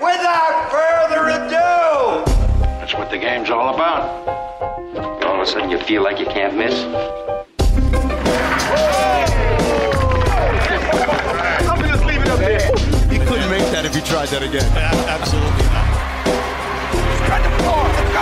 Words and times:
Without 0.00 0.70
further 0.70 1.28
ado, 1.30 2.24
That's 2.60 2.92
what 2.92 3.08
the 3.10 3.16
game's 3.16 3.48
all 3.48 3.74
about. 3.74 4.28
All 5.24 5.36
of 5.36 5.40
a 5.40 5.46
sudden 5.46 5.70
you 5.70 5.78
feel 5.78 6.02
like 6.02 6.18
you 6.18 6.26
can't 6.26 6.54
miss. 6.54 6.74
You 13.10 13.20
couldn't 13.24 13.50
make 13.50 13.66
that 13.72 13.84
if 13.86 13.94
you 13.94 14.02
tried 14.02 14.28
that 14.28 14.42
again. 14.42 14.64
Absolutely 14.76 15.64
not. 15.72 15.86
Spread 17.24 17.42
the 17.44 17.50
floor. 17.62 17.84
Let's 17.88 18.12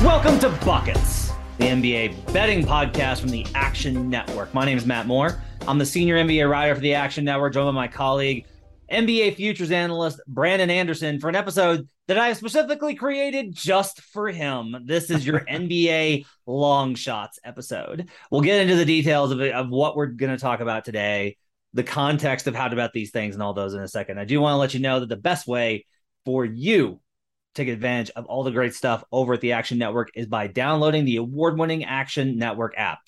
Go. 0.00 0.06
Welcome 0.06 0.38
to 0.40 0.50
Buckets, 0.64 1.32
the 1.58 1.64
NBA 1.64 2.32
betting 2.32 2.64
podcast 2.64 3.20
from 3.20 3.30
the 3.30 3.44
Action 3.54 4.08
Network. 4.08 4.52
My 4.54 4.64
name 4.64 4.78
is 4.78 4.86
Matt 4.86 5.06
Moore. 5.06 5.42
I'm 5.66 5.78
the 5.78 5.86
senior 5.86 6.16
NBA 6.16 6.48
writer 6.48 6.74
for 6.74 6.80
the 6.80 6.94
Action 6.94 7.24
Network, 7.24 7.54
joined 7.54 7.66
by 7.66 7.72
my 7.72 7.88
colleague, 7.88 8.44
NBA 8.90 9.36
futures 9.36 9.70
analyst 9.70 10.20
Brandon 10.26 10.70
Anderson, 10.70 11.20
for 11.20 11.28
an 11.28 11.36
episode 11.36 11.88
that 12.06 12.18
I 12.18 12.28
have 12.28 12.36
specifically 12.36 12.94
created 12.94 13.54
just 13.54 14.00
for 14.00 14.28
him. 14.28 14.76
This 14.84 15.10
is 15.10 15.26
your 15.26 15.40
NBA 15.48 16.24
long 16.46 16.94
shots 16.94 17.38
episode. 17.44 18.08
We'll 18.30 18.40
get 18.40 18.62
into 18.62 18.76
the 18.76 18.84
details 18.84 19.30
of, 19.30 19.40
of 19.40 19.68
what 19.68 19.96
we're 19.96 20.06
going 20.06 20.32
to 20.32 20.38
talk 20.38 20.60
about 20.60 20.84
today, 20.84 21.36
the 21.74 21.84
context 21.84 22.46
of 22.46 22.54
how 22.54 22.68
to 22.68 22.76
bet 22.76 22.92
these 22.92 23.10
things, 23.10 23.34
and 23.34 23.42
all 23.42 23.52
those 23.52 23.74
in 23.74 23.80
a 23.80 23.88
second. 23.88 24.18
I 24.18 24.24
do 24.24 24.40
want 24.40 24.54
to 24.54 24.58
let 24.58 24.74
you 24.74 24.80
know 24.80 25.00
that 25.00 25.08
the 25.08 25.16
best 25.16 25.46
way 25.46 25.84
for 26.24 26.44
you 26.44 27.00
to 27.54 27.64
take 27.64 27.68
advantage 27.68 28.10
of 28.16 28.26
all 28.26 28.44
the 28.44 28.50
great 28.50 28.74
stuff 28.74 29.04
over 29.12 29.34
at 29.34 29.40
the 29.40 29.52
Action 29.52 29.78
Network 29.78 30.10
is 30.14 30.26
by 30.26 30.46
downloading 30.46 31.04
the 31.04 31.16
award 31.16 31.58
winning 31.58 31.84
Action 31.84 32.38
Network 32.38 32.74
app. 32.76 33.00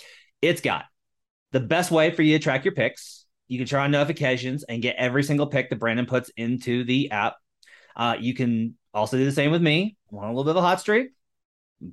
It's 0.42 0.60
got 0.60 0.84
the 1.52 1.60
best 1.60 1.90
way 1.90 2.10
for 2.10 2.22
you 2.22 2.38
to 2.38 2.42
track 2.42 2.64
your 2.64 2.74
picks. 2.74 3.19
You 3.50 3.58
can 3.58 3.66
turn 3.66 3.80
on 3.80 3.90
notifications 3.90 4.62
and 4.62 4.80
get 4.80 4.94
every 4.96 5.24
single 5.24 5.48
pick 5.48 5.70
that 5.70 5.80
Brandon 5.80 6.06
puts 6.06 6.30
into 6.36 6.84
the 6.84 7.10
app. 7.10 7.34
Uh, 7.96 8.14
you 8.16 8.32
can 8.32 8.76
also 8.94 9.16
do 9.16 9.24
the 9.24 9.32
same 9.32 9.50
with 9.50 9.60
me. 9.60 9.96
I'm 10.12 10.18
on 10.18 10.24
a 10.26 10.28
little 10.28 10.44
bit 10.44 10.50
of 10.50 10.58
a 10.58 10.60
hot 10.62 10.78
streak. 10.78 11.08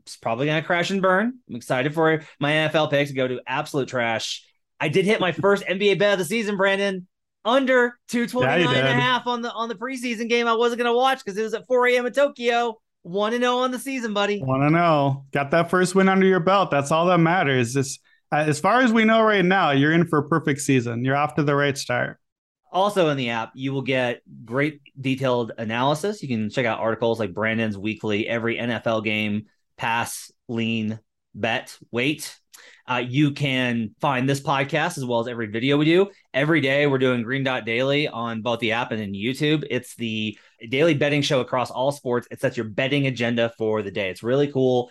It's 0.03 0.17
probably 0.17 0.45
going 0.45 0.61
to 0.61 0.67
crash 0.67 0.91
and 0.91 1.01
burn. 1.01 1.33
I'm 1.49 1.55
excited 1.55 1.95
for 1.95 2.21
my 2.39 2.51
NFL 2.51 2.91
picks 2.91 3.09
to 3.09 3.15
go 3.15 3.27
to 3.27 3.41
absolute 3.47 3.87
trash. 3.87 4.45
I 4.79 4.89
did 4.89 5.05
hit 5.05 5.19
my 5.19 5.31
first 5.31 5.65
NBA 5.65 5.97
bet 5.97 6.13
of 6.13 6.19
the 6.19 6.25
season, 6.25 6.57
Brandon 6.57 7.07
under 7.43 7.97
229 8.09 8.61
Yeah, 8.61 8.79
and 8.79 8.87
a 8.87 8.93
half 8.93 9.25
on 9.25 9.41
the 9.41 9.51
on 9.51 9.67
the 9.67 9.75
preseason 9.75 10.29
game 10.29 10.45
I 10.45 10.53
wasn't 10.53 10.77
going 10.77 10.91
to 10.91 10.95
watch 10.95 11.25
because 11.25 11.39
it 11.39 11.43
was 11.43 11.55
at 11.55 11.65
4 11.65 11.87
a.m. 11.87 12.05
in 12.05 12.13
Tokyo. 12.13 12.77
1 13.01 13.33
and 13.33 13.41
0 13.41 13.57
on 13.57 13.71
the 13.71 13.79
season, 13.79 14.13
buddy. 14.13 14.43
Want 14.43 14.61
to 14.61 14.69
know? 14.69 15.25
Got 15.31 15.49
that 15.51 15.71
first 15.71 15.95
win 15.95 16.07
under 16.07 16.27
your 16.27 16.39
belt. 16.39 16.69
That's 16.69 16.91
all 16.91 17.07
that 17.07 17.17
matters. 17.17 17.73
Just, 17.73 17.99
as 18.31 18.59
far 18.59 18.81
as 18.81 18.91
we 18.91 19.05
know 19.05 19.21
right 19.21 19.45
now, 19.45 19.71
you're 19.71 19.93
in 19.93 20.07
for 20.07 20.19
a 20.19 20.27
perfect 20.27 20.61
season. 20.61 21.05
You're 21.05 21.15
off 21.15 21.35
to 21.35 21.43
the 21.43 21.55
right 21.55 21.77
start. 21.77 22.19
Also 22.71 23.09
in 23.09 23.17
the 23.17 23.29
app, 23.29 23.51
you 23.55 23.71
will 23.71 23.81
get 23.81 24.21
great 24.43 24.81
detailed 24.99 25.53
analysis. 25.57 26.21
You 26.21 26.27
can 26.27 26.49
check 26.49 26.65
out 26.65 26.79
articles 26.79 27.19
like 27.19 27.33
Brandon's 27.33 27.77
weekly 27.77 28.27
every 28.27 28.57
NFL 28.57 29.03
game 29.03 29.45
pass, 29.77 30.31
lean, 30.47 30.99
bet, 31.33 31.77
wait. 31.91 32.37
Uh, 32.89 33.03
you 33.05 33.31
can 33.31 33.93
find 33.99 34.29
this 34.29 34.39
podcast 34.39 34.97
as 34.97 35.05
well 35.05 35.19
as 35.19 35.27
every 35.27 35.47
video 35.47 35.77
we 35.77 35.85
do. 35.85 36.09
Every 36.33 36.61
day 36.61 36.87
we're 36.87 36.97
doing 36.97 37.21
Green 37.21 37.43
Dot 37.43 37.65
Daily 37.65 38.07
on 38.07 38.41
both 38.41 38.59
the 38.59 38.71
app 38.71 38.91
and 38.91 39.01
in 39.01 39.11
YouTube. 39.11 39.65
It's 39.69 39.95
the 39.95 40.37
daily 40.69 40.93
betting 40.93 41.21
show 41.21 41.41
across 41.41 41.69
all 41.69 41.91
sports. 41.91 42.27
It 42.31 42.39
sets 42.39 42.55
your 42.55 42.67
betting 42.67 43.05
agenda 43.05 43.53
for 43.57 43.81
the 43.81 43.91
day. 43.91 44.09
It's 44.09 44.23
really 44.23 44.51
cool. 44.51 44.89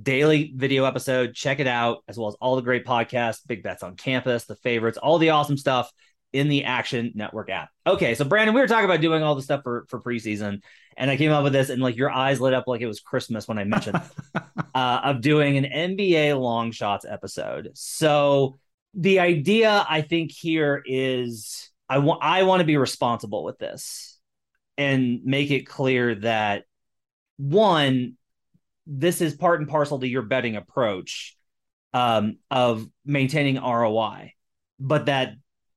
Daily 0.00 0.52
video 0.54 0.84
episode. 0.84 1.34
Check 1.34 1.60
it 1.60 1.66
out, 1.66 2.04
as 2.08 2.18
well 2.18 2.28
as 2.28 2.34
all 2.40 2.56
the 2.56 2.62
great 2.62 2.84
podcasts, 2.84 3.46
Big 3.46 3.62
Bets 3.62 3.82
on 3.82 3.96
Campus, 3.96 4.44
the 4.44 4.56
favorites, 4.56 4.98
all 4.98 5.18
the 5.18 5.30
awesome 5.30 5.56
stuff 5.56 5.90
in 6.32 6.48
the 6.48 6.64
Action 6.64 7.12
Network 7.14 7.50
app. 7.50 7.70
Okay, 7.86 8.14
so 8.14 8.24
Brandon, 8.24 8.54
we 8.54 8.60
were 8.60 8.66
talking 8.66 8.84
about 8.84 9.00
doing 9.00 9.22
all 9.22 9.34
the 9.34 9.42
stuff 9.42 9.62
for 9.62 9.86
for 9.88 10.00
preseason, 10.00 10.62
and 10.96 11.10
I 11.10 11.16
came 11.16 11.32
up 11.32 11.42
with 11.42 11.52
this, 11.52 11.70
and 11.70 11.80
like 11.80 11.96
your 11.96 12.10
eyes 12.10 12.40
lit 12.40 12.54
up 12.54 12.64
like 12.66 12.80
it 12.80 12.86
was 12.86 13.00
Christmas 13.00 13.48
when 13.48 13.58
I 13.58 13.64
mentioned 13.64 14.00
uh, 14.74 15.00
of 15.04 15.20
doing 15.20 15.56
an 15.56 15.64
NBA 15.64 16.38
long 16.38 16.70
shots 16.70 17.06
episode. 17.08 17.70
So 17.74 18.58
the 18.94 19.20
idea, 19.20 19.86
I 19.88 20.02
think, 20.02 20.32
here 20.32 20.82
is 20.84 21.70
I 21.88 21.98
want 21.98 22.22
I 22.22 22.42
want 22.42 22.60
to 22.60 22.66
be 22.66 22.76
responsible 22.76 23.42
with 23.42 23.58
this 23.58 24.18
and 24.76 25.24
make 25.24 25.50
it 25.50 25.66
clear 25.66 26.14
that 26.16 26.64
one, 27.38 28.17
this 28.88 29.20
is 29.20 29.34
part 29.34 29.60
and 29.60 29.68
parcel 29.68 30.00
to 30.00 30.08
your 30.08 30.22
betting 30.22 30.56
approach 30.56 31.36
um, 31.92 32.38
of 32.50 32.88
maintaining 33.04 33.56
ROI, 33.56 34.32
but 34.80 35.06
that 35.06 35.34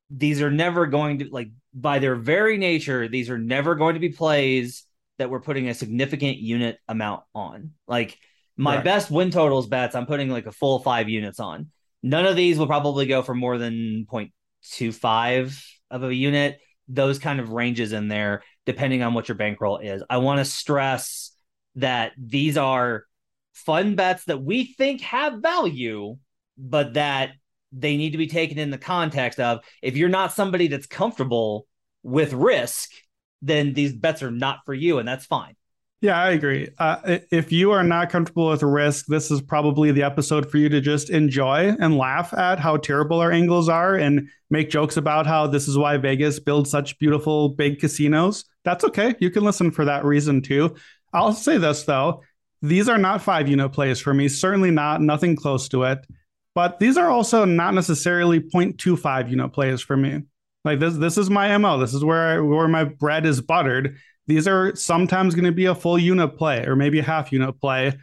these 0.09 0.41
are 0.41 0.49
never 0.51 0.87
going 0.87 1.19
to 1.19 1.29
like 1.29 1.49
by 1.73 1.99
their 1.99 2.15
very 2.15 2.57
nature, 2.57 3.07
these 3.07 3.29
are 3.29 3.37
never 3.37 3.75
going 3.75 3.93
to 3.93 3.99
be 3.99 4.09
plays 4.09 4.85
that 5.17 5.29
we're 5.29 5.41
putting 5.41 5.67
a 5.69 5.73
significant 5.73 6.37
unit 6.37 6.77
amount 6.87 7.23
on. 7.35 7.71
Like 7.87 8.17
my 8.57 8.75
Right. 8.75 8.83
best 8.83 9.11
win 9.11 9.29
totals 9.29 9.67
bets, 9.67 9.95
I'm 9.95 10.05
putting 10.05 10.29
like 10.29 10.45
a 10.45 10.51
full 10.51 10.79
five 10.79 11.09
units 11.09 11.39
on. 11.39 11.69
None 12.03 12.25
of 12.25 12.35
these 12.35 12.57
will 12.57 12.67
probably 12.67 13.05
go 13.05 13.21
for 13.21 13.35
more 13.35 13.57
than 13.57 14.05
0.25 14.11 15.63
of 15.91 16.03
a 16.03 16.13
unit. 16.13 16.59
Those 16.87 17.19
kind 17.19 17.39
of 17.39 17.49
ranges 17.49 17.93
in 17.93 18.07
there, 18.07 18.43
depending 18.65 19.03
on 19.03 19.13
what 19.13 19.27
your 19.27 19.35
bankroll 19.35 19.77
is. 19.77 20.03
I 20.09 20.17
want 20.17 20.39
to 20.39 20.45
stress 20.45 21.30
that 21.75 22.13
these 22.17 22.57
are 22.57 23.05
fun 23.53 23.95
bets 23.95 24.25
that 24.25 24.41
we 24.41 24.65
think 24.65 25.01
have 25.01 25.41
value, 25.41 26.17
but 26.57 26.93
that 26.93 27.31
they 27.71 27.97
need 27.97 28.11
to 28.11 28.17
be 28.17 28.27
taken 28.27 28.57
in 28.57 28.69
the 28.69 28.77
context 28.77 29.39
of 29.39 29.59
if 29.81 29.95
you're 29.95 30.09
not 30.09 30.33
somebody 30.33 30.67
that's 30.67 30.87
comfortable 30.87 31.67
with 32.03 32.33
risk, 32.33 32.91
then 33.41 33.73
these 33.73 33.93
bets 33.93 34.23
are 34.23 34.31
not 34.31 34.59
for 34.65 34.73
you, 34.73 34.99
and 34.99 35.07
that's 35.07 35.25
fine. 35.25 35.55
Yeah, 36.01 36.19
I 36.19 36.31
agree. 36.31 36.67
Uh, 36.79 37.19
if 37.29 37.51
you 37.51 37.69
are 37.71 37.83
not 37.83 38.09
comfortable 38.09 38.49
with 38.49 38.63
risk, 38.63 39.05
this 39.05 39.29
is 39.29 39.39
probably 39.39 39.91
the 39.91 40.01
episode 40.01 40.49
for 40.49 40.57
you 40.57 40.67
to 40.67 40.81
just 40.81 41.11
enjoy 41.11 41.75
and 41.79 41.95
laugh 41.95 42.33
at 42.33 42.57
how 42.57 42.77
terrible 42.77 43.19
our 43.19 43.31
angles 43.31 43.69
are 43.69 43.95
and 43.95 44.27
make 44.49 44.71
jokes 44.71 44.97
about 44.97 45.27
how 45.27 45.45
this 45.45 45.67
is 45.67 45.77
why 45.77 45.97
Vegas 45.97 46.39
builds 46.39 46.71
such 46.71 46.97
beautiful 46.97 47.49
big 47.49 47.79
casinos. 47.79 48.45
That's 48.63 48.83
okay. 48.85 49.13
You 49.19 49.29
can 49.29 49.43
listen 49.43 49.69
for 49.69 49.85
that 49.85 50.03
reason 50.03 50.41
too. 50.41 50.75
I'll 51.13 51.33
say 51.33 51.57
this 51.57 51.83
though. 51.83 52.21
These 52.61 52.89
are 52.89 52.97
not 52.97 53.21
five 53.21 53.47
unit 53.47 53.71
plays 53.71 53.99
for 53.99 54.13
me. 54.13 54.27
Certainly 54.27 54.71
not, 54.71 55.01
nothing 55.01 55.35
close 55.35 55.67
to 55.69 55.83
it. 55.83 56.05
But 56.53 56.79
these 56.79 56.97
are 56.97 57.09
also 57.09 57.45
not 57.45 57.73
necessarily 57.73 58.39
0.25 58.39 59.29
unit 59.29 59.53
plays 59.53 59.81
for 59.81 59.97
me. 59.97 60.23
Like 60.63 60.79
this, 60.79 60.95
this 60.95 61.17
is 61.17 61.29
my 61.29 61.57
MO. 61.57 61.79
This 61.79 61.93
is 61.93 62.03
where 62.03 62.37
I, 62.37 62.39
where 62.39 62.67
my 62.67 62.83
bread 62.83 63.25
is 63.25 63.41
buttered. 63.41 63.97
These 64.27 64.47
are 64.47 64.75
sometimes 64.75 65.33
going 65.33 65.45
to 65.45 65.51
be 65.51 65.65
a 65.65 65.75
full 65.75 65.97
unit 65.97 66.37
play 66.37 66.65
or 66.65 66.75
maybe 66.75 66.99
a 66.99 67.03
half 67.03 67.31
unit 67.31 67.59
play. 67.59 67.93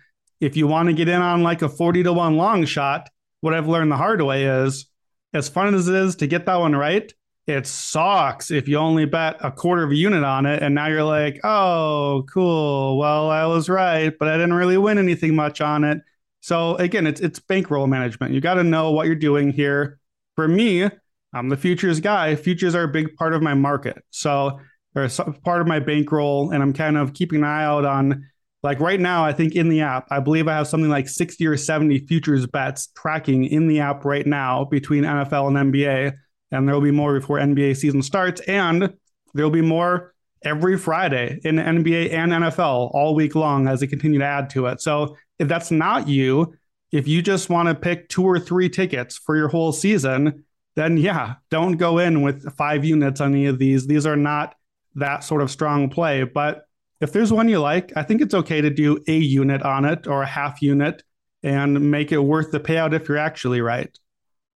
If 0.40 0.56
you 0.56 0.66
want 0.66 0.88
to 0.88 0.94
get 0.94 1.08
in 1.08 1.20
on 1.20 1.42
like 1.42 1.62
a 1.62 1.68
40 1.68 2.02
to 2.04 2.12
1 2.12 2.36
long 2.36 2.64
shot, 2.64 3.08
what 3.40 3.54
I've 3.54 3.68
learned 3.68 3.92
the 3.92 3.96
hard 3.96 4.20
way 4.22 4.44
is 4.44 4.86
as 5.32 5.48
fun 5.48 5.74
as 5.74 5.88
it 5.88 5.94
is 5.94 6.16
to 6.16 6.26
get 6.26 6.46
that 6.46 6.56
one 6.56 6.74
right, 6.74 7.12
it 7.48 7.66
sucks 7.66 8.50
if 8.50 8.68
you 8.68 8.76
only 8.76 9.06
bet 9.06 9.38
a 9.40 9.50
quarter 9.50 9.82
of 9.82 9.90
a 9.90 9.96
unit 9.96 10.22
on 10.22 10.44
it. 10.44 10.62
And 10.62 10.74
now 10.74 10.86
you're 10.86 11.02
like, 11.02 11.40
oh, 11.44 12.26
cool. 12.30 12.98
Well, 12.98 13.30
I 13.30 13.46
was 13.46 13.70
right, 13.70 14.12
but 14.18 14.28
I 14.28 14.36
didn't 14.36 14.52
really 14.52 14.76
win 14.76 14.98
anything 14.98 15.34
much 15.34 15.62
on 15.62 15.82
it. 15.82 16.02
So 16.40 16.76
again, 16.76 17.06
it's 17.06 17.22
it's 17.22 17.40
bankroll 17.40 17.86
management. 17.86 18.34
You 18.34 18.42
got 18.42 18.54
to 18.54 18.64
know 18.64 18.92
what 18.92 19.06
you're 19.06 19.16
doing 19.16 19.50
here. 19.50 19.98
For 20.36 20.46
me, 20.46 20.90
I'm 21.32 21.48
the 21.48 21.56
futures 21.56 22.00
guy. 22.00 22.36
Futures 22.36 22.74
are 22.74 22.84
a 22.84 22.88
big 22.88 23.16
part 23.16 23.32
of 23.32 23.42
my 23.42 23.54
market. 23.54 24.04
So 24.10 24.60
so- 25.08 25.34
part 25.42 25.62
of 25.62 25.66
my 25.66 25.80
bankroll, 25.80 26.50
and 26.50 26.62
I'm 26.62 26.74
kind 26.74 26.98
of 26.98 27.14
keeping 27.14 27.38
an 27.38 27.44
eye 27.44 27.64
out 27.64 27.84
on. 27.86 28.26
Like 28.62 28.80
right 28.80 28.98
now, 28.98 29.24
I 29.24 29.32
think 29.32 29.54
in 29.54 29.68
the 29.68 29.82
app, 29.82 30.08
I 30.10 30.18
believe 30.20 30.48
I 30.48 30.56
have 30.56 30.66
something 30.66 30.90
like 30.90 31.08
60 31.08 31.46
or 31.46 31.56
70 31.56 32.00
futures 32.06 32.44
bets 32.46 32.88
tracking 32.88 33.44
in 33.44 33.68
the 33.68 33.78
app 33.80 34.04
right 34.04 34.26
now 34.26 34.64
between 34.64 35.04
NFL 35.04 35.56
and 35.56 35.72
NBA. 35.72 36.12
And 36.50 36.66
there 36.66 36.74
will 36.74 36.82
be 36.82 36.90
more 36.90 37.18
before 37.18 37.38
NBA 37.38 37.76
season 37.76 38.02
starts. 38.02 38.40
And 38.42 38.94
there 39.34 39.44
will 39.44 39.50
be 39.50 39.60
more 39.60 40.14
every 40.42 40.78
Friday 40.78 41.40
in 41.44 41.56
NBA 41.56 42.12
and 42.12 42.32
NFL 42.32 42.90
all 42.94 43.14
week 43.14 43.34
long 43.34 43.68
as 43.68 43.80
they 43.80 43.86
continue 43.86 44.18
to 44.20 44.24
add 44.24 44.50
to 44.50 44.66
it. 44.66 44.80
So 44.80 45.16
if 45.38 45.48
that's 45.48 45.70
not 45.70 46.08
you, 46.08 46.54
if 46.92 47.06
you 47.06 47.22
just 47.22 47.50
want 47.50 47.68
to 47.68 47.74
pick 47.74 48.08
two 48.08 48.24
or 48.24 48.38
three 48.38 48.68
tickets 48.68 49.16
for 49.16 49.36
your 49.36 49.48
whole 49.48 49.72
season, 49.72 50.44
then 50.74 50.96
yeah, 50.96 51.34
don't 51.50 51.72
go 51.72 51.98
in 51.98 52.22
with 52.22 52.54
five 52.56 52.84
units 52.84 53.20
on 53.20 53.34
any 53.34 53.46
of 53.46 53.58
these. 53.58 53.86
These 53.86 54.06
are 54.06 54.16
not 54.16 54.54
that 54.94 55.24
sort 55.24 55.42
of 55.42 55.50
strong 55.50 55.90
play. 55.90 56.22
But 56.22 56.66
if 57.00 57.12
there's 57.12 57.32
one 57.32 57.48
you 57.48 57.60
like, 57.60 57.92
I 57.96 58.02
think 58.02 58.20
it's 58.20 58.34
okay 58.34 58.60
to 58.60 58.70
do 58.70 59.02
a 59.06 59.12
unit 59.12 59.62
on 59.62 59.84
it 59.84 60.06
or 60.06 60.22
a 60.22 60.26
half 60.26 60.62
unit 60.62 61.02
and 61.42 61.90
make 61.90 62.12
it 62.12 62.18
worth 62.18 62.50
the 62.50 62.60
payout 62.60 62.94
if 62.94 63.08
you're 63.08 63.18
actually 63.18 63.60
right. 63.60 63.96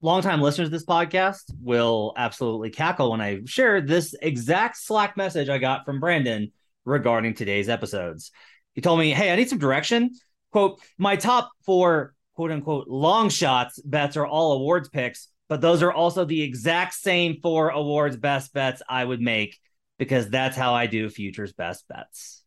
Longtime 0.02 0.42
listeners 0.42 0.68
of 0.68 0.72
this 0.72 0.86
podcast 0.86 1.44
will 1.62 2.14
absolutely 2.18 2.70
cackle 2.70 3.12
when 3.12 3.22
I 3.22 3.42
share 3.46 3.82
this 3.82 4.16
exact 4.22 4.78
Slack 4.78 5.16
message 5.16 5.50
I 5.50 5.58
got 5.58 5.86
from 5.86 6.00
Brandon 6.00 6.52
regarding 6.86 7.36
today's 7.36 7.70
episodes. 7.70 8.32
He 8.74 8.82
told 8.82 9.00
me, 9.00 9.12
Hey, 9.12 9.32
I 9.32 9.36
need 9.36 9.50
some 9.50 9.60
direction. 9.60 10.12
Quote, 10.52 10.82
my 10.98 11.16
top 11.16 11.52
four 11.66 12.14
quote 12.36 12.52
unquote 12.52 12.88
long 12.88 13.30
shots 13.30 13.80
bets 13.82 14.18
are 14.18 14.26
all 14.26 14.54
awards 14.54 14.90
picks, 14.90 15.28
but 15.48 15.62
those 15.62 15.84
are 15.84 15.94
also 15.94 16.26
the 16.26 16.42
exact 16.42 16.94
same 16.94 17.40
four 17.42 17.70
awards 17.70 18.18
best 18.18 18.54
bets 18.54 18.82
I 18.90 19.04
would 19.06 19.22
make 19.22 19.60
because 20.00 20.30
that's 20.30 20.58
how 20.58 20.74
I 20.74 20.88
do 20.88 21.10
futures 21.10 21.54
best 21.54 21.88
bets. 21.88 22.41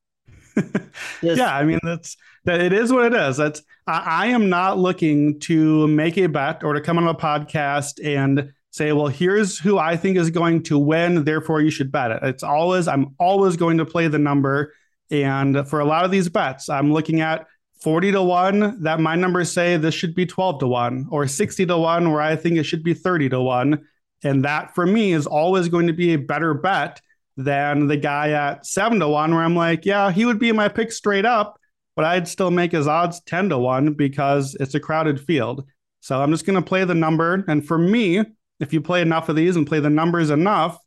Yeah, 1.22 1.54
I 1.54 1.64
mean 1.64 1.80
that's 1.82 2.16
that 2.44 2.60
it 2.60 2.72
is 2.72 2.92
what 2.92 3.06
it 3.06 3.14
is. 3.14 3.36
That's 3.36 3.62
I, 3.86 4.04
I 4.06 4.26
am 4.28 4.48
not 4.48 4.78
looking 4.78 5.40
to 5.40 5.88
make 5.88 6.16
a 6.18 6.26
bet 6.26 6.62
or 6.62 6.74
to 6.74 6.80
come 6.80 6.98
on 6.98 7.06
a 7.06 7.14
podcast 7.14 8.04
and 8.04 8.52
say, 8.70 8.92
well, 8.92 9.06
here's 9.06 9.58
who 9.58 9.78
I 9.78 9.96
think 9.96 10.16
is 10.16 10.30
going 10.30 10.64
to 10.64 10.78
win, 10.78 11.24
therefore 11.24 11.60
you 11.60 11.70
should 11.70 11.92
bet 11.92 12.10
it. 12.10 12.20
It's 12.22 12.42
always 12.42 12.88
I'm 12.88 13.14
always 13.18 13.56
going 13.56 13.78
to 13.78 13.84
play 13.84 14.08
the 14.08 14.18
number. 14.18 14.72
And 15.10 15.68
for 15.68 15.80
a 15.80 15.84
lot 15.84 16.04
of 16.04 16.10
these 16.10 16.28
bets, 16.28 16.68
I'm 16.68 16.92
looking 16.92 17.20
at 17.20 17.46
40 17.82 18.12
to 18.12 18.22
1 18.22 18.82
that 18.82 18.98
my 18.98 19.14
numbers 19.14 19.52
say 19.52 19.76
this 19.76 19.94
should 19.94 20.14
be 20.14 20.26
12 20.26 20.60
to 20.60 20.66
1 20.66 21.08
or 21.10 21.26
60 21.26 21.66
to 21.66 21.78
1 21.78 22.10
where 22.10 22.20
I 22.20 22.34
think 22.34 22.56
it 22.56 22.64
should 22.64 22.82
be 22.82 22.94
30 22.94 23.28
to 23.30 23.40
1 23.40 23.86
and 24.24 24.44
that 24.44 24.74
for 24.74 24.86
me 24.86 25.12
is 25.12 25.26
always 25.26 25.68
going 25.68 25.86
to 25.86 25.92
be 25.92 26.14
a 26.14 26.18
better 26.18 26.54
bet 26.54 27.00
than 27.36 27.86
the 27.86 27.96
guy 27.96 28.30
at 28.30 28.64
7 28.64 29.00
to 29.00 29.08
1 29.08 29.34
where 29.34 29.42
I'm 29.42 29.56
like 29.56 29.84
yeah 29.84 30.10
he 30.10 30.24
would 30.24 30.38
be 30.38 30.52
my 30.52 30.68
pick 30.68 30.92
straight 30.92 31.26
up 31.26 31.58
but 31.96 32.04
I'd 32.04 32.28
still 32.28 32.50
make 32.50 32.72
his 32.72 32.86
odds 32.86 33.20
10 33.22 33.48
to 33.50 33.58
1 33.58 33.94
because 33.94 34.56
it's 34.60 34.74
a 34.74 34.80
crowded 34.80 35.20
field 35.20 35.64
so 36.00 36.22
I'm 36.22 36.30
just 36.30 36.46
going 36.46 36.62
to 36.62 36.68
play 36.68 36.84
the 36.84 36.94
number 36.94 37.44
and 37.48 37.66
for 37.66 37.78
me 37.78 38.22
if 38.60 38.72
you 38.72 38.80
play 38.80 39.02
enough 39.02 39.28
of 39.28 39.36
these 39.36 39.56
and 39.56 39.66
play 39.66 39.80
the 39.80 39.90
numbers 39.90 40.30
enough 40.30 40.78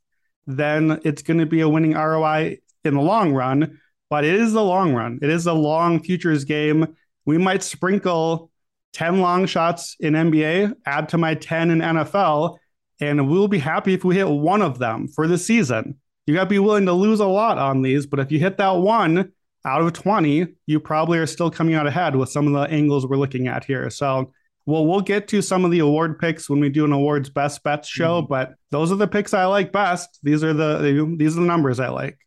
then 0.46 1.02
it's 1.04 1.22
going 1.22 1.40
to 1.40 1.46
be 1.46 1.62
a 1.62 1.70
winning 1.70 1.94
ROI 1.94 2.60
in 2.86 2.94
the 2.94 3.02
long 3.02 3.34
run 3.34 3.78
but 4.10 4.24
it 4.24 4.36
is 4.36 4.54
the 4.54 4.64
long 4.64 4.94
run. 4.94 5.20
It 5.22 5.30
is 5.30 5.46
a 5.48 5.54
long 5.54 6.02
futures 6.02 6.46
game. 6.46 6.96
We 7.26 7.38
might 7.38 7.64
sprinkle 7.64 8.52
10 8.94 9.20
long 9.20 9.46
shots 9.46 9.96
in 10.00 10.14
NBA, 10.14 10.74
add 10.86 11.10
to 11.10 11.18
my 11.18 11.36
10 11.36 11.72
in 11.72 11.80
NFL, 11.80 12.58
and 13.00 13.30
we'll 13.30 13.48
be 13.48 13.60
happy 13.60 13.94
if 13.94 14.04
we 14.04 14.16
hit 14.16 14.28
one 14.28 14.62
of 14.62 14.80
them 14.80 15.08
for 15.08 15.28
the 15.28 15.38
season. 15.38 16.00
You 16.28 16.36
got 16.36 16.44
to 16.44 16.50
be 16.50 16.60
willing 16.60 16.86
to 16.86 16.94
lose 16.94 17.20
a 17.20 17.26
lot 17.26 17.58
on 17.58 17.82
these, 17.82 18.06
but 18.06 18.20
if 18.20 18.32
you 18.32 18.40
hit 18.40 18.58
that 18.58 18.72
one 18.72 19.32
out 19.66 19.82
of 19.82 19.94
20, 19.94 20.48
you 20.68 20.80
probably 20.80 21.18
are 21.18 21.26
still 21.26 21.50
coming 21.50 21.74
out 21.74 21.88
ahead 21.88 22.16
with 22.16 22.30
some 22.30 22.48
of 22.48 22.54
the 22.54 22.74
angles 22.74 23.08
we're 23.08 23.18
looking 23.18 23.48
at 23.48 23.64
here. 23.64 23.90
So, 23.90 24.34
well, 24.66 24.86
we'll 24.86 25.02
get 25.02 25.28
to 25.30 25.42
some 25.42 25.66
of 25.66 25.72
the 25.72 25.80
award 25.80 26.20
picks 26.20 26.50
when 26.50 26.60
we 26.60 26.70
do 26.70 26.86
an 26.86 26.92
awards 26.92 27.30
best 27.30 27.64
bets 27.64 27.88
show, 27.88 28.22
mm-hmm. 28.22 28.30
but 28.30 28.54
those 28.70 28.92
are 28.92 28.96
the 28.96 29.08
picks 29.08 29.34
I 29.34 29.46
like 29.46 29.72
best. 29.72 30.20
These 30.22 30.44
are 30.44 30.54
the 30.54 31.16
these 31.18 31.36
are 31.36 31.40
the 31.40 31.48
numbers 31.48 31.80
I 31.80 31.88
like 31.88 32.20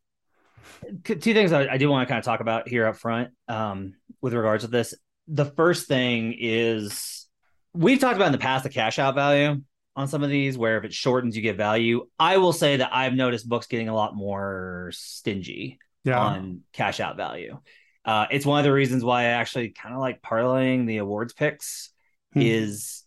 two 1.04 1.34
things 1.34 1.52
I, 1.52 1.66
I 1.68 1.76
do 1.76 1.88
want 1.88 2.06
to 2.06 2.12
kind 2.12 2.18
of 2.18 2.24
talk 2.24 2.40
about 2.40 2.68
here 2.68 2.86
up 2.86 2.96
front 2.96 3.30
um, 3.48 3.94
with 4.20 4.34
regards 4.34 4.64
to 4.64 4.70
this. 4.70 4.94
The 5.28 5.44
first 5.44 5.86
thing 5.86 6.34
is 6.38 7.26
we've 7.72 8.00
talked 8.00 8.16
about 8.16 8.26
in 8.26 8.32
the 8.32 8.38
past 8.38 8.64
the 8.64 8.70
cash 8.70 8.98
out 8.98 9.14
value 9.14 9.62
on 9.96 10.08
some 10.08 10.22
of 10.22 10.30
these, 10.30 10.56
where 10.56 10.78
if 10.78 10.84
it 10.84 10.92
shortens, 10.92 11.36
you 11.36 11.42
get 11.42 11.56
value. 11.56 12.06
I 12.18 12.38
will 12.38 12.52
say 12.52 12.78
that 12.78 12.90
I've 12.94 13.14
noticed 13.14 13.48
books 13.48 13.66
getting 13.66 13.88
a 13.88 13.94
lot 13.94 14.14
more 14.14 14.90
stingy 14.92 15.78
yeah. 16.04 16.18
on 16.18 16.60
cash 16.72 17.00
out 17.00 17.16
value. 17.16 17.58
Uh, 18.04 18.26
it's 18.30 18.46
one 18.46 18.58
of 18.58 18.64
the 18.64 18.72
reasons 18.72 19.04
why 19.04 19.22
I 19.22 19.24
actually 19.24 19.70
kind 19.70 19.94
of 19.94 20.00
like 20.00 20.22
parlaying 20.22 20.86
the 20.86 20.98
awards 20.98 21.32
picks 21.32 21.90
hmm. 22.32 22.40
is 22.40 23.04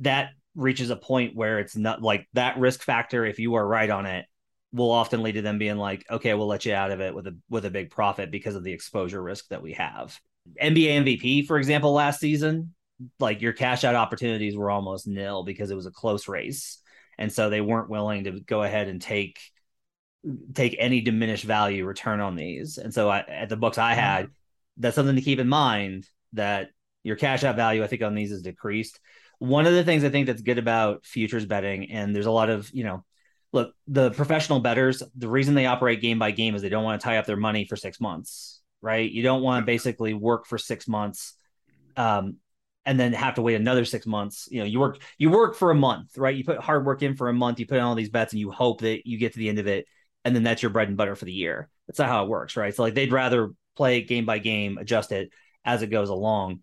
that 0.00 0.30
reaches 0.54 0.90
a 0.90 0.96
point 0.96 1.34
where 1.34 1.58
it's 1.58 1.76
not 1.76 2.00
like 2.00 2.28
that 2.32 2.58
risk 2.58 2.82
factor. 2.82 3.24
If 3.24 3.38
you 3.38 3.54
are 3.54 3.66
right 3.66 3.90
on 3.90 4.06
it, 4.06 4.26
will 4.72 4.90
often 4.90 5.22
lead 5.22 5.32
to 5.32 5.42
them 5.42 5.58
being 5.58 5.76
like, 5.76 6.04
okay, 6.10 6.34
we'll 6.34 6.48
let 6.48 6.64
you 6.64 6.74
out 6.74 6.90
of 6.90 7.00
it 7.00 7.14
with 7.14 7.26
a 7.26 7.36
with 7.48 7.64
a 7.64 7.70
big 7.70 7.90
profit 7.90 8.30
because 8.30 8.56
of 8.56 8.64
the 8.64 8.72
exposure 8.72 9.22
risk 9.22 9.46
that 9.48 9.62
we 9.62 9.72
have. 9.74 10.18
NBA 10.60 11.04
MVP, 11.04 11.46
for 11.46 11.58
example, 11.58 11.92
last 11.92 12.20
season, 12.20 12.74
like 13.18 13.42
your 13.42 13.52
cash 13.52 13.84
out 13.84 13.94
opportunities 13.94 14.56
were 14.56 14.70
almost 14.70 15.06
nil 15.06 15.44
because 15.44 15.70
it 15.70 15.76
was 15.76 15.86
a 15.86 15.90
close 15.90 16.28
race. 16.28 16.78
And 17.18 17.32
so 17.32 17.50
they 17.50 17.60
weren't 17.60 17.90
willing 17.90 18.24
to 18.24 18.40
go 18.40 18.62
ahead 18.62 18.88
and 18.88 19.00
take 19.00 19.38
take 20.54 20.74
any 20.78 21.00
diminished 21.00 21.44
value 21.44 21.84
return 21.84 22.20
on 22.20 22.34
these. 22.34 22.78
And 22.78 22.94
so 22.94 23.10
I, 23.10 23.20
at 23.20 23.48
the 23.48 23.56
books 23.56 23.78
I 23.78 23.92
mm-hmm. 23.92 24.00
had, 24.00 24.28
that's 24.78 24.96
something 24.96 25.16
to 25.16 25.22
keep 25.22 25.38
in 25.38 25.48
mind 25.48 26.08
that 26.32 26.70
your 27.02 27.16
cash 27.16 27.44
out 27.44 27.56
value, 27.56 27.84
I 27.84 27.86
think, 27.86 28.02
on 28.02 28.14
these 28.14 28.32
is 28.32 28.42
decreased. 28.42 28.98
One 29.38 29.66
of 29.66 29.74
the 29.74 29.84
things 29.84 30.04
I 30.04 30.08
think 30.08 30.26
that's 30.26 30.42
good 30.42 30.58
about 30.58 31.04
futures 31.04 31.44
betting, 31.44 31.90
and 31.90 32.14
there's 32.14 32.26
a 32.26 32.30
lot 32.30 32.48
of, 32.48 32.70
you 32.72 32.84
know, 32.84 33.04
look, 33.52 33.74
the 33.86 34.10
professional 34.10 34.60
betters, 34.60 35.02
the 35.14 35.28
reason 35.28 35.54
they 35.54 35.66
operate 35.66 36.00
game 36.00 36.18
by 36.18 36.30
game 36.30 36.54
is 36.54 36.62
they 36.62 36.68
don't 36.68 36.84
want 36.84 37.00
to 37.00 37.04
tie 37.04 37.18
up 37.18 37.26
their 37.26 37.36
money 37.36 37.66
for 37.66 37.76
six 37.76 38.00
months, 38.00 38.62
right? 38.80 39.08
You 39.08 39.22
don't 39.22 39.42
want 39.42 39.62
to 39.62 39.66
basically 39.66 40.14
work 40.14 40.46
for 40.46 40.58
six 40.58 40.88
months, 40.88 41.34
um, 41.96 42.38
and 42.86 42.98
then 42.98 43.12
have 43.12 43.34
to 43.34 43.42
wait 43.42 43.54
another 43.54 43.84
six 43.84 44.06
months. 44.06 44.48
You 44.50 44.60
know, 44.60 44.66
you 44.66 44.80
work 44.80 44.98
you 45.18 45.30
work 45.30 45.54
for 45.54 45.70
a 45.70 45.74
month, 45.74 46.18
right? 46.18 46.34
You 46.34 46.44
put 46.44 46.58
hard 46.58 46.84
work 46.84 47.02
in 47.02 47.16
for 47.16 47.28
a 47.28 47.32
month, 47.32 47.58
you 47.58 47.66
put 47.66 47.78
in 47.78 47.84
all 47.84 47.94
these 47.94 48.10
bets, 48.10 48.32
and 48.32 48.40
you 48.40 48.50
hope 48.50 48.80
that 48.82 49.06
you 49.06 49.18
get 49.18 49.32
to 49.32 49.38
the 49.38 49.48
end 49.48 49.58
of 49.58 49.66
it, 49.66 49.86
and 50.24 50.34
then 50.34 50.42
that's 50.42 50.62
your 50.62 50.70
bread 50.70 50.88
and 50.88 50.96
butter 50.96 51.16
for 51.16 51.24
the 51.24 51.32
year. 51.32 51.68
That's 51.86 51.98
not 51.98 52.08
how 52.08 52.24
it 52.24 52.28
works, 52.28 52.56
right? 52.56 52.74
So 52.74 52.82
like 52.82 52.94
they'd 52.94 53.12
rather 53.12 53.52
play 53.76 54.02
game 54.02 54.26
by 54.26 54.38
game, 54.38 54.78
adjust 54.78 55.12
it 55.12 55.30
as 55.64 55.82
it 55.82 55.88
goes 55.88 56.08
along. 56.08 56.62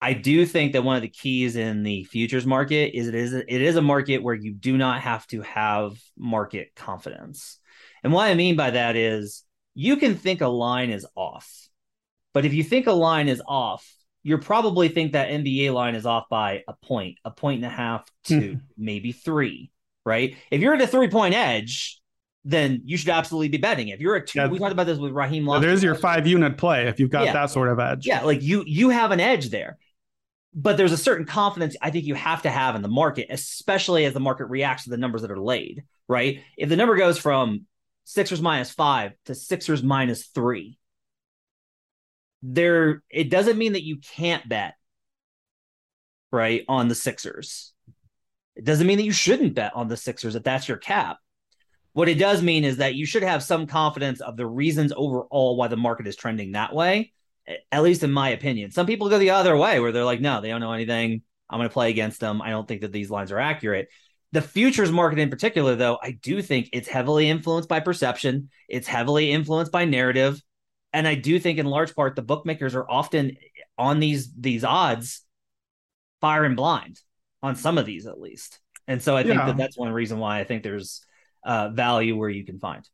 I 0.00 0.12
do 0.12 0.44
think 0.44 0.72
that 0.72 0.84
one 0.84 0.96
of 0.96 1.02
the 1.02 1.08
keys 1.08 1.56
in 1.56 1.82
the 1.82 2.04
futures 2.04 2.46
market 2.46 2.96
is 2.96 3.08
it 3.08 3.14
is 3.14 3.32
it 3.32 3.48
is 3.48 3.76
a 3.76 3.82
market 3.82 4.22
where 4.22 4.34
you 4.34 4.52
do 4.52 4.76
not 4.76 5.00
have 5.00 5.26
to 5.28 5.42
have 5.42 5.98
market 6.16 6.74
confidence. 6.76 7.58
And 8.04 8.12
what 8.12 8.28
I 8.28 8.34
mean 8.34 8.56
by 8.56 8.70
that 8.70 8.94
is 8.94 9.42
you 9.74 9.96
can 9.96 10.14
think 10.14 10.42
a 10.42 10.48
line 10.48 10.90
is 10.90 11.06
off. 11.16 11.68
But 12.34 12.44
if 12.44 12.52
you 12.52 12.62
think 12.62 12.86
a 12.86 12.92
line 12.92 13.28
is 13.28 13.42
off, 13.46 13.95
you 14.26 14.38
probably 14.38 14.88
think 14.88 15.12
that 15.12 15.28
NBA 15.28 15.72
line 15.72 15.94
is 15.94 16.06
off 16.06 16.28
by 16.28 16.64
a 16.66 16.72
point, 16.72 17.18
a 17.24 17.30
point 17.30 17.62
and 17.62 17.66
a 17.66 17.74
half, 17.74 18.04
two, 18.24 18.52
hmm. 18.52 18.58
maybe 18.76 19.12
three, 19.12 19.70
right? 20.04 20.36
If 20.50 20.60
you're 20.60 20.74
at 20.74 20.82
a 20.82 20.86
three 20.86 21.08
point 21.08 21.34
edge, 21.34 22.00
then 22.44 22.82
you 22.84 22.96
should 22.96 23.10
absolutely 23.10 23.48
be 23.48 23.58
betting. 23.58 23.88
If 23.88 24.00
you're 24.00 24.16
a 24.16 24.26
two, 24.26 24.40
yeah. 24.40 24.48
we 24.48 24.58
talked 24.58 24.72
about 24.72 24.86
this 24.86 24.98
with 24.98 25.12
Raheem. 25.12 25.46
there's 25.60 25.82
your 25.82 25.94
five 25.94 26.26
unit 26.26 26.58
play 26.58 26.88
if 26.88 26.98
you've 26.98 27.10
got 27.10 27.24
yeah. 27.24 27.32
that 27.34 27.50
sort 27.50 27.68
of 27.68 27.78
edge. 27.78 28.06
Yeah, 28.06 28.22
like 28.22 28.42
you 28.42 28.64
you 28.66 28.90
have 28.90 29.12
an 29.12 29.20
edge 29.20 29.50
there 29.50 29.78
but 30.58 30.78
there's 30.78 30.92
a 30.92 30.96
certain 30.96 31.26
confidence 31.26 31.76
I 31.82 31.90
think 31.90 32.06
you 32.06 32.14
have 32.14 32.42
to 32.42 32.50
have 32.50 32.74
in 32.74 32.82
the 32.82 32.88
market, 32.88 33.26
especially 33.28 34.06
as 34.06 34.14
the 34.14 34.20
market 34.20 34.46
reacts 34.46 34.84
to 34.84 34.90
the 34.90 34.96
numbers 34.96 35.20
that 35.20 35.30
are 35.30 35.38
laid, 35.38 35.84
right? 36.08 36.40
If 36.56 36.70
the 36.70 36.76
number 36.76 36.96
goes 36.96 37.18
from 37.18 37.66
Sixers 38.04 38.40
minus 38.40 38.70
five 38.70 39.12
to 39.26 39.34
Sixers 39.34 39.82
minus 39.82 40.26
three, 40.28 40.78
there 42.42 43.02
it 43.10 43.30
doesn't 43.30 43.58
mean 43.58 43.72
that 43.72 43.84
you 43.84 43.98
can't 43.98 44.48
bet, 44.48 44.74
right, 46.30 46.64
on 46.68 46.88
the 46.88 46.94
Sixers. 46.94 47.72
It 48.54 48.64
doesn't 48.64 48.86
mean 48.86 48.98
that 48.98 49.04
you 49.04 49.12
shouldn't 49.12 49.54
bet 49.54 49.72
on 49.74 49.88
the 49.88 49.96
Sixers 49.96 50.34
if 50.34 50.42
that's 50.42 50.68
your 50.68 50.78
cap. 50.78 51.18
What 51.92 52.08
it 52.08 52.18
does 52.18 52.42
mean 52.42 52.64
is 52.64 52.78
that 52.78 52.94
you 52.94 53.06
should 53.06 53.22
have 53.22 53.42
some 53.42 53.66
confidence 53.66 54.20
of 54.20 54.36
the 54.36 54.46
reasons 54.46 54.92
overall 54.94 55.56
why 55.56 55.68
the 55.68 55.76
market 55.76 56.06
is 56.06 56.16
trending 56.16 56.52
that 56.52 56.74
way 56.74 57.12
at 57.70 57.82
least 57.82 58.02
in 58.02 58.12
my 58.12 58.30
opinion. 58.30 58.70
Some 58.70 58.86
people 58.86 59.08
go 59.08 59.18
the 59.18 59.30
other 59.30 59.56
way 59.56 59.80
where 59.80 59.92
they're 59.92 60.04
like, 60.04 60.20
no, 60.20 60.40
they 60.40 60.48
don't 60.48 60.60
know 60.60 60.72
anything. 60.72 61.22
I'm 61.48 61.58
going 61.58 61.68
to 61.68 61.72
play 61.72 61.90
against 61.90 62.20
them. 62.20 62.42
I 62.42 62.50
don't 62.50 62.66
think 62.66 62.80
that 62.80 62.92
these 62.92 63.10
lines 63.10 63.30
are 63.30 63.38
accurate. 63.38 63.88
The 64.32 64.42
futures 64.42 64.90
market 64.90 65.20
in 65.20 65.30
particular, 65.30 65.76
though, 65.76 65.98
I 66.02 66.10
do 66.10 66.42
think 66.42 66.70
it's 66.72 66.88
heavily 66.88 67.30
influenced 67.30 67.68
by 67.68 67.80
perception. 67.80 68.50
It's 68.68 68.88
heavily 68.88 69.30
influenced 69.30 69.70
by 69.70 69.84
narrative. 69.84 70.42
And 70.92 71.06
I 71.06 71.14
do 71.14 71.38
think 71.38 71.58
in 71.58 71.66
large 71.66 71.94
part 71.94 72.16
the 72.16 72.22
bookmakers 72.22 72.74
are 72.74 72.88
often 72.88 73.36
on 73.78 74.00
these 74.00 74.32
these 74.34 74.64
odds 74.64 75.22
firing 76.20 76.54
blind 76.54 77.00
on 77.42 77.56
some 77.56 77.78
of 77.78 77.86
these 77.86 78.06
at 78.06 78.20
least. 78.20 78.60
And 78.88 79.02
so 79.02 79.16
I 79.16 79.22
think 79.22 79.36
yeah. 79.36 79.46
that 79.46 79.56
that's 79.56 79.76
one 79.76 79.92
reason 79.92 80.18
why 80.18 80.40
I 80.40 80.44
think 80.44 80.62
there's 80.62 81.04
uh, 81.44 81.68
value 81.70 82.16
where 82.16 82.30
you 82.30 82.44
can 82.44 82.58
find. 82.58 82.88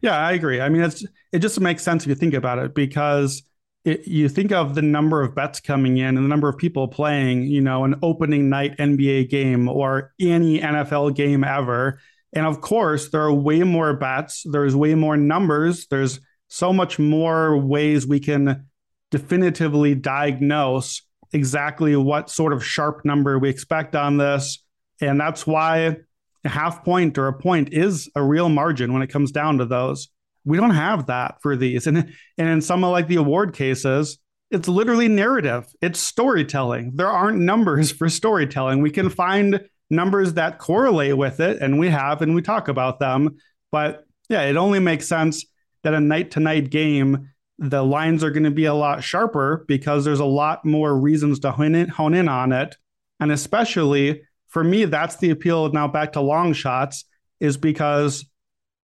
Yeah, 0.00 0.16
I 0.16 0.32
agree. 0.32 0.60
I 0.60 0.68
mean, 0.68 0.82
it's 0.82 1.04
it 1.32 1.38
just 1.38 1.60
makes 1.60 1.82
sense 1.82 2.02
if 2.02 2.08
you 2.08 2.14
think 2.14 2.34
about 2.34 2.58
it 2.58 2.74
because 2.74 3.42
it, 3.84 4.06
you 4.06 4.28
think 4.28 4.52
of 4.52 4.74
the 4.74 4.82
number 4.82 5.22
of 5.22 5.34
bets 5.34 5.60
coming 5.60 5.98
in 5.98 6.16
and 6.16 6.18
the 6.18 6.28
number 6.28 6.48
of 6.48 6.58
people 6.58 6.88
playing, 6.88 7.44
you 7.44 7.60
know, 7.60 7.84
an 7.84 7.96
opening 8.02 8.48
night 8.48 8.76
NBA 8.78 9.30
game 9.30 9.68
or 9.68 10.12
any 10.20 10.60
NFL 10.60 11.14
game 11.14 11.44
ever. 11.44 12.00
And 12.32 12.46
of 12.46 12.60
course, 12.60 13.10
there 13.10 13.22
are 13.22 13.32
way 13.32 13.62
more 13.62 13.94
bets, 13.94 14.44
there's 14.50 14.74
way 14.74 14.94
more 14.94 15.16
numbers, 15.16 15.86
there's 15.88 16.20
so 16.52 16.70
much 16.70 16.98
more 16.98 17.56
ways 17.56 18.06
we 18.06 18.20
can 18.20 18.66
definitively 19.10 19.94
diagnose 19.94 21.00
exactly 21.32 21.96
what 21.96 22.28
sort 22.28 22.52
of 22.52 22.62
sharp 22.62 23.06
number 23.06 23.38
we 23.38 23.48
expect 23.48 23.96
on 23.96 24.18
this. 24.18 24.62
And 25.00 25.18
that's 25.18 25.46
why 25.46 25.96
a 26.44 26.48
half 26.48 26.84
point 26.84 27.16
or 27.16 27.28
a 27.28 27.32
point 27.32 27.72
is 27.72 28.10
a 28.14 28.22
real 28.22 28.50
margin 28.50 28.92
when 28.92 29.00
it 29.00 29.06
comes 29.06 29.32
down 29.32 29.58
to 29.58 29.64
those. 29.64 30.08
We 30.44 30.58
don't 30.58 30.74
have 30.74 31.06
that 31.06 31.36
for 31.40 31.56
these. 31.56 31.86
And, 31.86 32.12
and 32.36 32.48
in 32.50 32.60
some 32.60 32.84
of 32.84 32.90
like 32.90 33.08
the 33.08 33.16
award 33.16 33.54
cases, 33.54 34.18
it's 34.50 34.68
literally 34.68 35.08
narrative, 35.08 35.64
it's 35.80 36.00
storytelling. 36.00 36.92
There 36.96 37.08
aren't 37.08 37.38
numbers 37.38 37.90
for 37.90 38.10
storytelling. 38.10 38.82
We 38.82 38.90
can 38.90 39.08
find 39.08 39.58
numbers 39.88 40.34
that 40.34 40.58
correlate 40.58 41.16
with 41.16 41.40
it, 41.40 41.62
and 41.62 41.78
we 41.78 41.88
have, 41.88 42.20
and 42.20 42.34
we 42.34 42.42
talk 42.42 42.68
about 42.68 42.98
them. 43.00 43.36
But 43.70 44.04
yeah, 44.28 44.42
it 44.42 44.56
only 44.56 44.80
makes 44.80 45.08
sense 45.08 45.46
that 45.82 45.94
a 45.94 46.00
night 46.00 46.32
to 46.32 46.40
night 46.40 46.70
game, 46.70 47.30
the 47.58 47.84
lines 47.84 48.24
are 48.24 48.30
going 48.30 48.44
to 48.44 48.50
be 48.50 48.64
a 48.64 48.74
lot 48.74 49.04
sharper 49.04 49.64
because 49.68 50.04
there's 50.04 50.20
a 50.20 50.24
lot 50.24 50.64
more 50.64 50.96
reasons 50.98 51.38
to 51.40 51.52
hone 51.52 51.74
in, 51.74 51.88
hone 51.88 52.14
in 52.14 52.28
on 52.28 52.52
it. 52.52 52.76
And 53.20 53.30
especially 53.30 54.22
for 54.48 54.64
me, 54.64 54.84
that's 54.84 55.16
the 55.16 55.30
appeal 55.30 55.70
now 55.72 55.88
back 55.88 56.12
to 56.12 56.20
long 56.20 56.52
shots, 56.52 57.04
is 57.40 57.56
because 57.56 58.26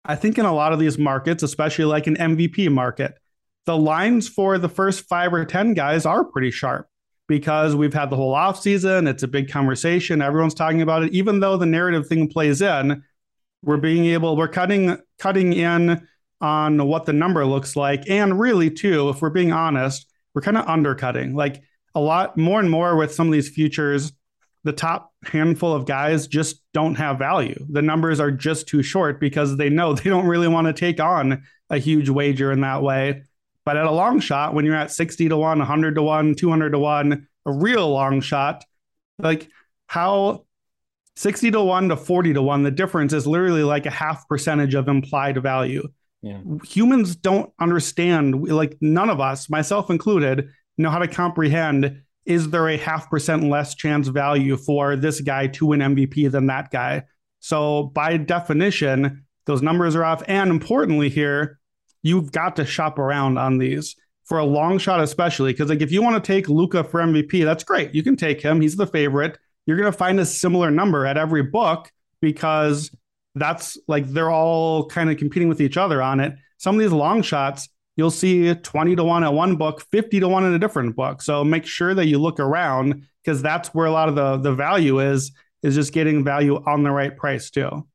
I 0.04 0.16
think 0.16 0.38
in 0.38 0.46
a 0.46 0.54
lot 0.54 0.72
of 0.72 0.78
these 0.78 0.96
markets, 0.96 1.42
especially 1.42 1.84
like 1.84 2.06
an 2.06 2.16
MVP 2.16 2.70
market, 2.70 3.14
the 3.66 3.76
lines 3.76 4.28
for 4.28 4.56
the 4.56 4.68
first 4.68 5.06
five 5.08 5.34
or 5.34 5.44
10 5.44 5.74
guys 5.74 6.06
are 6.06 6.24
pretty 6.24 6.50
sharp 6.50 6.88
because 7.26 7.74
we've 7.74 7.92
had 7.92 8.08
the 8.08 8.16
whole 8.16 8.34
offseason. 8.34 9.06
It's 9.06 9.22
a 9.22 9.28
big 9.28 9.50
conversation. 9.50 10.22
Everyone's 10.22 10.54
talking 10.54 10.80
about 10.80 11.02
it. 11.02 11.12
Even 11.12 11.40
though 11.40 11.58
the 11.58 11.66
narrative 11.66 12.06
thing 12.06 12.28
plays 12.28 12.62
in, 12.62 13.02
we're 13.62 13.76
being 13.76 14.06
able, 14.06 14.36
we're 14.36 14.48
cutting, 14.48 14.96
cutting 15.18 15.52
in 15.52 16.08
on 16.40 16.86
what 16.86 17.06
the 17.06 17.12
number 17.12 17.44
looks 17.44 17.76
like. 17.76 18.08
And 18.08 18.38
really, 18.38 18.70
too, 18.70 19.08
if 19.08 19.20
we're 19.20 19.30
being 19.30 19.52
honest, 19.52 20.06
we're 20.34 20.42
kind 20.42 20.56
of 20.56 20.68
undercutting. 20.68 21.34
Like 21.34 21.62
a 21.94 22.00
lot 22.00 22.36
more 22.36 22.60
and 22.60 22.70
more 22.70 22.96
with 22.96 23.14
some 23.14 23.26
of 23.26 23.32
these 23.32 23.48
futures, 23.48 24.12
the 24.64 24.72
top 24.72 25.12
handful 25.24 25.72
of 25.72 25.86
guys 25.86 26.26
just 26.26 26.62
don't 26.72 26.94
have 26.96 27.18
value. 27.18 27.58
The 27.70 27.82
numbers 27.82 28.20
are 28.20 28.30
just 28.30 28.68
too 28.68 28.82
short 28.82 29.20
because 29.20 29.56
they 29.56 29.68
know 29.68 29.92
they 29.94 30.10
don't 30.10 30.26
really 30.26 30.48
want 30.48 30.66
to 30.66 30.72
take 30.72 31.00
on 31.00 31.42
a 31.70 31.78
huge 31.78 32.08
wager 32.08 32.52
in 32.52 32.60
that 32.60 32.82
way. 32.82 33.24
But 33.64 33.76
at 33.76 33.86
a 33.86 33.90
long 33.90 34.20
shot, 34.20 34.54
when 34.54 34.64
you're 34.64 34.74
at 34.74 34.92
60 34.92 35.28
to 35.28 35.36
1, 35.36 35.58
100 35.58 35.94
to 35.96 36.02
1, 36.02 36.34
200 36.36 36.70
to 36.70 36.78
1, 36.78 37.26
a 37.46 37.52
real 37.52 37.90
long 37.90 38.20
shot, 38.20 38.64
like 39.18 39.48
how 39.86 40.46
60 41.16 41.50
to 41.50 41.60
1 41.60 41.88
to 41.90 41.96
40 41.96 42.34
to 42.34 42.42
1, 42.42 42.62
the 42.62 42.70
difference 42.70 43.12
is 43.12 43.26
literally 43.26 43.64
like 43.64 43.86
a 43.86 43.90
half 43.90 44.26
percentage 44.28 44.74
of 44.74 44.88
implied 44.88 45.42
value. 45.42 45.86
Yeah. 46.22 46.40
Humans 46.64 47.16
don't 47.16 47.52
understand, 47.60 48.48
like 48.48 48.76
none 48.80 49.10
of 49.10 49.20
us, 49.20 49.48
myself 49.48 49.90
included, 49.90 50.48
know 50.76 50.90
how 50.90 50.98
to 50.98 51.08
comprehend 51.08 52.02
is 52.28 52.50
there 52.50 52.68
a 52.68 52.76
half 52.76 53.08
percent 53.08 53.44
less 53.44 53.74
chance 53.74 54.08
value 54.08 54.58
for 54.58 54.96
this 54.96 55.22
guy 55.22 55.46
to 55.46 55.66
win 55.66 55.80
MVP 55.80 56.30
than 56.30 56.46
that 56.46 56.70
guy? 56.70 57.04
So 57.40 57.84
by 57.94 58.18
definition, 58.18 59.24
those 59.46 59.62
numbers 59.62 59.96
are 59.96 60.04
off. 60.04 60.22
And 60.28 60.50
importantly, 60.50 61.08
here, 61.08 61.58
you've 62.02 62.30
got 62.30 62.56
to 62.56 62.66
shop 62.66 62.98
around 62.98 63.38
on 63.38 63.56
these 63.56 63.96
for 64.24 64.36
a 64.36 64.44
long 64.44 64.76
shot, 64.76 65.00
especially 65.00 65.52
because 65.52 65.70
like 65.70 65.80
if 65.80 65.90
you 65.90 66.02
want 66.02 66.22
to 66.22 66.32
take 66.32 66.50
Luka 66.50 66.84
for 66.84 67.00
MVP, 67.00 67.44
that's 67.44 67.64
great. 67.64 67.94
You 67.94 68.02
can 68.02 68.14
take 68.14 68.42
him. 68.42 68.60
He's 68.60 68.76
the 68.76 68.86
favorite. 68.86 69.38
You're 69.64 69.78
gonna 69.78 69.90
find 69.90 70.20
a 70.20 70.26
similar 70.26 70.70
number 70.70 71.06
at 71.06 71.16
every 71.16 71.42
book 71.42 71.90
because 72.20 72.90
that's 73.34 73.78
like 73.86 74.06
they're 74.08 74.30
all 74.30 74.86
kind 74.86 75.10
of 75.10 75.16
competing 75.16 75.48
with 75.48 75.60
each 75.60 75.76
other 75.76 76.02
on 76.02 76.20
it. 76.20 76.34
Some 76.58 76.74
of 76.74 76.80
these 76.80 76.92
long 76.92 77.22
shots, 77.22 77.68
you'll 77.96 78.10
see 78.10 78.54
20 78.54 78.96
to 78.96 79.04
1 79.04 79.24
at 79.24 79.32
one 79.32 79.56
book, 79.56 79.80
50 79.90 80.20
to 80.20 80.28
1 80.28 80.44
in 80.44 80.54
a 80.54 80.58
different 80.58 80.96
book. 80.96 81.22
So 81.22 81.44
make 81.44 81.66
sure 81.66 81.94
that 81.94 82.06
you 82.06 82.18
look 82.18 82.40
around 82.40 83.06
because 83.22 83.42
that's 83.42 83.74
where 83.74 83.86
a 83.86 83.92
lot 83.92 84.08
of 84.08 84.14
the, 84.14 84.38
the 84.38 84.54
value 84.54 85.00
is, 85.00 85.32
is 85.62 85.74
just 85.74 85.92
getting 85.92 86.24
value 86.24 86.62
on 86.66 86.82
the 86.82 86.90
right 86.90 87.16
price 87.16 87.50
too. 87.50 87.86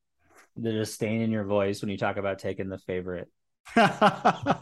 The 0.56 0.72
disdain 0.72 1.22
in 1.22 1.32
your 1.32 1.46
voice 1.46 1.82
when 1.82 1.90
you 1.90 1.98
talk 1.98 2.18
about 2.18 2.40
taking 2.40 2.70
the 2.70 2.78
favorite. 2.78 3.30
I 3.76 4.60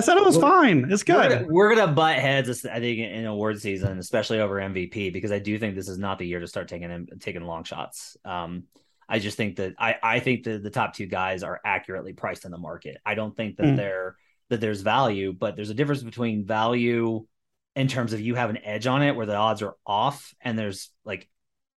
said 0.00 0.16
it 0.16 0.24
was 0.24 0.38
fine. 0.38 0.90
It's 0.90 1.02
good. 1.02 1.16
We're 1.16 1.28
gonna, 1.28 1.46
we're 1.48 1.74
gonna, 1.74 1.92
butt 1.92 2.16
heads, 2.16 2.64
I 2.64 2.78
think, 2.78 3.00
in 3.00 3.26
award 3.26 3.60
season, 3.60 3.98
especially 3.98 4.40
over 4.40 4.56
MVP, 4.56 5.12
because 5.12 5.32
I 5.32 5.38
do 5.38 5.58
think 5.58 5.74
this 5.74 5.88
is 5.88 5.98
not 5.98 6.18
the 6.18 6.26
year 6.26 6.40
to 6.40 6.46
start 6.46 6.68
taking 6.68 7.08
taking 7.20 7.42
long 7.42 7.64
shots. 7.64 8.16
Um, 8.24 8.64
I 9.08 9.18
just 9.18 9.36
think 9.36 9.56
that 9.56 9.74
I, 9.78 9.96
I 10.02 10.20
think 10.20 10.44
that 10.44 10.62
the 10.62 10.70
top 10.70 10.94
two 10.94 11.06
guys 11.06 11.42
are 11.42 11.60
accurately 11.64 12.12
priced 12.12 12.44
in 12.44 12.50
the 12.50 12.58
market. 12.58 12.98
I 13.06 13.14
don't 13.14 13.36
think 13.36 13.56
that 13.56 13.66
mm. 13.66 13.76
they're 13.76 14.16
that 14.50 14.60
there's 14.60 14.80
value, 14.80 15.32
but 15.32 15.56
there's 15.56 15.70
a 15.70 15.74
difference 15.74 16.02
between 16.02 16.46
value 16.46 17.26
in 17.76 17.86
terms 17.86 18.12
of 18.12 18.20
you 18.20 18.34
have 18.34 18.50
an 18.50 18.58
edge 18.64 18.86
on 18.86 19.02
it 19.02 19.14
where 19.14 19.26
the 19.26 19.36
odds 19.36 19.62
are 19.62 19.76
off 19.86 20.34
and 20.40 20.58
there's 20.58 20.90
like 21.04 21.28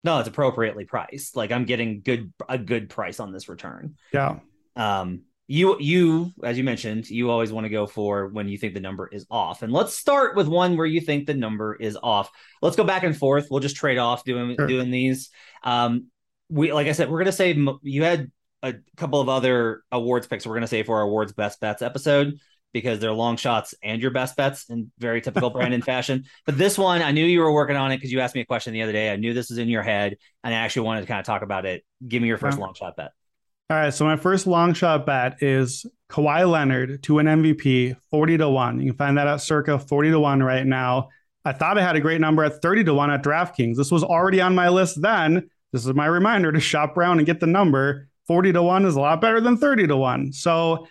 no, 0.04 0.20
it's 0.20 0.30
appropriately 0.30 0.86
priced. 0.86 1.36
Like 1.36 1.52
I'm 1.52 1.66
getting 1.66 2.02
good 2.02 2.32
a 2.48 2.58
good 2.58 2.90
price 2.90 3.20
on 3.20 3.32
this 3.34 3.50
return. 3.50 3.96
Yeah. 4.14 4.40
Um 4.76 5.24
you 5.48 5.78
you 5.80 6.32
as 6.44 6.58
you 6.58 6.64
mentioned, 6.64 7.10
you 7.10 7.30
always 7.30 7.52
want 7.52 7.66
to 7.66 7.70
go 7.70 7.86
for 7.86 8.28
when 8.28 8.48
you 8.48 8.58
think 8.58 8.76
the 8.76 8.80
number 8.80 9.08
is 9.08 9.26
off. 9.30 9.62
And 9.62 9.74
let's 9.74 9.94
start 9.94 10.36
with 10.36 10.48
one 10.48 10.78
where 10.78 10.86
you 10.86 11.02
think 11.02 11.26
the 11.26 11.34
number 11.34 11.76
is 11.76 11.98
off. 12.02 12.32
Let's 12.62 12.76
go 12.76 12.84
back 12.84 13.04
and 13.04 13.18
forth. 13.18 13.48
We'll 13.52 13.60
just 13.60 13.76
trade 13.76 13.98
off 13.98 14.24
doing 14.24 14.56
sure. 14.56 14.68
doing 14.68 14.92
these. 14.92 15.32
Um 15.64 16.08
we 16.50 16.74
like 16.74 16.88
I 16.88 16.94
said, 16.94 17.10
we're 17.10 17.20
gonna 17.20 17.32
say 17.32 17.58
you 17.82 18.04
had 18.04 18.32
a 18.62 18.76
couple 18.98 19.22
of 19.22 19.30
other 19.30 19.84
awards 19.92 20.28
picks. 20.28 20.46
We're 20.46 20.56
gonna 20.56 20.68
say 20.68 20.84
for 20.84 20.98
our 20.98 21.04
awards 21.04 21.32
best 21.32 21.60
bets 21.60 21.82
episode 21.82 22.40
because 22.74 23.00
they're 23.00 23.12
long 23.12 23.38
shots 23.38 23.74
and 23.82 24.02
your 24.02 24.12
best 24.12 24.36
bets 24.36 24.70
in 24.70 24.92
very 25.00 25.22
typical 25.22 25.50
Brandon 25.52 25.82
fashion. 25.82 26.26
But 26.46 26.58
this 26.58 26.78
one, 26.78 27.02
I 27.02 27.12
knew 27.12 27.26
you 27.26 27.40
were 27.40 27.52
working 27.52 27.76
on 27.76 27.92
it 27.92 27.98
because 27.98 28.12
you 28.12 28.20
asked 28.20 28.36
me 28.36 28.42
a 28.42 28.46
question 28.46 28.74
the 28.74 28.84
other 28.84 28.92
day. 28.92 29.12
I 29.12 29.16
knew 29.16 29.34
this 29.34 29.50
was 29.50 29.58
in 29.58 29.70
your 29.70 29.84
head, 29.84 30.18
and 30.44 30.54
I 30.54 30.58
actually 30.58 30.84
wanted 30.84 31.02
to 31.02 31.08
kind 31.08 31.20
of 31.20 31.26
talk 31.26 31.42
about 31.42 31.66
it. 31.66 31.84
Give 32.08 32.22
me 32.22 32.28
your 32.28 32.38
first 32.38 32.58
uh-huh. 32.58 32.66
long 32.66 32.74
shot 32.74 32.96
bet. 32.96 33.12
All 33.72 33.78
right, 33.78 33.94
so 33.94 34.04
my 34.04 34.16
first 34.16 34.48
long 34.48 34.74
shot 34.74 35.06
bet 35.06 35.44
is 35.44 35.86
Kawhi 36.10 36.50
Leonard 36.50 37.04
to 37.04 37.20
an 37.20 37.28
MVP, 37.28 37.96
forty 38.10 38.38
to 38.38 38.50
one. 38.50 38.80
You 38.80 38.92
can 38.92 38.98
find 38.98 39.18
that 39.18 39.28
at 39.28 39.42
circa 39.42 39.78
forty 39.78 40.10
to 40.10 40.20
one 40.20 40.42
right 40.42 40.66
now. 40.66 41.10
I 41.46 41.54
thought 41.54 41.78
I 41.78 41.84
had 41.84 41.96
a 41.96 42.02
great 42.02 42.20
number 42.20 42.44
at 42.44 42.62
thirty 42.62 42.84
to 42.84 42.94
one 42.94 43.12
at 43.12 43.24
DraftKings. 43.24 43.76
This 43.76 43.92
was 43.92 44.04
already 44.04 44.42
on 44.42 44.56
my 44.56 44.70
list 44.70 45.02
then. 45.02 45.50
This 45.72 45.86
is 45.86 45.94
my 45.94 46.06
reminder 46.06 46.52
to 46.52 46.60
shop 46.60 46.98
around 46.98 47.20
and 47.20 47.26
get 47.26 47.40
the 47.40 47.48
number. 47.48 48.08
40 48.28 48.54
to 48.54 48.64
1 48.64 48.86
is 48.86 48.96
a 48.96 49.00
lot 49.00 49.22
better 49.22 49.42
than 49.42 49.58
30 49.58 49.88
to 49.88 49.98
1. 49.98 50.34
So 50.34 50.88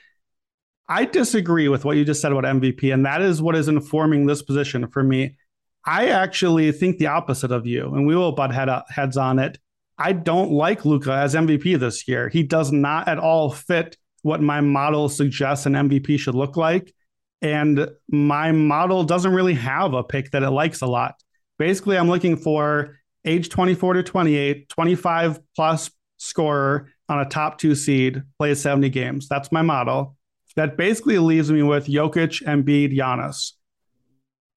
I 0.89 1.05
disagree 1.05 1.69
with 1.69 1.85
what 1.85 1.97
you 1.97 2.05
just 2.05 2.21
said 2.21 2.33
about 2.33 2.45
MVP, 2.45 2.93
and 2.93 3.05
that 3.07 3.21
is 3.21 3.43
what 3.43 3.55
is 3.55 3.69
informing 3.69 4.27
this 4.27 4.43
position 4.43 4.89
for 4.89 5.03
me. 5.03 5.37
I 5.85 6.09
actually 6.09 6.73
think 6.73 6.99
the 6.99 7.07
opposite 7.07 7.53
of 7.53 7.67
you, 7.67 7.95
and 7.95 8.07
we 8.07 8.17
will 8.17 8.33
butt 8.33 8.53
head 8.53 8.69
up, 8.69 8.91
heads 8.91 9.17
on 9.17 9.39
it. 9.39 9.59
I 9.99 10.13
don't 10.13 10.53
like 10.53 10.85
Luka 10.85 11.13
as 11.13 11.35
MVP 11.35 11.79
this 11.79 12.07
year. 12.09 12.29
He 12.29 12.43
does 12.43 12.73
not 12.73 13.09
at 13.09 13.19
all 13.19 13.51
fit 13.51 13.97
what 14.23 14.41
my 14.41 14.61
model 14.61 15.09
suggests 15.09 15.67
an 15.67 15.75
MVP 15.75 16.19
should 16.19 16.35
look 16.35 16.57
like. 16.57 16.93
And 17.41 17.89
my 18.09 18.53
model 18.53 19.05
doesn't 19.05 19.33
really 19.33 19.55
have 19.55 19.95
a 19.95 20.03
pick 20.03 20.31
that 20.33 20.43
it 20.43 20.51
likes 20.51 20.81
a 20.81 20.87
lot. 20.87 21.15
Basically, 21.59 21.97
I'm 21.97 22.09
looking 22.09 22.37
for 22.37 22.99
age 23.25 23.49
24 23.49 23.95
to 23.95 24.03
28, 24.03 24.69
25 24.69 25.41
plus 25.55 25.91
scorer 26.17 26.91
on 27.09 27.21
a 27.21 27.25
top 27.25 27.59
two 27.59 27.75
seed, 27.75 28.23
plays 28.39 28.61
70 28.61 28.89
games. 28.91 29.29
That's 29.29 29.53
my 29.53 29.63
model 29.63 30.17
that 30.59 30.77
basically 30.77 31.19
leaves 31.21 31.53
me 31.53 31.63
with 31.63 31.87
Jokic, 31.87 32.43
Embiid, 32.43 32.93
Giannis. 32.93 33.53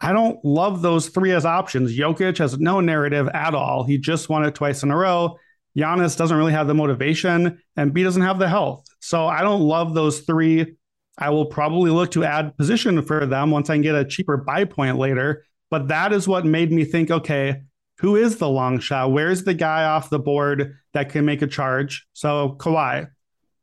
I 0.01 0.13
don't 0.13 0.44
love 0.44 0.82
those 0.82 1.10
three 1.10 1.32
as 1.32 1.46
options. 1.46 1.96
Jokic 1.96 2.39
has 2.39 2.58
no 2.58 2.80
narrative 2.80 3.30
at 3.36 3.53
all. 3.53 3.84
He 3.84 4.00
just 4.00 4.27
won 4.27 4.44
it 4.44 4.56
twice 4.56 4.82
in 4.82 4.89
a 4.89 4.98
row. 4.98 5.38
Giannis 5.77 6.18
doesn't 6.18 6.36
really 6.36 6.53
have 6.53 6.65
the 6.65 6.74
motivation, 6.74 7.62
Embiid 7.77 8.03
doesn't 8.03 8.24
have 8.24 8.39
the 8.39 8.50
health. 8.50 8.84
So 9.00 9.27
I 9.27 9.41
don't 9.41 9.62
love 9.62 9.94
those 9.94 10.22
three. 10.22 10.75
I 11.20 11.30
will 11.30 11.46
probably 11.46 11.91
look 11.91 12.10
to 12.12 12.24
add 12.24 12.58
position 12.58 13.00
for 13.03 13.27
them 13.27 13.51
once 13.51 13.70
I 13.70 13.75
can 13.75 13.84
get 13.84 13.94
a 13.94 14.03
cheaper 14.03 14.38
buy 14.38 14.65
point 14.65 14.98
later. 14.98 15.46
But 15.70 15.89
that 15.89 16.13
is 16.13 16.27
what 16.27 16.46
made 16.46 16.72
me 16.72 16.84
think 16.84 17.12
okay, 17.12 17.62
who 18.01 18.15
is 18.15 18.38
the 18.38 18.50
long 18.50 18.79
shot? 18.79 19.12
Where's 19.12 19.43
the 19.43 19.53
guy 19.53 19.84
off 19.84 20.10
the 20.10 20.17
board 20.17 20.75
that 20.93 21.10
can 21.10 21.24
make 21.24 21.43
a 21.43 21.48
charge? 21.48 22.08
So 22.13 22.55
Kawhi. 22.58 23.08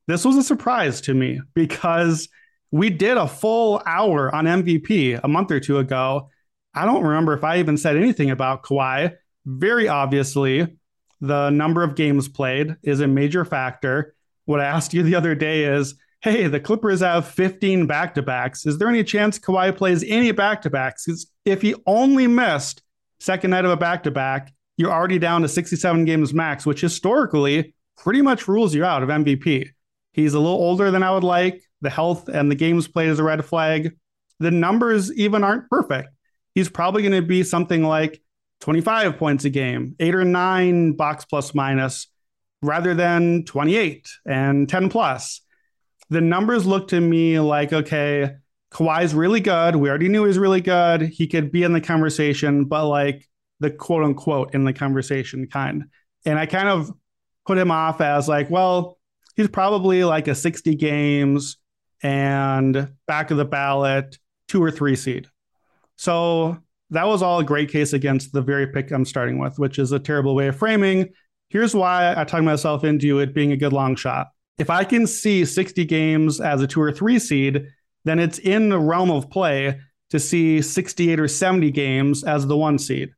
This 0.06 0.24
was 0.24 0.36
a 0.36 0.44
surprise 0.44 1.00
to 1.02 1.12
me 1.12 1.40
because 1.54 2.28
we 2.70 2.88
did 2.88 3.16
a 3.16 3.26
full 3.26 3.82
hour 3.84 4.32
on 4.32 4.44
MVP 4.44 5.18
a 5.22 5.28
month 5.28 5.50
or 5.50 5.58
two 5.58 5.78
ago. 5.78 6.30
I 6.72 6.84
don't 6.84 7.02
remember 7.02 7.32
if 7.34 7.42
I 7.42 7.58
even 7.58 7.76
said 7.76 7.96
anything 7.96 8.30
about 8.30 8.62
Kawhi. 8.62 9.16
Very 9.44 9.88
obviously, 9.88 10.68
the 11.20 11.50
number 11.50 11.82
of 11.82 11.96
games 11.96 12.28
played 12.28 12.76
is 12.84 13.00
a 13.00 13.08
major 13.08 13.44
factor. 13.44 14.14
What 14.44 14.60
I 14.60 14.66
asked 14.66 14.94
you 14.94 15.02
the 15.02 15.16
other 15.16 15.34
day 15.34 15.64
is 15.64 15.96
hey, 16.20 16.46
the 16.46 16.60
Clippers 16.60 17.00
have 17.00 17.26
15 17.26 17.86
back 17.86 18.14
to 18.14 18.22
backs. 18.22 18.66
Is 18.66 18.78
there 18.78 18.88
any 18.88 19.02
chance 19.02 19.38
Kawhi 19.38 19.76
plays 19.76 20.04
any 20.06 20.30
back 20.30 20.62
to 20.62 20.70
backs? 20.70 21.08
If 21.44 21.62
he 21.62 21.74
only 21.86 22.28
missed 22.28 22.82
second 23.20 23.50
night 23.50 23.64
of 23.64 23.70
a 23.70 23.76
back 23.76 24.04
to 24.04 24.10
back, 24.10 24.52
you're 24.76 24.92
already 24.92 25.18
down 25.18 25.42
to 25.42 25.48
67 25.48 26.04
games 26.04 26.32
max, 26.32 26.64
which 26.64 26.80
historically 26.80 27.74
pretty 27.96 28.22
much 28.22 28.48
rules 28.48 28.74
you 28.74 28.84
out 28.84 29.02
of 29.02 29.08
MVP. 29.08 29.68
He's 30.12 30.34
a 30.34 30.40
little 30.40 30.56
older 30.56 30.90
than 30.90 31.02
I 31.02 31.12
would 31.12 31.24
like. 31.24 31.62
The 31.80 31.90
health 31.90 32.28
and 32.28 32.50
the 32.50 32.54
games 32.54 32.88
played 32.88 33.08
is 33.08 33.18
a 33.18 33.24
red 33.24 33.44
flag. 33.44 33.96
The 34.40 34.50
numbers 34.50 35.12
even 35.12 35.44
aren't 35.44 35.68
perfect. 35.68 36.10
He's 36.54 36.68
probably 36.68 37.02
going 37.02 37.20
to 37.20 37.26
be 37.26 37.42
something 37.42 37.82
like 37.82 38.22
25 38.60 39.16
points 39.16 39.44
a 39.44 39.50
game, 39.50 39.94
eight 40.00 40.14
or 40.14 40.24
nine 40.24 40.92
box 40.92 41.24
plus 41.24 41.54
minus, 41.54 42.08
rather 42.62 42.94
than 42.94 43.44
28 43.44 44.08
and 44.26 44.68
10 44.68 44.90
plus. 44.90 45.40
The 46.10 46.20
numbers 46.20 46.66
look 46.66 46.88
to 46.88 47.00
me 47.00 47.38
like, 47.38 47.72
okay, 47.72 48.36
Kawhi's 48.70 49.14
really 49.14 49.40
good. 49.40 49.76
We 49.76 49.88
already 49.88 50.08
knew 50.08 50.22
he 50.22 50.28
was 50.28 50.38
really 50.38 50.60
good. 50.60 51.02
He 51.02 51.26
could 51.26 51.50
be 51.50 51.62
in 51.62 51.72
the 51.72 51.80
conversation, 51.80 52.64
but 52.66 52.86
like 52.86 53.26
the 53.60 53.70
quote 53.70 54.04
unquote 54.04 54.54
in 54.54 54.64
the 54.64 54.72
conversation 54.72 55.46
kind. 55.46 55.84
And 56.24 56.38
I 56.38 56.46
kind 56.46 56.68
of 56.68 56.92
put 57.46 57.58
him 57.58 57.70
off 57.70 58.00
as 58.00 58.28
like, 58.28 58.50
well, 58.50 58.98
he's 59.36 59.48
probably 59.48 60.04
like 60.04 60.28
a 60.28 60.34
60 60.34 60.74
games 60.74 61.56
and 62.02 62.92
back 63.06 63.30
of 63.30 63.38
the 63.38 63.44
ballot, 63.44 64.18
two 64.48 64.62
or 64.62 64.70
three 64.70 64.96
seed. 64.96 65.28
So 65.96 66.58
that 66.90 67.06
was 67.06 67.22
all 67.22 67.40
a 67.40 67.44
great 67.44 67.70
case 67.70 67.92
against 67.92 68.32
the 68.32 68.42
very 68.42 68.66
pick 68.68 68.90
I'm 68.90 69.04
starting 69.04 69.38
with, 69.38 69.58
which 69.58 69.78
is 69.78 69.92
a 69.92 69.98
terrible 69.98 70.34
way 70.34 70.48
of 70.48 70.56
framing. 70.56 71.08
Here's 71.48 71.74
why 71.74 72.14
I 72.16 72.24
talked 72.24 72.44
myself 72.44 72.84
into 72.84 73.18
it 73.20 73.34
being 73.34 73.52
a 73.52 73.56
good 73.56 73.72
long 73.72 73.96
shot. 73.96 74.28
if 74.58 74.70
I 74.70 74.84
can 74.84 75.06
see 75.06 75.44
60 75.44 75.84
games 75.84 76.40
as 76.40 76.60
a 76.60 76.66
two 76.66 76.80
or 76.80 76.92
three 76.92 77.18
seed, 77.18 77.66
then 78.04 78.18
it's 78.18 78.38
in 78.38 78.68
the 78.68 78.78
realm 78.78 79.10
of 79.10 79.30
play 79.30 79.80
to 80.10 80.18
see 80.18 80.62
68 80.62 81.20
or 81.20 81.28
70 81.28 81.70
games 81.70 82.24
as 82.24 82.46
the 82.46 82.56
one 82.56 82.78
seed. 82.78 83.10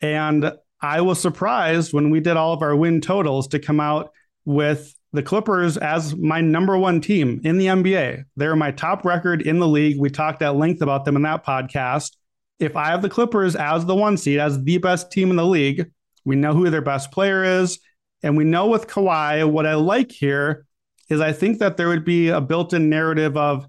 And 0.00 0.52
I 0.80 1.00
was 1.00 1.20
surprised 1.20 1.92
when 1.92 2.10
we 2.10 2.20
did 2.20 2.36
all 2.36 2.52
of 2.52 2.62
our 2.62 2.76
win 2.76 3.00
totals 3.00 3.48
to 3.48 3.58
come 3.58 3.80
out 3.80 4.12
with 4.44 4.94
the 5.12 5.22
Clippers 5.22 5.76
as 5.76 6.14
my 6.14 6.40
number 6.40 6.76
one 6.78 7.00
team 7.00 7.40
in 7.42 7.58
the 7.58 7.66
NBA. 7.66 8.24
They're 8.36 8.54
my 8.54 8.70
top 8.70 9.04
record 9.04 9.42
in 9.42 9.58
the 9.58 9.66
league. 9.66 9.98
We 9.98 10.10
talked 10.10 10.42
at 10.42 10.56
length 10.56 10.82
about 10.82 11.04
them 11.04 11.16
in 11.16 11.22
that 11.22 11.44
podcast. 11.44 12.16
If 12.60 12.76
I 12.76 12.88
have 12.88 13.02
the 13.02 13.08
Clippers 13.08 13.56
as 13.56 13.86
the 13.86 13.94
one 13.94 14.16
seed, 14.16 14.38
as 14.38 14.62
the 14.62 14.78
best 14.78 15.10
team 15.10 15.30
in 15.30 15.36
the 15.36 15.46
league, 15.46 15.90
we 16.24 16.36
know 16.36 16.52
who 16.52 16.68
their 16.70 16.82
best 16.82 17.10
player 17.10 17.42
is. 17.42 17.78
And 18.22 18.36
we 18.36 18.44
know 18.44 18.66
with 18.66 18.86
Kawhi, 18.86 19.48
what 19.50 19.66
I 19.66 19.74
like 19.74 20.12
here 20.12 20.66
is 21.08 21.20
I 21.20 21.32
think 21.32 21.58
that 21.58 21.76
there 21.76 21.88
would 21.88 22.04
be 22.04 22.28
a 22.28 22.40
built 22.40 22.72
in 22.74 22.90
narrative 22.90 23.36
of, 23.36 23.66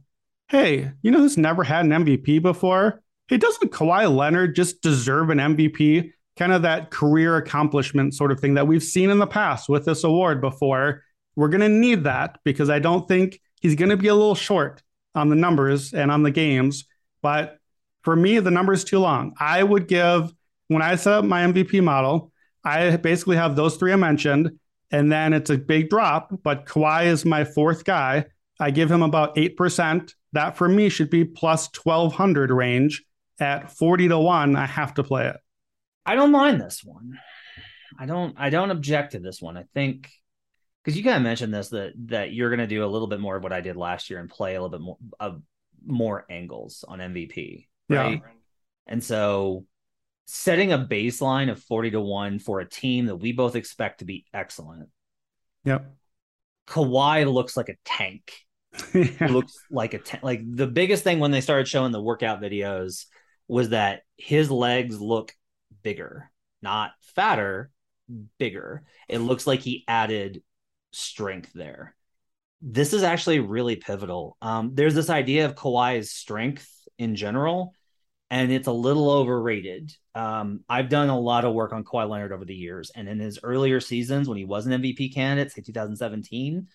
hey, 0.50 0.92
you 1.04 1.12
know 1.12 1.20
who's 1.20 1.38
never 1.38 1.64
had 1.64 1.86
an 1.86 1.92
MVP 1.92 2.42
before? 2.42 3.02
Hey, 3.28 3.38
doesn't 3.38 3.72
Kawhi 3.72 4.14
Leonard 4.14 4.56
just 4.56 4.82
deserve 4.82 5.30
an 5.30 5.38
MVP? 5.38 6.12
Kind 6.38 6.52
of 6.52 6.64
that 6.64 6.90
career 6.90 7.38
accomplishment 7.38 8.16
sort 8.16 8.32
of 8.32 8.40
thing 8.40 8.56
that 8.56 8.68
we've 8.68 8.84
seen 8.84 9.12
in 9.12 9.20
the 9.20 9.28
past 9.28 9.70
with 9.70 9.86
this 9.86 10.04
award 10.04 10.42
before. 10.42 11.04
We're 11.36 11.50
going 11.50 11.62
to 11.62 11.70
need 11.70 12.06
that 12.06 12.40
because 12.44 12.70
I 12.70 12.80
don't 12.80 13.08
think 13.08 13.40
he's 13.62 13.76
going 13.76 13.90
to 13.92 13.98
be 13.98 14.08
a 14.08 14.16
little 14.16 14.36
short 14.36 14.82
on 15.14 15.30
the 15.30 15.36
numbers 15.36 15.94
and 15.94 16.10
on 16.10 16.24
the 16.24 16.32
games. 16.32 16.86
But 17.22 17.60
for 18.02 18.16
me, 18.16 18.40
the 18.40 18.52
number 18.52 18.74
is 18.74 18.84
too 18.84 19.00
long. 19.00 19.36
I 19.40 19.62
would 19.62 19.88
give, 19.88 20.34
when 20.68 20.82
I 20.82 20.96
set 20.96 21.14
up 21.14 21.26
my 21.26 21.44
MVP 21.44 21.84
model, 21.84 22.32
I 22.64 22.96
basically 22.98 23.38
have 23.38 23.56
those 23.56 23.78
three 23.78 23.94
I 23.94 23.98
mentioned, 23.98 24.58
and 24.90 25.12
then 25.12 25.34
it's 25.34 25.52
a 25.52 25.58
big 25.58 25.90
drop. 25.90 26.32
But 26.42 26.66
Kawhi 26.66 27.06
is 27.06 27.24
my 27.24 27.44
fourth 27.44 27.86
guy. 27.86 28.26
I 28.60 28.72
give 28.72 28.92
him 28.92 29.04
about 29.04 29.36
8%. 29.36 30.14
That 30.34 30.58
for 30.58 30.68
me 30.68 30.90
should 30.90 31.10
be 31.10 31.26
plus 31.26 31.70
1200 31.84 32.52
range. 32.52 33.04
At 33.42 33.72
40 33.72 34.10
to 34.10 34.20
1, 34.20 34.58
I 34.58 34.66
have 34.66 34.96
to 34.96 35.04
play 35.04 35.28
it. 35.28 35.38
I 36.06 36.16
don't 36.16 36.32
mind 36.32 36.60
this 36.60 36.84
one. 36.84 37.18
I 37.98 38.06
don't 38.06 38.36
I 38.38 38.50
don't 38.50 38.72
object 38.72 39.14
to 39.14 39.20
this 39.20 39.42
one. 39.42 39.56
I 39.56 39.64
think 39.74 40.10
because 40.84 40.98
you 40.98 41.04
kind 41.04 41.18
of 41.18 41.24
mentioned 41.24 41.54
this 41.54 41.70
that 41.70 41.94
that 42.08 42.34
you're 42.34 42.50
going 42.50 42.60
to 42.60 42.68
do 42.68 42.84
a 42.84 42.88
little 42.88 43.08
bit 43.08 43.20
more 43.20 43.38
of 43.38 43.44
what 43.44 43.54
I 43.54 43.62
did 43.62 43.78
last 43.78 44.10
year 44.10 44.20
and 44.20 44.30
play 44.30 44.56
a 44.56 44.62
little 44.62 44.78
bit 44.78 44.82
more 44.82 44.98
of 45.20 45.42
more 45.86 46.26
angles 46.30 46.84
on 46.88 47.00
MVP, 47.00 47.68
right? 47.90 48.22
Yeah. 48.24 48.32
And 48.88 49.04
so 49.04 49.66
setting 50.26 50.72
a 50.72 50.78
baseline 50.78 51.50
of 51.50 51.62
40 51.64 51.92
to 51.92 52.02
1 52.02 52.40
for 52.40 52.60
a 52.60 52.70
team 52.70 53.06
that 53.08 53.16
we 53.16 53.32
both 53.32 53.56
expect 53.56 54.00
to 54.00 54.06
be 54.06 54.26
excellent. 54.34 54.90
Yep. 55.64 55.92
Kawhi 56.68 57.32
looks 57.32 57.58
like 57.58 57.70
a 57.70 57.76
tank. 57.84 58.34
yeah. 58.94 59.28
Looks 59.28 59.58
like 59.72 59.94
a 59.94 60.00
tank. 60.00 60.24
Like 60.24 60.42
the 60.44 60.68
biggest 60.68 61.04
thing 61.04 61.20
when 61.20 61.32
they 61.32 61.42
started 61.42 61.68
showing 61.68 61.92
the 61.92 62.02
workout 62.02 62.42
videos 62.42 63.06
was 63.48 63.70
that 63.70 64.02
his 64.18 64.52
legs 64.52 65.02
look 65.02 65.34
bigger, 65.82 66.32
not 66.62 66.92
fatter, 67.16 67.72
bigger. 68.38 68.84
It 69.08 69.20
looks 69.20 69.48
like 69.48 69.62
he 69.62 69.84
added 69.88 70.44
strength 70.92 71.52
there. 71.54 71.96
This 72.62 72.94
is 72.94 73.04
actually 73.04 73.40
really 73.40 73.76
pivotal. 73.76 74.38
Um, 74.42 74.72
there's 74.74 74.96
this 74.96 75.10
idea 75.10 75.46
of 75.46 75.56
Kawhi's 75.56 76.12
strength 76.12 76.70
in 76.98 77.16
general, 77.16 77.74
and 78.30 78.52
it's 78.52 78.68
a 78.68 78.72
little 78.74 79.10
overrated. 79.10 79.94
Um, 80.14 80.64
I've 80.68 80.90
done 80.90 81.10
a 81.10 81.20
lot 81.20 81.46
of 81.46 81.54
work 81.54 81.72
on 81.72 81.84
Kawhi 81.84 82.10
Leonard 82.10 82.34
over 82.34 82.46
the 82.46 82.56
years, 82.56 82.92
and 82.94 83.08
in 83.08 83.20
his 83.20 83.40
earlier 83.42 83.80
seasons 83.80 84.28
when 84.28 84.38
he 84.38 84.46
was 84.46 84.68
an 84.68 84.82
MVP 84.82 85.14
candidate, 85.14 85.54
say 85.54 85.62
2017, 85.62 86.68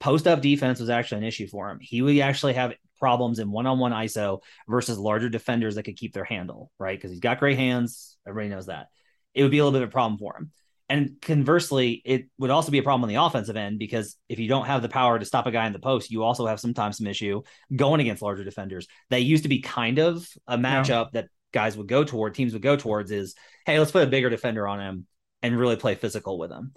post 0.00 0.26
up 0.26 0.40
defense 0.40 0.80
was 0.80 0.90
actually 0.90 1.18
an 1.18 1.24
issue 1.24 1.46
for 1.46 1.70
him. 1.70 1.78
He 1.80 2.02
would 2.02 2.18
actually 2.18 2.54
have 2.54 2.74
problems 2.98 3.38
in 3.38 3.50
one-on-one 3.50 3.92
ISO 3.92 4.40
versus 4.68 4.98
larger 4.98 5.28
defenders 5.28 5.76
that 5.76 5.84
could 5.84 5.96
keep 5.96 6.12
their 6.12 6.24
handle, 6.24 6.70
right? 6.78 6.96
Because 6.96 7.10
he's 7.10 7.20
got 7.20 7.38
great 7.38 7.58
hands. 7.58 8.16
Everybody 8.26 8.54
knows 8.54 8.66
that. 8.66 8.88
It 9.34 9.42
would 9.42 9.50
be 9.50 9.58
a 9.58 9.64
little 9.64 9.78
bit 9.78 9.84
of 9.84 9.90
a 9.90 9.92
problem 9.92 10.18
for 10.18 10.36
him. 10.36 10.52
And 10.90 11.20
conversely, 11.20 12.00
it 12.04 12.28
would 12.38 12.50
also 12.50 12.70
be 12.70 12.78
a 12.78 12.82
problem 12.82 13.02
on 13.02 13.08
the 13.14 13.22
offensive 13.22 13.56
end 13.56 13.78
because 13.78 14.16
if 14.28 14.38
you 14.38 14.48
don't 14.48 14.66
have 14.66 14.80
the 14.80 14.88
power 14.88 15.18
to 15.18 15.24
stop 15.24 15.46
a 15.46 15.50
guy 15.50 15.66
in 15.66 15.74
the 15.74 15.78
post, 15.78 16.10
you 16.10 16.22
also 16.22 16.46
have 16.46 16.60
sometimes 16.60 16.96
some 16.96 17.06
issue 17.06 17.42
going 17.74 18.00
against 18.00 18.22
larger 18.22 18.42
defenders. 18.42 18.86
That 19.10 19.22
used 19.22 19.42
to 19.42 19.50
be 19.50 19.60
kind 19.60 19.98
of 19.98 20.26
a 20.46 20.56
matchup 20.56 20.88
yeah. 20.88 21.08
that 21.12 21.28
guys 21.52 21.76
would 21.76 21.88
go 21.88 22.04
toward, 22.04 22.34
teams 22.34 22.54
would 22.54 22.62
go 22.62 22.76
towards 22.76 23.10
is, 23.10 23.34
hey, 23.66 23.78
let's 23.78 23.90
put 23.90 24.02
a 24.02 24.10
bigger 24.10 24.30
defender 24.30 24.66
on 24.66 24.80
him 24.80 25.06
and 25.42 25.58
really 25.58 25.76
play 25.76 25.94
physical 25.94 26.38
with 26.38 26.50
him. 26.50 26.72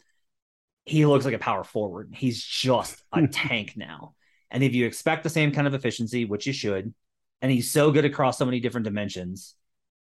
He 0.85 1.05
looks 1.05 1.25
like 1.25 1.33
a 1.33 1.39
power 1.39 1.63
forward. 1.63 2.13
He's 2.15 2.43
just 2.43 3.01
a 3.11 3.19
hmm. 3.19 3.25
tank 3.27 3.73
now. 3.75 4.15
And 4.49 4.63
if 4.63 4.73
you 4.73 4.85
expect 4.85 5.23
the 5.23 5.29
same 5.29 5.51
kind 5.51 5.67
of 5.67 5.73
efficiency, 5.73 6.25
which 6.25 6.45
you 6.45 6.53
should, 6.53 6.93
and 7.41 7.51
he's 7.51 7.71
so 7.71 7.91
good 7.91 8.05
across 8.05 8.37
so 8.37 8.45
many 8.45 8.59
different 8.59 8.85
dimensions, 8.85 9.55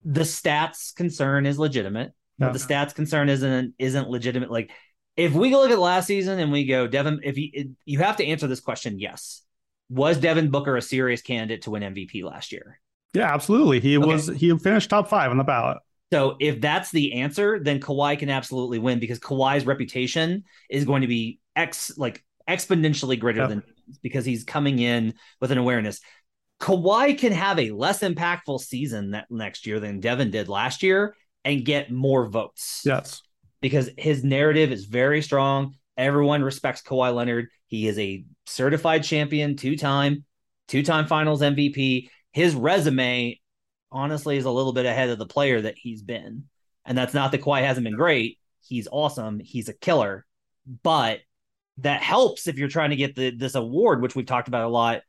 the 0.04 0.20
stats 0.20 0.94
concern 0.94 1.46
is 1.46 1.58
legitimate. 1.58 2.12
Yeah. 2.38 2.48
But 2.48 2.52
the 2.52 2.58
stats 2.58 2.94
concern 2.94 3.28
isn't 3.28 3.74
isn't 3.78 4.10
legitimate. 4.10 4.50
Like 4.50 4.70
if 5.16 5.32
we 5.32 5.54
look 5.54 5.70
at 5.70 5.78
last 5.78 6.06
season 6.06 6.38
and 6.38 6.52
we 6.52 6.66
go 6.66 6.86
Devin, 6.86 7.20
if 7.22 7.38
you 7.38 7.74
you 7.84 8.00
have 8.00 8.16
to 8.16 8.26
answer 8.26 8.46
this 8.46 8.60
question, 8.60 8.98
yes, 8.98 9.42
was 9.88 10.18
Devin 10.18 10.50
Booker 10.50 10.76
a 10.76 10.82
serious 10.82 11.22
candidate 11.22 11.62
to 11.62 11.70
win 11.70 11.82
MVP 11.82 12.24
last 12.24 12.52
year? 12.52 12.80
Yeah, 13.14 13.32
absolutely. 13.32 13.80
He 13.80 13.96
okay. 13.96 14.06
was. 14.06 14.26
He 14.26 14.56
finished 14.58 14.90
top 14.90 15.08
five 15.08 15.30
on 15.30 15.38
the 15.38 15.44
ballot. 15.44 15.78
So 16.12 16.36
if 16.38 16.60
that's 16.60 16.90
the 16.90 17.14
answer, 17.14 17.58
then 17.60 17.80
Kawhi 17.80 18.18
can 18.18 18.30
absolutely 18.30 18.78
win 18.78 18.98
because 18.98 19.18
Kawhi's 19.18 19.66
reputation 19.66 20.44
is 20.70 20.84
going 20.84 21.02
to 21.02 21.08
be 21.08 21.40
x 21.56 21.96
like 21.96 22.24
exponentially 22.48 23.18
greater 23.18 23.46
than 23.48 23.62
because 24.02 24.24
he's 24.24 24.44
coming 24.44 24.78
in 24.78 25.14
with 25.40 25.50
an 25.50 25.58
awareness. 25.58 26.00
Kawhi 26.60 27.18
can 27.18 27.32
have 27.32 27.58
a 27.58 27.72
less 27.72 28.00
impactful 28.00 28.60
season 28.60 29.10
that 29.10 29.26
next 29.30 29.66
year 29.66 29.80
than 29.80 30.00
Devin 30.00 30.30
did 30.30 30.48
last 30.48 30.82
year 30.82 31.16
and 31.44 31.64
get 31.64 31.90
more 31.90 32.28
votes. 32.28 32.82
Yes. 32.84 33.22
Because 33.60 33.90
his 33.96 34.24
narrative 34.24 34.72
is 34.72 34.84
very 34.84 35.22
strong. 35.22 35.74
Everyone 35.96 36.42
respects 36.42 36.82
Kawhi 36.82 37.14
Leonard. 37.14 37.48
He 37.66 37.88
is 37.88 37.98
a 37.98 38.24
certified 38.46 39.04
champion, 39.04 39.56
two 39.56 39.76
time, 39.76 40.24
two 40.68 40.82
time 40.82 41.06
finals 41.06 41.40
MVP. 41.40 42.08
His 42.32 42.54
resume, 42.54 43.40
honestly, 43.94 44.36
is 44.36 44.44
a 44.44 44.50
little 44.50 44.72
bit 44.72 44.86
ahead 44.86 45.08
of 45.08 45.18
the 45.18 45.26
player 45.26 45.62
that 45.62 45.78
he's 45.78 46.02
been. 46.02 46.44
And 46.84 46.98
that's 46.98 47.14
not 47.14 47.32
that 47.32 47.40
Kawhi 47.40 47.62
hasn't 47.62 47.84
been 47.84 47.96
great. 47.96 48.38
He's 48.60 48.88
awesome. 48.90 49.40
He's 49.40 49.68
a 49.68 49.72
killer. 49.72 50.26
But 50.82 51.20
that 51.78 52.02
helps 52.02 52.46
if 52.46 52.58
you're 52.58 52.68
trying 52.68 52.90
to 52.90 52.96
get 52.96 53.14
the 53.14 53.30
this 53.30 53.54
award, 53.54 54.02
which 54.02 54.14
we've 54.14 54.26
talked 54.26 54.48
about 54.48 54.64
a 54.64 54.68
lot, 54.68 55.02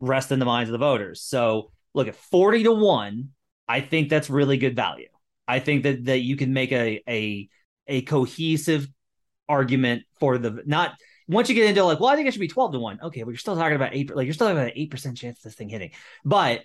rest 0.00 0.32
in 0.32 0.38
the 0.38 0.44
minds 0.44 0.68
of 0.68 0.72
the 0.72 0.78
voters. 0.78 1.22
So 1.22 1.72
look 1.94 2.08
at 2.08 2.16
40 2.16 2.64
to 2.64 2.72
1, 2.72 3.30
I 3.68 3.80
think 3.80 4.08
that's 4.08 4.30
really 4.30 4.56
good 4.56 4.76
value. 4.76 5.08
I 5.48 5.58
think 5.58 5.84
that 5.84 6.04
that 6.06 6.20
you 6.20 6.36
can 6.36 6.52
make 6.52 6.72
a 6.72 7.02
a 7.08 7.48
a 7.86 8.02
cohesive 8.02 8.88
argument 9.48 10.04
for 10.20 10.38
the 10.38 10.62
not 10.66 10.92
once 11.28 11.48
you 11.48 11.54
get 11.54 11.66
into 11.68 11.84
like, 11.84 12.00
well, 12.00 12.08
I 12.08 12.16
think 12.16 12.28
it 12.28 12.32
should 12.32 12.40
be 12.40 12.48
12 12.48 12.72
to 12.72 12.78
1. 12.78 13.00
Okay, 13.04 13.22
but 13.22 13.30
you're 13.30 13.38
still 13.38 13.56
talking 13.56 13.76
about 13.76 13.94
eight, 13.94 14.14
like 14.14 14.26
you're 14.26 14.34
still 14.34 14.48
talking 14.48 14.60
about 14.60 14.76
an 14.76 14.88
8% 14.88 15.16
chance 15.16 15.38
of 15.38 15.42
this 15.42 15.54
thing 15.54 15.68
hitting. 15.68 15.92
But 16.24 16.62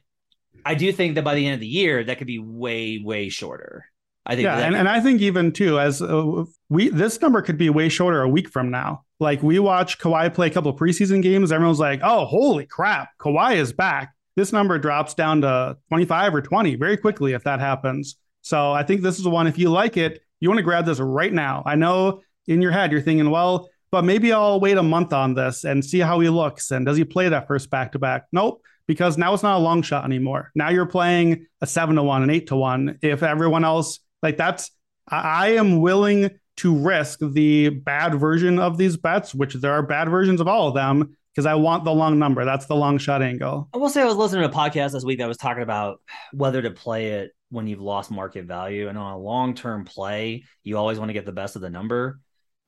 I 0.66 0.76
do 0.76 0.92
think 0.92 1.16
that 1.16 1.24
by 1.24 1.36
the 1.36 1.46
end 1.46 1.56
of 1.56 1.60
the 1.60 1.68
year, 1.68 2.04
that 2.04 2.18
could 2.18 2.28
be 2.28 2.40
way, 2.40 3.02
way 3.04 3.30
shorter. 3.30 3.86
I 4.26 4.36
think, 4.36 4.44
yeah, 4.44 4.60
and, 4.60 4.76
and 4.76 4.90
I 4.90 5.00
think 5.00 5.22
even 5.22 5.54
too, 5.54 5.80
as 5.80 6.02
uh, 6.02 6.44
we 6.68 6.90
this 6.90 7.22
number 7.22 7.42
could 7.42 7.58
be 7.58 7.70
way 7.70 7.88
shorter 7.88 8.22
a 8.22 8.28
week 8.28 8.50
from 8.50 8.70
now. 8.70 9.06
Like 9.22 9.42
we 9.42 9.58
watch 9.58 10.00
Kawhi 10.00 10.34
play 10.34 10.48
a 10.48 10.50
couple 10.50 10.70
of 10.70 10.78
preseason 10.78 11.24
games, 11.24 11.50
everyone's 11.54 11.80
like, 11.80 12.02
"Oh, 12.04 12.26
holy 12.26 12.66
crap, 12.66 13.08
Kawhi 13.22 13.56
is 13.56 13.72
back." 13.72 14.14
This 14.36 14.52
number 14.52 14.78
drops 14.78 15.14
down 15.14 15.42
to 15.42 15.78
25 15.88 16.36
or 16.36 16.42
20 16.42 16.76
very 16.76 16.98
quickly 16.98 17.34
if 17.34 17.46
that 17.46 17.62
happens. 17.62 18.18
So 18.42 18.72
I 18.72 18.84
think 18.84 19.02
this 19.02 19.18
is 19.18 19.28
one. 19.28 19.48
If 19.48 19.58
you 19.58 19.70
like 19.70 19.96
it, 19.96 20.22
you 20.40 20.50
want 20.50 20.60
to 20.60 20.64
grab 20.64 20.86
this 20.86 21.00
right 21.00 21.34
now. 21.34 21.64
I 21.66 21.76
know 21.76 22.22
in 22.48 22.62
your 22.62 22.72
head 22.72 22.92
you're 22.92 23.02
thinking, 23.02 23.32
well, 23.32 23.70
but 23.92 24.04
maybe 24.04 24.32
I'll 24.34 24.60
wait 24.60 24.78
a 24.78 24.84
month 24.84 25.14
on 25.14 25.34
this 25.34 25.64
and 25.64 25.84
see 25.84 26.00
how 26.00 26.20
he 26.20 26.30
looks 26.30 26.72
and 26.72 26.86
does 26.86 26.98
he 26.98 27.04
play 27.04 27.30
that 27.30 27.48
first 27.48 27.70
back 27.70 27.94
to 27.94 28.00
back? 28.00 28.26
Nope, 28.32 28.62
because 28.88 29.18
now 29.18 29.34
it's 29.34 29.44
not 29.44 29.58
a 29.58 29.60
long 29.60 29.82
shot 29.82 30.06
anymore. 30.06 30.52
Now 30.56 30.70
you're 30.70 30.86
playing 30.86 31.46
a 31.62 31.68
seven 31.68 31.96
to 31.96 32.04
one, 32.04 32.24
an 32.24 32.30
eight 32.30 32.48
to 32.48 32.56
one. 32.56 32.98
If 33.02 33.24
everyone 33.24 33.64
else 33.64 34.00
like 34.24 34.38
that's, 34.38 34.72
I 35.08 35.54
am 35.54 35.80
willing 35.80 36.32
to 36.58 36.76
risk 36.76 37.20
the 37.22 37.70
bad 37.70 38.16
version 38.16 38.60
of 38.60 38.78
these 38.78 38.98
bets, 38.98 39.34
which 39.36 39.54
there 39.54 39.74
are 39.74 39.84
bad 39.84 40.10
versions 40.10 40.42
of 40.42 40.48
all 40.48 40.68
of 40.68 40.74
them, 40.74 41.16
because 41.34 41.46
I 41.46 41.54
want 41.54 41.84
the 41.84 41.94
long 41.94 42.18
number. 42.18 42.46
That's 42.46 42.66
the 42.66 42.76
long 42.76 42.98
shot 42.98 43.22
angle. 43.22 43.70
I 43.74 43.78
will 43.78 43.90
say 43.90 44.02
I 44.02 44.06
was 44.06 44.16
listening 44.16 44.42
to 44.42 44.50
a 44.50 44.52
podcast 44.52 44.94
this 44.94 45.06
week 45.06 45.20
that 45.20 45.28
was 45.28 45.38
talking 45.38 45.64
about 45.64 46.02
whether 46.34 46.62
to 46.64 46.72
play 46.72 47.12
it 47.12 47.32
when 47.50 47.68
you've 47.68 47.80
lost 47.82 48.10
market 48.10 48.46
value. 48.46 48.90
And 48.90 48.98
on 48.98 49.14
a 49.14 49.18
long 49.18 49.54
term 49.54 49.86
play, 49.86 50.44
you 50.64 50.78
always 50.78 50.98
want 50.98 51.10
to 51.10 51.14
get 51.14 51.26
the 51.26 51.32
best 51.32 51.56
of 51.56 51.62
the 51.62 51.70
number. 51.70 52.20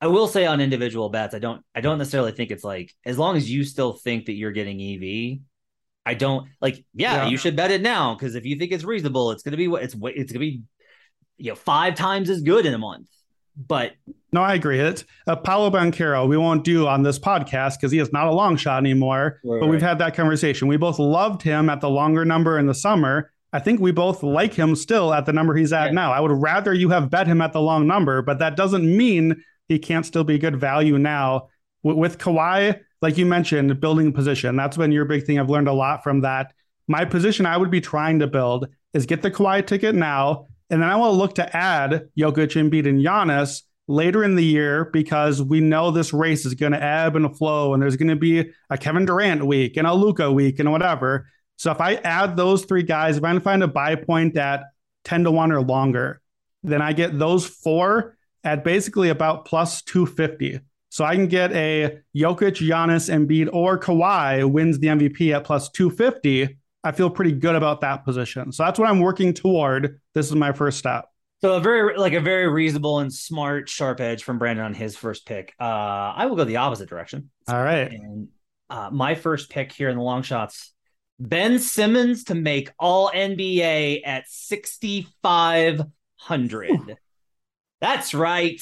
I 0.01 0.07
will 0.07 0.27
say 0.27 0.45
on 0.45 0.61
individual 0.61 1.09
bets, 1.09 1.33
I 1.33 1.39
don't 1.39 1.61
I 1.75 1.81
don't 1.81 1.97
necessarily 1.97 2.31
think 2.31 2.51
it's 2.51 2.63
like 2.63 2.93
as 3.05 3.17
long 3.17 3.35
as 3.35 3.49
you 3.49 3.63
still 3.63 3.93
think 3.93 4.27
that 4.27 4.33
you're 4.33 4.51
getting 4.51 4.79
EV, 4.79 5.39
I 6.09 6.15
don't 6.15 6.47
like 6.59 6.83
yeah, 6.95 7.17
yeah. 7.17 7.27
you 7.27 7.37
should 7.37 7.55
bet 7.55 7.69
it 7.69 7.81
now 7.83 8.15
because 8.15 8.33
if 8.33 8.43
you 8.43 8.57
think 8.57 8.71
it's 8.71 8.83
reasonable, 8.83 9.29
it's 9.29 9.43
gonna 9.43 9.57
be 9.57 9.67
what 9.67 9.83
it's 9.83 9.95
it's 10.01 10.31
gonna 10.31 10.39
be 10.39 10.63
you 11.37 11.51
know 11.51 11.55
five 11.55 11.93
times 11.93 12.31
as 12.31 12.41
good 12.41 12.65
in 12.65 12.73
a 12.73 12.79
month 12.79 13.07
But 13.55 13.93
no, 14.31 14.41
I 14.41 14.55
agree. 14.55 14.79
It's 14.79 15.05
uh, 15.27 15.35
Paolo 15.35 15.69
Banchero. 15.69 16.27
We 16.27 16.35
won't 16.35 16.63
do 16.63 16.87
on 16.87 17.03
this 17.03 17.19
podcast 17.19 17.77
because 17.77 17.91
he 17.91 17.99
is 17.99 18.11
not 18.11 18.25
a 18.25 18.31
long 18.31 18.57
shot 18.57 18.79
anymore. 18.79 19.39
Right, 19.43 19.59
but 19.59 19.67
we've 19.67 19.83
had 19.83 19.99
that 19.99 20.15
conversation. 20.15 20.67
We 20.67 20.77
both 20.77 20.97
loved 20.97 21.43
him 21.43 21.69
at 21.69 21.79
the 21.79 21.89
longer 21.89 22.25
number 22.25 22.57
in 22.57 22.65
the 22.65 22.73
summer. 22.73 23.31
I 23.53 23.59
think 23.59 23.79
we 23.79 23.91
both 23.91 24.23
like 24.23 24.53
him 24.55 24.75
still 24.75 25.13
at 25.13 25.27
the 25.27 25.33
number 25.33 25.53
he's 25.55 25.73
at 25.73 25.93
now. 25.93 26.11
I 26.11 26.19
would 26.19 26.31
rather 26.31 26.73
you 26.73 26.89
have 26.89 27.11
bet 27.11 27.27
him 27.27 27.39
at 27.41 27.53
the 27.53 27.61
long 27.61 27.85
number, 27.85 28.23
but 28.23 28.39
that 28.39 28.55
doesn't 28.55 28.85
mean 28.97 29.43
he 29.67 29.77
can't 29.77 30.05
still 30.07 30.23
be 30.23 30.39
good 30.39 30.55
value 30.59 30.97
now. 30.97 31.49
W- 31.83 31.99
with 31.99 32.17
Kawhi, 32.17 32.79
like 33.01 33.17
you 33.17 33.25
mentioned, 33.25 33.79
building 33.79 34.11
position. 34.11 34.55
That's 34.55 34.77
been 34.77 34.91
your 34.91 35.05
big 35.05 35.25
thing. 35.25 35.39
I've 35.39 35.49
learned 35.49 35.67
a 35.67 35.73
lot 35.73 36.03
from 36.03 36.21
that. 36.21 36.53
My 36.87 37.05
position 37.05 37.45
I 37.45 37.57
would 37.57 37.71
be 37.71 37.81
trying 37.81 38.19
to 38.19 38.27
build 38.27 38.67
is 38.93 39.05
get 39.05 39.21
the 39.21 39.31
Kawhi 39.31 39.65
ticket 39.65 39.95
now, 39.95 40.47
and 40.69 40.81
then 40.81 40.89
I 40.89 40.95
will 40.95 41.15
look 41.15 41.35
to 41.35 41.55
add 41.55 42.09
Jokic, 42.17 42.55
Embiid, 42.55 42.87
and 42.87 43.03
Giannis 43.03 43.63
later 43.87 44.23
in 44.23 44.35
the 44.35 44.45
year 44.45 44.85
because 44.85 45.41
we 45.41 45.59
know 45.59 45.91
this 45.91 46.13
race 46.13 46.45
is 46.45 46.53
going 46.53 46.71
to 46.73 46.83
ebb 46.83 47.15
and 47.15 47.35
flow, 47.37 47.73
and 47.73 47.81
there's 47.81 47.95
going 47.95 48.09
to 48.09 48.15
be 48.15 48.51
a 48.69 48.77
Kevin 48.77 49.05
Durant 49.05 49.45
week 49.45 49.77
and 49.77 49.87
a 49.87 49.93
Luka 49.93 50.31
week 50.31 50.59
and 50.59 50.71
whatever. 50.71 51.27
So 51.57 51.71
if 51.71 51.81
I 51.81 51.95
add 51.95 52.37
those 52.37 52.65
three 52.65 52.83
guys, 52.83 53.17
if 53.17 53.23
I 53.23 53.37
find 53.39 53.63
a 53.63 53.67
buy 53.67 53.95
point 53.95 54.37
at 54.37 54.63
10 55.03 55.25
to 55.25 55.31
1 55.31 55.51
or 55.51 55.61
longer, 55.61 56.21
then 56.63 56.81
I 56.81 56.93
get 56.93 57.17
those 57.17 57.45
four 57.45 58.17
at 58.43 58.63
basically 58.63 59.09
about 59.09 59.45
plus 59.45 59.81
250. 59.81 60.59
So 60.89 61.05
I 61.05 61.15
can 61.15 61.27
get 61.27 61.51
a 61.53 61.99
Jokic, 62.15 62.57
Giannis, 62.57 63.09
Embiid, 63.09 63.49
or 63.53 63.79
Kawhi 63.79 64.49
wins 64.49 64.79
the 64.79 64.87
MVP 64.87 65.35
at 65.35 65.43
plus 65.43 65.69
250. 65.69 66.57
I 66.83 66.91
feel 66.91 67.09
pretty 67.09 67.33
good 67.33 67.55
about 67.55 67.81
that 67.81 68.03
position. 68.05 68.51
So 68.51 68.63
that's 68.63 68.79
what 68.79 68.89
I'm 68.89 68.99
working 68.99 69.33
toward. 69.33 69.99
This 70.15 70.27
is 70.27 70.35
my 70.35 70.51
first 70.51 70.79
step. 70.79 71.05
So 71.41 71.53
a 71.53 71.59
very 71.61 71.97
like 71.97 72.13
a 72.13 72.19
very 72.19 72.49
reasonable 72.49 72.99
and 72.99 73.13
smart 73.13 73.69
sharp 73.69 74.01
edge 74.01 74.23
from 74.23 74.39
Brandon 74.39 74.65
on 74.65 74.73
his 74.73 74.97
first 74.97 75.25
pick. 75.25 75.53
Uh, 75.59 75.63
I 75.63 76.25
will 76.25 76.35
go 76.35 76.43
the 76.43 76.57
opposite 76.57 76.89
direction. 76.89 77.29
All 77.47 77.63
right. 77.63 77.91
And 77.91 78.27
uh, 78.69 78.89
my 78.91 79.15
first 79.15 79.49
pick 79.49 79.71
here 79.71 79.89
in 79.89 79.95
the 79.95 80.03
long 80.03 80.21
shots, 80.21 80.73
Ben 81.17 81.59
Simmons 81.59 82.25
to 82.25 82.35
make 82.35 82.71
All 82.77 83.09
NBA 83.09 84.01
at 84.05 84.27
sixty 84.27 85.07
five 85.21 85.81
hundred. 86.15 86.97
That's 87.79 88.13
right, 88.13 88.61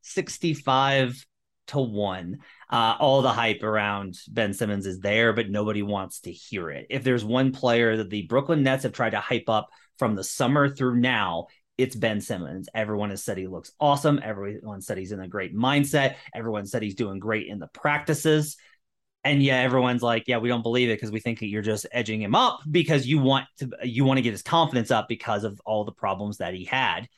sixty 0.00 0.54
five 0.54 1.26
to 1.68 1.80
one. 1.80 2.38
Uh, 2.70 2.96
all 2.98 3.22
the 3.22 3.32
hype 3.32 3.62
around 3.62 4.18
Ben 4.28 4.52
Simmons 4.52 4.86
is 4.86 5.00
there, 5.00 5.32
but 5.32 5.50
nobody 5.50 5.82
wants 5.82 6.20
to 6.20 6.32
hear 6.32 6.70
it. 6.70 6.86
If 6.90 7.04
there's 7.04 7.24
one 7.24 7.52
player 7.52 7.96
that 7.96 8.10
the 8.10 8.22
Brooklyn 8.22 8.62
Nets 8.62 8.82
have 8.82 8.92
tried 8.92 9.10
to 9.10 9.20
hype 9.20 9.48
up 9.48 9.68
from 9.98 10.14
the 10.14 10.24
summer 10.24 10.68
through 10.68 10.96
now, 10.96 11.46
it's 11.76 11.96
Ben 11.96 12.20
Simmons. 12.20 12.68
Everyone 12.74 13.10
has 13.10 13.24
said 13.24 13.36
he 13.36 13.46
looks 13.46 13.72
awesome. 13.80 14.20
Everyone 14.22 14.80
said 14.80 14.98
he's 14.98 15.12
in 15.12 15.20
a 15.20 15.28
great 15.28 15.54
mindset. 15.54 16.16
Everyone 16.34 16.66
said 16.66 16.82
he's 16.82 16.94
doing 16.94 17.18
great 17.18 17.48
in 17.48 17.58
the 17.58 17.66
practices. 17.68 18.56
And 19.24 19.42
yeah, 19.42 19.56
everyone's 19.60 20.02
like, 20.02 20.24
yeah, 20.26 20.38
we 20.38 20.48
don't 20.48 20.62
believe 20.62 20.90
it 20.90 20.96
because 20.96 21.10
we 21.10 21.18
think 21.18 21.40
that 21.40 21.48
you're 21.48 21.62
just 21.62 21.86
edging 21.90 22.20
him 22.20 22.34
up 22.34 22.60
because 22.70 23.06
you 23.06 23.18
want 23.18 23.46
to 23.58 23.70
you 23.82 24.04
want 24.04 24.18
to 24.18 24.22
get 24.22 24.32
his 24.32 24.42
confidence 24.42 24.90
up 24.90 25.08
because 25.08 25.44
of 25.44 25.60
all 25.64 25.84
the 25.84 25.92
problems 25.92 26.38
that 26.38 26.54
he 26.54 26.64
had. 26.64 27.08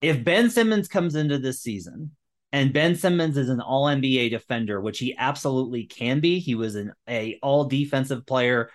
If 0.00 0.22
Ben 0.22 0.50
Simmons 0.50 0.88
comes 0.88 1.14
into 1.16 1.38
this 1.38 1.60
season 1.60 2.12
and 2.52 2.72
Ben 2.72 2.96
Simmons 2.96 3.36
is 3.36 3.48
an 3.48 3.60
all 3.60 3.86
NBA 3.86 4.30
defender, 4.30 4.80
which 4.80 4.98
he 4.98 5.14
absolutely 5.16 5.84
can 5.84 6.20
be, 6.20 6.38
he 6.38 6.54
was 6.54 6.76
an 6.76 6.92
a 7.08 7.38
all 7.42 7.64
defensive 7.64 8.26
player 8.26 8.70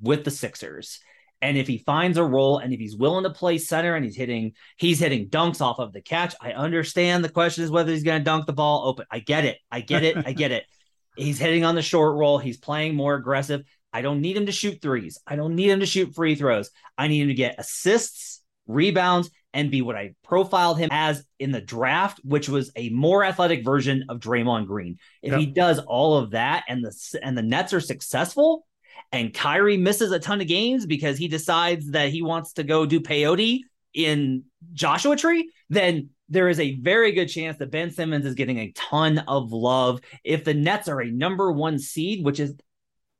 with 0.00 0.24
the 0.24 0.30
Sixers. 0.30 1.00
And 1.40 1.56
if 1.56 1.68
he 1.68 1.78
finds 1.78 2.18
a 2.18 2.24
role 2.24 2.58
and 2.58 2.72
if 2.72 2.80
he's 2.80 2.96
willing 2.96 3.22
to 3.22 3.30
play 3.30 3.58
center 3.58 3.94
and 3.94 4.04
he's 4.04 4.16
hitting, 4.16 4.54
he's 4.76 4.98
hitting 4.98 5.28
dunks 5.28 5.60
off 5.60 5.78
of 5.78 5.92
the 5.92 6.00
catch. 6.00 6.34
I 6.40 6.52
understand 6.52 7.24
the 7.24 7.28
question 7.28 7.62
is 7.62 7.70
whether 7.70 7.92
he's 7.92 8.02
going 8.02 8.20
to 8.20 8.24
dunk 8.24 8.46
the 8.46 8.52
ball 8.52 8.88
open. 8.88 9.06
I 9.10 9.20
get 9.20 9.44
it. 9.44 9.58
I 9.70 9.80
get 9.80 10.02
it. 10.02 10.16
I 10.16 10.32
get 10.32 10.50
it. 10.50 10.64
He's 11.16 11.40
hitting 11.40 11.64
on 11.64 11.74
the 11.74 11.82
short 11.82 12.14
roll. 12.14 12.38
He's 12.38 12.58
playing 12.58 12.94
more 12.94 13.16
aggressive. 13.16 13.64
I 13.92 14.02
don't 14.02 14.20
need 14.20 14.36
him 14.36 14.46
to 14.46 14.52
shoot 14.52 14.80
threes. 14.80 15.18
I 15.26 15.34
don't 15.34 15.56
need 15.56 15.70
him 15.70 15.80
to 15.80 15.86
shoot 15.86 16.14
free 16.14 16.36
throws. 16.36 16.70
I 16.96 17.08
need 17.08 17.22
him 17.22 17.28
to 17.28 17.34
get 17.34 17.58
assists, 17.58 18.40
rebounds, 18.68 19.28
and 19.54 19.70
be 19.70 19.82
what 19.82 19.96
I 19.96 20.14
profiled 20.24 20.78
him 20.78 20.90
as 20.92 21.24
in 21.38 21.52
the 21.52 21.60
draft, 21.60 22.20
which 22.22 22.48
was 22.48 22.70
a 22.76 22.90
more 22.90 23.24
athletic 23.24 23.64
version 23.64 24.04
of 24.08 24.20
Draymond 24.20 24.66
Green. 24.66 24.98
If 25.22 25.34
he 25.34 25.46
does 25.46 25.78
all 25.78 26.18
of 26.18 26.32
that 26.32 26.64
and 26.68 26.84
the 26.84 27.20
and 27.22 27.36
the 27.36 27.42
Nets 27.42 27.72
are 27.72 27.80
successful, 27.80 28.66
and 29.10 29.32
Kyrie 29.32 29.76
misses 29.76 30.12
a 30.12 30.18
ton 30.18 30.40
of 30.40 30.46
games 30.46 30.86
because 30.86 31.18
he 31.18 31.28
decides 31.28 31.90
that 31.92 32.10
he 32.10 32.22
wants 32.22 32.54
to 32.54 32.64
go 32.64 32.84
do 32.84 33.00
peyote 33.00 33.60
in 33.94 34.44
Joshua 34.74 35.16
Tree, 35.16 35.50
then 35.70 36.10
there 36.28 36.48
is 36.48 36.60
a 36.60 36.76
very 36.76 37.12
good 37.12 37.26
chance 37.26 37.56
that 37.58 37.70
Ben 37.70 37.90
Simmons 37.90 38.26
is 38.26 38.34
getting 38.34 38.58
a 38.58 38.72
ton 38.72 39.18
of 39.26 39.50
love. 39.50 40.00
If 40.24 40.44
the 40.44 40.54
Nets 40.54 40.88
are 40.88 41.00
a 41.00 41.10
number 41.10 41.50
one 41.50 41.78
seed, 41.78 42.22
which 42.22 42.38
is 42.38 42.54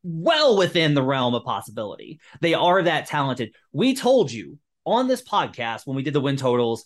well 0.02 0.58
within 0.58 0.94
the 0.94 1.02
realm 1.02 1.34
of 1.34 1.44
possibility, 1.44 2.20
they 2.40 2.54
are 2.54 2.82
that 2.82 3.06
talented. 3.06 3.54
We 3.72 3.94
told 3.94 4.30
you 4.30 4.58
on 4.92 5.08
this 5.08 5.22
podcast 5.22 5.86
when 5.86 5.96
we 5.96 6.02
did 6.02 6.14
the 6.14 6.20
win 6.20 6.36
totals. 6.36 6.84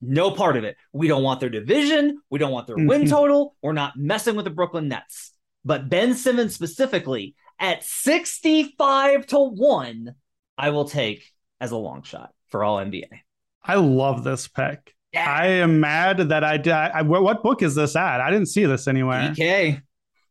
No 0.00 0.30
part 0.30 0.56
of 0.56 0.64
it. 0.64 0.76
We 0.92 1.08
don't 1.08 1.22
want 1.22 1.40
their 1.40 1.50
division. 1.50 2.20
We 2.30 2.38
don't 2.38 2.52
want 2.52 2.66
their 2.66 2.76
win 2.76 3.02
Mhm. 3.02 3.10
total. 3.10 3.54
We're 3.62 3.72
not 3.74 3.96
messing 3.96 4.34
with 4.34 4.44
the 4.44 4.50
Brooklyn 4.50 4.88
Nets. 4.88 5.32
But 5.64 5.90
Ben 5.90 6.14
Simmons 6.14 6.54
specifically 6.54 7.34
at 7.58 7.84
65 7.84 9.26
to 9.26 9.38
1, 9.38 10.14
I 10.56 10.70
will 10.70 10.86
take 10.86 11.24
as 11.60 11.70
a 11.70 11.76
long 11.76 12.02
shot 12.02 12.30
for 12.48 12.64
all 12.64 12.78
NBA. 12.78 13.08
I 13.62 13.74
love 13.74 14.24
this 14.24 14.48
pick. 14.48 14.94
Yeah. 15.12 15.30
I 15.30 15.46
am 15.46 15.80
mad 15.80 16.18
that 16.30 16.44
I 16.44 16.56
did. 16.56 16.72
I, 16.72 17.02
what 17.02 17.22
what 17.22 17.42
book 17.42 17.62
is 17.62 17.74
this 17.74 17.94
at? 17.96 18.20
I 18.20 18.30
didn't 18.30 18.46
see 18.46 18.64
this 18.64 18.88
anywhere. 18.88 19.34
DK. 19.36 19.82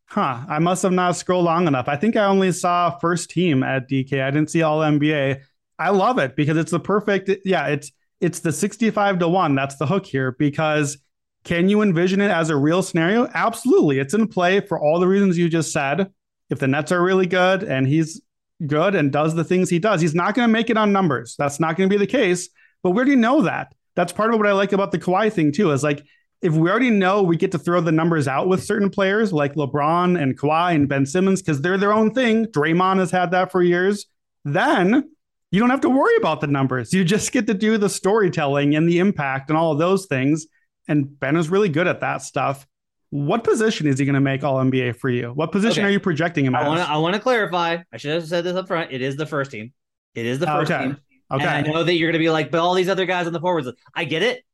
Huh. 0.06 0.40
I 0.48 0.58
must 0.58 0.82
have 0.82 0.90
not 0.92 1.14
scrolled 1.14 1.44
long 1.44 1.68
enough. 1.68 1.86
I 1.86 1.94
think 1.94 2.16
I 2.16 2.24
only 2.24 2.50
saw 2.50 2.98
first 2.98 3.30
team 3.30 3.62
at 3.62 3.88
DK. 3.88 4.20
I 4.20 4.30
didn't 4.32 4.50
see 4.50 4.62
all 4.62 4.80
NBA. 4.80 5.42
I 5.80 5.90
love 5.90 6.18
it 6.18 6.36
because 6.36 6.58
it's 6.58 6.70
the 6.70 6.78
perfect. 6.78 7.30
Yeah, 7.44 7.68
it's 7.68 7.90
it's 8.20 8.40
the 8.40 8.52
65 8.52 9.18
to 9.20 9.28
1. 9.28 9.54
That's 9.54 9.76
the 9.76 9.86
hook 9.86 10.04
here 10.04 10.32
because 10.32 10.98
can 11.44 11.70
you 11.70 11.80
envision 11.80 12.20
it 12.20 12.30
as 12.30 12.50
a 12.50 12.56
real 12.56 12.82
scenario? 12.82 13.28
Absolutely. 13.32 13.98
It's 13.98 14.12
in 14.12 14.28
play 14.28 14.60
for 14.60 14.78
all 14.78 15.00
the 15.00 15.08
reasons 15.08 15.38
you 15.38 15.48
just 15.48 15.72
said. 15.72 16.12
If 16.50 16.58
the 16.58 16.68
Nets 16.68 16.92
are 16.92 17.02
really 17.02 17.26
good 17.26 17.62
and 17.62 17.86
he's 17.86 18.20
good 18.66 18.94
and 18.94 19.10
does 19.10 19.34
the 19.34 19.44
things 19.44 19.70
he 19.70 19.78
does, 19.78 20.02
he's 20.02 20.14
not 20.14 20.34
going 20.34 20.46
to 20.46 20.52
make 20.52 20.68
it 20.68 20.76
on 20.76 20.92
numbers. 20.92 21.34
That's 21.38 21.58
not 21.58 21.76
going 21.76 21.88
to 21.88 21.94
be 21.94 21.98
the 21.98 22.10
case. 22.10 22.50
But 22.82 22.90
where 22.90 23.06
do 23.06 23.12
you 23.12 23.16
know 23.16 23.42
that? 23.42 23.74
That's 23.94 24.12
part 24.12 24.34
of 24.34 24.38
what 24.38 24.48
I 24.48 24.52
like 24.52 24.72
about 24.72 24.92
the 24.92 24.98
Kawhi 24.98 25.32
thing 25.32 25.50
too. 25.50 25.70
Is 25.70 25.82
like 25.82 26.04
if 26.42 26.52
we 26.52 26.68
already 26.68 26.90
know 26.90 27.22
we 27.22 27.36
get 27.36 27.52
to 27.52 27.58
throw 27.58 27.80
the 27.80 27.92
numbers 27.92 28.28
out 28.28 28.48
with 28.48 28.62
certain 28.62 28.90
players 28.90 29.32
like 29.32 29.54
LeBron 29.54 30.20
and 30.20 30.38
Kawhi 30.38 30.74
and 30.74 30.88
Ben 30.88 31.06
Simmons 31.06 31.40
because 31.40 31.62
they're 31.62 31.78
their 31.78 31.92
own 31.92 32.12
thing. 32.12 32.46
Draymond 32.46 32.98
has 32.98 33.10
had 33.10 33.30
that 33.30 33.50
for 33.50 33.62
years. 33.62 34.06
Then 34.44 35.10
you 35.50 35.60
don't 35.60 35.70
have 35.70 35.80
to 35.82 35.90
worry 35.90 36.16
about 36.16 36.40
the 36.40 36.46
numbers. 36.46 36.92
You 36.92 37.04
just 37.04 37.32
get 37.32 37.46
to 37.48 37.54
do 37.54 37.76
the 37.78 37.88
storytelling 37.88 38.74
and 38.76 38.88
the 38.88 38.98
impact 38.98 39.50
and 39.50 39.58
all 39.58 39.72
of 39.72 39.78
those 39.78 40.06
things. 40.06 40.46
And 40.88 41.18
Ben 41.18 41.36
is 41.36 41.48
really 41.48 41.68
good 41.68 41.86
at 41.86 42.00
that 42.00 42.22
stuff. 42.22 42.66
What 43.10 43.42
position 43.42 43.86
is 43.88 43.98
he 43.98 44.04
going 44.04 44.14
to 44.14 44.20
make 44.20 44.44
All 44.44 44.56
NBA 44.58 44.96
for 44.96 45.08
you? 45.10 45.30
What 45.32 45.50
position 45.50 45.82
Okay. 45.82 45.88
are 45.88 45.92
you 45.92 45.98
projecting 46.00 46.44
him 46.44 46.54
I 46.54 46.66
want 46.68 46.80
to 46.80 46.88
I 46.88 46.96
want 46.98 47.14
to 47.16 47.20
clarify. 47.20 47.78
I 47.92 47.96
should 47.96 48.12
have 48.12 48.26
said 48.28 48.44
this 48.44 48.54
up 48.54 48.68
front. 48.68 48.92
It 48.92 49.02
is 49.02 49.16
the 49.16 49.26
first 49.26 49.50
team. 49.50 49.72
It 50.14 50.26
is 50.26 50.38
the 50.38 50.46
first 50.46 50.70
Okay. 50.70 50.84
team. 50.84 50.96
Okay. 51.32 51.44
And 51.44 51.68
I 51.68 51.70
know 51.70 51.82
that 51.82 51.94
you're 51.94 52.08
going 52.10 52.20
to 52.20 52.24
be 52.24 52.30
like, 52.30 52.50
but 52.52 52.60
all 52.60 52.74
these 52.74 52.88
other 52.88 53.06
guys 53.06 53.26
on 53.26 53.32
the 53.32 53.40
forwards. 53.40 53.68
I 53.94 54.04
get 54.04 54.22
it. 54.22 54.44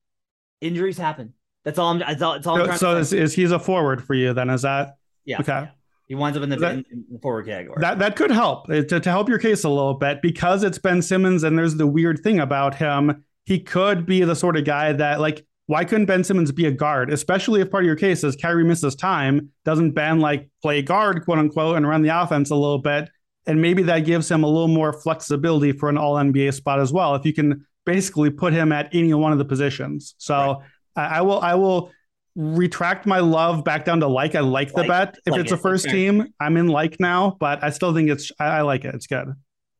Injuries 0.62 0.96
happen. 0.96 1.34
That's 1.64 1.78
all 1.78 1.90
I'm. 1.90 1.98
That's 1.98 2.22
all, 2.22 2.32
that's 2.34 2.46
all 2.46 2.54
I'm 2.56 2.60
So, 2.62 2.66
trying 2.66 2.78
so 2.78 2.96
is, 2.96 3.12
is 3.12 3.34
he's 3.34 3.50
a 3.50 3.58
forward 3.58 4.02
for 4.02 4.14
you 4.14 4.32
then? 4.32 4.48
Is 4.50 4.62
that 4.62 4.94
Yeah. 5.26 5.40
okay? 5.40 5.68
He 6.06 6.14
winds 6.14 6.36
up 6.36 6.44
in 6.44 6.50
the, 6.50 6.56
That- 6.56 6.74
in, 6.74 7.04
the 7.10 7.18
forward 7.18 7.46
category. 7.46 7.78
That 7.80 7.98
that 7.98 8.16
could 8.16 8.30
help 8.30 8.68
uh, 8.70 8.82
to, 8.82 9.00
to 9.00 9.10
help 9.10 9.28
your 9.28 9.38
case 9.38 9.64
a 9.64 9.68
little 9.68 9.94
bit 9.94 10.22
because 10.22 10.62
it's 10.62 10.78
Ben 10.78 11.02
Simmons 11.02 11.42
and 11.42 11.58
there's 11.58 11.74
the 11.74 11.86
weird 11.86 12.20
thing 12.22 12.38
about 12.38 12.76
him. 12.76 13.24
He 13.44 13.58
could 13.60 14.06
be 14.06 14.22
the 14.22 14.36
sort 14.36 14.56
of 14.56 14.64
guy 14.64 14.92
that 14.92 15.20
like 15.20 15.44
why 15.66 15.84
couldn't 15.84 16.06
Ben 16.06 16.22
Simmons 16.22 16.52
be 16.52 16.66
a 16.66 16.70
guard? 16.70 17.12
Especially 17.12 17.60
if 17.60 17.70
part 17.70 17.82
of 17.82 17.86
your 17.86 17.96
case 17.96 18.22
is 18.22 18.36
Kyrie 18.36 18.64
misses 18.64 18.94
time, 18.94 19.50
doesn't 19.64 19.92
Ben 19.92 20.20
like 20.20 20.48
play 20.62 20.80
guard, 20.80 21.24
quote 21.24 21.38
unquote, 21.38 21.76
and 21.76 21.88
run 21.88 22.02
the 22.02 22.22
offense 22.22 22.50
a 22.50 22.54
little 22.54 22.78
bit? 22.78 23.10
And 23.46 23.60
maybe 23.60 23.82
that 23.84 24.00
gives 24.00 24.30
him 24.30 24.44
a 24.44 24.48
little 24.48 24.68
more 24.68 24.92
flexibility 24.92 25.72
for 25.72 25.88
an 25.88 25.98
all 25.98 26.14
NBA 26.14 26.54
spot 26.54 26.80
as 26.80 26.92
well. 26.92 27.14
If 27.16 27.24
you 27.24 27.32
can 27.32 27.66
basically 27.84 28.30
put 28.30 28.52
him 28.52 28.72
at 28.72 28.88
any 28.92 29.14
one 29.14 29.32
of 29.32 29.38
the 29.38 29.44
positions. 29.44 30.14
So 30.18 30.62
I, 30.94 31.04
I 31.04 31.20
will 31.22 31.40
I 31.40 31.54
will 31.54 31.90
retract 32.36 33.06
my 33.06 33.18
love 33.20 33.64
back 33.64 33.84
down 33.84 34.00
to 34.00 34.06
like. 34.06 34.34
I 34.34 34.40
like 34.40 34.72
the 34.72 34.84
bet. 34.84 35.16
If 35.26 35.32
Like 35.32 35.40
it's 35.42 35.52
it. 35.52 35.54
a 35.54 35.58
first 35.58 35.86
Okay. 35.86 35.96
team, 35.96 36.28
I'm 36.38 36.56
in 36.56 36.68
like 36.68 37.00
now, 37.00 37.36
but 37.40 37.64
I 37.64 37.70
still 37.70 37.94
think 37.94 38.10
it's 38.10 38.30
I, 38.38 38.58
I 38.58 38.60
like 38.62 38.84
it. 38.84 38.94
It's 38.94 39.06
good. 39.06 39.26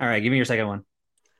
all 0.00 0.08
right. 0.08 0.20
Give 0.22 0.30
me 0.30 0.36
your 0.36 0.44
second 0.46 0.66
one. 0.66 0.82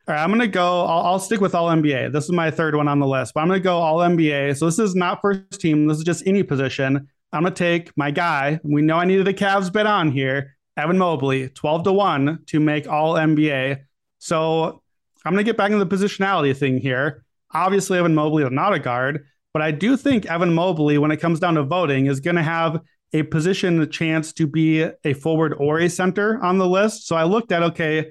All 0.08 0.14
right, 0.14 0.22
I'm 0.22 0.30
gonna 0.30 0.46
go. 0.46 0.84
I'll, 0.84 1.00
I'll 1.06 1.18
stick 1.18 1.40
with 1.40 1.54
all 1.54 1.68
NBA. 1.68 2.12
This 2.12 2.24
is 2.24 2.30
my 2.32 2.50
third 2.50 2.76
one 2.76 2.86
on 2.86 3.00
the 3.00 3.06
list, 3.08 3.34
but 3.34 3.40
I'm 3.40 3.48
gonna 3.48 3.58
go 3.60 3.78
all 3.78 3.98
NBA. 3.98 4.56
So 4.56 4.66
this 4.66 4.78
is 4.78 4.94
not 4.94 5.20
first 5.20 5.60
team. 5.60 5.86
This 5.88 5.98
is 5.98 6.04
just 6.04 6.24
any 6.26 6.44
position. 6.44 7.08
I'm 7.32 7.42
gonna 7.42 7.54
take 7.54 7.90
my 7.96 8.12
guy. 8.12 8.60
We 8.62 8.82
know 8.82 8.98
I 8.98 9.04
needed 9.04 9.26
a 9.26 9.32
Cavs 9.32 9.72
bet 9.72 9.86
on 9.86 10.12
here. 10.12 10.56
Evan 10.76 10.98
Mobley, 10.98 11.48
12 11.48 11.84
to 11.84 11.92
one 11.92 12.38
to 12.46 12.60
make 12.60 12.86
all 12.86 13.14
NBA. 13.14 13.78
So 14.18 14.82
I'm 15.24 15.32
gonna 15.32 15.42
get 15.42 15.56
back 15.56 15.72
into 15.72 15.84
the 15.84 15.96
positionality 15.96 16.56
thing 16.56 16.78
here. 16.78 17.24
Obviously, 17.52 17.98
Evan 17.98 18.14
Mobley 18.14 18.44
is 18.44 18.50
not 18.52 18.74
a 18.74 18.78
guard, 18.78 19.24
But 19.56 19.62
I 19.62 19.70
do 19.70 19.96
think 19.96 20.26
Evan 20.26 20.52
Mobley, 20.52 20.98
when 20.98 21.10
it 21.10 21.16
comes 21.16 21.40
down 21.40 21.54
to 21.54 21.62
voting, 21.62 22.08
is 22.08 22.20
going 22.20 22.36
to 22.36 22.42
have 22.42 22.78
a 23.14 23.22
position, 23.22 23.80
a 23.80 23.86
chance 23.86 24.34
to 24.34 24.46
be 24.46 24.82
a 24.82 25.14
forward 25.14 25.54
or 25.54 25.78
a 25.78 25.88
center 25.88 26.38
on 26.44 26.58
the 26.58 26.68
list. 26.68 27.06
So 27.06 27.16
I 27.16 27.24
looked 27.24 27.52
at, 27.52 27.62
okay, 27.62 28.10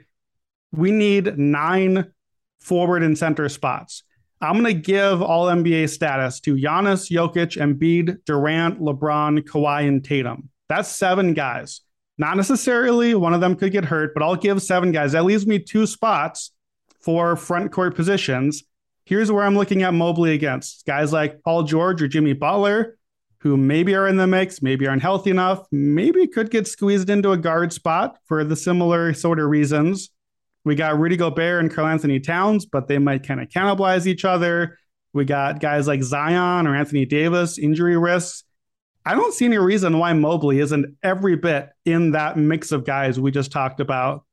we 0.71 0.89
need 0.89 1.37
nine 1.37 2.11
forward 2.59 3.03
and 3.03 3.15
center 3.15 3.47
spots. 3.47 4.01
I'm 4.41 4.53
going 4.59 4.73
to 4.73 4.81
give 4.81 5.21
all 5.21 5.45
NBA 5.45 5.87
status 5.91 6.39
to 6.39 6.55
Giannis, 6.55 7.11
Jokic, 7.15 7.57
Embiid, 7.61 8.25
Durant, 8.25 8.81
LeBron, 8.81 9.41
Kawhi, 9.41 9.87
and 9.87 10.03
Tatum. 10.03 10.49
That's 10.67 10.89
seven 10.89 11.35
guys. 11.35 11.81
Not 12.17 12.37
necessarily 12.37 13.13
one 13.13 13.35
of 13.35 13.41
them 13.41 13.53
could 13.55 13.71
get 13.71 13.85
hurt, 13.85 14.15
but 14.15 14.23
I'll 14.23 14.35
give 14.35 14.63
seven 14.63 14.91
guys. 14.91 15.11
That 15.11 15.25
leaves 15.25 15.45
me 15.45 15.59
two 15.59 15.85
spots 15.85 16.49
for 17.01 17.35
front 17.35 17.71
court 17.71 17.95
positions. 17.95 18.63
Here's 19.05 19.31
where 19.31 19.43
I'm 19.43 19.55
looking 19.55 19.83
at 19.83 19.93
Mobley 19.93 20.33
against 20.33 20.83
guys 20.87 21.13
like 21.13 21.43
Paul 21.43 21.61
George 21.61 22.01
or 22.01 22.07
Jimmy 22.07 22.33
Butler, 22.33 22.97
who 23.41 23.55
maybe 23.55 23.93
are 23.93 24.07
in 24.07 24.17
the 24.17 24.25
mix, 24.25 24.63
maybe 24.63 24.87
aren't 24.87 25.03
healthy 25.03 25.29
enough, 25.29 25.67
maybe 25.71 26.25
could 26.25 26.49
get 26.49 26.67
squeezed 26.67 27.11
into 27.11 27.31
a 27.31 27.37
guard 27.37 27.71
spot 27.71 28.17
for 28.25 28.43
the 28.43 28.55
similar 28.55 29.13
sort 29.13 29.39
of 29.39 29.47
reasons. 29.47 30.09
We 30.63 30.73
got 30.73 30.97
Rudy 30.97 31.17
Gobert 31.17 31.59
and 31.59 31.71
Karl-Anthony 31.71 32.19
Towns, 32.19 32.65
but 32.65 32.87
they 32.87 32.97
might 32.97 33.21
kind 33.21 33.39
of 33.39 33.49
cannibalize 33.49 34.07
each 34.07 34.25
other. 34.25 34.79
We 35.13 35.23
got 35.23 35.59
guys 35.59 35.87
like 35.87 36.01
Zion 36.01 36.65
or 36.65 36.75
Anthony 36.75 37.05
Davis, 37.05 37.59
injury 37.59 37.97
risks. 37.99 38.43
I 39.05 39.13
don't 39.13 39.35
see 39.35 39.45
any 39.45 39.59
reason 39.59 39.99
why 39.99 40.13
Mobley 40.13 40.57
isn't 40.57 40.97
every 41.03 41.35
bit 41.35 41.69
in 41.85 42.13
that 42.13 42.37
mix 42.37 42.71
of 42.71 42.85
guys 42.85 43.19
we 43.19 43.29
just 43.29 43.51
talked 43.51 43.79
about. 43.79 44.25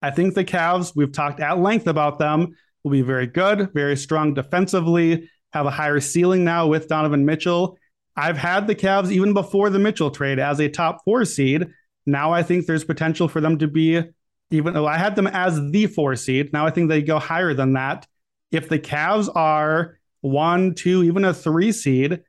I 0.00 0.10
think 0.10 0.32
the 0.32 0.46
Cavs, 0.46 0.96
we've 0.96 1.12
talked 1.12 1.40
at 1.40 1.58
length 1.58 1.86
about 1.86 2.18
them, 2.18 2.56
will 2.84 2.90
be 2.90 3.02
very 3.02 3.26
good, 3.26 3.72
very 3.72 3.96
strong 3.96 4.34
defensively, 4.34 5.28
have 5.52 5.66
a 5.66 5.70
higher 5.70 6.00
ceiling 6.00 6.44
now 6.44 6.66
with 6.66 6.88
Donovan 6.88 7.24
Mitchell. 7.24 7.78
I've 8.16 8.36
had 8.36 8.66
the 8.66 8.74
Cavs 8.74 9.10
even 9.10 9.32
before 9.32 9.70
the 9.70 9.78
Mitchell 9.78 10.10
trade 10.10 10.38
as 10.38 10.60
a 10.60 10.68
top 10.68 11.02
four 11.04 11.24
seed. 11.24 11.66
Now 12.06 12.32
I 12.32 12.42
think 12.42 12.66
there's 12.66 12.84
potential 12.84 13.26
for 13.26 13.40
them 13.40 13.58
to 13.58 13.66
be, 13.66 14.02
even 14.50 14.74
though 14.74 14.86
I 14.86 14.98
had 14.98 15.16
them 15.16 15.26
as 15.26 15.58
the 15.70 15.86
four 15.86 16.14
seed, 16.14 16.52
now 16.52 16.66
I 16.66 16.70
think 16.70 16.88
they 16.88 17.02
go 17.02 17.18
higher 17.18 17.54
than 17.54 17.72
that. 17.72 18.06
If 18.52 18.68
the 18.68 18.78
Cavs 18.78 19.34
are 19.34 19.98
one, 20.20 20.74
two, 20.74 21.02
even 21.02 21.24
a 21.24 21.34
three 21.34 21.72
seed, 21.72 22.20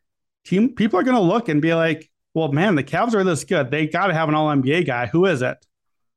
team 0.46 0.74
people 0.74 1.00
are 1.00 1.04
going 1.04 1.18
to 1.18 1.22
look 1.22 1.50
and 1.50 1.62
be 1.62 1.74
like, 1.74 2.10
well, 2.34 2.52
man, 2.52 2.76
the 2.76 2.84
Cavs 2.84 3.14
are 3.14 3.24
this 3.24 3.44
good. 3.44 3.70
They 3.70 3.88
got 3.88 4.08
to 4.08 4.14
have 4.14 4.30
an 4.30 4.36
all 4.36 4.48
NBA 4.48 4.88
guy. 4.88 5.08
Who 5.08 5.26
is 5.26 5.42
it? 5.42 5.58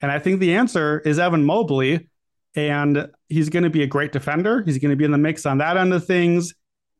And 0.00 0.10
I 0.10 0.18
think 0.18 0.40
the 0.40 0.54
answer 0.54 1.00
is 1.00 1.18
Evan 1.18 1.44
Mobley. 1.44 2.08
And 2.54 3.10
he's 3.28 3.48
going 3.48 3.64
to 3.64 3.70
be 3.70 3.82
a 3.82 3.86
great 3.86 4.12
defender. 4.12 4.62
He's 4.62 4.78
going 4.78 4.90
to 4.90 4.96
be 4.96 5.04
in 5.04 5.12
the 5.12 5.18
mix 5.18 5.46
on 5.46 5.58
that 5.58 5.76
end 5.76 5.92
of 5.92 6.06
things. 6.06 6.54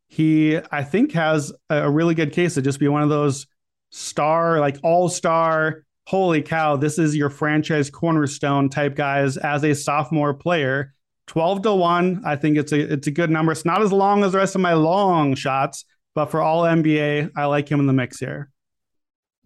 He, 0.09 0.59
I 0.71 0.83
think, 0.85 1.13
has 1.13 1.53
a 1.69 1.91
really 1.91 2.15
good 2.15 2.33
case 2.33 2.55
to 2.55 2.63
just 2.63 2.79
be 2.79 2.89
one 2.89 3.03
of 3.03 3.09
those 3.09 3.47
star, 3.91 4.61
like 4.61 4.79
all 4.83 5.09
star, 5.09 5.85
holy 6.07 6.41
cow, 6.41 6.77
this 6.77 6.99
is 6.99 7.15
your 7.15 7.29
franchise 7.29 7.91
cornerstone 7.91 8.71
type 8.71 8.95
guys 8.95 9.37
as 9.37 9.63
a 9.65 9.75
sophomore 9.75 10.35
player. 10.35 10.95
12 11.27 11.63
to 11.63 11.75
1. 11.75 12.23
I 12.25 12.37
think 12.37 12.57
it's 12.57 12.73
a 12.73 12.95
it's 12.95 13.07
a 13.07 13.11
good 13.11 13.29
number. 13.29 13.53
It's 13.53 13.67
not 13.67 13.83
as 13.83 13.93
long 13.93 14.25
as 14.25 14.33
the 14.33 14.39
rest 14.39 14.55
of 14.55 14.63
my 14.63 14.73
long 14.73 15.35
shots, 15.35 15.85
but 16.15 16.31
for 16.31 16.41
all 16.41 16.63
NBA, 16.63 17.33
I 17.37 17.45
like 17.45 17.71
him 17.71 17.81
in 17.81 17.87
the 17.87 17.93
mix 17.93 18.19
here. 18.19 18.49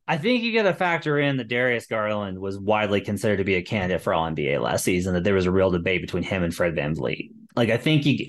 I 0.08 0.18
think 0.18 0.42
you 0.42 0.52
got 0.52 0.64
to 0.64 0.74
factor 0.74 1.18
in 1.18 1.36
that 1.36 1.48
Darius 1.48 1.86
Garland 1.86 2.38
was 2.38 2.58
widely 2.58 3.00
considered 3.00 3.36
to 3.36 3.44
be 3.44 3.54
a 3.54 3.62
candidate 3.62 4.02
for 4.02 4.12
all 4.12 4.28
NBA 4.28 4.60
last 4.60 4.84
season. 4.84 5.14
That 5.14 5.24
there 5.24 5.34
was 5.34 5.46
a 5.46 5.52
real 5.52 5.70
debate 5.70 6.00
between 6.00 6.24
him 6.24 6.42
and 6.42 6.54
Fred 6.54 6.74
VanVleet. 6.74 7.30
Like 7.54 7.68
I 7.68 7.76
think 7.76 8.06
you, 8.06 8.28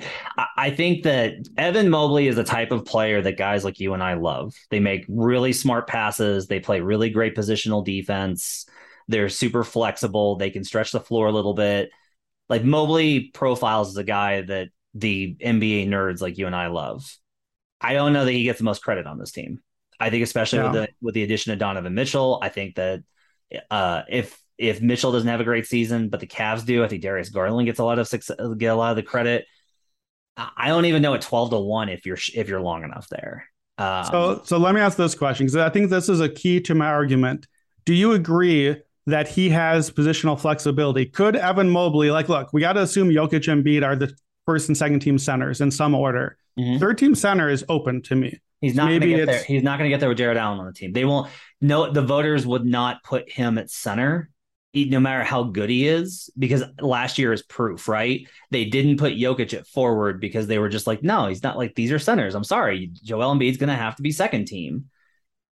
I 0.58 0.70
think 0.70 1.04
that 1.04 1.34
Evan 1.58 1.90
Mobley 1.90 2.28
is 2.28 2.36
the 2.36 2.44
type 2.44 2.72
of 2.72 2.86
player 2.86 3.22
that 3.22 3.38
guys 3.38 3.64
like 3.64 3.80
you 3.80 3.94
and 3.94 4.04
I 4.04 4.16
love. 4.16 4.54
They 4.70 4.80
make 4.80 5.06
really 5.08 5.54
smart 5.54 5.88
passes. 5.88 6.48
They 6.48 6.60
play 6.60 6.82
really 6.82 7.10
great 7.10 7.36
positional 7.36 7.86
defense. 7.86 8.66
They're 9.08 9.30
super 9.30 9.64
flexible. 9.64 10.36
They 10.36 10.50
can 10.50 10.64
stretch 10.64 10.92
the 10.92 11.00
floor 11.00 11.28
a 11.28 11.32
little 11.32 11.54
bit. 11.54 11.90
Like 12.50 12.66
Mobley 12.66 13.32
profiles 13.34 13.90
as 13.90 13.98
a 13.98 14.04
guy 14.04 14.42
that 14.42 14.70
the 14.94 15.36
NBA 15.42 15.88
nerds 15.88 16.22
like 16.22 16.38
you 16.38 16.46
and 16.46 16.56
I 16.56 16.68
love. 16.68 17.18
I 17.80 17.94
don't 17.94 18.14
know 18.14 18.26
that 18.26 18.32
he 18.32 18.44
gets 18.44 18.60
the 18.60 18.66
most 18.66 18.84
credit 18.84 19.08
on 19.08 19.18
this 19.18 19.32
team. 19.32 19.60
I 20.00 20.10
think 20.10 20.24
especially 20.24 20.60
yeah. 20.60 20.72
with 20.72 20.74
the 20.74 20.88
with 21.02 21.14
the 21.16 21.24
addition 21.24 21.52
of 21.52 21.60
Donovan 21.60 21.94
Mitchell, 21.94 22.40
I 22.42 22.50
think 22.50 22.76
that 22.76 23.04
uh, 23.70 24.04
if 24.10 24.40
if 24.58 24.82
Mitchell 24.82 25.12
doesn't 25.12 25.28
have 25.28 25.42
a 25.42 25.44
great 25.46 25.66
season, 25.66 26.10
but 26.10 26.20
the 26.20 26.28
Cavs 26.28 26.66
do, 26.66 26.84
I 26.84 26.88
think 26.88 27.02
Darius 27.02 27.30
Garland 27.30 27.66
gets 27.66 27.80
a 27.80 27.84
lot 27.84 28.00
of 28.00 28.08
success, 28.08 28.38
get 28.58 28.68
a 28.68 28.76
lot 28.76 28.92
of 28.92 28.96
the 28.96 29.04
credit. 29.04 29.46
I 30.36 30.70
don't 30.70 30.86
even 30.86 31.02
know 31.02 31.14
at 31.14 31.22
twelve 31.22 31.52
to 31.52 31.60
one 31.60 31.90
if 31.90 32.06
you're 32.06 32.18
if 32.34 32.48
you're 32.48 32.62
long 32.62 32.84
enough 32.84 33.08
there. 33.10 33.48
Um, 33.78 34.06
so 34.06 34.42
so 34.44 34.58
let 34.58 34.76
me 34.76 34.82
ask 34.82 34.98
this 34.98 35.16
question 35.16 35.46
because 35.46 35.58
I 35.58 35.70
think 35.70 35.90
this 35.90 36.10
is 36.10 36.22
a 36.22 36.30
key 36.30 36.60
to 36.62 36.76
my 36.76 36.88
argument. 36.88 37.48
Do 37.86 37.94
you 37.94 38.14
agree 38.14 38.82
that 39.06 39.28
he 39.28 39.50
has 39.50 39.92
positional 39.92 40.40
flexibility? 40.40 41.06
Could 41.06 41.36
Evan 41.36 41.70
Mobley 41.70 42.10
like 42.10 42.30
look? 42.30 42.54
We 42.54 42.62
got 42.62 42.74
to 42.74 42.82
assume 42.82 43.10
Jokic 43.10 43.52
and 43.52 43.64
Embiid 43.64 43.84
are 43.84 43.96
the 43.96 44.16
first 44.46 44.70
and 44.70 44.78
second 44.78 45.00
team 45.00 45.18
centers 45.18 45.62
in 45.62 45.72
some 45.72 45.94
order. 45.96 46.38
Mm-hmm. 46.58 46.80
Third 46.80 46.98
team 46.98 47.16
center 47.16 47.50
is 47.50 47.66
open 47.70 48.02
to 48.04 48.16
me. 48.16 48.40
He's 48.64 48.76
not 48.76 48.88
going 48.88 49.02
to 49.02 49.08
get 49.08 49.26
there. 49.26 49.44
He's 49.44 49.62
not 49.62 49.78
going 49.78 49.90
to 49.90 49.94
get 49.94 50.00
there 50.00 50.08
with 50.08 50.18
Jarrett 50.18 50.38
Allen 50.38 50.58
on 50.58 50.66
the 50.66 50.72
team. 50.72 50.94
They 50.94 51.04
won't. 51.04 51.30
No, 51.60 51.92
the 51.92 52.02
voters 52.02 52.48
would 52.48 52.66
not 52.66 53.04
put 53.04 53.30
him 53.30 53.58
at 53.58 53.70
center, 53.70 54.30
no 54.74 55.02
matter 55.02 55.22
how 55.26 55.44
good 55.44 55.70
he 55.70 55.86
is, 55.86 56.30
because 56.40 56.64
last 56.80 57.20
year 57.20 57.34
is 57.34 57.42
proof, 57.42 57.90
right? 57.90 58.26
They 58.52 58.64
didn't 58.64 59.00
put 59.00 59.16
Jokic 59.16 59.54
at 59.54 59.68
forward 59.68 60.22
because 60.22 60.48
they 60.48 60.60
were 60.60 60.70
just 60.70 60.88
like, 60.88 61.04
no, 61.04 61.28
he's 61.28 61.44
not 61.44 61.58
like 61.58 61.76
these 61.76 61.92
are 61.92 62.00
centers. 62.00 62.36
I'm 62.36 62.46
sorry, 62.46 62.90
Joel 63.04 63.36
Embiid's 63.36 63.58
going 63.58 63.68
to 63.68 63.76
have 63.76 63.98
to 63.98 64.02
be 64.02 64.14
second 64.14 64.46
team. 64.46 64.86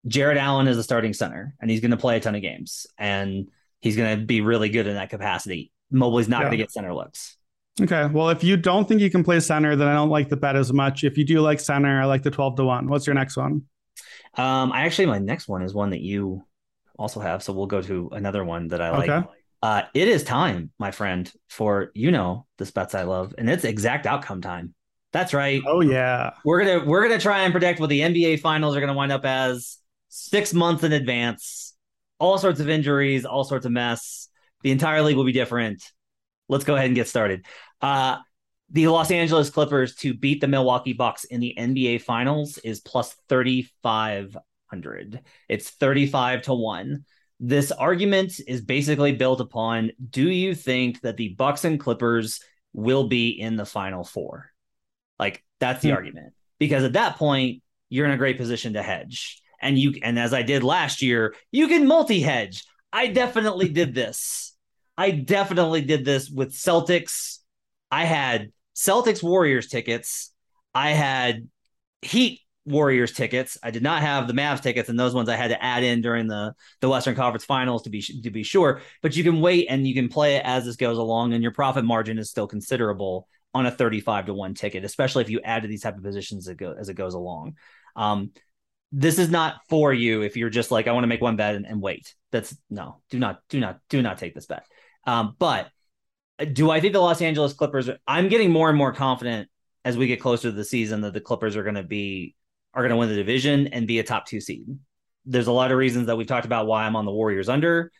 Jarrett 0.07 0.37
Allen 0.37 0.69
is 0.69 0.77
a 0.77 0.83
starting 0.83 1.11
center, 1.11 1.53
and 1.59 1.69
he's 1.69 1.81
going 1.81 1.91
to 1.91 1.97
play 1.97 2.15
a 2.15 2.21
ton 2.21 2.35
of 2.35 2.41
games, 2.41 2.87
and 2.97 3.49
he's 3.81 3.97
going 3.97 4.17
to 4.17 4.25
be 4.25 4.39
really 4.39 4.69
good 4.69 4.87
in 4.87 4.93
that 4.93 5.09
capacity. 5.09 5.73
Mobley's 5.91 6.29
not 6.29 6.37
yeah. 6.37 6.43
going 6.43 6.51
to 6.51 6.63
get 6.63 6.71
center 6.71 6.93
looks. 6.93 7.35
Okay. 7.79 8.05
Well, 8.07 8.29
if 8.29 8.43
you 8.43 8.57
don't 8.57 8.87
think 8.87 9.01
you 9.01 9.09
can 9.09 9.23
play 9.23 9.39
center, 9.39 9.75
then 9.75 9.87
I 9.87 9.93
don't 9.93 10.09
like 10.09 10.29
the 10.29 10.35
bet 10.35 10.55
as 10.55 10.73
much. 10.73 11.03
If 11.03 11.17
you 11.17 11.23
do 11.23 11.39
like 11.41 11.59
center, 11.59 12.01
I 12.01 12.05
like 12.05 12.23
the 12.23 12.31
12 12.31 12.57
to 12.57 12.65
1. 12.65 12.87
What's 12.87 13.07
your 13.07 13.13
next 13.13 13.37
one? 13.37 13.63
Um, 14.35 14.71
I 14.71 14.85
actually 14.85 15.07
my 15.07 15.19
next 15.19 15.47
one 15.47 15.61
is 15.61 15.73
one 15.73 15.91
that 15.91 16.01
you 16.01 16.43
also 16.97 17.19
have. 17.19 17.43
So 17.43 17.53
we'll 17.53 17.67
go 17.67 17.81
to 17.81 18.09
another 18.11 18.43
one 18.43 18.69
that 18.69 18.81
I 18.81 18.91
like. 18.91 19.09
Okay. 19.09 19.27
Uh, 19.63 19.83
it 19.93 20.07
is 20.07 20.23
time, 20.23 20.71
my 20.79 20.89
friend, 20.91 21.31
for 21.47 21.91
you 21.93 22.11
know 22.11 22.47
the 22.57 22.65
bets 22.73 22.95
I 22.95 23.03
love, 23.03 23.35
and 23.37 23.49
it's 23.49 23.63
exact 23.63 24.07
outcome 24.07 24.41
time. 24.41 24.73
That's 25.13 25.33
right. 25.33 25.61
Oh 25.67 25.81
yeah. 25.81 26.31
We're 26.43 26.63
gonna 26.63 26.85
we're 26.85 27.03
gonna 27.03 27.19
try 27.19 27.41
and 27.41 27.51
predict 27.51 27.79
what 27.79 27.89
the 27.89 27.99
NBA 27.99 28.39
finals 28.39 28.75
are 28.75 28.79
gonna 28.79 28.95
wind 28.95 29.11
up 29.11 29.25
as 29.25 29.77
six 30.09 30.53
months 30.53 30.83
in 30.83 30.93
advance. 30.93 31.75
All 32.17 32.37
sorts 32.37 32.59
of 32.59 32.69
injuries, 32.69 33.25
all 33.25 33.43
sorts 33.43 33.65
of 33.65 33.71
mess. 33.71 34.29
The 34.63 34.71
entire 34.71 35.01
league 35.01 35.17
will 35.17 35.25
be 35.25 35.31
different 35.31 35.83
let's 36.51 36.65
go 36.65 36.75
ahead 36.75 36.87
and 36.87 36.95
get 36.95 37.07
started. 37.07 37.45
Uh, 37.81 38.17
the 38.69 38.87
Los 38.89 39.09
Angeles 39.09 39.49
Clippers 39.49 39.95
to 39.95 40.13
beat 40.13 40.41
the 40.41 40.47
Milwaukee 40.47 40.93
Bucks 40.93 41.23
in 41.23 41.39
the 41.39 41.55
NBA 41.57 42.01
Finals 42.01 42.57
is 42.59 42.79
plus 42.81 43.15
3,500. 43.29 45.21
It's 45.49 45.69
35 45.71 46.43
to 46.43 46.53
1. 46.53 47.05
This 47.39 47.71
argument 47.71 48.33
is 48.47 48.61
basically 48.61 49.13
built 49.13 49.41
upon 49.41 49.91
do 50.09 50.29
you 50.29 50.53
think 50.53 51.01
that 51.01 51.17
the 51.17 51.29
Bucks 51.29 51.65
and 51.65 51.79
Clippers 51.79 52.39
will 52.73 53.07
be 53.07 53.29
in 53.29 53.55
the 53.55 53.65
Final 53.65 54.03
Four? 54.03 54.51
Like, 55.17 55.43
that's 55.59 55.81
the 55.81 55.89
hmm. 55.89 55.95
argument. 55.95 56.33
Because 56.59 56.83
at 56.83 56.93
that 56.93 57.17
point, 57.17 57.63
you're 57.89 58.05
in 58.05 58.11
a 58.11 58.17
great 58.17 58.37
position 58.37 58.73
to 58.73 58.83
hedge. 58.83 59.41
And 59.61 59.77
you 59.77 59.95
and 60.01 60.19
as 60.19 60.33
I 60.33 60.41
did 60.43 60.63
last 60.63 61.01
year, 61.01 61.35
you 61.51 61.67
can 61.67 61.87
multi-hedge. 61.87 62.63
I 62.93 63.07
definitely 63.07 63.69
did 63.69 63.93
this. 63.93 64.50
I 65.01 65.09
definitely 65.09 65.81
did 65.81 66.05
this 66.05 66.29
with 66.29 66.53
Celtics. 66.53 67.39
I 67.89 68.05
had 68.05 68.51
Celtics 68.75 69.23
Warriors 69.23 69.67
tickets. 69.67 70.31
I 70.75 70.91
had 70.91 71.47
Heat 72.03 72.41
Warriors 72.65 73.11
tickets. 73.11 73.57
I 73.63 73.71
did 73.71 73.81
not 73.81 74.03
have 74.03 74.27
the 74.27 74.33
Mavs 74.33 74.61
tickets, 74.61 74.89
and 74.89 74.99
those 74.99 75.15
ones 75.15 75.27
I 75.27 75.37
had 75.37 75.47
to 75.47 75.63
add 75.63 75.83
in 75.83 76.01
during 76.01 76.27
the 76.27 76.53
the 76.81 76.87
Western 76.87 77.15
Conference 77.15 77.45
Finals 77.45 77.81
to 77.81 77.89
be 77.89 78.03
to 78.21 78.29
be 78.29 78.43
sure. 78.43 78.81
But 79.01 79.15
you 79.15 79.23
can 79.23 79.41
wait 79.41 79.65
and 79.71 79.87
you 79.87 79.95
can 79.95 80.07
play 80.07 80.35
it 80.35 80.45
as 80.45 80.65
this 80.65 80.75
goes 80.75 80.99
along, 80.99 81.33
and 81.33 81.41
your 81.41 81.51
profit 81.51 81.83
margin 81.83 82.19
is 82.19 82.29
still 82.29 82.45
considerable 82.45 83.27
on 83.55 83.65
a 83.65 83.71
thirty 83.71 84.01
five 84.01 84.27
to 84.27 84.35
one 84.35 84.53
ticket, 84.53 84.85
especially 84.85 85.23
if 85.23 85.31
you 85.31 85.41
add 85.43 85.63
to 85.63 85.67
these 85.67 85.81
type 85.81 85.97
of 85.97 86.03
positions 86.03 86.47
as 86.47 86.51
it, 86.51 86.57
go, 86.57 86.75
as 86.79 86.89
it 86.89 86.93
goes 86.93 87.15
along. 87.15 87.55
Um, 87.95 88.33
this 88.91 89.17
is 89.17 89.31
not 89.31 89.61
for 89.67 89.91
you 89.91 90.21
if 90.21 90.37
you're 90.37 90.51
just 90.51 90.69
like 90.69 90.87
I 90.87 90.91
want 90.91 91.05
to 91.05 91.07
make 91.07 91.21
one 91.21 91.37
bet 91.37 91.55
and, 91.55 91.65
and 91.65 91.81
wait. 91.81 92.13
That's 92.29 92.55
no, 92.69 93.01
do 93.09 93.17
not, 93.17 93.39
do 93.49 93.59
not, 93.59 93.79
do 93.89 93.99
not 94.03 94.19
take 94.19 94.35
this 94.35 94.45
bet. 94.45 94.63
Um, 95.05 95.35
but 95.39 95.69
do 96.53 96.69
I 96.69 96.79
think 96.79 96.93
the 96.93 96.99
Los 96.99 97.21
Angeles 97.21 97.53
Clippers? 97.53 97.89
I'm 98.07 98.29
getting 98.29 98.51
more 98.51 98.69
and 98.69 98.77
more 98.77 98.93
confident 98.93 99.49
as 99.83 99.97
we 99.97 100.07
get 100.07 100.21
closer 100.21 100.49
to 100.49 100.51
the 100.51 100.63
season 100.63 101.01
that 101.01 101.13
the 101.13 101.21
Clippers 101.21 101.55
are 101.55 101.63
going 101.63 101.75
to 101.75 101.83
be 101.83 102.35
are 102.73 102.81
going 102.81 102.91
to 102.91 102.97
win 102.97 103.09
the 103.09 103.15
division 103.15 103.67
and 103.67 103.87
be 103.87 103.99
a 103.99 104.03
top 104.03 104.25
two 104.25 104.39
seed. 104.39 104.65
There's 105.25 105.47
a 105.47 105.51
lot 105.51 105.71
of 105.71 105.77
reasons 105.77 106.07
that 106.07 106.15
we've 106.15 106.27
talked 106.27 106.45
about 106.45 106.67
why 106.67 106.85
I'm 106.85 106.95
on 106.95 107.05
the 107.05 107.11
Warriors 107.11 107.49
under. 107.49 107.91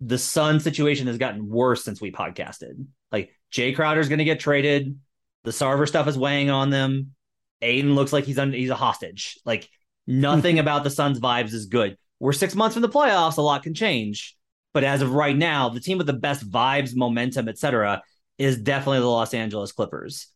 The 0.00 0.18
Sun 0.18 0.60
situation 0.60 1.06
has 1.06 1.18
gotten 1.18 1.48
worse 1.48 1.84
since 1.84 2.00
we 2.00 2.12
podcasted. 2.12 2.86
Like 3.10 3.30
Jae 3.52 3.74
Crowder's 3.74 4.08
going 4.08 4.18
to 4.18 4.24
get 4.24 4.40
traded. 4.40 4.98
The 5.44 5.50
Sarver 5.50 5.88
stuff 5.88 6.06
is 6.06 6.18
weighing 6.18 6.50
on 6.50 6.70
them. 6.70 7.14
Ayton 7.62 7.94
looks 7.94 8.12
like 8.12 8.24
he's 8.24 8.38
under, 8.38 8.56
he's 8.56 8.70
a 8.70 8.74
hostage. 8.76 9.38
Like 9.44 9.68
nothing 10.06 10.58
about 10.60 10.84
the 10.84 10.90
Suns' 10.90 11.20
vibes 11.20 11.52
is 11.54 11.66
good. 11.66 11.96
We're 12.20 12.32
six 12.32 12.54
months 12.54 12.74
from 12.74 12.82
the 12.82 12.88
playoffs. 12.88 13.38
A 13.38 13.42
lot 13.42 13.62
can 13.62 13.74
change, 13.74 14.36
but 14.74 14.84
as 14.84 15.00
of 15.00 15.14
right 15.14 15.36
now, 15.36 15.70
the 15.70 15.80
team 15.80 15.96
with 15.96 16.08
the 16.08 16.12
best 16.12 16.48
vibes, 16.48 16.94
momentum, 16.94 17.48
etc., 17.48 18.02
is 18.36 18.58
definitely 18.58 18.98
the 18.98 19.06
Los 19.06 19.32
Angeles 19.32 19.72
Clippers. 19.72 20.26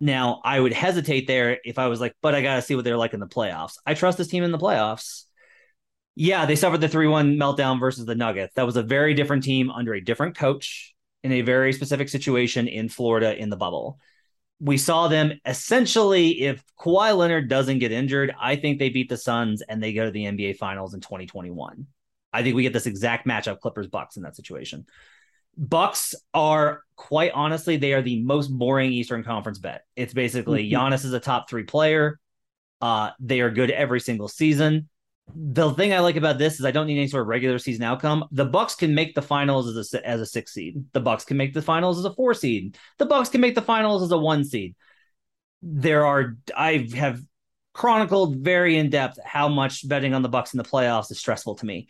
Now, 0.00 0.40
I 0.44 0.60
would 0.60 0.72
hesitate 0.72 1.26
there 1.26 1.58
if 1.64 1.78
I 1.78 1.88
was 1.88 2.00
like, 2.00 2.14
but 2.22 2.34
I 2.34 2.40
got 2.40 2.54
to 2.56 2.62
see 2.62 2.76
what 2.76 2.84
they're 2.84 2.96
like 2.96 3.14
in 3.14 3.20
the 3.20 3.26
playoffs. 3.26 3.74
I 3.84 3.94
trust 3.94 4.16
this 4.16 4.28
team 4.28 4.44
in 4.44 4.52
the 4.52 4.58
playoffs. 4.58 5.24
Yeah, 6.14 6.46
they 6.46 6.54
suffered 6.54 6.80
the 6.80 6.88
3 6.88 7.08
1 7.08 7.36
meltdown 7.36 7.80
versus 7.80 8.06
the 8.06 8.14
Nuggets. 8.14 8.54
That 8.54 8.66
was 8.66 8.76
a 8.76 8.82
very 8.82 9.14
different 9.14 9.42
team 9.42 9.70
under 9.70 9.92
a 9.94 10.00
different 10.00 10.36
coach 10.36 10.94
in 11.24 11.32
a 11.32 11.42
very 11.42 11.72
specific 11.72 12.08
situation 12.08 12.68
in 12.68 12.88
Florida 12.88 13.36
in 13.36 13.50
the 13.50 13.56
bubble. 13.56 13.98
We 14.60 14.78
saw 14.78 15.08
them 15.08 15.32
essentially, 15.44 16.42
if 16.42 16.62
Kawhi 16.78 17.16
Leonard 17.16 17.48
doesn't 17.48 17.78
get 17.80 17.92
injured, 17.92 18.34
I 18.40 18.54
think 18.56 18.78
they 18.78 18.88
beat 18.88 19.08
the 19.08 19.16
Suns 19.16 19.62
and 19.62 19.82
they 19.82 19.92
go 19.92 20.04
to 20.04 20.10
the 20.12 20.24
NBA 20.24 20.56
Finals 20.56 20.94
in 20.94 21.00
2021. 21.00 21.86
I 22.32 22.42
think 22.42 22.56
we 22.56 22.62
get 22.62 22.72
this 22.72 22.86
exact 22.86 23.26
matchup, 23.26 23.60
Clippers 23.60 23.86
Bucks 23.86 24.16
in 24.16 24.22
that 24.22 24.36
situation. 24.36 24.86
Bucks 25.56 26.14
are 26.32 26.82
quite 26.94 27.32
honestly, 27.32 27.76
they 27.76 27.92
are 27.92 28.02
the 28.02 28.22
most 28.22 28.48
boring 28.48 28.92
Eastern 28.92 29.24
Conference 29.24 29.58
bet. 29.58 29.84
It's 29.96 30.14
basically 30.14 30.68
mm-hmm. 30.68 30.80
Giannis 30.80 31.04
is 31.04 31.12
a 31.12 31.20
top 31.20 31.50
three 31.50 31.64
player. 31.64 32.20
Uh, 32.80 33.10
they 33.18 33.40
are 33.40 33.50
good 33.50 33.70
every 33.70 34.00
single 34.00 34.28
season. 34.28 34.88
The 35.34 35.70
thing 35.74 35.92
I 35.92 35.98
like 35.98 36.16
about 36.16 36.38
this 36.38 36.58
is 36.58 36.64
I 36.64 36.70
don't 36.70 36.86
need 36.86 36.98
any 36.98 37.08
sort 37.08 37.22
of 37.22 37.26
regular 37.26 37.58
season 37.58 37.82
outcome. 37.82 38.24
The 38.30 38.44
Bucks 38.44 38.76
can 38.76 38.94
make 38.94 39.14
the 39.14 39.20
finals 39.22 39.76
as 39.76 39.92
a 39.92 40.06
as 40.06 40.20
a 40.20 40.26
six 40.26 40.54
seed. 40.54 40.84
The 40.92 41.00
Bucks 41.00 41.24
can 41.24 41.36
make 41.36 41.54
the 41.54 41.60
finals 41.60 41.98
as 41.98 42.04
a 42.04 42.14
four 42.14 42.34
seed. 42.34 42.78
The 42.98 43.06
Bucks 43.06 43.28
can 43.28 43.40
make 43.40 43.54
the 43.54 43.62
finals 43.62 44.02
as 44.02 44.12
a 44.12 44.16
one 44.16 44.44
seed. 44.44 44.74
There 45.60 46.06
are 46.06 46.36
I 46.56 46.88
have 46.94 47.20
chronicled 47.74 48.38
very 48.38 48.78
in 48.78 48.90
depth 48.90 49.18
how 49.24 49.48
much 49.48 49.86
betting 49.86 50.14
on 50.14 50.22
the 50.22 50.28
Bucks 50.28 50.54
in 50.54 50.58
the 50.58 50.64
playoffs 50.64 51.10
is 51.10 51.18
stressful 51.18 51.56
to 51.56 51.66
me 51.66 51.88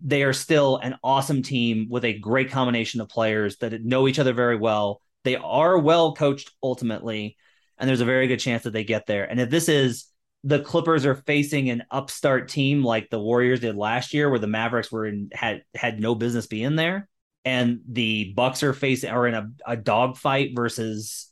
they 0.00 0.22
are 0.22 0.32
still 0.32 0.76
an 0.76 0.96
awesome 1.02 1.42
team 1.42 1.88
with 1.90 2.04
a 2.04 2.18
great 2.18 2.50
combination 2.50 3.00
of 3.00 3.08
players 3.08 3.56
that 3.58 3.84
know 3.84 4.06
each 4.06 4.18
other 4.18 4.32
very 4.32 4.56
well. 4.56 5.00
They 5.24 5.36
are 5.36 5.78
well 5.78 6.14
coached 6.14 6.50
ultimately, 6.62 7.36
and 7.78 7.88
there's 7.88 8.00
a 8.00 8.06
very 8.06 8.28
good 8.28 8.38
chance 8.38 8.62
that 8.62 8.72
they 8.72 8.84
get 8.84 9.06
there. 9.06 9.24
And 9.24 9.40
if 9.40 9.50
this 9.50 9.68
is 9.68 10.06
the 10.44 10.60
Clippers 10.60 11.04
are 11.04 11.16
facing 11.16 11.68
an 11.68 11.82
upstart 11.90 12.48
team 12.48 12.84
like 12.84 13.10
the 13.10 13.18
Warriors 13.18 13.60
did 13.60 13.76
last 13.76 14.14
year, 14.14 14.30
where 14.30 14.38
the 14.38 14.46
Mavericks 14.46 14.92
were 14.92 15.06
in 15.06 15.30
had 15.32 15.62
had 15.74 16.00
no 16.00 16.14
business 16.14 16.46
being 16.46 16.76
there, 16.76 17.08
and 17.44 17.80
the 17.88 18.32
Bucks 18.34 18.62
are 18.62 18.72
facing 18.72 19.10
are 19.10 19.26
in 19.26 19.34
a, 19.34 19.50
a 19.66 19.76
dogfight 19.76 20.52
versus 20.54 21.28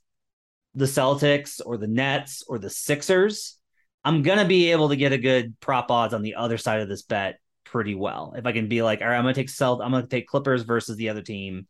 the 0.74 0.86
Celtics 0.86 1.60
or 1.64 1.76
the 1.76 1.86
Nets 1.86 2.42
or 2.48 2.58
the 2.58 2.68
Sixers, 2.68 3.58
I'm 4.04 4.22
gonna 4.22 4.44
be 4.44 4.72
able 4.72 4.88
to 4.88 4.96
get 4.96 5.12
a 5.12 5.18
good 5.18 5.58
prop 5.60 5.90
odds 5.90 6.12
on 6.12 6.22
the 6.22 6.34
other 6.34 6.58
side 6.58 6.80
of 6.80 6.88
this 6.88 7.02
bet 7.02 7.38
pretty 7.66 7.94
well. 7.94 8.34
If 8.36 8.46
I 8.46 8.52
can 8.52 8.68
be 8.68 8.82
like, 8.82 9.02
all 9.02 9.08
right, 9.08 9.16
I'm 9.16 9.24
gonna 9.24 9.34
take 9.34 9.50
Celt, 9.50 9.80
I'm 9.82 9.90
gonna 9.90 10.06
take 10.06 10.26
Clippers 10.26 10.62
versus 10.62 10.96
the 10.96 11.10
other 11.10 11.22
team, 11.22 11.66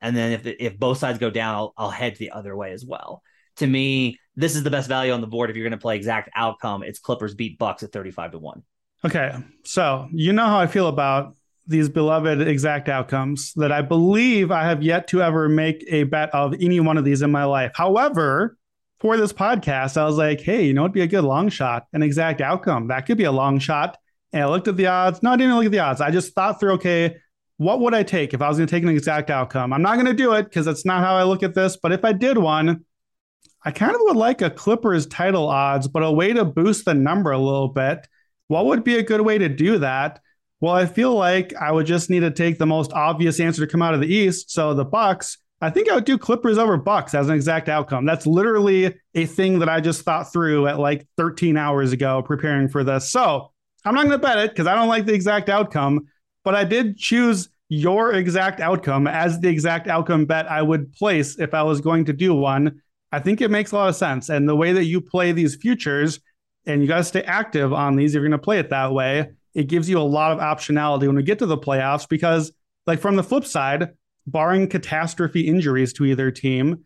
and 0.00 0.16
then 0.16 0.32
if 0.32 0.46
if 0.46 0.78
both 0.78 0.98
sides 0.98 1.18
go 1.18 1.30
down, 1.30 1.54
I'll, 1.54 1.74
I'll 1.76 1.90
head 1.90 2.16
the 2.16 2.32
other 2.32 2.56
way 2.56 2.72
as 2.72 2.84
well. 2.84 3.22
To 3.56 3.66
me, 3.66 4.18
this 4.36 4.54
is 4.54 4.62
the 4.62 4.70
best 4.70 4.88
value 4.88 5.12
on 5.12 5.20
the 5.20 5.26
board. 5.26 5.50
If 5.50 5.56
you're 5.56 5.68
gonna 5.68 5.80
play 5.80 5.96
exact 5.96 6.30
outcome, 6.34 6.82
it's 6.82 6.98
Clippers 6.98 7.34
beat 7.34 7.58
Bucks 7.58 7.82
at 7.82 7.92
35 7.92 8.32
to 8.32 8.38
one. 8.38 8.62
Okay, 9.04 9.32
so 9.64 10.08
you 10.12 10.32
know 10.32 10.46
how 10.46 10.58
I 10.58 10.66
feel 10.66 10.88
about 10.88 11.34
these 11.66 11.88
beloved 11.88 12.40
exact 12.40 12.88
outcomes 12.88 13.52
that 13.54 13.70
I 13.70 13.82
believe 13.82 14.50
I 14.50 14.64
have 14.64 14.82
yet 14.82 15.06
to 15.08 15.22
ever 15.22 15.48
make 15.48 15.84
a 15.88 16.04
bet 16.04 16.34
of 16.34 16.54
any 16.60 16.80
one 16.80 16.96
of 16.96 17.04
these 17.04 17.22
in 17.22 17.30
my 17.30 17.44
life. 17.44 17.72
However, 17.74 18.56
for 19.00 19.16
this 19.16 19.32
podcast, 19.32 19.96
I 19.96 20.04
was 20.04 20.16
like, 20.16 20.40
hey, 20.40 20.64
you 20.64 20.72
know, 20.72 20.82
it'd 20.82 20.92
be 20.92 21.02
a 21.02 21.06
good 21.06 21.24
long 21.24 21.50
shot, 21.50 21.86
an 21.92 22.02
exact 22.02 22.40
outcome. 22.40 22.88
That 22.88 23.06
could 23.06 23.18
be 23.18 23.24
a 23.24 23.32
long 23.32 23.58
shot 23.58 23.98
and 24.32 24.42
I 24.42 24.46
looked 24.46 24.68
at 24.68 24.76
the 24.76 24.86
odds. 24.86 25.22
No, 25.22 25.32
I 25.32 25.36
didn't 25.36 25.56
look 25.56 25.66
at 25.66 25.72
the 25.72 25.78
odds. 25.78 26.00
I 26.00 26.10
just 26.10 26.34
thought 26.34 26.60
through, 26.60 26.72
okay, 26.72 27.16
what 27.56 27.80
would 27.80 27.94
I 27.94 28.02
take 28.02 28.34
if 28.34 28.42
I 28.42 28.48
was 28.48 28.56
going 28.56 28.66
to 28.66 28.74
take 28.74 28.82
an 28.84 28.88
exact 28.88 29.30
outcome? 29.30 29.72
I'm 29.72 29.82
not 29.82 29.94
going 29.94 30.06
to 30.06 30.14
do 30.14 30.32
it 30.34 30.44
because 30.44 30.66
that's 30.66 30.84
not 30.84 31.02
how 31.02 31.16
I 31.16 31.24
look 31.24 31.42
at 31.42 31.54
this. 31.54 31.76
But 31.76 31.92
if 31.92 32.04
I 32.04 32.12
did 32.12 32.38
one, 32.38 32.84
I 33.64 33.70
kind 33.70 33.94
of 33.94 34.00
would 34.02 34.16
like 34.16 34.42
a 34.42 34.50
Clippers 34.50 35.06
title 35.06 35.48
odds, 35.48 35.88
but 35.88 36.04
a 36.04 36.10
way 36.10 36.32
to 36.32 36.44
boost 36.44 36.84
the 36.84 36.94
number 36.94 37.32
a 37.32 37.38
little 37.38 37.68
bit. 37.68 38.06
What 38.46 38.66
would 38.66 38.84
be 38.84 38.96
a 38.96 39.02
good 39.02 39.20
way 39.22 39.38
to 39.38 39.48
do 39.48 39.78
that? 39.78 40.20
Well, 40.60 40.74
I 40.74 40.86
feel 40.86 41.14
like 41.14 41.54
I 41.54 41.72
would 41.72 41.86
just 41.86 42.10
need 42.10 42.20
to 42.20 42.30
take 42.30 42.58
the 42.58 42.66
most 42.66 42.92
obvious 42.92 43.40
answer 43.40 43.64
to 43.64 43.70
come 43.70 43.82
out 43.82 43.94
of 43.94 44.00
the 44.00 44.12
East. 44.12 44.50
So 44.50 44.74
the 44.74 44.84
Bucks, 44.84 45.38
I 45.60 45.70
think 45.70 45.88
I 45.88 45.94
would 45.96 46.04
do 46.04 46.18
Clippers 46.18 46.58
over 46.58 46.76
Bucks 46.76 47.14
as 47.14 47.28
an 47.28 47.34
exact 47.34 47.68
outcome. 47.68 48.06
That's 48.06 48.26
literally 48.26 48.94
a 49.14 49.26
thing 49.26 49.58
that 49.58 49.68
I 49.68 49.80
just 49.80 50.02
thought 50.02 50.32
through 50.32 50.68
at 50.68 50.78
like 50.78 51.06
13 51.16 51.56
hours 51.56 51.92
ago 51.92 52.22
preparing 52.22 52.68
for 52.68 52.84
this. 52.84 53.10
So 53.10 53.52
I'm 53.84 53.94
not 53.94 54.06
going 54.06 54.18
to 54.18 54.26
bet 54.26 54.38
it 54.38 54.50
because 54.50 54.66
I 54.66 54.74
don't 54.74 54.88
like 54.88 55.06
the 55.06 55.14
exact 55.14 55.48
outcome, 55.48 56.06
but 56.44 56.54
I 56.54 56.64
did 56.64 56.96
choose 56.96 57.48
your 57.68 58.14
exact 58.14 58.60
outcome 58.60 59.06
as 59.06 59.40
the 59.40 59.48
exact 59.48 59.88
outcome 59.88 60.24
bet 60.24 60.50
I 60.50 60.62
would 60.62 60.92
place 60.92 61.38
if 61.38 61.54
I 61.54 61.62
was 61.62 61.80
going 61.80 62.06
to 62.06 62.12
do 62.12 62.34
one. 62.34 62.80
I 63.12 63.20
think 63.20 63.40
it 63.40 63.50
makes 63.50 63.72
a 63.72 63.76
lot 63.76 63.88
of 63.88 63.96
sense. 63.96 64.28
And 64.28 64.48
the 64.48 64.56
way 64.56 64.72
that 64.72 64.84
you 64.84 65.00
play 65.00 65.32
these 65.32 65.54
futures, 65.54 66.20
and 66.66 66.82
you 66.82 66.88
got 66.88 66.98
to 66.98 67.04
stay 67.04 67.22
active 67.22 67.72
on 67.72 67.96
these 67.96 68.12
if 68.14 68.20
you're 68.20 68.28
going 68.28 68.32
to 68.32 68.38
play 68.38 68.58
it 68.58 68.70
that 68.70 68.92
way, 68.92 69.30
it 69.54 69.68
gives 69.68 69.88
you 69.88 69.98
a 69.98 70.00
lot 70.00 70.32
of 70.32 70.38
optionality 70.38 71.06
when 71.06 71.16
we 71.16 71.22
get 71.22 71.38
to 71.38 71.46
the 71.46 71.56
playoffs 71.56 72.08
because, 72.08 72.52
like, 72.86 73.00
from 73.00 73.16
the 73.16 73.22
flip 73.22 73.44
side, 73.44 73.90
barring 74.26 74.68
catastrophe 74.68 75.46
injuries 75.46 75.92
to 75.94 76.04
either 76.04 76.30
team, 76.30 76.84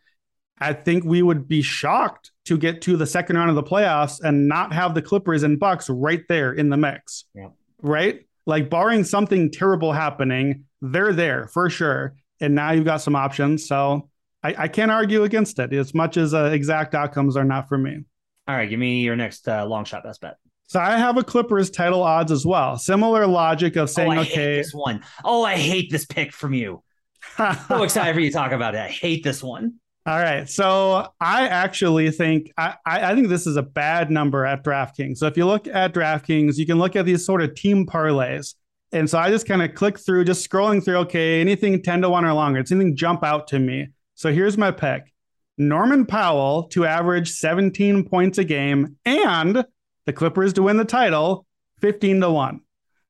I 0.62 0.72
think 0.72 1.04
we 1.04 1.22
would 1.22 1.48
be 1.48 1.62
shocked 1.62 2.30
to 2.46 2.58
get 2.58 2.82
to 2.82 2.96
the 2.96 3.06
second 3.06 3.36
round 3.36 3.50
of 3.50 3.56
the 3.56 3.62
playoffs 3.62 4.20
and 4.22 4.48
not 4.48 4.72
have 4.72 4.94
the 4.94 5.02
Clippers 5.02 5.42
and 5.42 5.58
Bucks 5.58 5.88
right 5.88 6.22
there 6.28 6.52
in 6.52 6.70
the 6.70 6.76
mix. 6.76 7.24
Yeah. 7.34 7.48
Right? 7.80 8.26
Like 8.46 8.70
barring 8.70 9.04
something 9.04 9.50
terrible 9.50 9.92
happening, 9.92 10.64
they're 10.80 11.12
there 11.12 11.48
for 11.48 11.70
sure. 11.70 12.14
And 12.40 12.54
now 12.54 12.72
you've 12.72 12.84
got 12.84 13.00
some 13.00 13.14
options. 13.14 13.66
So 13.66 14.08
I, 14.42 14.54
I 14.58 14.68
can't 14.68 14.90
argue 14.90 15.22
against 15.22 15.58
it 15.58 15.72
as 15.72 15.94
much 15.94 16.16
as 16.16 16.34
uh, 16.34 16.46
exact 16.46 16.94
outcomes 16.94 17.36
are 17.36 17.44
not 17.44 17.68
for 17.68 17.78
me. 17.78 18.04
All 18.48 18.56
right, 18.56 18.68
give 18.68 18.80
me 18.80 19.02
your 19.02 19.14
next 19.14 19.48
uh, 19.48 19.64
long 19.66 19.84
shot 19.84 20.02
best 20.02 20.20
bet. 20.20 20.36
So 20.66 20.80
I 20.80 20.96
have 20.96 21.16
a 21.16 21.22
Clippers 21.22 21.70
title 21.70 22.02
odds 22.02 22.32
as 22.32 22.46
well. 22.46 22.76
Similar 22.78 23.26
logic 23.26 23.76
of 23.76 23.90
saying, 23.90 24.18
oh, 24.18 24.22
okay, 24.22 24.56
this 24.56 24.72
one. 24.72 25.04
Oh, 25.24 25.44
I 25.44 25.56
hate 25.56 25.90
this 25.90 26.06
pick 26.06 26.32
from 26.32 26.54
you. 26.54 26.82
so 27.36 27.82
excited 27.82 28.14
for 28.14 28.20
you 28.20 28.30
to 28.30 28.34
talk 28.34 28.52
about 28.52 28.74
it. 28.74 28.80
I 28.80 28.88
hate 28.88 29.22
this 29.22 29.42
one. 29.42 29.74
All 30.04 30.18
right. 30.18 30.50
So 30.50 31.12
I 31.20 31.46
actually 31.46 32.10
think 32.10 32.52
I, 32.56 32.74
I 32.84 33.14
think 33.14 33.28
this 33.28 33.46
is 33.46 33.56
a 33.56 33.62
bad 33.62 34.10
number 34.10 34.44
at 34.44 34.64
DraftKings. 34.64 35.18
So 35.18 35.26
if 35.26 35.36
you 35.36 35.46
look 35.46 35.68
at 35.68 35.94
DraftKings, 35.94 36.56
you 36.56 36.66
can 36.66 36.78
look 36.78 36.96
at 36.96 37.06
these 37.06 37.24
sort 37.24 37.40
of 37.40 37.54
team 37.54 37.86
parlays. 37.86 38.54
And 38.90 39.08
so 39.08 39.18
I 39.18 39.30
just 39.30 39.46
kind 39.46 39.62
of 39.62 39.74
click 39.74 39.98
through, 39.98 40.24
just 40.24 40.48
scrolling 40.48 40.84
through, 40.84 40.98
okay, 40.98 41.40
anything 41.40 41.82
10 41.82 42.02
to 42.02 42.10
1 42.10 42.24
or 42.24 42.32
longer. 42.32 42.58
It's 42.58 42.72
anything 42.72 42.96
jump 42.96 43.22
out 43.22 43.46
to 43.48 43.58
me. 43.58 43.88
So 44.16 44.32
here's 44.32 44.58
my 44.58 44.70
pick. 44.70 45.12
Norman 45.56 46.04
Powell 46.04 46.64
to 46.70 46.84
average 46.84 47.30
17 47.30 48.08
points 48.08 48.38
a 48.38 48.44
game 48.44 48.96
and 49.04 49.64
the 50.04 50.12
Clippers 50.12 50.52
to 50.54 50.62
win 50.62 50.78
the 50.78 50.84
title 50.84 51.46
15 51.80 52.20
to 52.22 52.30
1. 52.30 52.60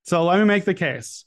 So 0.02 0.24
let 0.24 0.38
me 0.38 0.44
make 0.44 0.66
the 0.66 0.74
case. 0.74 1.24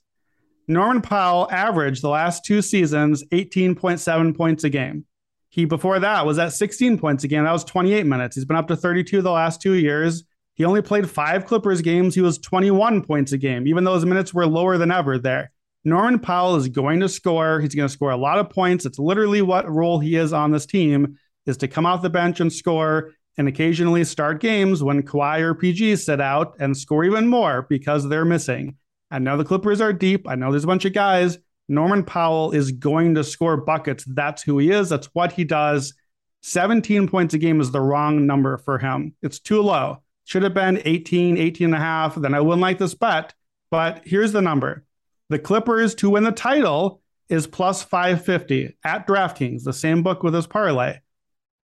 Norman 0.68 1.02
Powell 1.02 1.50
averaged 1.52 2.02
the 2.02 2.10
last 2.10 2.46
two 2.46 2.62
seasons 2.62 3.24
18.7 3.32 4.38
points 4.38 4.64
a 4.64 4.70
game. 4.70 5.06
He 5.56 5.64
before 5.64 6.00
that 6.00 6.26
was 6.26 6.38
at 6.38 6.52
16 6.52 6.98
points 6.98 7.24
again. 7.24 7.46
That 7.46 7.54
was 7.54 7.64
28 7.64 8.06
minutes. 8.06 8.36
He's 8.36 8.44
been 8.44 8.58
up 8.58 8.68
to 8.68 8.76
32 8.76 9.22
the 9.22 9.32
last 9.32 9.62
two 9.62 9.76
years. 9.76 10.26
He 10.56 10.66
only 10.66 10.82
played 10.82 11.10
five 11.10 11.46
Clippers 11.46 11.82
games. 11.82 12.14
He 12.14 12.20
was 12.20 12.38
21 12.40 13.04
points 13.04 13.32
a 13.32 13.38
game, 13.38 13.66
even 13.66 13.86
though 13.86 13.96
his 13.96 14.06
minutes 14.06 14.34
were 14.34 14.46
lower 14.46 14.78
than 14.78 14.92
ever 14.92 15.18
there. 15.18 15.54
Norman 15.86 16.20
Powell 16.20 16.58
is 16.58 16.68
going 16.68 17.00
to 17.00 17.08
score. 17.08 17.62
He's 17.62 17.74
going 17.74 17.88
to 17.88 17.94
score 17.94 18.12
a 18.12 18.18
lot 18.18 18.38
of 18.38 18.50
points. 18.50 18.86
It's 18.86 19.00
literally 19.00 19.42
what 19.42 19.72
role 19.72 19.98
he 19.98 20.18
is 20.18 20.34
on 20.34 20.52
this 20.52 20.66
team 20.66 21.18
is 21.46 21.56
to 21.58 21.70
come 21.70 21.86
off 21.86 22.02
the 22.02 22.10
bench 22.10 22.42
and 22.42 22.52
score 22.52 23.14
and 23.38 23.48
occasionally 23.48 24.04
start 24.04 24.42
games 24.42 24.84
when 24.84 25.04
Kawhi 25.04 25.40
or 25.40 25.56
PG 25.56 25.96
sit 25.96 26.20
out 26.20 26.58
and 26.60 26.76
score 26.76 27.06
even 27.06 27.30
more 27.30 27.66
because 27.70 28.10
they're 28.10 28.26
missing. 28.26 28.76
I 29.10 29.20
know 29.20 29.38
the 29.38 29.46
Clippers 29.46 29.80
are 29.80 29.94
deep. 29.94 30.28
I 30.28 30.36
know 30.36 30.52
there's 30.52 30.66
a 30.66 30.68
bunch 30.68 30.84
of 30.84 30.92
guys, 30.92 31.38
Norman 31.68 32.04
Powell 32.04 32.52
is 32.52 32.72
going 32.72 33.16
to 33.16 33.24
score 33.24 33.58
buckets. 33.58 34.04
That's 34.06 34.44
who 34.44 34.60
he 34.60 34.72
is. 34.72 34.90
That's 34.90 35.08
what 35.14 35.32
he 35.32 35.44
does. 35.44 35.94
17 36.42 37.08
points 37.08 37.34
a 37.34 37.38
game 37.38 37.60
is 37.60 37.72
the 37.72 37.82
wrong 37.82 38.28
number 38.28 38.58
for 38.58 38.78
him. 38.78 39.16
It's 39.22 39.40
too 39.40 39.62
low. 39.62 40.04
Should 40.26 40.44
have 40.44 40.54
been 40.54 40.82
18, 40.86 41.38
18 41.38 41.66
and 41.66 41.76
a 41.76 41.80
half. 41.80 42.16
Then 42.16 42.34
I 42.34 42.42
wouldn't 42.42 42.62
like 42.62 42.78
this 42.78 42.94
bet. 42.94 43.34
But 43.72 44.02
here's 44.06 44.32
the 44.32 44.42
number 44.42 44.86
the 45.30 45.40
Clippers 45.40 45.96
to 45.96 46.12
win 46.12 46.24
the 46.24 46.32
title 46.32 47.02
is 47.30 47.48
plus 47.48 47.82
550 47.82 48.78
at 48.84 49.08
DraftKings, 49.08 49.64
the 49.64 49.74
same 49.74 50.04
book 50.04 50.22
with 50.22 50.36
his 50.36 50.46
parlay. 50.46 51.00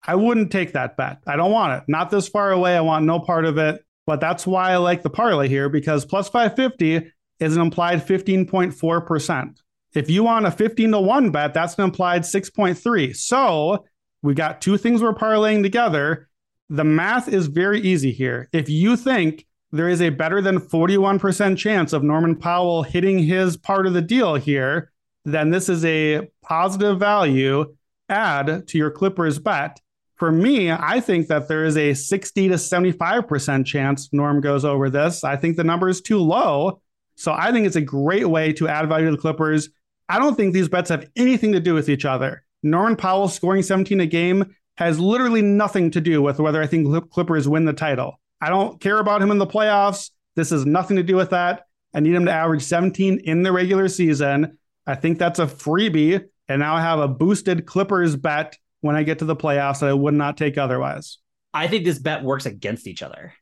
I 0.06 0.16
wouldn't 0.16 0.52
take 0.52 0.74
that 0.74 0.96
bet. 0.96 1.20
I 1.28 1.36
don't 1.36 1.52
want 1.52 1.74
it. 1.74 1.90
Not 1.90 2.10
this 2.10 2.30
far 2.30 2.52
away. 2.52 2.78
I 2.78 2.82
want 2.82 3.06
no 3.06 3.20
part 3.20 3.44
of 3.44 3.58
it. 3.58 3.84
But 4.06 4.22
that's 4.22 4.48
why 4.48 4.72
I 4.72 4.78
like 4.78 5.04
the 5.04 5.10
parlay 5.10 5.50
here 5.50 5.70
because 5.70 6.06
plus 6.06 6.30
550 6.30 7.12
is 7.40 7.56
an 7.56 7.62
implied 7.62 8.06
15.4%. 8.06 9.58
If 9.94 10.10
you 10.10 10.24
want 10.24 10.46
a 10.46 10.52
15 10.52 10.92
to 10.92 11.00
1 11.00 11.32
bet, 11.32 11.54
that's 11.54 11.76
an 11.76 11.84
implied 11.84 12.22
6.3. 12.22 13.16
So 13.16 13.86
we 14.22 14.34
got 14.34 14.62
two 14.62 14.78
things 14.78 15.02
we're 15.02 15.14
parlaying 15.14 15.64
together. 15.64 16.30
The 16.70 16.84
math 16.84 17.28
is 17.28 17.48
very 17.48 17.82
easy 17.82 18.12
here. 18.12 18.48
If 18.54 18.70
you 18.70 18.96
think 18.96 19.46
there 19.72 19.90
is 19.90 20.02
a 20.02 20.10
better 20.10 20.42
than 20.42 20.60
41% 20.60 21.58
chance 21.58 21.94
of 21.94 22.04
Norman 22.04 22.36
Powell 22.36 22.84
hitting 22.84 23.20
his 23.20 23.58
part 23.58 23.88
of 23.88 23.94
the 23.94 24.02
deal 24.02 24.36
here, 24.36 24.92
then 25.26 25.50
this 25.50 25.70
is 25.70 25.84
a 25.86 26.28
positive 26.44 27.00
value 27.00 27.76
add 28.10 28.68
to 28.68 28.78
your 28.78 28.92
Clippers 28.92 29.40
bet. 29.40 29.80
For 30.16 30.32
me, 30.32 30.72
I 30.72 31.00
think 31.00 31.28
that 31.28 31.48
there 31.48 31.64
is 31.64 31.78
a 31.78 31.94
60 31.94 32.50
to 32.50 32.56
75% 32.56 33.66
chance 33.66 34.10
Norm 34.12 34.42
goes 34.42 34.66
over 34.66 34.90
this. 34.90 35.24
I 35.24 35.38
think 35.38 35.56
the 35.56 35.64
number 35.64 35.88
is 35.88 36.02
too 36.02 36.20
low. 36.20 36.82
So 37.16 37.32
I 37.32 37.52
think 37.52 37.68
it's 37.68 37.76
a 37.76 37.82
great 37.82 38.28
way 38.28 38.52
to 38.54 38.68
add 38.68 38.90
value 38.90 39.06
to 39.06 39.12
the 39.12 39.18
Clippers. 39.18 39.70
I 40.10 40.18
don't 40.18 40.36
think 40.36 40.54
these 40.54 40.68
bets 40.68 40.90
have 40.90 41.08
anything 41.16 41.52
to 41.54 41.60
do 41.60 41.76
with 41.76 41.88
each 41.88 42.04
other. 42.04 42.44
Norman 42.64 42.96
Powell 42.96 43.28
scoring 43.28 43.62
17 43.62 44.02
a 44.02 44.08
game 44.08 44.56
has 44.78 45.00
literally 45.00 45.42
nothing 45.42 45.92
to 45.92 46.02
do 46.02 46.22
with 46.22 46.40
whether 46.40 46.62
I 46.62 46.68
think 46.68 47.12
Clippers 47.12 47.48
win 47.48 47.66
the 47.66 47.74
title. 47.74 48.20
I 48.42 48.50
don't 48.50 48.82
care 48.82 49.00
about 49.00 49.22
him 49.22 49.30
in 49.30 49.38
the 49.38 49.46
playoffs. 49.46 50.10
This 50.36 50.50
has 50.50 50.66
nothing 50.66 50.98
to 50.98 51.04
do 51.04 51.16
with 51.16 51.30
that. 51.30 51.66
I 51.94 52.00
need 52.00 52.16
him 52.16 52.26
to 52.26 52.32
average 52.32 52.64
17 52.64 53.20
in 53.20 53.44
the 53.44 53.52
regular 53.52 53.88
season. 53.88 54.58
I 54.88 54.96
think 54.96 55.20
that's 55.20 55.40
a 55.40 55.46
freebie. 55.46 56.26
And 56.48 56.60
now 56.60 56.76
I 56.76 56.82
have 56.82 57.00
a 57.00 57.08
boosted 57.08 57.66
Clippers 57.66 58.16
bet 58.16 58.58
when 58.82 58.96
I 58.96 59.04
get 59.04 59.20
to 59.20 59.26
the 59.26 59.36
playoffs 59.36 59.82
that 59.82 59.90
I 59.90 59.94
would 59.94 60.14
not 60.14 60.38
take 60.38 60.58
otherwise. 60.58 61.20
I 61.54 61.68
think 61.68 61.84
this 61.84 62.00
bet 62.00 62.24
works 62.24 62.46
against 62.46 62.88
each 62.88 63.04
other. 63.04 63.34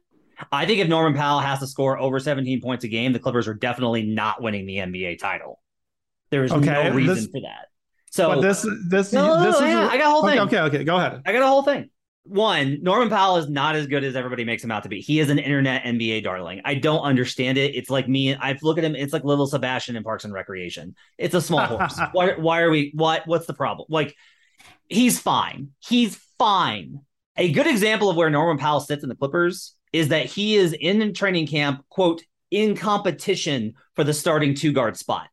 I 0.51 0.65
think 0.65 0.79
if 0.79 0.87
Norman 0.87 1.17
Powell 1.17 1.39
has 1.39 1.59
to 1.59 1.67
score 1.67 1.97
over 1.97 2.19
17 2.19 2.61
points 2.61 2.83
a 2.83 2.87
game, 2.87 3.13
the 3.13 3.19
Clippers 3.19 3.47
are 3.47 3.53
definitely 3.53 4.03
not 4.03 4.41
winning 4.41 4.65
the 4.65 4.77
NBA 4.77 5.19
title. 5.19 5.59
There 6.29 6.43
is 6.43 6.51
okay, 6.51 6.65
no 6.65 6.91
reason 6.91 7.15
this, 7.15 7.27
for 7.27 7.41
that. 7.41 7.67
So 8.11 8.29
but 8.29 8.41
this 8.41 8.67
this 8.87 9.13
no, 9.13 9.43
this 9.43 9.59
no, 9.59 9.65
is 9.65 9.73
yeah, 9.73 9.87
I 9.87 9.97
got 9.97 10.07
a 10.07 10.09
whole 10.09 10.25
thing. 10.25 10.39
Okay, 10.39 10.59
okay, 10.59 10.77
okay, 10.77 10.83
go 10.83 10.97
ahead. 10.97 11.21
I 11.25 11.33
got 11.33 11.41
a 11.41 11.47
whole 11.47 11.63
thing 11.63 11.89
one, 12.29 12.79
Norman 12.81 13.09
Powell 13.09 13.37
is 13.37 13.49
not 13.49 13.75
as 13.75 13.87
good 13.87 14.03
as 14.03 14.15
everybody 14.15 14.43
makes 14.43 14.63
him 14.63 14.71
out 14.71 14.83
to 14.83 14.89
be. 14.89 14.99
He 14.99 15.19
is 15.19 15.29
an 15.29 15.39
internet 15.39 15.83
NBA 15.83 16.23
darling. 16.23 16.61
I 16.65 16.75
don't 16.75 17.01
understand 17.01 17.57
it. 17.57 17.75
It's 17.75 17.89
like 17.89 18.07
me. 18.07 18.35
I 18.35 18.57
look 18.61 18.77
at 18.77 18.83
him. 18.83 18.95
It's 18.95 19.13
like 19.13 19.23
little 19.23 19.47
Sebastian 19.47 19.95
in 19.95 20.03
Parks 20.03 20.25
and 20.25 20.33
Recreation. 20.33 20.95
It's 21.17 21.33
a 21.33 21.41
small 21.41 21.65
horse. 21.65 21.99
why, 22.11 22.33
why 22.33 22.61
are 22.61 22.69
we? 22.69 22.91
What? 22.93 23.25
What's 23.25 23.47
the 23.47 23.53
problem? 23.53 23.87
Like, 23.89 24.15
he's 24.89 25.19
fine. 25.19 25.69
He's 25.79 26.19
fine. 26.37 27.01
A 27.37 27.51
good 27.51 27.67
example 27.67 28.09
of 28.09 28.17
where 28.17 28.29
Norman 28.29 28.57
Powell 28.57 28.81
sits 28.81 29.03
in 29.03 29.09
the 29.09 29.15
Clippers 29.15 29.73
is 29.93 30.09
that 30.09 30.25
he 30.25 30.55
is 30.55 30.73
in 30.73 31.13
training 31.13 31.47
camp, 31.47 31.85
quote, 31.89 32.23
in 32.51 32.75
competition 32.75 33.73
for 33.95 34.03
the 34.03 34.13
starting 34.13 34.53
two 34.53 34.73
guard 34.73 34.97
spot. 34.97 35.29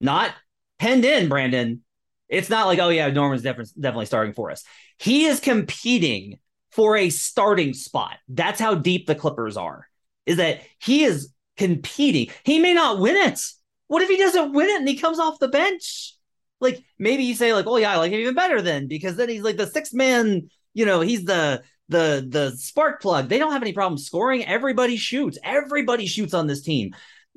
Not 0.00 0.32
penned 0.78 1.04
in, 1.04 1.28
Brandon. 1.28 1.82
It's 2.28 2.50
not 2.50 2.66
like, 2.66 2.78
oh 2.78 2.88
yeah, 2.88 3.10
Norman's 3.10 3.42
definitely 3.42 4.06
starting 4.06 4.34
for 4.34 4.50
us. 4.50 4.64
He 4.98 5.26
is 5.26 5.40
competing 5.40 6.38
for 6.72 6.96
a 6.96 7.10
starting 7.10 7.72
spot. 7.72 8.16
That's 8.28 8.60
how 8.60 8.74
deep 8.74 9.06
the 9.06 9.14
Clippers 9.14 9.56
are. 9.56 9.86
Is 10.26 10.38
that 10.38 10.60
he 10.78 11.04
is 11.04 11.32
competing. 11.56 12.30
He 12.44 12.58
may 12.58 12.74
not 12.74 12.98
win 12.98 13.16
it. 13.16 13.40
What 13.86 14.02
if 14.02 14.08
he 14.08 14.16
doesn't 14.16 14.52
win 14.52 14.68
it 14.68 14.80
and 14.80 14.88
he 14.88 14.96
comes 14.96 15.18
off 15.18 15.38
the 15.38 15.48
bench? 15.48 16.14
Like 16.60 16.84
maybe 16.98 17.24
you 17.24 17.34
say 17.34 17.52
like, 17.52 17.66
oh 17.66 17.76
yeah, 17.76 17.92
I 17.92 17.96
like 17.96 18.12
him 18.12 18.20
even 18.20 18.34
better 18.34 18.60
then 18.60 18.88
because 18.88 19.16
then 19.16 19.28
he's 19.28 19.42
like 19.42 19.56
the 19.56 19.66
sixth 19.66 19.94
man. 19.94 20.48
You 20.74 20.84
know, 20.84 21.00
he's 21.00 21.24
the 21.24 21.62
the 21.88 22.26
the 22.28 22.50
spark 22.56 23.00
plug. 23.00 23.28
They 23.28 23.38
don't 23.38 23.52
have 23.52 23.62
any 23.62 23.72
problem 23.72 23.98
scoring. 23.98 24.44
Everybody 24.44 24.96
shoots. 24.96 25.38
Everybody 25.44 26.06
shoots 26.06 26.34
on 26.34 26.46
this 26.46 26.62
team 26.62 26.94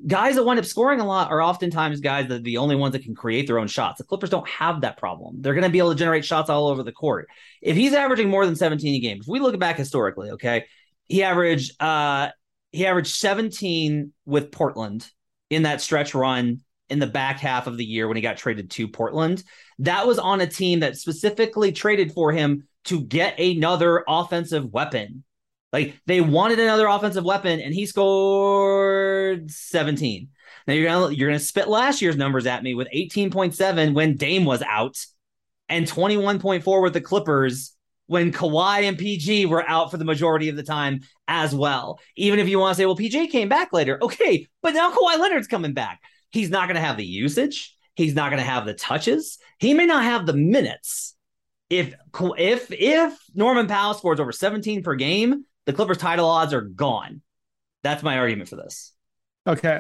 guys 0.08 0.36
that 0.36 0.44
wind 0.44 0.60
up 0.60 0.66
scoring 0.66 1.00
a 1.00 1.06
lot 1.06 1.32
are 1.32 1.42
oftentimes 1.42 2.00
guys 2.00 2.28
that 2.28 2.36
are 2.36 2.44
the 2.44 2.58
only 2.58 2.76
ones 2.76 2.94
that 2.94 3.04
can 3.04 3.16
create 3.16 3.48
their 3.48 3.60
own 3.60 3.68
shots. 3.68 3.98
The 3.98 4.04
Clippers 4.04 4.30
don't 4.30 4.48
have 4.48 4.82
that 4.82 4.98
problem. 4.98 5.42
They're 5.42 5.54
going 5.54 5.64
to 5.64 5.70
be 5.70 5.80
able 5.80 5.92
to 5.92 6.00
generate 6.00 6.26
shots 6.26 6.50
all 6.50 6.68
over 6.68 6.84
the 6.84 6.92
court. 6.92 7.28
If 7.62 7.76
he's 7.76 7.94
averaging 7.94 8.30
more 8.30 8.46
than 8.46 8.56
17 8.56 8.96
a 8.96 9.00
game, 9.00 9.18
if 9.22 9.28
we 9.28 9.40
look 9.40 9.58
back 9.60 9.78
historically, 9.78 10.32
okay, 10.32 10.66
he 11.08 11.24
averaged 11.24 11.82
uh 11.82 12.30
he 12.72 12.86
averaged 12.86 13.16
17 13.16 14.14
with 14.26 14.52
Portland 14.52 15.10
in 15.50 15.64
that 15.64 15.82
stretch 15.82 16.14
run 16.14 16.60
in 16.90 17.00
the 17.00 17.08
back 17.08 17.40
half 17.40 17.68
of 17.68 17.78
the 17.78 17.86
year 17.86 18.08
when 18.08 18.16
he 18.16 18.22
got 18.22 18.38
traded 18.38 18.70
to 18.72 18.88
Portland. 18.88 19.44
That 19.80 20.08
was 20.08 20.20
on 20.20 20.42
a 20.42 20.48
team 20.48 20.82
that 20.82 20.98
specifically 20.98 21.72
traded 21.72 22.12
for 22.12 22.32
him 22.32 22.68
to 22.86 23.02
get 23.02 23.40
another 23.40 24.04
offensive 24.08 24.66
weapon 24.66 25.24
like 25.72 26.00
they 26.06 26.22
wanted 26.22 26.60
another 26.60 26.88
offensive 26.88 27.24
weapon, 27.24 27.60
and 27.60 27.74
he 27.74 27.86
scored 27.86 29.52
17. 29.52 30.30
Now 30.68 30.74
you're 30.74 30.90
gonna 30.90 31.14
you're 31.14 31.30
gonna 31.30 31.40
spit 31.40 31.68
last 31.68 32.02
year's 32.02 32.18
numbers 32.18 32.46
at 32.46 32.64
me 32.64 32.74
with 32.76 32.88
18.7 32.94 33.94
when 33.94 34.16
Dame 34.18 34.46
was 34.46 34.62
out, 34.62 34.98
and 35.68 35.86
21.4 35.86 36.84
with 36.84 36.94
the 36.94 37.02
Clippers 37.02 37.76
when 38.08 38.32
Kawhi 38.32 38.84
and 38.84 38.98
PG 38.98 39.46
were 39.46 39.68
out 39.68 39.92
for 39.92 39.98
the 39.98 40.06
majority 40.06 40.50
of 40.50 40.56
the 40.56 40.64
time 40.64 41.02
as 41.28 41.54
well. 41.54 42.00
Even 42.16 42.40
if 42.40 42.50
you 42.50 42.58
want 42.58 42.76
to 42.76 42.82
say, 42.82 42.86
well, 42.88 42.96
PG 42.96 43.28
came 43.28 43.50
back 43.50 43.72
later, 43.72 44.00
okay, 44.02 44.48
but 44.64 44.74
now 44.74 44.92
Kawhi 44.92 45.20
Leonard's 45.20 45.48
coming 45.48 45.74
back. 45.74 46.02
He's 46.32 46.50
not 46.50 46.68
gonna 46.68 46.82
have 46.82 46.98
the 46.98 47.06
usage. 47.06 47.76
He's 48.00 48.16
not 48.16 48.30
going 48.30 48.42
to 48.42 48.50
have 48.50 48.66
the 48.66 48.74
touches. 48.74 49.40
He 49.58 49.74
may 49.74 49.86
not 49.86 50.06
have 50.06 50.26
the 50.26 50.32
minutes. 50.32 51.18
If 51.70 51.94
if 52.38 52.72
if 52.72 53.20
Norman 53.36 53.68
Powell 53.68 53.94
scores 53.94 54.22
over 54.22 54.32
17 54.32 54.84
per 54.84 54.96
game, 54.96 55.44
the 55.70 55.74
Clippers 55.74 56.00
title 56.00 56.28
odds 56.28 56.52
are 56.52 56.62
gone. 56.62 57.22
That's 57.84 58.02
my 58.02 58.18
argument 58.18 58.50
for 58.50 58.56
this. 58.56 58.92
Okay. 59.46 59.80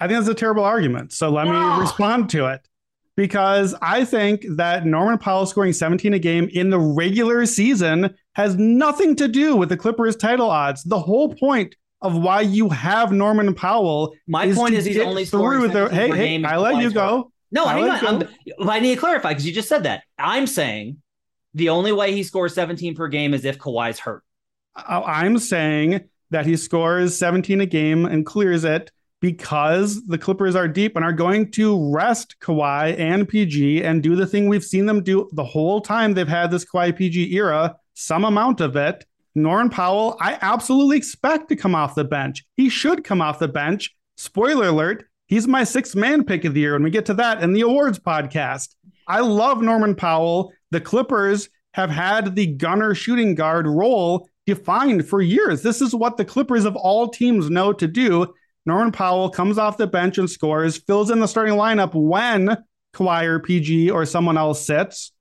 I 0.00 0.08
think 0.08 0.18
that's 0.18 0.28
a 0.30 0.34
terrible 0.34 0.64
argument. 0.64 1.12
So 1.12 1.28
let 1.28 1.46
me 1.46 1.80
respond 1.80 2.30
to 2.30 2.46
it. 2.46 2.66
Because 3.14 3.74
I 3.82 4.06
think 4.06 4.42
that 4.56 4.86
Norman 4.86 5.18
Powell 5.18 5.44
scoring 5.44 5.74
17 5.74 6.14
a 6.14 6.18
game 6.18 6.48
in 6.50 6.70
the 6.70 6.78
regular 6.78 7.44
season 7.44 8.14
has 8.36 8.56
nothing 8.56 9.14
to 9.16 9.28
do 9.28 9.54
with 9.54 9.68
the 9.68 9.76
Clippers 9.76 10.16
title 10.16 10.48
odds. 10.48 10.82
The 10.82 10.98
whole 10.98 11.34
point 11.34 11.76
of 12.00 12.16
why 12.16 12.40
you 12.40 12.70
have 12.70 13.12
Norman 13.12 13.54
Powell. 13.54 14.14
My 14.26 14.46
is 14.46 14.56
point 14.56 14.72
is 14.72 14.86
he's 14.86 14.96
only 14.96 15.26
through 15.26 15.68
the 15.68 15.90
hey 15.90 16.08
hey. 16.08 16.42
I 16.42 16.56
let 16.56 16.82
you 16.82 16.90
go. 16.90 17.30
No, 17.50 17.66
I 17.66 17.98
hang 17.98 18.06
on. 18.06 18.28
I 18.66 18.80
need 18.80 18.94
to 18.94 19.00
clarify 19.00 19.28
because 19.28 19.46
you 19.46 19.52
just 19.52 19.68
said 19.68 19.82
that. 19.82 20.04
I'm 20.18 20.46
saying 20.46 21.02
the 21.52 21.68
only 21.68 21.92
way 21.92 22.12
he 22.12 22.22
scores 22.22 22.54
17 22.54 22.94
per 22.94 23.08
game 23.08 23.34
is 23.34 23.44
if 23.44 23.58
Kawhi's 23.58 23.98
hurt. 23.98 24.24
I'm 24.76 25.38
saying 25.38 26.08
that 26.30 26.46
he 26.46 26.56
scores 26.56 27.16
17 27.16 27.60
a 27.60 27.66
game 27.66 28.06
and 28.06 28.24
clears 28.24 28.64
it 28.64 28.90
because 29.20 30.04
the 30.06 30.18
Clippers 30.18 30.56
are 30.56 30.66
deep 30.66 30.96
and 30.96 31.04
are 31.04 31.12
going 31.12 31.50
to 31.52 31.90
rest 31.92 32.36
Kawhi 32.40 32.98
and 32.98 33.28
PG 33.28 33.84
and 33.84 34.02
do 34.02 34.16
the 34.16 34.26
thing 34.26 34.48
we've 34.48 34.64
seen 34.64 34.86
them 34.86 35.02
do 35.02 35.28
the 35.32 35.44
whole 35.44 35.80
time 35.80 36.12
they've 36.12 36.26
had 36.26 36.50
this 36.50 36.64
Kawhi 36.64 36.96
PG 36.96 37.32
era, 37.32 37.76
some 37.94 38.24
amount 38.24 38.60
of 38.60 38.74
it. 38.76 39.04
Norman 39.34 39.70
Powell, 39.70 40.16
I 40.20 40.38
absolutely 40.42 40.96
expect 40.96 41.48
to 41.48 41.56
come 41.56 41.74
off 41.74 41.94
the 41.94 42.04
bench. 42.04 42.44
He 42.56 42.68
should 42.68 43.04
come 43.04 43.22
off 43.22 43.38
the 43.38 43.48
bench. 43.48 43.94
Spoiler 44.16 44.68
alert, 44.68 45.04
he's 45.26 45.46
my 45.46 45.64
sixth 45.64 45.94
man 45.94 46.24
pick 46.24 46.44
of 46.44 46.54
the 46.54 46.60
year 46.60 46.72
when 46.72 46.82
we 46.82 46.90
get 46.90 47.06
to 47.06 47.14
that 47.14 47.42
in 47.42 47.52
the 47.52 47.62
awards 47.62 47.98
podcast. 47.98 48.74
I 49.06 49.20
love 49.20 49.62
Norman 49.62 49.94
Powell. 49.94 50.52
The 50.70 50.80
Clippers 50.80 51.48
have 51.74 51.90
had 51.90 52.34
the 52.34 52.46
gunner 52.46 52.94
shooting 52.94 53.34
guard 53.34 53.66
role 53.66 54.28
defined 54.46 55.08
for 55.08 55.20
years. 55.20 55.62
This 55.62 55.80
is 55.80 55.94
what 55.94 56.16
the 56.16 56.24
Clippers 56.24 56.64
of 56.64 56.76
all 56.76 57.08
teams 57.08 57.50
know 57.50 57.72
to 57.72 57.86
do. 57.86 58.34
Norman 58.64 58.92
Powell 58.92 59.30
comes 59.30 59.58
off 59.58 59.76
the 59.76 59.86
bench 59.86 60.18
and 60.18 60.30
scores, 60.30 60.76
fills 60.76 61.10
in 61.10 61.20
the 61.20 61.26
starting 61.26 61.54
lineup 61.54 61.94
when 61.94 62.56
Kawhi 62.94 63.24
or 63.24 63.40
PG 63.40 63.90
or 63.90 64.04
someone 64.06 64.38
else 64.38 64.64
sits. 64.64 65.12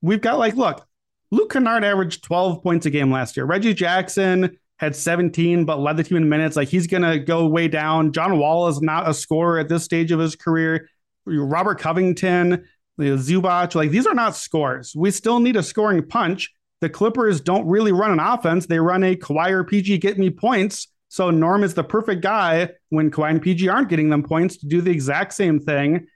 We've 0.00 0.20
got 0.20 0.38
like, 0.38 0.54
look, 0.54 0.86
Luke 1.30 1.50
Kennard 1.50 1.84
averaged 1.84 2.22
12 2.22 2.62
points 2.62 2.86
a 2.86 2.90
game 2.90 3.10
last 3.10 3.36
year. 3.36 3.46
Reggie 3.46 3.74
Jackson 3.74 4.58
had 4.76 4.94
17, 4.94 5.64
but 5.64 5.80
led 5.80 5.96
the 5.96 6.04
team 6.04 6.18
in 6.18 6.28
minutes. 6.28 6.56
Like 6.56 6.68
he's 6.68 6.86
going 6.86 7.02
to 7.02 7.18
go 7.18 7.46
way 7.46 7.68
down. 7.68 8.12
John 8.12 8.38
Wall 8.38 8.68
is 8.68 8.80
not 8.80 9.08
a 9.08 9.14
scorer 9.14 9.58
at 9.58 9.68
this 9.68 9.84
stage 9.84 10.12
of 10.12 10.20
his 10.20 10.36
career. 10.36 10.88
Robert 11.26 11.78
Covington, 11.78 12.64
Zubac, 13.00 13.74
like 13.74 13.90
these 13.90 14.06
are 14.06 14.14
not 14.14 14.36
scores. 14.36 14.94
We 14.94 15.10
still 15.10 15.40
need 15.40 15.56
a 15.56 15.62
scoring 15.62 16.06
punch 16.06 16.52
the 16.84 16.90
Clippers 16.90 17.40
don't 17.40 17.66
really 17.66 17.92
run 17.92 18.10
an 18.10 18.20
offense. 18.20 18.66
They 18.66 18.78
run 18.78 19.02
a 19.04 19.16
Kawhi 19.16 19.52
or 19.52 19.64
PG 19.64 19.96
get 19.98 20.18
me 20.18 20.28
points. 20.28 20.88
So 21.08 21.30
Norm 21.30 21.64
is 21.64 21.72
the 21.72 21.82
perfect 21.82 22.20
guy 22.20 22.68
when 22.90 23.10
Kawhi 23.10 23.30
and 23.30 23.40
PG 23.40 23.66
aren't 23.68 23.88
getting 23.88 24.10
them 24.10 24.22
points 24.22 24.58
to 24.58 24.66
do 24.66 24.82
the 24.82 24.90
exact 24.90 25.32
same 25.32 25.58
thing. 25.58 26.06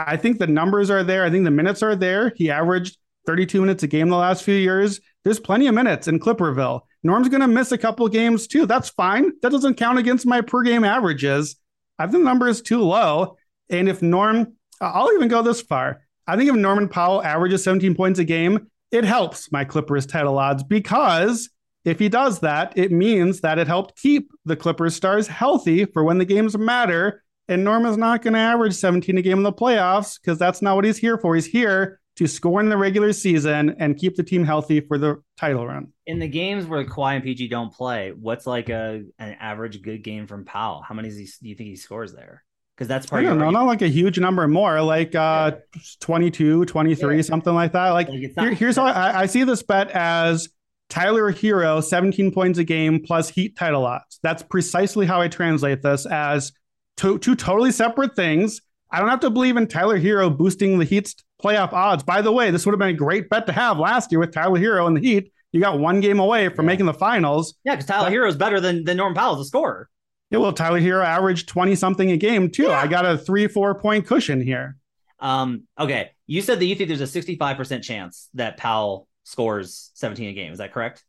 I 0.00 0.16
think 0.16 0.40
the 0.40 0.48
numbers 0.48 0.90
are 0.90 1.04
there. 1.04 1.24
I 1.24 1.30
think 1.30 1.44
the 1.44 1.52
minutes 1.52 1.80
are 1.80 1.94
there. 1.94 2.32
He 2.34 2.50
averaged 2.50 2.98
32 3.26 3.60
minutes 3.60 3.84
a 3.84 3.86
game 3.86 4.08
the 4.08 4.16
last 4.16 4.42
few 4.42 4.56
years. 4.56 5.00
There's 5.22 5.38
plenty 5.38 5.68
of 5.68 5.76
minutes 5.76 6.08
in 6.08 6.18
Clipperville. 6.18 6.80
Norm's 7.04 7.28
going 7.28 7.40
to 7.40 7.46
miss 7.46 7.70
a 7.70 7.78
couple 7.78 8.08
games 8.08 8.48
too. 8.48 8.66
That's 8.66 8.88
fine. 8.88 9.30
That 9.42 9.52
doesn't 9.52 9.76
count 9.76 10.00
against 10.00 10.26
my 10.26 10.40
per 10.40 10.64
game 10.64 10.82
averages. 10.82 11.54
I 12.00 12.06
think 12.06 12.14
the 12.14 12.28
number 12.28 12.48
is 12.48 12.62
too 12.62 12.82
low. 12.82 13.36
And 13.70 13.88
if 13.88 14.02
Norm, 14.02 14.54
I'll 14.80 15.12
even 15.12 15.28
go 15.28 15.42
this 15.42 15.62
far. 15.62 16.02
I 16.26 16.36
think 16.36 16.50
if 16.50 16.56
Norman 16.56 16.88
Powell 16.88 17.22
averages 17.22 17.62
17 17.62 17.94
points 17.94 18.18
a 18.18 18.24
game, 18.24 18.66
it 18.90 19.04
helps 19.04 19.50
my 19.52 19.64
Clippers 19.64 20.06
title 20.06 20.38
odds 20.38 20.62
because 20.62 21.50
if 21.84 21.98
he 21.98 22.08
does 22.08 22.40
that, 22.40 22.72
it 22.76 22.90
means 22.90 23.40
that 23.42 23.58
it 23.58 23.66
helped 23.66 24.00
keep 24.00 24.32
the 24.44 24.56
Clippers 24.56 24.96
stars 24.96 25.28
healthy 25.28 25.84
for 25.84 26.02
when 26.04 26.18
the 26.18 26.24
games 26.24 26.56
matter. 26.58 27.22
And 27.48 27.62
Norman's 27.62 27.96
not 27.96 28.22
going 28.22 28.34
to 28.34 28.40
average 28.40 28.74
17 28.74 29.18
a 29.18 29.22
game 29.22 29.38
in 29.38 29.44
the 29.44 29.52
playoffs 29.52 30.20
because 30.20 30.36
that's 30.36 30.60
not 30.62 30.74
what 30.74 30.84
he's 30.84 30.98
here 30.98 31.16
for. 31.16 31.36
He's 31.36 31.46
here 31.46 32.00
to 32.16 32.26
score 32.26 32.60
in 32.60 32.68
the 32.68 32.76
regular 32.76 33.12
season 33.12 33.76
and 33.78 33.96
keep 33.96 34.16
the 34.16 34.22
team 34.22 34.44
healthy 34.44 34.80
for 34.80 34.98
the 34.98 35.22
title 35.36 35.66
run. 35.66 35.92
In 36.06 36.18
the 36.18 36.26
games 36.26 36.66
where 36.66 36.84
Kawhi 36.84 37.14
and 37.14 37.22
PG 37.22 37.48
don't 37.48 37.72
play, 37.72 38.10
what's 38.10 38.46
like 38.46 38.68
a 38.68 39.04
an 39.18 39.36
average 39.38 39.82
good 39.82 40.02
game 40.02 40.26
from 40.26 40.44
Powell? 40.44 40.82
How 40.82 40.94
many 40.94 41.10
do 41.10 41.24
you 41.42 41.54
think 41.54 41.68
he 41.68 41.76
scores 41.76 42.12
there? 42.12 42.42
Because 42.76 42.88
that's 42.88 43.06
part 43.06 43.24
I 43.24 43.28
don't 43.28 43.38
know, 43.38 43.48
not 43.48 43.64
like 43.64 43.80
a 43.80 43.88
huge 43.88 44.18
number 44.18 44.46
more, 44.46 44.82
like 44.82 45.14
uh, 45.14 45.52
yeah. 45.74 45.80
22, 46.00 46.66
23, 46.66 47.16
yeah. 47.16 47.22
something 47.22 47.54
like 47.54 47.72
that. 47.72 47.90
Like, 47.90 48.08
like 48.10 48.32
here, 48.38 48.50
here's 48.52 48.76
how 48.76 48.84
I, 48.84 49.22
I 49.22 49.26
see 49.26 49.44
this 49.44 49.62
bet 49.62 49.90
as 49.92 50.50
Tyler 50.90 51.32
Herro, 51.32 51.82
17 51.82 52.32
points 52.32 52.58
a 52.58 52.64
game 52.64 53.00
plus 53.00 53.30
Heat 53.30 53.56
title 53.56 53.86
odds. 53.86 54.18
That's 54.22 54.42
precisely 54.42 55.06
how 55.06 55.22
I 55.22 55.28
translate 55.28 55.82
this 55.82 56.04
as 56.04 56.52
two, 56.98 57.18
two 57.18 57.34
totally 57.34 57.72
separate 57.72 58.14
things. 58.14 58.60
I 58.90 59.00
don't 59.00 59.08
have 59.08 59.20
to 59.20 59.30
believe 59.30 59.56
in 59.56 59.66
Tyler 59.66 59.98
Herro 59.98 60.36
boosting 60.36 60.78
the 60.78 60.84
Heat's 60.84 61.14
playoff 61.42 61.72
odds. 61.72 62.02
By 62.02 62.22
the 62.22 62.32
way, 62.32 62.50
this 62.50 62.66
would 62.66 62.72
have 62.72 62.78
been 62.78 62.90
a 62.90 62.94
great 62.94 63.28
bet 63.28 63.46
to 63.46 63.52
have 63.52 63.78
last 63.78 64.12
year 64.12 64.20
with 64.20 64.32
Tyler 64.32 64.60
Herro 64.60 64.86
and 64.86 64.96
the 64.96 65.00
Heat. 65.00 65.32
You 65.52 65.60
got 65.60 65.78
one 65.78 66.00
game 66.00 66.20
away 66.20 66.48
from 66.50 66.66
yeah. 66.66 66.72
making 66.72 66.86
the 66.86 66.94
finals. 66.94 67.54
Yeah, 67.64 67.74
because 67.74 67.86
Tyler 67.86 68.10
Herro 68.10 68.28
is 68.28 68.36
better 68.36 68.60
than, 68.60 68.84
than 68.84 68.98
Norm 68.98 69.14
Powell 69.14 69.34
as 69.34 69.40
a 69.40 69.44
scorer. 69.44 69.88
Yeah, 70.30 70.38
well, 70.38 70.52
Tyler 70.52 70.80
Herro 70.80 71.04
averaged 71.04 71.48
20 71.48 71.74
something 71.76 72.10
a 72.10 72.16
game 72.16 72.50
too. 72.50 72.64
Yeah. 72.64 72.80
I 72.80 72.86
got 72.86 73.06
a 73.06 73.16
three, 73.16 73.46
four 73.46 73.74
point 73.74 74.06
cushion 74.06 74.40
here. 74.40 74.76
Um, 75.20 75.64
okay. 75.78 76.10
You 76.26 76.42
said 76.42 76.58
that 76.58 76.66
you 76.66 76.74
think 76.74 76.88
there's 76.88 77.00
a 77.00 77.04
65% 77.22 77.82
chance 77.82 78.28
that 78.34 78.56
Powell 78.56 79.08
scores 79.24 79.90
17 79.94 80.28
a 80.28 80.32
game. 80.32 80.52
Is 80.52 80.58
that 80.58 80.72
correct? 80.72 81.04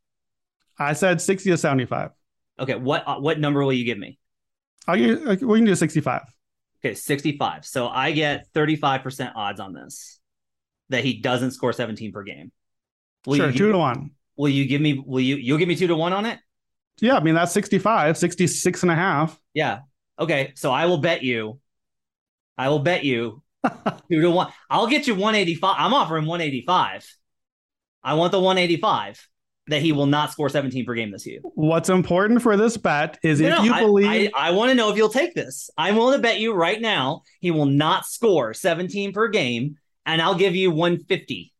I 0.78 0.93
said 0.93 1.20
60 1.20 1.49
to 1.49 1.57
75. 1.57 2.11
Okay. 2.59 2.76
What 2.76 3.03
uh, 3.07 3.20
what 3.20 3.39
number 3.39 3.63
will 3.63 3.74
you 3.74 3.86
give 3.86 3.97
me? 3.97 4.20
I'll 4.88 4.97
give, 4.97 5.41
we 5.41 5.57
can 5.57 5.65
do 5.65 5.76
65. 5.76 6.22
Okay, 6.84 6.93
65. 6.93 7.65
So 7.65 7.88
I 7.88 8.11
get 8.11 8.47
35% 8.53 9.34
odds 9.36 9.59
on 9.59 9.74
this 9.74 10.20
that 10.89 11.03
he 11.03 11.20
doesn't 11.20 11.51
score 11.51 11.74
17 11.74 12.11
per 12.11 12.24
game. 12.24 12.51
Will 13.26 13.36
sure, 13.36 13.51
two 13.51 13.72
to 13.72 13.78
one. 13.78 14.11
Will 14.38 14.49
you 14.49 14.65
give 14.65 14.80
me, 14.80 14.93
will 15.05 15.20
you, 15.20 15.36
you'll 15.36 15.57
give 15.57 15.68
me 15.68 15.76
two 15.76 15.88
to 15.88 15.95
one 15.95 16.13
on 16.13 16.26
it? 16.26 16.39
Yeah, 17.00 17.18
I 17.18 17.20
mean, 17.22 17.36
that's 17.36 17.52
65, 17.52 18.18
66 18.18 18.84
and 18.84 18.91
a 18.91 18.95
half. 18.95 19.39
Yeah. 19.54 19.80
Okay. 20.20 20.54
So 20.56 20.72
I 20.72 20.86
will 20.86 20.98
bet 20.98 21.24
you, 21.24 21.60
I 22.58 22.70
will 22.70 22.80
bet 22.80 23.04
you 23.04 23.43
two 24.10 24.22
to 24.22 24.32
one. 24.32 24.52
I'll 24.70 24.88
get 24.88 25.08
you 25.08 25.14
185. 25.14 25.76
I'm 25.78 25.93
offering 25.93 26.26
185. 26.26 27.16
I 28.04 28.14
want 28.14 28.32
the 28.32 28.39
185 28.39 29.28
that 29.68 29.82
he 29.82 29.91
will 29.91 30.06
not 30.06 30.32
score 30.32 30.50
17 30.50 30.86
per 30.86 30.93
game 30.93 31.12
this 31.12 31.26
year. 31.26 31.39
What's 31.43 31.89
important 31.89 32.41
for 32.41 32.56
this 32.56 32.78
bet 32.78 33.20
is 33.22 33.41
no, 33.41 33.48
if 33.48 33.58
no, 33.58 33.64
you 33.64 33.74
I, 33.74 33.80
believe. 33.82 34.32
I, 34.36 34.48
I 34.48 34.52
want 34.52 34.70
to 34.70 34.76
know 34.76 34.89
if 34.89 34.98
you'll 34.98 35.10
take 35.10 35.36
this. 35.36 35.70
I'm 35.78 35.95
willing 35.95 36.18
to 36.18 36.22
bet 36.22 36.39
you 36.39 36.54
right 36.54 36.80
now 36.80 37.24
he 37.41 37.52
will 37.52 37.66
not 37.66 38.06
score 38.06 38.54
17 38.54 39.12
per 39.12 39.28
game, 39.28 39.78
and 40.06 40.22
I'll 40.22 40.36
give 40.36 40.56
you 40.56 40.72
150. 40.72 41.54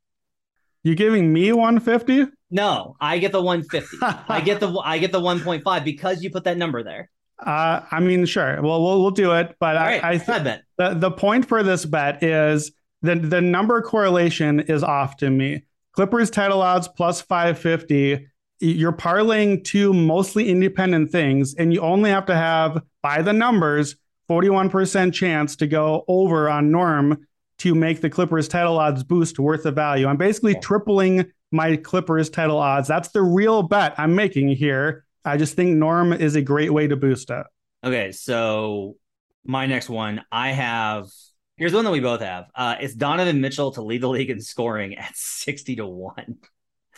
You 0.84 0.95
giving 0.95 1.34
me 1.34 1.51
150? 1.51 2.32
No, 2.49 2.95
I 3.01 3.17
get 3.19 3.32
the 3.32 3.41
150. 3.41 3.97
I 4.01 4.41
get 4.41 4.59
the 4.59 4.80
I 4.84 4.97
get 4.99 5.11
the 5.11 5.19
1.5 5.19 5.84
because 5.84 6.23
you 6.23 6.30
put 6.30 6.45
that 6.45 6.57
number 6.57 6.84
there. 6.84 7.09
Uh, 7.39 7.82
I 7.91 7.99
mean, 7.99 8.25
sure. 8.25 8.61
Well, 8.61 8.82
we'll 8.84 9.01
we'll 9.01 9.11
do 9.11 9.34
it, 9.34 9.55
but 9.59 9.78
I, 9.78 9.99
I, 10.03 10.17
th- 10.17 10.30
I 10.30 10.39
bet 10.39 10.63
the 10.78 10.93
the 10.95 11.11
point 11.11 11.47
for 11.47 11.61
this 11.61 11.86
bet 11.86 12.23
is 12.23 12.71
the 13.01 13.15
the 13.15 13.41
number 13.41 13.82
correlation 13.82 14.61
is 14.61 14.84
off 14.84 15.17
to 15.17 15.30
me. 15.30 15.63
Clippers 15.93 16.30
title 16.30 16.61
odds 16.61 16.88
plus 16.88 17.21
550. 17.21 18.28
You're 18.59 18.93
parlaying 18.93 19.63
two 19.63 19.93
mostly 19.93 20.49
independent 20.49 21.11
things, 21.11 21.53
and 21.55 21.71
you 21.71 21.82
only 21.82 22.09
have 22.09 22.25
to 22.25 22.36
have, 22.36 22.82
by 23.03 23.21
the 23.21 23.34
numbers, 23.34 23.95
41% 24.30 25.13
chance 25.13 25.55
to 25.57 25.67
go 25.67 26.03
over 26.07 26.49
on 26.49 26.71
Norm 26.71 27.25
to 27.59 27.73
make 27.75 28.01
the 28.01 28.09
Clippers 28.09 28.47
title 28.47 28.77
odds 28.77 29.03
boost 29.03 29.39
worth 29.39 29.63
the 29.63 29.71
value. 29.71 30.07
I'm 30.07 30.17
basically 30.17 30.55
tripling 30.55 31.31
my 31.51 31.75
Clippers 31.77 32.29
title 32.29 32.57
odds. 32.57 32.87
That's 32.87 33.09
the 33.09 33.21
real 33.21 33.63
bet 33.63 33.95
I'm 33.97 34.15
making 34.15 34.49
here. 34.49 35.05
I 35.25 35.37
just 35.37 35.55
think 35.55 35.75
Norm 35.75 36.13
is 36.13 36.35
a 36.35 36.41
great 36.41 36.71
way 36.71 36.87
to 36.87 36.95
boost 36.95 37.29
it. 37.29 37.45
Okay, 37.83 38.11
so 38.11 38.95
my 39.43 39.65
next 39.65 39.89
one, 39.89 40.23
I 40.31 40.51
have 40.51 41.09
Here's 41.57 41.73
one 41.73 41.85
that 41.85 41.91
we 41.91 41.99
both 41.99 42.21
have. 42.21 42.45
Uh, 42.53 42.75
it's 42.79 42.93
Donovan 42.93 43.41
Mitchell 43.41 43.71
to 43.71 43.81
lead 43.81 44.01
the 44.01 44.07
league 44.07 44.29
in 44.29 44.39
scoring 44.39 44.95
at 44.95 45.15
60 45.15 45.77
to 45.77 45.87
1. 45.87 46.37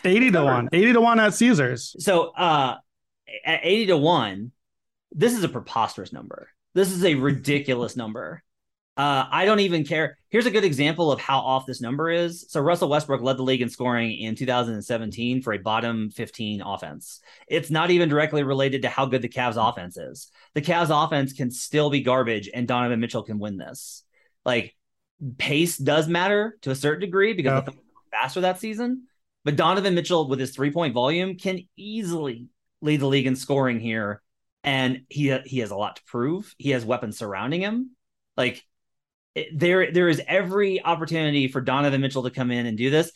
80 0.04 0.32
to 0.32 0.44
1. 0.44 0.70
80 0.74 0.94
to 0.94 1.02
1 1.02 1.20
at 1.22 1.34
Caesars. 1.34 1.96
So 2.00 2.32
uh, 2.32 2.76
at 3.46 3.62
80 3.64 3.86
to 3.88 3.98
1, 3.98 4.52
this 5.14 5.34
is 5.34 5.46
a 5.46 5.50
preposterous 5.50 6.12
number. 6.12 6.50
This 6.74 6.92
is 6.92 7.06
a 7.06 7.16
ridiculous 7.16 7.96
number. 7.96 8.44
Uh, 9.00 9.26
I 9.32 9.46
don't 9.46 9.62
even 9.62 9.86
care. 9.86 10.18
Here's 10.28 10.46
a 10.46 10.52
good 10.52 10.66
example 10.66 11.10
of 11.10 11.22
how 11.22 11.40
off 11.40 11.66
this 11.66 11.80
number 11.80 12.10
is. 12.10 12.46
So 12.50 12.60
Russell 12.60 12.90
Westbrook 12.90 13.22
led 13.22 13.38
the 13.38 13.44
league 13.44 13.62
in 13.62 13.70
scoring 13.70 14.12
in 14.12 14.36
2017 14.36 15.42
for 15.42 15.54
a 15.54 15.58
bottom 15.58 16.10
15 16.10 16.62
offense. 16.62 17.22
It's 17.48 17.72
not 17.72 17.92
even 17.92 18.10
directly 18.10 18.44
related 18.44 18.82
to 18.82 18.90
how 18.90 19.06
good 19.06 19.22
the 19.22 19.30
Cavs 19.30 19.56
offense 19.56 19.96
is. 19.96 20.30
The 20.54 20.62
Cavs 20.62 20.90
offense 20.92 21.32
can 21.32 21.50
still 21.50 21.90
be 21.90 22.02
garbage, 22.02 22.50
and 22.54 22.68
Donovan 22.68 23.00
Mitchell 23.00 23.24
can 23.24 23.40
win 23.40 23.56
this 23.58 24.04
like 24.46 24.76
pace 25.38 25.78
does 25.78 26.08
matter 26.08 26.58
to 26.62 26.72
a 26.72 26.76
certain 26.76 27.02
degree 27.02 27.34
because 27.34 27.64
yeah. 27.68 27.74
faster 28.12 28.42
that 28.42 28.60
season. 28.60 29.04
But 29.46 29.56
Donovan 29.56 29.96
Mitchell, 29.96 30.28
with 30.28 30.40
his 30.40 30.52
three 30.52 30.72
point 30.72 30.94
volume, 30.94 31.38
can 31.38 31.62
easily 31.78 32.48
lead 32.82 33.00
the 33.00 33.08
league 33.08 33.28
in 33.28 33.36
scoring 33.36 33.80
here, 33.80 34.22
and 34.64 35.04
he 35.10 35.36
he 35.46 35.60
has 35.60 35.72
a 35.72 35.76
lot 35.76 35.98
to 35.98 36.04
prove. 36.04 36.54
He 36.58 36.72
has 36.72 36.86
weapons 36.86 37.18
surrounding 37.18 37.62
him. 37.62 37.92
Like 38.36 38.64
there 39.54 39.92
there 39.92 40.10
is 40.10 40.22
every 40.28 40.84
opportunity 40.84 41.48
for 41.48 41.62
Donovan 41.62 42.02
Mitchell 42.02 42.24
to 42.24 42.30
come 42.30 42.52
in 42.52 42.66
and 42.66 42.78
do 42.78 42.90
this. 42.90 43.12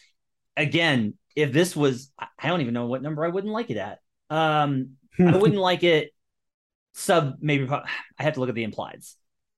Again, 0.56 1.16
if 1.36 1.52
this 1.52 1.76
was, 1.76 2.12
I 2.20 2.48
don't 2.48 2.62
even 2.62 2.74
know 2.74 2.86
what 2.86 3.02
number 3.02 3.26
I 3.26 3.30
wouldn't 3.30 3.54
like 3.54 3.70
it 3.70 3.78
at. 3.78 4.00
Um, 4.30 4.92
I 5.20 5.36
wouldn't 5.38 5.60
like 5.60 5.84
it 5.84 6.14
sub 6.94 7.38
maybe. 7.42 7.68
I 7.70 7.84
have 8.18 8.36
to 8.36 8.40
look 8.40 8.50
at 8.50 8.56
the 8.56 8.66
implieds. 8.66 9.16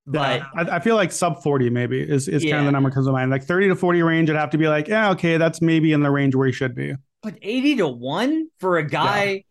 But 0.07 0.41
yeah, 0.41 0.45
I, 0.55 0.75
I, 0.75 0.79
feel 0.79 0.95
like 0.95 1.11
sub 1.11 1.41
40 1.41 1.71
maybe 1.71 1.99
is, 1.99 2.27
is 2.27 2.43
yeah. 2.43 2.51
kind 2.51 2.59
of 2.61 2.65
the 2.67 2.71
number 2.73 2.91
comes 2.91 3.07
to 3.07 3.11
mind. 3.11 3.31
Like 3.31 3.43
30 3.43 3.69
to 3.69 3.75
40 3.75 4.03
range, 4.03 4.29
I'd 4.29 4.35
have 4.35 4.51
to 4.51 4.57
be 4.57 4.67
like, 4.67 4.87
yeah, 4.87 5.09
okay, 5.11 5.37
that's 5.37 5.61
maybe 5.61 5.93
in 5.93 6.01
the 6.01 6.11
range 6.11 6.35
where 6.35 6.45
he 6.45 6.53
should 6.53 6.75
be. 6.75 6.93
But 7.23 7.39
80 7.41 7.77
to 7.77 7.87
1 7.87 8.49
for 8.59 8.77
a 8.77 8.87
guy 8.87 9.43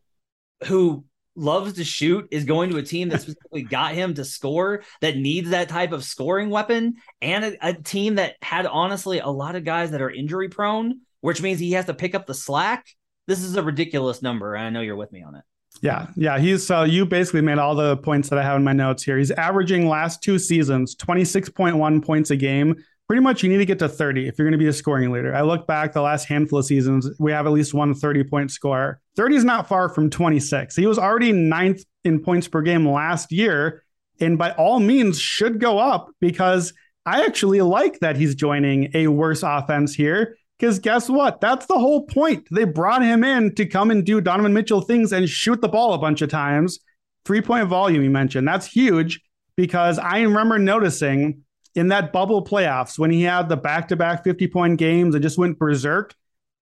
yeah. 0.62 0.68
who 0.68 1.04
loves 1.36 1.74
to 1.74 1.84
shoot 1.84 2.28
is 2.30 2.44
going 2.44 2.70
to 2.70 2.76
a 2.76 2.82
team 2.82 3.08
that 3.08 3.20
specifically 3.22 3.62
got 3.62 3.94
him 3.94 4.14
to 4.14 4.24
score 4.24 4.82
that 5.00 5.16
needs 5.16 5.50
that 5.50 5.68
type 5.68 5.92
of 5.92 6.04
scoring 6.04 6.50
weapon 6.50 6.94
and 7.20 7.44
a, 7.44 7.68
a 7.68 7.74
team 7.74 8.16
that 8.16 8.36
had 8.42 8.66
honestly 8.66 9.18
a 9.18 9.28
lot 9.28 9.56
of 9.56 9.64
guys 9.64 9.90
that 9.90 10.02
are 10.02 10.10
injury 10.10 10.48
prone, 10.48 11.00
which 11.20 11.42
means 11.42 11.58
he 11.58 11.72
has 11.72 11.86
to 11.86 11.94
pick 11.94 12.14
up 12.14 12.26
the 12.26 12.34
slack. 12.34 12.86
This 13.26 13.42
is 13.42 13.56
a 13.56 13.62
ridiculous 13.62 14.22
number. 14.22 14.54
And 14.54 14.66
I 14.66 14.70
know 14.70 14.80
you're 14.80 14.96
with 14.96 15.12
me 15.12 15.22
on 15.22 15.34
it. 15.34 15.44
Yeah, 15.82 16.06
yeah. 16.16 16.38
He's 16.38 16.66
so 16.66 16.78
uh, 16.78 16.84
you 16.84 17.04
basically 17.04 17.40
made 17.40 17.58
all 17.58 17.74
the 17.74 17.96
points 17.96 18.28
that 18.28 18.38
I 18.38 18.42
have 18.42 18.56
in 18.56 18.64
my 18.64 18.72
notes 18.72 19.02
here. 19.02 19.18
He's 19.18 19.32
averaging 19.32 19.88
last 19.88 20.22
two 20.22 20.38
seasons 20.38 20.94
26.1 20.96 22.04
points 22.04 22.30
a 22.30 22.36
game. 22.36 22.76
Pretty 23.06 23.22
much 23.22 23.42
you 23.42 23.50
need 23.50 23.58
to 23.58 23.66
get 23.66 23.78
to 23.80 23.88
30 23.88 24.28
if 24.28 24.38
you're 24.38 24.46
going 24.46 24.58
to 24.58 24.62
be 24.62 24.68
a 24.68 24.72
scoring 24.72 25.10
leader. 25.12 25.34
I 25.34 25.42
look 25.42 25.66
back 25.66 25.92
the 25.92 26.00
last 26.00 26.24
handful 26.24 26.58
of 26.58 26.64
seasons, 26.64 27.10
we 27.18 27.32
have 27.32 27.46
at 27.46 27.52
least 27.52 27.74
one 27.74 27.94
30 27.94 28.24
point 28.24 28.50
scorer. 28.50 29.00
30 29.16 29.36
is 29.36 29.44
not 29.44 29.68
far 29.68 29.88
from 29.90 30.08
26. 30.08 30.74
He 30.74 30.86
was 30.86 30.98
already 30.98 31.30
ninth 31.30 31.84
in 32.04 32.22
points 32.22 32.48
per 32.48 32.62
game 32.62 32.88
last 32.88 33.30
year, 33.30 33.82
and 34.20 34.38
by 34.38 34.52
all 34.52 34.80
means 34.80 35.20
should 35.20 35.60
go 35.60 35.78
up 35.78 36.10
because 36.20 36.72
I 37.04 37.24
actually 37.24 37.60
like 37.60 38.00
that 38.00 38.16
he's 38.16 38.34
joining 38.34 38.90
a 38.94 39.08
worse 39.08 39.42
offense 39.42 39.94
here 39.94 40.36
because 40.58 40.78
guess 40.78 41.10
what? 41.10 41.40
That's 41.40 41.66
the 41.66 41.78
whole 41.78 42.06
point. 42.06 42.46
They 42.50 42.64
brought 42.64 43.02
him 43.02 43.22
in 43.22 43.54
to 43.56 43.66
come 43.66 43.90
and 43.90 44.04
do 44.04 44.20
Donovan 44.20 44.54
Mitchell 44.54 44.80
things 44.80 45.12
and 45.12 45.28
shoot 45.28 45.60
the 45.60 45.68
ball 45.68 45.92
a 45.92 45.98
bunch 45.98 46.22
of 46.22 46.30
times. 46.30 46.78
Three 47.26 47.42
point 47.42 47.68
volume, 47.68 48.02
you 48.02 48.10
mentioned. 48.10 48.48
That's 48.48 48.66
huge 48.66 49.20
because 49.56 49.98
I 49.98 50.20
remember 50.20 50.58
noticing 50.58 51.43
in 51.74 51.88
that 51.88 52.12
bubble 52.12 52.44
playoffs 52.44 52.98
when 52.98 53.10
he 53.10 53.22
had 53.22 53.48
the 53.48 53.56
back 53.56 53.88
to 53.88 53.96
back 53.96 54.24
50 54.24 54.46
point 54.48 54.78
games 54.78 55.14
and 55.14 55.22
just 55.22 55.38
went 55.38 55.58
berserk. 55.58 56.14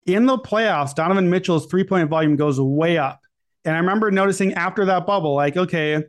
In 0.05 0.25
the 0.25 0.37
playoffs, 0.37 0.95
Donovan 0.95 1.29
Mitchell's 1.29 1.67
three 1.67 1.83
point 1.83 2.09
volume 2.09 2.35
goes 2.35 2.59
way 2.59 2.97
up. 2.97 3.21
And 3.65 3.75
I 3.75 3.79
remember 3.79 4.09
noticing 4.09 4.53
after 4.53 4.85
that 4.85 5.05
bubble, 5.05 5.35
like, 5.35 5.55
okay, 5.55 6.03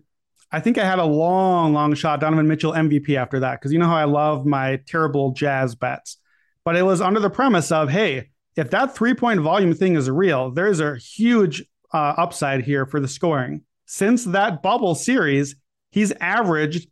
I 0.51 0.61
think 0.61 0.79
I 0.79 0.85
had 0.85 0.99
a 0.99 1.05
long, 1.05 1.75
long 1.75 1.95
shot 1.95 2.21
Donovan 2.21 2.49
Mitchell 2.49 2.73
MVP 2.73 3.17
after 3.17 3.41
that 3.41 3.61
because 3.61 3.73
you 3.73 3.79
know 3.79 3.87
how 3.87 3.97
I 3.97 4.05
love 4.05 4.47
my 4.47 4.81
terrible 4.87 5.33
jazz 5.33 5.75
bets 5.75 6.19
but 6.65 6.77
it 6.77 6.83
was 6.83 7.01
under 7.01 7.21
the 7.21 7.31
premise 7.31 7.73
of, 7.73 7.91
hey, 7.91 8.31
if 8.57 8.71
that 8.71 8.95
three 8.95 9.15
point 9.15 9.41
volume 9.41 9.75
thing 9.75 9.97
is 9.97 10.11
real, 10.11 10.51
there's 10.51 10.81
a 10.81 10.97
huge 10.97 11.65
uh, 11.93 12.15
upside 12.17 12.63
here 12.63 12.87
for 12.87 13.01
the 13.01 13.09
scoring. 13.09 13.63
Since 13.87 14.25
that 14.27 14.63
bubble 14.63 14.95
series, 14.95 15.57
he's 15.91 16.13
averaged 16.13 16.89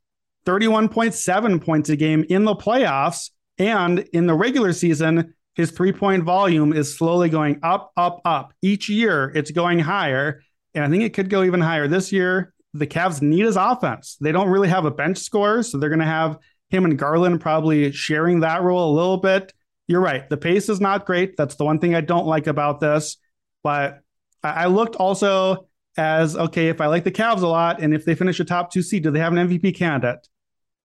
31.7 0.46 1.64
points 1.64 1.88
a 1.88 1.96
game 1.96 2.24
in 2.28 2.44
the 2.44 2.54
playoffs. 2.54 3.30
And 3.58 4.00
in 4.12 4.26
the 4.26 4.34
regular 4.34 4.72
season, 4.72 5.34
his 5.54 5.70
three 5.70 5.92
point 5.92 6.24
volume 6.24 6.72
is 6.72 6.96
slowly 6.96 7.28
going 7.28 7.60
up, 7.62 7.92
up, 7.96 8.20
up. 8.24 8.52
Each 8.62 8.88
year, 8.88 9.30
it's 9.34 9.50
going 9.50 9.78
higher. 9.78 10.42
And 10.74 10.84
I 10.84 10.88
think 10.88 11.02
it 11.02 11.14
could 11.14 11.28
go 11.28 11.42
even 11.42 11.60
higher 11.60 11.88
this 11.88 12.12
year. 12.12 12.54
The 12.72 12.86
Cavs 12.86 13.20
need 13.20 13.44
his 13.44 13.56
offense. 13.56 14.16
They 14.20 14.32
don't 14.32 14.48
really 14.48 14.68
have 14.68 14.84
a 14.84 14.90
bench 14.90 15.18
score, 15.18 15.62
so 15.62 15.76
they're 15.76 15.88
going 15.88 15.98
to 15.98 16.06
have 16.06 16.38
him 16.68 16.84
and 16.84 16.96
Garland 16.96 17.40
probably 17.40 17.90
sharing 17.90 18.40
that 18.40 18.62
role 18.62 18.92
a 18.92 18.94
little 18.94 19.16
bit 19.16 19.52
you're 19.90 20.00
right. 20.00 20.28
The 20.30 20.36
pace 20.36 20.68
is 20.68 20.80
not 20.80 21.04
great. 21.04 21.36
That's 21.36 21.56
the 21.56 21.64
one 21.64 21.80
thing 21.80 21.96
I 21.96 22.00
don't 22.00 22.24
like 22.24 22.46
about 22.46 22.78
this. 22.78 23.16
But 23.64 23.98
I 24.40 24.66
looked 24.66 24.94
also 24.94 25.66
as 25.96 26.36
okay, 26.36 26.68
if 26.68 26.80
I 26.80 26.86
like 26.86 27.02
the 27.02 27.10
Cavs 27.10 27.42
a 27.42 27.48
lot 27.48 27.82
and 27.82 27.92
if 27.92 28.04
they 28.04 28.14
finish 28.14 28.38
a 28.38 28.44
top 28.44 28.72
two 28.72 28.82
seed, 28.82 29.02
do 29.02 29.10
they 29.10 29.18
have 29.18 29.32
an 29.32 29.48
MVP 29.48 29.74
candidate? 29.74 30.28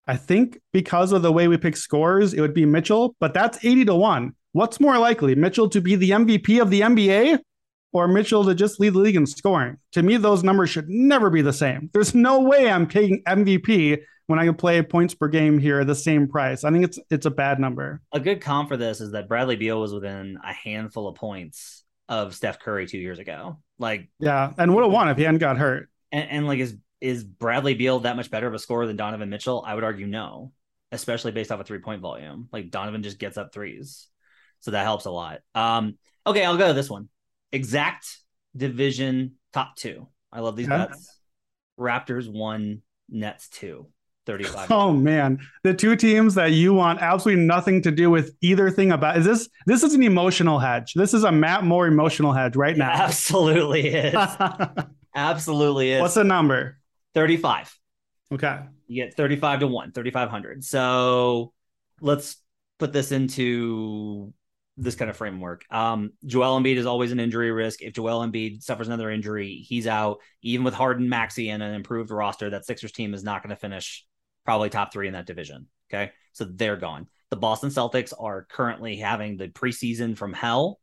I 0.08 0.18
think 0.18 0.60
because 0.72 1.12
of 1.12 1.22
the 1.22 1.32
way 1.32 1.47
we 1.47 1.58
pick 1.58 1.76
scores, 1.76 2.34
it 2.34 2.41
would 2.41 2.53
be 2.53 2.66
Mitchell, 2.66 3.16
but 3.20 3.34
that's 3.34 3.64
80 3.64 3.86
to 3.86 3.95
1. 3.95 4.36
What's 4.51 4.80
more 4.80 4.97
likely, 4.97 5.36
Mitchell 5.36 5.68
to 5.70 5.82
be 5.82 5.95
the 5.95 6.12
MVP 6.12 6.62
of 6.62 6.70
the 6.70 6.82
NBA 6.82 7.39
or 7.91 8.08
Mitchell 8.08 8.45
to 8.45 8.56
just 8.56 8.80
lead 8.80 8.93
the 8.93 8.99
league 8.99 9.16
in 9.16 9.26
scoring? 9.26 9.78
To 9.93 10.03
me, 10.03 10.18
those 10.18 10.43
numbers 10.43 10.70
should 10.70 10.88
never 10.88 11.30
be 11.30 11.41
the 11.41 11.53
same. 11.53 11.89
There's 11.93 12.16
no 12.16 12.41
way 12.41 12.70
I'm 12.70 12.88
taking 12.88 13.24
MVP 13.24 13.99
when 14.28 14.39
I 14.39 14.45
can 14.45 14.56
play 14.56 14.82
points 14.82 15.14
per 15.14 15.28
game 15.28 15.60
here 15.60 15.82
at 15.82 15.88
the 15.88 15.95
same 15.95 16.28
price. 16.28 16.64
I 16.64 16.72
think 16.72 16.86
it's 16.86 16.99
it's 17.10 17.26
a 17.26 17.32
bad 17.32 17.60
number. 17.60 18.01
A 18.14 18.20
good 18.20 18.41
comp 18.41 18.70
for 18.70 18.78
this 18.78 19.01
is 19.01 19.12
that 19.12 19.28
Bradley 19.28 19.56
Beal 19.56 19.80
was 19.80 19.93
within 19.93 20.38
a 20.43 20.53
handful 20.53 21.08
of 21.08 21.16
points 21.16 21.84
of 22.08 22.36
Steph 22.36 22.60
Curry 22.60 22.88
two 22.88 22.97
years 22.97 23.20
ago. 23.20 23.58
Like 23.80 24.10
yeah, 24.20 24.53
and 24.58 24.74
would 24.74 24.84
have 24.84 24.91
won 24.91 25.10
if 25.10 25.18
he 25.18 25.24
hadn't 25.24 25.39
got 25.39 25.58
hurt. 25.58 25.89
And, 26.12 26.30
and 26.30 26.47
like 26.47 26.60
is 26.60 26.78
is 27.02 27.24
Bradley 27.24 27.74
Beal 27.74 28.00
that 28.00 28.16
much 28.16 28.32
better 28.32 28.48
of 28.48 28.54
a 28.54 28.60
scorer 28.60 28.88
than 28.88 28.96
Donovan 28.96 29.30
Mitchell? 29.30 29.64
I 29.66 29.76
would 29.76 29.84
argue 29.84 30.08
no, 30.08 30.52
especially 30.91 31.32
based 31.32 31.52
off 31.52 31.60
a 31.60 31.64
three 31.64 31.80
point 31.80 32.02
volume. 32.02 32.50
Like 32.52 32.72
Donovan 32.72 33.04
just 33.04 33.20
gets 33.20 33.38
up 33.38 33.54
threes, 33.54 34.08
so 34.62 34.72
that 34.72 34.84
helps 34.84 35.06
a 35.06 35.12
lot. 35.12 35.39
Um, 35.54 35.98
okay, 36.26 36.43
I'll 36.43 36.58
go 36.58 36.68
to 36.68 36.74
this 36.74 36.89
one. 36.89 37.10
Exact 37.52 38.08
division 38.56 39.34
top 39.54 39.76
two. 39.76 40.08
I 40.32 40.39
love 40.39 40.56
these 40.56 40.68
yeah. 40.68 40.88
bets. 40.88 41.20
Raptors 41.80 42.32
one, 42.32 42.82
Nets 43.10 43.50
two. 43.50 43.88
35. 44.26 44.72
Oh 44.72 44.91
man, 44.91 45.39
the 45.64 45.74
two 45.74 45.96
teams 45.96 46.36
that 46.36 46.52
you 46.52 46.74
want 46.74 47.00
absolutely 47.02 47.43
nothing 47.43 47.82
to 47.84 47.91
do 47.91 48.10
with 48.10 48.36
either 48.41 48.70
thing 48.70 48.91
about 48.91 49.18
is 49.18 49.26
this 49.26 49.50
this 49.66 49.84
is 49.84 49.93
an 49.93 50.04
emotional 50.04 50.60
hedge. 50.60 50.93
This 50.93 51.14
is 51.14 51.24
a 51.24 51.32
Matt 51.32 51.64
Moore 51.64 51.88
emotional 51.88 52.34
hedge 52.34 52.56
right 52.56 52.76
now. 52.76 52.91
absolutely 52.93 53.88
is. 53.88 54.16
absolutely 55.16 55.91
is. 55.91 56.02
What's 56.02 56.16
the 56.16 56.24
number? 56.24 56.80
35. 57.16 57.80
Okay. 58.32 58.59
You 58.88 59.05
get 59.05 59.16
35 59.16 59.61
to 59.61 59.68
1, 59.68 59.91
3500. 59.93 60.63
So 60.63 61.53
let's 62.01 62.38
put 62.78 62.93
this 62.93 63.11
into 63.11 64.34
this 64.78 64.95
kind 64.95 65.09
of 65.09 65.16
framework. 65.16 65.63
Um, 65.72 66.11
Joel 66.26 66.59
Embiid 66.59 66.76
is 66.76 66.86
always 66.86 67.11
an 67.11 67.20
injury 67.20 67.51
risk. 67.51 67.82
If 67.82 67.93
Joel 67.93 68.28
Embiid 68.28 68.61
suffers 68.61 68.88
another 68.88 69.09
injury, 69.09 69.66
he's 69.68 69.88
out. 69.88 70.20
Even 70.41 70.66
with 70.66 70.74
Harden, 70.74 71.07
Maxey, 71.07 71.49
and 71.49 71.63
an 71.63 71.74
improved 71.74 72.11
roster, 72.11 72.49
that 72.49 72.66
Sixers 72.66 72.91
team 72.91 73.13
is 73.13 73.24
not 73.24 73.41
going 73.41 73.51
to 73.51 73.59
finish 73.59 74.05
probably 74.43 74.70
top 74.70 74.91
three 74.91 75.07
in 75.07 75.13
that 75.13 75.26
division. 75.26 75.68
Okay. 75.89 76.11
So 76.34 76.43
they're 76.45 76.78
gone. 76.78 77.07
The 77.30 77.38
Boston 77.38 77.70
Celtics 77.70 78.13
are 78.18 78.45
currently 78.49 78.97
having 78.97 79.38
the 79.38 79.47
preseason 79.47 80.18
from 80.18 80.34
hell. 80.34 80.80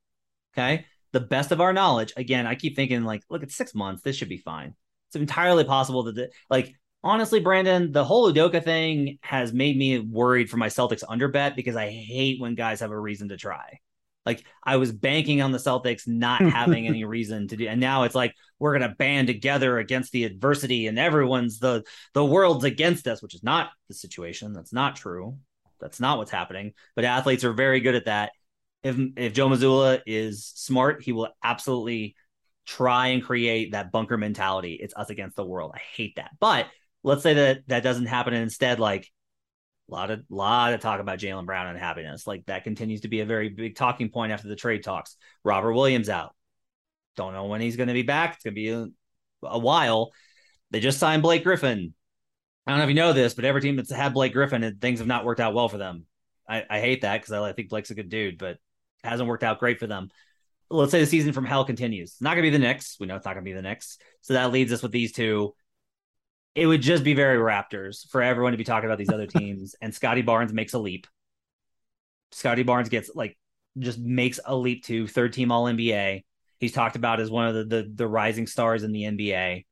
Okay. 0.57 0.87
The 1.13 1.21
best 1.21 1.53
of 1.53 1.61
our 1.61 1.75
knowledge, 1.75 2.15
again, 2.17 2.47
I 2.47 2.55
keep 2.55 2.75
thinking, 2.75 3.05
like, 3.05 3.23
look, 3.29 3.43
it's 3.43 3.55
six 3.55 3.75
months. 3.75 4.03
This 4.03 4.17
should 4.17 4.31
be 4.31 4.39
fine. 4.39 4.75
It's 5.13 5.21
entirely 5.21 5.65
possible 5.65 6.05
that, 6.05 6.15
the, 6.15 6.31
like, 6.49 6.75
honestly, 7.05 7.41
Brandon, 7.41 7.93
the 7.93 8.05
whole 8.05 8.33
Udoka 8.33 8.65
thing 8.65 9.19
has 9.23 9.53
made 9.53 9.77
me 9.77 9.99
worried 9.99 10.49
for 10.49 10.57
my 10.57 10.69
Celtics 10.69 11.05
under 11.07 11.29
bet 11.29 11.55
because 11.55 11.77
I 11.77 11.91
hate 11.91 12.41
when 12.41 12.55
guys 12.55 12.81
have 12.81 12.91
a 12.91 12.99
reason 12.99 13.29
to 13.29 13.37
try. 13.37 13.79
Like 14.25 14.45
I 14.63 14.77
was 14.77 14.93
banking 14.93 15.43
on 15.43 15.53
the 15.53 15.59
Celtics 15.59 16.07
not 16.07 16.41
having 16.49 16.87
any 16.87 17.05
reason 17.05 17.49
to 17.49 17.57
do, 17.57 17.67
and 17.67 17.81
now 17.81 18.05
it's 18.05 18.15
like 18.15 18.35
we're 18.59 18.73
gonna 18.73 18.95
band 18.97 19.27
together 19.27 19.79
against 19.79 20.13
the 20.13 20.25
adversity, 20.25 20.87
and 20.87 20.99
everyone's 20.99 21.59
the 21.59 21.83
the 22.15 22.25
world's 22.25 22.65
against 22.65 23.09
us, 23.09 23.21
which 23.21 23.35
is 23.35 23.43
not 23.43 23.71
the 23.89 23.95
situation. 23.95 24.53
That's 24.53 24.73
not 24.73 24.97
true. 24.97 25.39
That's 25.81 25.99
not 25.99 26.19
what's 26.19 26.31
happening. 26.31 26.75
But 26.95 27.05
athletes 27.05 27.43
are 27.43 27.53
very 27.53 27.81
good 27.81 27.97
at 27.97 28.05
that. 28.05 28.31
If 28.85 28.97
if 29.17 29.33
Joe 29.33 29.49
Mazzulla 29.49 30.01
is 30.07 30.47
smart, 30.47 31.03
he 31.03 31.11
will 31.11 31.31
absolutely 31.43 32.15
try 32.67 33.09
and 33.09 33.23
create 33.23 33.73
that 33.73 33.93
bunker 33.93 34.17
mentality. 34.17 34.79
It's 34.81 34.95
us 34.97 35.11
against 35.11 35.37
the 35.37 35.45
world. 35.45 35.73
I 35.75 35.81
hate 35.95 36.17
that. 36.17 36.31
But 36.39 36.67
let's 37.03 37.23
say 37.23 37.35
that 37.35 37.61
that 37.69 37.83
doesn't 37.83 38.07
happen, 38.07 38.35
and 38.35 38.43
instead, 38.43 38.81
like 38.81 39.11
a 39.89 39.93
lot 39.93 40.11
of 40.11 40.23
lot 40.29 40.73
of 40.73 40.81
talk 40.81 41.01
about 41.01 41.19
Jaylen 41.19 41.47
Brown 41.47 41.67
and 41.67 41.79
happiness. 41.79 42.27
Like 42.27 42.47
that 42.47 42.65
continues 42.65 43.03
to 43.03 43.09
be 43.09 43.21
a 43.21 43.27
very 43.27 43.49
big 43.49 43.77
talking 43.77 44.11
point 44.11 44.33
after 44.33 44.49
the 44.49 44.57
trade 44.57 44.83
talks. 44.83 45.17
Robert 45.45 45.73
Williams 45.73 46.09
out. 46.09 46.35
Don't 47.17 47.35
know 47.35 47.47
when 47.47 47.61
he's 47.61 47.77
going 47.77 47.89
to 47.89 47.95
be 47.95 48.03
back. 48.03 48.35
It's 48.35 48.45
going 48.45 48.55
to 48.55 48.61
be 48.61 48.71
a, 48.71 48.87
a, 49.47 49.59
while. 49.59 50.13
They 50.71 50.81
just 50.81 50.99
signed 50.99 51.23
Blake 51.23 51.45
Griffin. 51.45 51.93
I 52.67 52.71
don't 52.71 52.79
know 52.79 52.85
if 52.85 52.89
you 52.89 52.95
know 52.95 53.13
this, 53.13 53.35
but 53.35 53.45
every 53.45 53.61
team 53.61 53.77
that's 53.77 53.93
had 53.93 54.15
Blake 54.15 54.33
Griffin, 54.33 54.63
and 54.63 54.81
things 54.81 55.01
have 55.01 55.09
not 55.09 55.27
worked 55.27 55.41
out 55.41 55.53
well 55.53 55.69
for 55.69 55.77
them. 55.77 56.07
I, 56.49 56.65
I 56.71 56.81
hate 56.81 57.03
that 57.03 57.21
because 57.21 57.33
I, 57.33 57.51
I 57.51 57.53
think 57.53 57.69
Blake's 57.69 57.91
a 57.91 57.95
good 57.95 58.09
dude, 58.09 58.39
but 58.39 58.59
hasn't 59.05 59.29
worked 59.29 59.43
out 59.43 59.59
great 59.59 59.79
for 59.79 59.87
them. 59.87 60.09
Let's 60.73 60.91
say 60.91 61.01
the 61.01 61.07
season 61.07 61.33
from 61.33 61.45
hell 61.45 61.65
continues. 61.65 62.13
It's 62.13 62.21
not 62.23 62.31
going 62.35 62.45
to 62.45 62.51
be 62.51 62.57
the 62.57 62.59
Knicks. 62.59 62.97
We 62.99 63.07
know 63.07 63.17
it's 63.17 63.27
not 63.27 63.35
going 63.35 63.45
to 63.45 63.49
be 63.49 63.55
the 63.55 63.63
Knicks. 63.63 63.99
So 64.23 64.35
that 64.35 64.53
leads 64.53 64.73
us 64.73 64.83
with 64.83 64.93
these 64.93 65.13
two 65.13 65.55
it 66.55 66.67
would 66.67 66.83
just 66.83 67.05
be 67.05 67.15
very 67.15 67.39
Raptors 67.39 68.07
for 68.09 68.23
everyone 68.23 68.53
to 68.53 68.59
be 68.59 68.65
talking 68.65 68.89
about 68.89 68.99
these 68.99 69.11
other 69.11 69.27
teams. 69.27 69.75
and 69.83 69.95
Scottie 69.95 70.23
Barnes 70.23 70.53
makes 70.53 70.75
a 70.75 70.79
leap. 70.79 71.07
Scottie 72.33 72.63
Barnes 72.63 72.89
gets 72.89 73.11
like 73.15 73.37
just 73.79 73.99
makes 73.99 74.39
a 74.45 74.55
leap 74.55 74.85
to 74.85 75.07
third 75.07 75.33
team 75.33 75.51
All 75.51 75.65
NBA. 75.65 76.25
He's 76.59 76.73
talked 76.73 76.97
about 76.97 77.21
as 77.21 77.31
one 77.31 77.47
of 77.49 77.55
the, 77.55 77.65
the 77.65 77.93
the 77.95 78.07
rising 78.07 78.47
stars 78.47 78.83
in 78.83 78.93
the 78.93 79.03
NBA. 79.03 79.65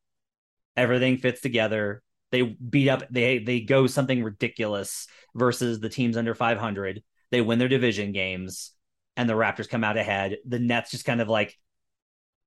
Everything 0.77 1.19
fits 1.19 1.41
together. 1.41 2.03
They 2.33 2.43
beat 2.43 2.89
up. 2.89 3.03
They 3.11 3.39
they 3.39 3.61
go 3.61 3.87
something 3.87 4.23
ridiculous 4.23 5.07
versus 5.35 5.81
the 5.81 5.89
teams 5.89 6.17
under 6.17 6.35
500. 6.35 7.03
They 7.31 7.41
win 7.41 7.59
their 7.59 7.69
division 7.69 8.13
games, 8.13 8.73
and 9.21 9.29
the 9.29 9.35
Raptors 9.35 9.69
come 9.69 9.85
out 9.85 9.99
ahead. 9.99 10.39
The 10.47 10.59
Nets 10.59 10.91
just 10.91 11.05
kind 11.05 11.21
of 11.21 11.29
like 11.29 11.55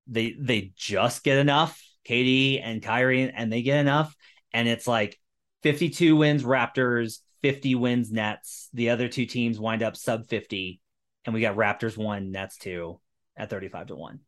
they 0.08 0.36
they 0.40 0.74
just 0.76 1.24
get 1.24 1.38
enough 1.38 1.80
Katie 2.04 2.60
and 2.60 2.82
Kyrie, 2.82 3.32
and 3.32 3.54
they 3.54 3.62
get 3.62 3.80
enough. 3.80 4.16
And 4.52 4.68
it's 4.68 4.88
like 4.88 5.20
52 5.62 6.16
wins 6.16 6.44
Raptors, 6.44 7.20
50 7.44 7.76
wins 7.76 8.12
Nets. 8.12 8.70
The 8.74 8.90
other 8.90 9.08
two 9.08 9.28
teams 9.28 9.60
wind 9.60 9.84
up 9.84 9.96
sub 9.96 10.26
50. 10.26 10.82
And 11.26 11.34
we 11.36 11.42
got 11.42 11.56
Raptors 11.56 11.96
one, 11.96 12.32
Nets 12.32 12.58
two 12.58 13.00
at 13.38 13.52
35 13.52 13.88
to 13.88 13.96
one. 13.96 14.20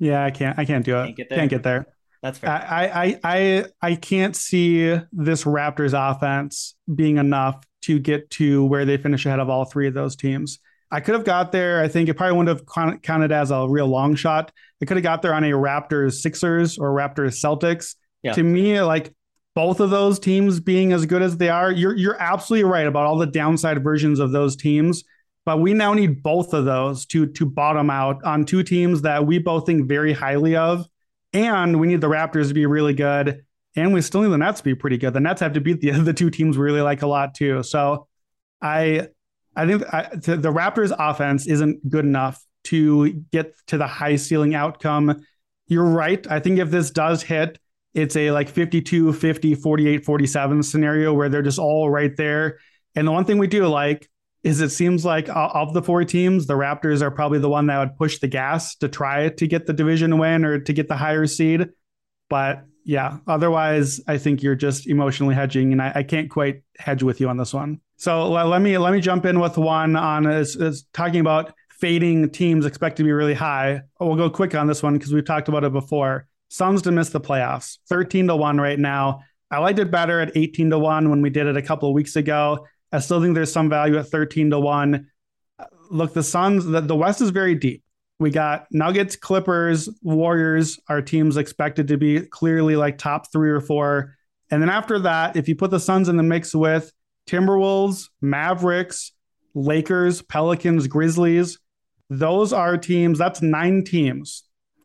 Yeah, 0.00 0.24
I 0.24 0.32
can't. 0.32 0.58
I 0.58 0.64
can't 0.64 0.84
do 0.84 0.98
it. 0.98 1.04
Can't 1.04 1.16
get 1.16 1.28
there. 1.30 1.38
Can't 1.38 1.50
get 1.50 1.62
there. 1.62 1.86
That's 2.22 2.38
fair. 2.38 2.50
I, 2.50 2.86
I 2.86 3.20
I 3.22 3.64
I 3.80 3.94
can't 3.94 4.34
see 4.34 4.98
this 5.12 5.44
Raptors 5.44 5.94
offense 5.94 6.74
being 6.92 7.18
enough 7.18 7.64
to 7.82 8.00
get 8.00 8.28
to 8.30 8.64
where 8.64 8.84
they 8.84 8.96
finish 8.96 9.26
ahead 9.26 9.38
of 9.38 9.48
all 9.48 9.64
three 9.64 9.86
of 9.86 9.94
those 9.94 10.16
teams. 10.16 10.58
I 10.90 11.00
could 11.00 11.14
have 11.14 11.24
got 11.24 11.52
there. 11.52 11.80
I 11.80 11.88
think 11.88 12.08
it 12.08 12.14
probably 12.14 12.36
wouldn't 12.36 12.60
have 12.60 13.02
counted 13.02 13.32
as 13.32 13.50
a 13.50 13.66
real 13.68 13.88
long 13.88 14.14
shot. 14.14 14.52
I 14.80 14.84
could 14.84 14.96
have 14.96 15.04
got 15.04 15.22
there 15.22 15.34
on 15.34 15.44
a 15.44 15.50
Raptors 15.50 16.14
Sixers 16.14 16.78
or 16.78 16.90
Raptors 16.90 17.34
Celtics. 17.34 17.96
Yeah. 18.22 18.32
To 18.32 18.42
me, 18.42 18.80
like 18.82 19.12
both 19.54 19.80
of 19.80 19.90
those 19.90 20.18
teams 20.18 20.60
being 20.60 20.92
as 20.92 21.06
good 21.06 21.22
as 21.22 21.38
they 21.38 21.48
are, 21.48 21.72
you're 21.72 21.96
you're 21.96 22.20
absolutely 22.20 22.70
right 22.70 22.86
about 22.86 23.06
all 23.06 23.16
the 23.16 23.26
downside 23.26 23.82
versions 23.82 24.20
of 24.20 24.30
those 24.32 24.54
teams. 24.54 25.02
But 25.44 25.60
we 25.60 25.74
now 25.74 25.94
need 25.94 26.22
both 26.22 26.52
of 26.52 26.64
those 26.64 27.06
to 27.06 27.26
to 27.26 27.46
bottom 27.46 27.88
out 27.88 28.22
on 28.24 28.44
two 28.44 28.62
teams 28.62 29.02
that 29.02 29.26
we 29.26 29.38
both 29.38 29.66
think 29.66 29.88
very 29.88 30.12
highly 30.12 30.56
of, 30.56 30.86
and 31.32 31.80
we 31.80 31.86
need 31.86 32.00
the 32.00 32.08
Raptors 32.08 32.48
to 32.48 32.54
be 32.54 32.66
really 32.66 32.94
good, 32.94 33.44
and 33.76 33.94
we 33.94 34.02
still 34.02 34.22
need 34.22 34.30
the 34.30 34.38
Nets 34.38 34.60
to 34.60 34.64
be 34.64 34.74
pretty 34.74 34.98
good. 34.98 35.14
The 35.14 35.20
Nets 35.20 35.40
have 35.40 35.54
to 35.54 35.60
beat 35.60 35.80
the 35.80 35.90
the 36.02 36.12
two 36.12 36.30
teams 36.30 36.58
we 36.58 36.64
really 36.64 36.82
like 36.82 37.02
a 37.02 37.06
lot 37.06 37.34
too. 37.34 37.62
So, 37.62 38.08
I 38.60 39.08
I 39.56 39.66
think 39.66 39.82
uh, 39.82 39.86
I, 40.12 40.16
the 40.16 40.52
Raptors 40.52 40.94
offense 40.98 41.46
isn't 41.46 41.88
good 41.88 42.04
enough 42.04 42.42
to 42.64 43.12
get 43.32 43.54
to 43.68 43.78
the 43.78 43.86
high 43.86 44.16
ceiling 44.16 44.54
outcome. 44.54 45.24
You're 45.66 45.84
right. 45.84 46.24
I 46.30 46.40
think 46.40 46.58
if 46.58 46.70
this 46.70 46.90
does 46.90 47.22
hit, 47.22 47.58
it's 47.94 48.16
a 48.16 48.30
like 48.30 48.48
52, 48.48 49.12
50, 49.12 49.54
48, 49.54 50.04
47 50.04 50.62
scenario 50.62 51.14
where 51.14 51.28
they're 51.28 51.42
just 51.42 51.58
all 51.58 51.88
right 51.88 52.14
there. 52.16 52.58
And 52.94 53.06
the 53.06 53.12
one 53.12 53.24
thing 53.24 53.38
we 53.38 53.46
do 53.46 53.66
like 53.66 54.08
is 54.44 54.60
it 54.60 54.70
seems 54.70 55.04
like 55.04 55.28
uh, 55.28 55.50
of 55.54 55.74
the 55.74 55.82
four 55.82 56.04
teams, 56.04 56.46
the 56.46 56.54
Raptors 56.54 57.02
are 57.02 57.10
probably 57.10 57.38
the 57.38 57.48
one 57.48 57.66
that 57.66 57.78
would 57.78 57.96
push 57.96 58.18
the 58.18 58.28
gas 58.28 58.76
to 58.76 58.88
try 58.88 59.28
to 59.30 59.46
get 59.46 59.66
the 59.66 59.72
division 59.72 60.18
win 60.18 60.44
or 60.44 60.60
to 60.60 60.72
get 60.72 60.88
the 60.88 60.96
higher 60.96 61.26
seed. 61.26 61.68
But 62.28 62.64
yeah, 62.84 63.18
otherwise, 63.26 64.00
I 64.06 64.18
think 64.18 64.42
you're 64.42 64.54
just 64.54 64.86
emotionally 64.86 65.34
hedging, 65.34 65.72
and 65.72 65.82
I, 65.82 65.92
I 65.96 66.02
can't 66.04 66.30
quite 66.30 66.62
hedge 66.78 67.02
with 67.02 67.20
you 67.20 67.28
on 67.28 67.36
this 67.36 67.52
one. 67.52 67.80
So 67.96 68.28
let 68.28 68.60
me 68.60 68.76
let 68.78 68.92
me 68.92 69.00
jump 69.00 69.24
in 69.24 69.40
with 69.40 69.56
one 69.56 69.96
on 69.96 70.26
is, 70.26 70.56
is 70.56 70.86
talking 70.92 71.20
about 71.20 71.54
fading 71.80 72.30
teams 72.30 72.66
expect 72.66 72.96
to 72.96 73.04
be 73.04 73.12
really 73.12 73.34
high. 73.34 73.82
We'll 73.98 74.16
go 74.16 74.30
quick 74.30 74.54
on 74.54 74.66
this 74.66 74.82
one 74.82 74.94
because 74.94 75.12
we've 75.12 75.24
talked 75.24 75.48
about 75.48 75.64
it 75.64 75.72
before. 75.72 76.26
Suns 76.48 76.82
to 76.82 76.92
miss 76.92 77.10
the 77.10 77.20
playoffs, 77.20 77.78
thirteen 77.88 78.26
to 78.28 78.36
one 78.36 78.58
right 78.58 78.78
now. 78.78 79.20
I 79.50 79.58
liked 79.58 79.78
it 79.78 79.90
better 79.90 80.20
at 80.20 80.36
eighteen 80.36 80.70
to 80.70 80.78
one 80.78 81.10
when 81.10 81.22
we 81.22 81.30
did 81.30 81.46
it 81.46 81.56
a 81.56 81.62
couple 81.62 81.88
of 81.88 81.94
weeks 81.94 82.16
ago. 82.16 82.66
I 82.92 83.00
still 83.00 83.20
think 83.20 83.34
there's 83.34 83.52
some 83.52 83.68
value 83.68 83.98
at 83.98 84.08
thirteen 84.08 84.50
to 84.50 84.60
one. 84.60 85.08
Look, 85.90 86.14
the 86.14 86.22
Suns, 86.22 86.64
the, 86.64 86.80
the 86.80 86.96
West 86.96 87.20
is 87.20 87.30
very 87.30 87.54
deep. 87.54 87.82
We 88.18 88.30
got 88.30 88.66
Nuggets, 88.70 89.16
Clippers, 89.16 89.88
Warriors. 90.02 90.78
Our 90.88 91.02
teams 91.02 91.36
expected 91.36 91.88
to 91.88 91.96
be 91.96 92.20
clearly 92.20 92.76
like 92.76 92.98
top 92.98 93.30
three 93.32 93.50
or 93.50 93.60
four. 93.60 94.14
And 94.50 94.62
then 94.62 94.70
after 94.70 94.98
that, 95.00 95.36
if 95.36 95.48
you 95.48 95.56
put 95.56 95.70
the 95.70 95.80
Suns 95.80 96.08
in 96.08 96.16
the 96.16 96.22
mix 96.22 96.54
with 96.54 96.92
Timberwolves, 97.26 98.08
Mavericks, 98.20 99.12
Lakers, 99.54 100.22
Pelicans, 100.22 100.86
Grizzlies. 100.86 101.58
Those 102.08 102.52
are 102.52 102.76
teams, 102.76 103.18
that's 103.18 103.42
nine 103.42 103.84
teams. 103.84 104.44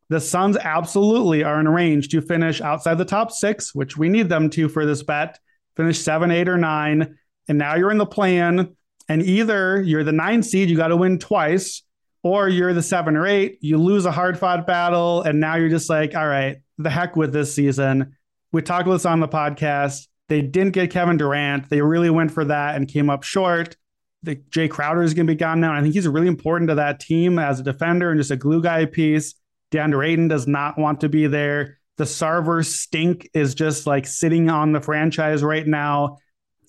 The 0.09 0.19
Suns 0.19 0.57
absolutely 0.57 1.43
are 1.43 1.59
in 1.59 1.69
range 1.69 2.09
to 2.09 2.21
finish 2.21 2.59
outside 2.59 2.97
the 2.97 3.05
top 3.05 3.31
six, 3.31 3.73
which 3.73 3.95
we 3.95 4.09
need 4.09 4.27
them 4.27 4.49
to 4.51 4.67
for 4.67 4.85
this 4.85 5.03
bet, 5.03 5.39
finish 5.77 5.99
seven, 5.99 6.31
eight, 6.31 6.49
or 6.49 6.57
nine. 6.57 7.17
And 7.47 7.57
now 7.57 7.75
you're 7.75 7.91
in 7.91 7.97
the 7.97 8.05
plan. 8.05 8.75
And 9.07 9.23
either 9.23 9.81
you're 9.81 10.03
the 10.03 10.11
nine 10.11 10.43
seed, 10.43 10.69
you 10.69 10.77
got 10.77 10.89
to 10.89 10.97
win 10.97 11.19
twice, 11.19 11.83
or 12.23 12.49
you're 12.49 12.73
the 12.73 12.83
seven 12.83 13.15
or 13.17 13.25
eight, 13.25 13.57
you 13.61 13.77
lose 13.77 14.05
a 14.05 14.11
hard 14.11 14.37
fought 14.37 14.67
battle. 14.67 15.21
And 15.21 15.39
now 15.39 15.55
you're 15.55 15.69
just 15.69 15.89
like, 15.89 16.15
all 16.15 16.27
right, 16.27 16.57
the 16.77 16.89
heck 16.89 17.15
with 17.15 17.33
this 17.33 17.53
season. 17.53 18.15
We 18.51 18.61
talked 18.61 18.87
about 18.87 18.93
this 18.93 19.05
on 19.05 19.19
the 19.19 19.27
podcast. 19.27 20.07
They 20.31 20.41
didn't 20.41 20.71
get 20.71 20.91
Kevin 20.91 21.17
Durant. 21.17 21.69
They 21.69 21.81
really 21.81 22.09
went 22.09 22.31
for 22.31 22.45
that 22.45 22.77
and 22.77 22.87
came 22.87 23.09
up 23.09 23.23
short. 23.23 23.75
The 24.23 24.37
Jae 24.37 24.69
Crowder 24.69 25.03
is 25.03 25.13
going 25.13 25.27
to 25.27 25.33
be 25.33 25.35
gone 25.35 25.59
now. 25.59 25.73
I 25.73 25.81
think 25.81 25.93
he's 25.93 26.07
really 26.07 26.29
important 26.29 26.69
to 26.69 26.75
that 26.75 27.01
team 27.01 27.37
as 27.37 27.59
a 27.59 27.63
defender 27.63 28.09
and 28.09 28.17
just 28.17 28.31
a 28.31 28.37
glue 28.37 28.61
guy 28.61 28.85
piece. 28.85 29.35
DeAndre 29.73 30.07
Ayton 30.07 30.29
does 30.29 30.47
not 30.47 30.77
want 30.77 31.01
to 31.01 31.09
be 31.09 31.27
there. 31.27 31.79
The 31.97 32.05
Sarver 32.05 32.65
stink 32.65 33.29
is 33.33 33.53
just 33.55 33.85
like 33.85 34.07
sitting 34.07 34.49
on 34.49 34.71
the 34.71 34.79
franchise 34.79 35.43
right 35.43 35.67
now. 35.67 36.19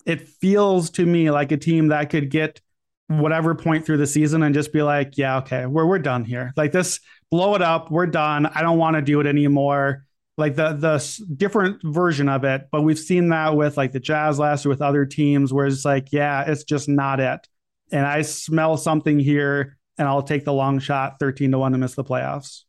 It 0.05 0.27
feels 0.27 0.89
to 0.89 1.05
me 1.05 1.31
like 1.31 1.53
a 1.53 1.57
team 1.57 1.87
that 1.87 2.09
could 2.09 2.29
get 2.29 2.59
whatever 3.07 3.55
point 3.55 3.85
through 3.85 3.97
the 3.99 4.07
season 4.07 4.43
and 4.43 4.53
just 4.53 4.73
be 4.73 4.81
like, 4.81 5.17
yeah, 5.17 5.37
okay, 5.37 5.67
we're 5.67 5.85
we're 5.85 5.99
done 5.99 6.25
here. 6.25 6.51
Like 6.57 6.73
this, 6.73 6.99
blow 7.31 7.55
it 7.55 7.61
up. 7.61 7.89
We're 7.89 8.07
done. 8.07 8.45
I 8.45 8.61
don't 8.61 8.77
want 8.77 8.97
to 8.97 9.01
do 9.01 9.21
it 9.21 9.25
anymore. 9.25 10.03
Like 10.37 10.55
the 10.55 10.73
the 10.73 11.25
different 11.35 11.81
version 11.83 12.27
of 12.27 12.43
it, 12.43 12.67
but 12.71 12.81
we've 12.81 12.97
seen 12.97 13.29
that 13.29 13.55
with 13.55 13.77
like 13.77 13.91
the 13.91 13.99
Jazz 13.99 14.39
last 14.39 14.65
year 14.65 14.69
with 14.69 14.81
other 14.81 15.05
teams 15.05 15.53
where 15.53 15.67
it's 15.67 15.85
like, 15.85 16.11
yeah, 16.11 16.43
it's 16.47 16.63
just 16.63 16.89
not 16.89 17.19
it. 17.19 17.47
And 17.91 18.05
I 18.05 18.23
smell 18.23 18.77
something 18.77 19.19
here, 19.19 19.77
and 19.99 20.07
I'll 20.07 20.23
take 20.23 20.43
the 20.43 20.53
long 20.53 20.79
shot, 20.79 21.19
thirteen 21.19 21.51
to 21.51 21.59
one 21.59 21.73
to 21.73 21.77
miss 21.77 21.93
the 21.93 22.03
playoffs 22.03 22.63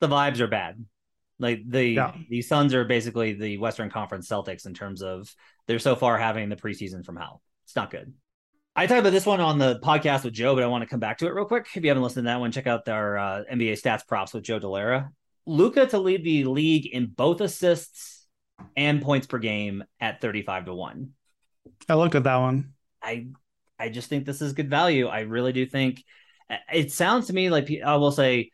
the 0.00 0.08
vibes 0.08 0.40
are 0.40 0.46
bad. 0.46 0.84
Like 1.38 1.62
the 1.66 1.84
yeah. 1.84 2.12
the 2.30 2.42
Suns 2.42 2.74
are 2.74 2.84
basically 2.84 3.34
the 3.34 3.58
Western 3.58 3.90
Conference 3.90 4.28
Celtics 4.28 4.66
in 4.66 4.74
terms 4.74 5.02
of 5.02 5.34
they're 5.66 5.78
so 5.78 5.94
far 5.94 6.16
having 6.16 6.48
the 6.48 6.56
preseason 6.56 7.04
from 7.04 7.16
hell. 7.16 7.42
It's 7.64 7.76
not 7.76 7.90
good. 7.90 8.14
I 8.74 8.86
talked 8.86 9.00
about 9.00 9.12
this 9.12 9.26
one 9.26 9.40
on 9.40 9.58
the 9.58 9.80
podcast 9.80 10.24
with 10.24 10.34
Joe, 10.34 10.54
but 10.54 10.62
I 10.62 10.66
want 10.66 10.82
to 10.82 10.88
come 10.88 11.00
back 11.00 11.18
to 11.18 11.26
it 11.26 11.34
real 11.34 11.46
quick. 11.46 11.66
If 11.74 11.82
you 11.82 11.88
haven't 11.88 12.02
listened 12.02 12.24
to 12.24 12.30
that 12.30 12.40
one, 12.40 12.52
check 12.52 12.66
out 12.66 12.88
our 12.88 13.16
uh, 13.16 13.42
NBA 13.50 13.80
stats 13.80 14.06
props 14.06 14.34
with 14.34 14.44
Joe 14.44 14.60
Dellera. 14.60 15.10
Luka 15.46 15.86
to 15.86 15.98
lead 15.98 16.24
the 16.24 16.44
league 16.44 16.86
in 16.86 17.06
both 17.06 17.40
assists 17.40 18.26
and 18.76 19.02
points 19.02 19.26
per 19.26 19.38
game 19.38 19.84
at 20.00 20.20
35 20.20 20.66
to 20.66 20.74
1. 20.74 21.10
I 21.88 21.94
looked 21.94 22.14
at 22.14 22.24
that 22.24 22.36
one. 22.36 22.72
I 23.02 23.28
I 23.78 23.88
just 23.90 24.08
think 24.08 24.24
this 24.24 24.42
is 24.42 24.52
good 24.52 24.70
value. 24.70 25.06
I 25.06 25.20
really 25.20 25.52
do 25.52 25.66
think 25.66 26.02
uh, 26.50 26.56
it 26.72 26.92
sounds 26.92 27.26
to 27.26 27.32
me 27.32 27.50
like 27.50 27.70
I 27.84 27.96
will 27.96 28.12
say 28.12 28.50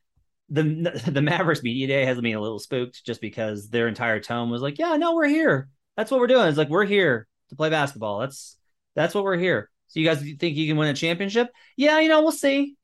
the 0.48 0.62
the 1.10 1.22
Mavericks 1.22 1.62
media 1.62 1.86
day 1.86 2.04
has 2.04 2.20
me 2.20 2.32
a 2.32 2.40
little 2.40 2.58
spooked 2.58 3.04
just 3.04 3.20
because 3.20 3.68
their 3.68 3.88
entire 3.88 4.20
tone 4.20 4.50
was 4.50 4.62
like, 4.62 4.78
"Yeah, 4.78 4.96
no, 4.96 5.14
we're 5.14 5.28
here. 5.28 5.68
That's 5.96 6.10
what 6.10 6.20
we're 6.20 6.26
doing. 6.26 6.48
It's 6.48 6.58
like 6.58 6.68
we're 6.68 6.84
here 6.84 7.26
to 7.48 7.56
play 7.56 7.70
basketball. 7.70 8.20
That's 8.20 8.56
that's 8.94 9.14
what 9.14 9.24
we're 9.24 9.38
here." 9.38 9.70
So 9.88 10.00
you 10.00 10.06
guys 10.06 10.20
think 10.20 10.56
you 10.56 10.66
can 10.66 10.76
win 10.76 10.88
a 10.88 10.94
championship? 10.94 11.50
Yeah, 11.76 12.00
you 12.00 12.08
know, 12.08 12.22
we'll 12.22 12.32
see. 12.32 12.76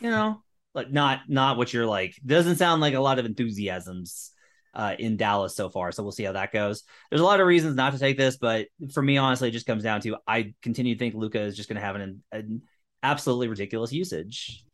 You 0.00 0.10
know, 0.10 0.42
but 0.72 0.92
not 0.92 1.20
not 1.28 1.56
what 1.56 1.72
you're 1.72 1.86
like. 1.86 2.14
Doesn't 2.24 2.56
sound 2.56 2.80
like 2.80 2.94
a 2.94 3.00
lot 3.00 3.18
of 3.18 3.26
enthusiasms 3.26 4.30
uh, 4.74 4.94
in 4.98 5.16
Dallas 5.16 5.56
so 5.56 5.68
far. 5.68 5.92
So 5.92 6.02
we'll 6.02 6.12
see 6.12 6.24
how 6.24 6.32
that 6.32 6.52
goes. 6.52 6.84
There's 7.10 7.20
a 7.20 7.24
lot 7.24 7.40
of 7.40 7.46
reasons 7.46 7.74
not 7.74 7.92
to 7.92 7.98
take 7.98 8.16
this, 8.16 8.36
but 8.36 8.68
for 8.92 9.02
me, 9.02 9.18
honestly, 9.18 9.48
it 9.48 9.52
just 9.52 9.66
comes 9.66 9.82
down 9.82 10.00
to 10.02 10.16
I 10.26 10.54
continue 10.62 10.94
to 10.94 10.98
think 10.98 11.14
Luka 11.14 11.40
is 11.40 11.56
just 11.56 11.68
going 11.68 11.80
to 11.80 11.86
have 11.86 11.96
an, 11.96 12.22
an 12.30 12.62
absolutely 13.02 13.48
ridiculous 13.48 13.92
usage. 13.92 14.64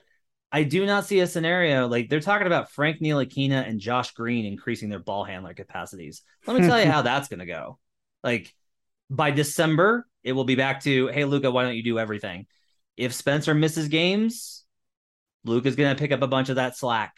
I 0.52 0.62
do 0.62 0.86
not 0.86 1.06
see 1.06 1.20
a 1.20 1.26
scenario 1.26 1.88
like 1.88 2.08
they're 2.08 2.20
talking 2.20 2.46
about 2.46 2.70
Frank 2.70 3.00
Ntilikina 3.00 3.68
and 3.68 3.80
Josh 3.80 4.12
Green 4.12 4.46
increasing 4.46 4.88
their 4.88 5.00
ball 5.00 5.24
handler 5.24 5.54
capacities. 5.54 6.22
Let 6.46 6.60
me 6.60 6.66
tell 6.66 6.80
you 6.80 6.86
how 6.90 7.02
that's 7.02 7.28
going 7.28 7.40
to 7.40 7.46
go. 7.46 7.78
Like 8.22 8.54
by 9.10 9.30
December, 9.30 10.06
it 10.22 10.32
will 10.32 10.44
be 10.44 10.54
back 10.56 10.82
to, 10.82 11.08
hey, 11.08 11.24
Luka, 11.24 11.50
why 11.50 11.64
don't 11.64 11.76
you 11.76 11.82
do 11.82 11.98
everything? 11.98 12.46
If 12.96 13.12
Spencer 13.12 13.54
misses 13.54 13.88
games, 13.88 14.64
Luka's 15.46 15.76
going 15.76 15.94
to 15.94 15.98
pick 15.98 16.12
up 16.12 16.22
a 16.22 16.26
bunch 16.26 16.48
of 16.48 16.56
that 16.56 16.76
slack. 16.76 17.14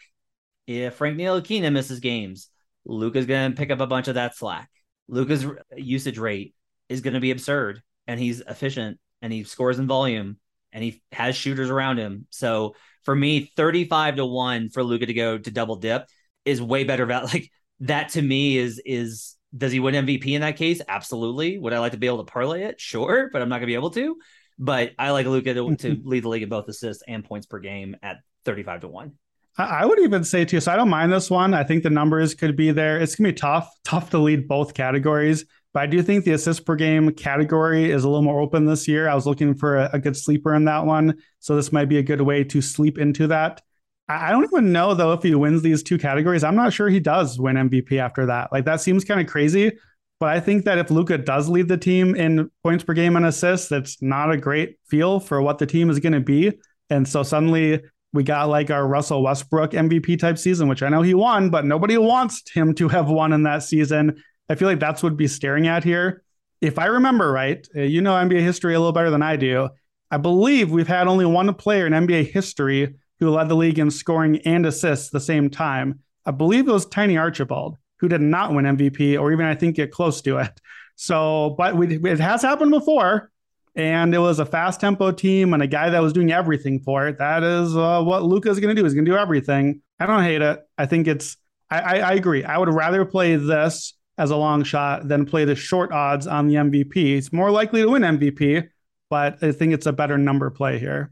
If 0.67 0.95
Frank 0.95 1.17
Ntilikina 1.17 1.71
misses 1.71 1.99
games, 1.99 2.49
Luke 2.85 3.15
is 3.15 3.25
going 3.25 3.51
to 3.51 3.57
pick 3.57 3.71
up 3.71 3.79
a 3.79 3.87
bunch 3.87 4.07
of 4.07 4.15
that 4.15 4.35
slack. 4.35 4.69
Luka's 5.07 5.45
usage 5.75 6.17
rate 6.17 6.53
is 6.87 7.01
going 7.01 7.15
to 7.15 7.19
be 7.19 7.31
absurd, 7.31 7.81
and 8.07 8.19
he's 8.19 8.41
efficient, 8.41 8.99
and 9.21 9.33
he 9.33 9.43
scores 9.43 9.79
in 9.79 9.87
volume, 9.87 10.37
and 10.71 10.83
he 10.83 11.01
has 11.11 11.35
shooters 11.35 11.69
around 11.69 11.97
him. 11.97 12.27
So 12.29 12.75
for 13.03 13.15
me, 13.15 13.51
35 13.55 14.17
to 14.17 14.25
1 14.25 14.69
for 14.69 14.83
Luka 14.83 15.07
to 15.07 15.13
go 15.13 15.37
to 15.37 15.51
double 15.51 15.77
dip 15.77 16.05
is 16.45 16.61
way 16.61 16.83
better 16.83 17.05
value. 17.05 17.27
Like 17.33 17.51
that 17.81 18.09
to 18.09 18.21
me 18.21 18.57
is 18.57 18.81
is 18.85 19.35
does 19.55 19.71
he 19.71 19.79
win 19.79 20.05
MVP 20.05 20.27
in 20.27 20.41
that 20.41 20.57
case? 20.57 20.81
Absolutely. 20.87 21.57
Would 21.57 21.73
I 21.73 21.79
like 21.79 21.93
to 21.93 21.97
be 21.97 22.07
able 22.07 22.23
to 22.23 22.31
parlay 22.31 22.63
it? 22.63 22.79
Sure, 22.79 23.29
but 23.31 23.41
I'm 23.41 23.49
not 23.49 23.57
gonna 23.57 23.67
be 23.67 23.75
able 23.75 23.91
to. 23.91 24.17
But 24.59 24.91
I 24.99 25.11
like 25.11 25.25
Luka 25.25 25.53
to, 25.53 25.75
to 25.77 26.01
lead 26.03 26.23
the 26.23 26.29
league 26.29 26.43
in 26.43 26.49
both 26.49 26.67
assists 26.67 27.03
and 27.07 27.23
points 27.23 27.47
per 27.47 27.59
game 27.59 27.95
at 28.03 28.17
35 28.45 28.81
to 28.81 28.87
1. 28.89 29.13
I 29.57 29.85
would 29.85 29.99
even 29.99 30.23
say 30.23 30.45
too, 30.45 30.61
so 30.61 30.71
I 30.71 30.75
don't 30.75 30.89
mind 30.89 31.11
this 31.11 31.29
one. 31.29 31.53
I 31.53 31.63
think 31.63 31.83
the 31.83 31.89
numbers 31.89 32.33
could 32.33 32.55
be 32.55 32.71
there. 32.71 32.97
It's 32.97 33.15
gonna 33.15 33.29
be 33.29 33.33
tough, 33.33 33.69
tough 33.83 34.09
to 34.11 34.17
lead 34.17 34.47
both 34.47 34.73
categories. 34.73 35.45
But 35.73 35.83
I 35.83 35.85
do 35.87 36.01
think 36.01 36.23
the 36.23 36.31
assist 36.31 36.65
per 36.65 36.75
game 36.75 37.11
category 37.11 37.91
is 37.91 38.03
a 38.03 38.09
little 38.09 38.23
more 38.23 38.41
open 38.41 38.65
this 38.65 38.87
year. 38.87 39.07
I 39.07 39.15
was 39.15 39.25
looking 39.25 39.53
for 39.53 39.77
a, 39.77 39.89
a 39.93 39.99
good 39.99 40.17
sleeper 40.17 40.55
in 40.55 40.65
that 40.65 40.85
one. 40.85 41.17
So 41.39 41.55
this 41.55 41.71
might 41.71 41.89
be 41.89 41.97
a 41.97 42.03
good 42.03 42.21
way 42.21 42.43
to 42.45 42.61
sleep 42.61 42.97
into 42.97 43.27
that. 43.27 43.61
I, 44.07 44.29
I 44.29 44.31
don't 44.31 44.45
even 44.45 44.71
know 44.71 44.93
though 44.93 45.13
if 45.13 45.23
he 45.23 45.35
wins 45.35 45.61
these 45.61 45.83
two 45.83 45.97
categories. 45.97 46.43
I'm 46.43 46.55
not 46.55 46.73
sure 46.73 46.89
he 46.89 46.99
does 46.99 47.39
win 47.39 47.55
MVP 47.55 47.99
after 47.99 48.27
that. 48.27 48.51
Like 48.51 48.65
that 48.65 48.81
seems 48.81 49.03
kind 49.03 49.19
of 49.19 49.27
crazy. 49.27 49.73
But 50.19 50.29
I 50.29 50.39
think 50.39 50.65
that 50.65 50.77
if 50.77 50.91
Luka 50.91 51.17
does 51.17 51.47
lead 51.47 51.69
the 51.69 51.77
team 51.77 52.15
in 52.15 52.51
points 52.61 52.83
per 52.83 52.93
game 52.93 53.15
and 53.15 53.25
assists, 53.25 53.69
that's 53.69 54.01
not 54.01 54.31
a 54.31 54.37
great 54.37 54.77
feel 54.87 55.19
for 55.19 55.41
what 55.41 55.59
the 55.59 55.65
team 55.65 55.89
is 55.89 55.99
going 55.99 56.13
to 56.13 56.19
be. 56.19 56.51
And 56.89 57.07
so 57.07 57.23
suddenly 57.23 57.81
we 58.11 58.23
got 58.23 58.49
like 58.49 58.69
our 58.69 58.85
Russell 58.85 59.23
Westbrook 59.23 59.71
MVP 59.71 60.19
type 60.19 60.37
season, 60.37 60.67
which 60.67 60.83
I 60.83 60.89
know 60.89 61.01
he 61.01 61.13
won, 61.13 61.49
but 61.49 61.65
nobody 61.65 61.97
wants 61.97 62.49
him 62.51 62.73
to 62.75 62.87
have 62.89 63.09
won 63.09 63.33
in 63.33 63.43
that 63.43 63.63
season. 63.63 64.21
I 64.49 64.55
feel 64.55 64.67
like 64.67 64.79
that's 64.79 65.03
what 65.03 65.15
be 65.15 65.27
staring 65.27 65.67
at 65.67 65.83
here. 65.83 66.23
If 66.59 66.77
I 66.79 66.87
remember 66.87 67.31
right, 67.31 67.65
uh, 67.75 67.81
you 67.81 68.01
know 68.01 68.13
NBA 68.13 68.41
history 68.41 68.73
a 68.73 68.79
little 68.79 68.91
better 68.91 69.11
than 69.11 69.21
I 69.21 69.37
do. 69.37 69.69
I 70.11 70.17
believe 70.17 70.71
we've 70.71 70.87
had 70.87 71.07
only 71.07 71.25
one 71.25 71.53
player 71.53 71.85
in 71.85 71.93
NBA 71.93 72.31
history 72.31 72.95
who 73.19 73.29
led 73.29 73.47
the 73.47 73.55
league 73.55 73.79
in 73.79 73.91
scoring 73.91 74.39
and 74.39 74.65
assists 74.65 75.09
the 75.09 75.19
same 75.19 75.49
time. 75.49 75.99
I 76.25 76.31
believe 76.31 76.67
it 76.67 76.71
was 76.71 76.85
Tiny 76.85 77.17
Archibald, 77.17 77.77
who 77.99 78.07
did 78.07 78.21
not 78.21 78.53
win 78.53 78.65
MVP 78.65 79.19
or 79.19 79.31
even 79.31 79.45
I 79.45 79.55
think 79.55 79.75
get 79.75 79.91
close 79.91 80.21
to 80.21 80.37
it. 80.37 80.59
So, 80.95 81.55
but 81.57 81.77
we, 81.77 81.95
it 81.95 82.19
has 82.19 82.41
happened 82.41 82.71
before, 82.71 83.31
and 83.73 84.13
it 84.13 84.19
was 84.19 84.39
a 84.39 84.45
fast 84.45 84.81
tempo 84.81 85.11
team 85.11 85.53
and 85.53 85.63
a 85.63 85.67
guy 85.67 85.89
that 85.89 86.01
was 86.01 86.11
doing 86.11 86.29
everything 86.31 86.81
for 86.81 87.07
it. 87.07 87.17
That 87.19 87.41
is 87.41 87.75
uh, 87.77 88.03
what 88.03 88.23
Luka 88.23 88.49
is 88.49 88.59
going 88.59 88.75
to 88.75 88.81
do. 88.81 88.83
He's 88.83 88.93
going 88.93 89.05
to 89.05 89.11
do 89.11 89.17
everything. 89.17 89.81
I 89.97 90.05
don't 90.05 90.23
hate 90.23 90.41
it. 90.41 90.59
I 90.77 90.85
think 90.87 91.07
it's. 91.07 91.37
I, 91.69 91.79
I, 91.79 91.95
I 91.99 92.13
agree. 92.13 92.43
I 92.43 92.57
would 92.57 92.73
rather 92.73 93.05
play 93.05 93.37
this 93.37 93.93
as 94.17 94.31
a 94.31 94.35
long 94.35 94.63
shot 94.63 95.07
than 95.07 95.25
play 95.25 95.45
the 95.45 95.55
short 95.55 95.93
odds 95.93 96.27
on 96.27 96.47
the 96.47 96.55
MVP. 96.55 97.17
It's 97.17 97.31
more 97.31 97.49
likely 97.49 97.81
to 97.81 97.89
win 97.89 98.01
MVP, 98.01 98.67
but 99.09 99.41
I 99.41 99.53
think 99.53 99.73
it's 99.73 99.85
a 99.85 99.93
better 99.93 100.17
number 100.17 100.49
play 100.49 100.79
here. 100.79 101.11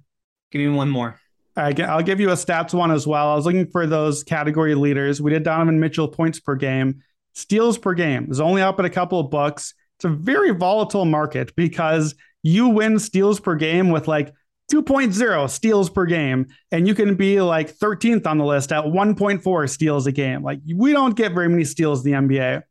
Give 0.52 0.60
me 0.60 0.68
one 0.68 0.90
more. 0.90 1.18
I'll 1.58 2.04
give 2.04 2.20
you 2.20 2.30
a 2.30 2.34
stats 2.34 2.74
one 2.74 2.92
as 2.92 3.08
well. 3.08 3.30
I 3.30 3.36
was 3.36 3.46
looking 3.46 3.68
for 3.72 3.88
those 3.88 4.24
category 4.24 4.76
leaders. 4.76 5.22
We 5.22 5.32
did 5.32 5.44
Donovan 5.44 5.80
Mitchell 5.80 6.08
points 6.08 6.40
per 6.40 6.56
game, 6.56 7.02
steals 7.38 7.78
per 7.78 7.94
game 7.94 8.28
is 8.32 8.40
only 8.40 8.62
up 8.62 8.80
at 8.80 8.86
a 8.86 8.90
couple 8.90 9.20
of 9.20 9.30
bucks. 9.30 9.74
It's 9.98 10.06
a 10.06 10.10
very 10.10 10.52
volatile 10.52 11.06
market 11.06 11.56
because 11.56 12.16
you 12.44 12.70
win 12.70 13.00
steals 13.00 13.40
per 13.40 13.56
game 13.56 13.90
with 13.90 14.08
like 14.08 14.34
2.0 14.72 15.50
steals 15.50 15.90
per 15.90 16.06
game, 16.06 16.48
and 16.72 16.88
you 16.88 16.96
can 16.96 17.16
be 17.16 17.40
like 17.40 17.76
13th 17.78 18.28
on 18.28 18.38
the 18.38 18.46
list 18.46 18.72
at 18.72 18.84
1.4 18.84 19.70
steals 19.70 20.08
a 20.08 20.12
game. 20.12 20.44
Like 20.44 20.60
we 20.76 20.92
don't 20.92 21.16
get 21.16 21.34
very 21.34 21.48
many 21.48 21.64
steals 21.64 22.06
in 22.06 22.12
the 22.12 22.36
NBA. 22.36 22.64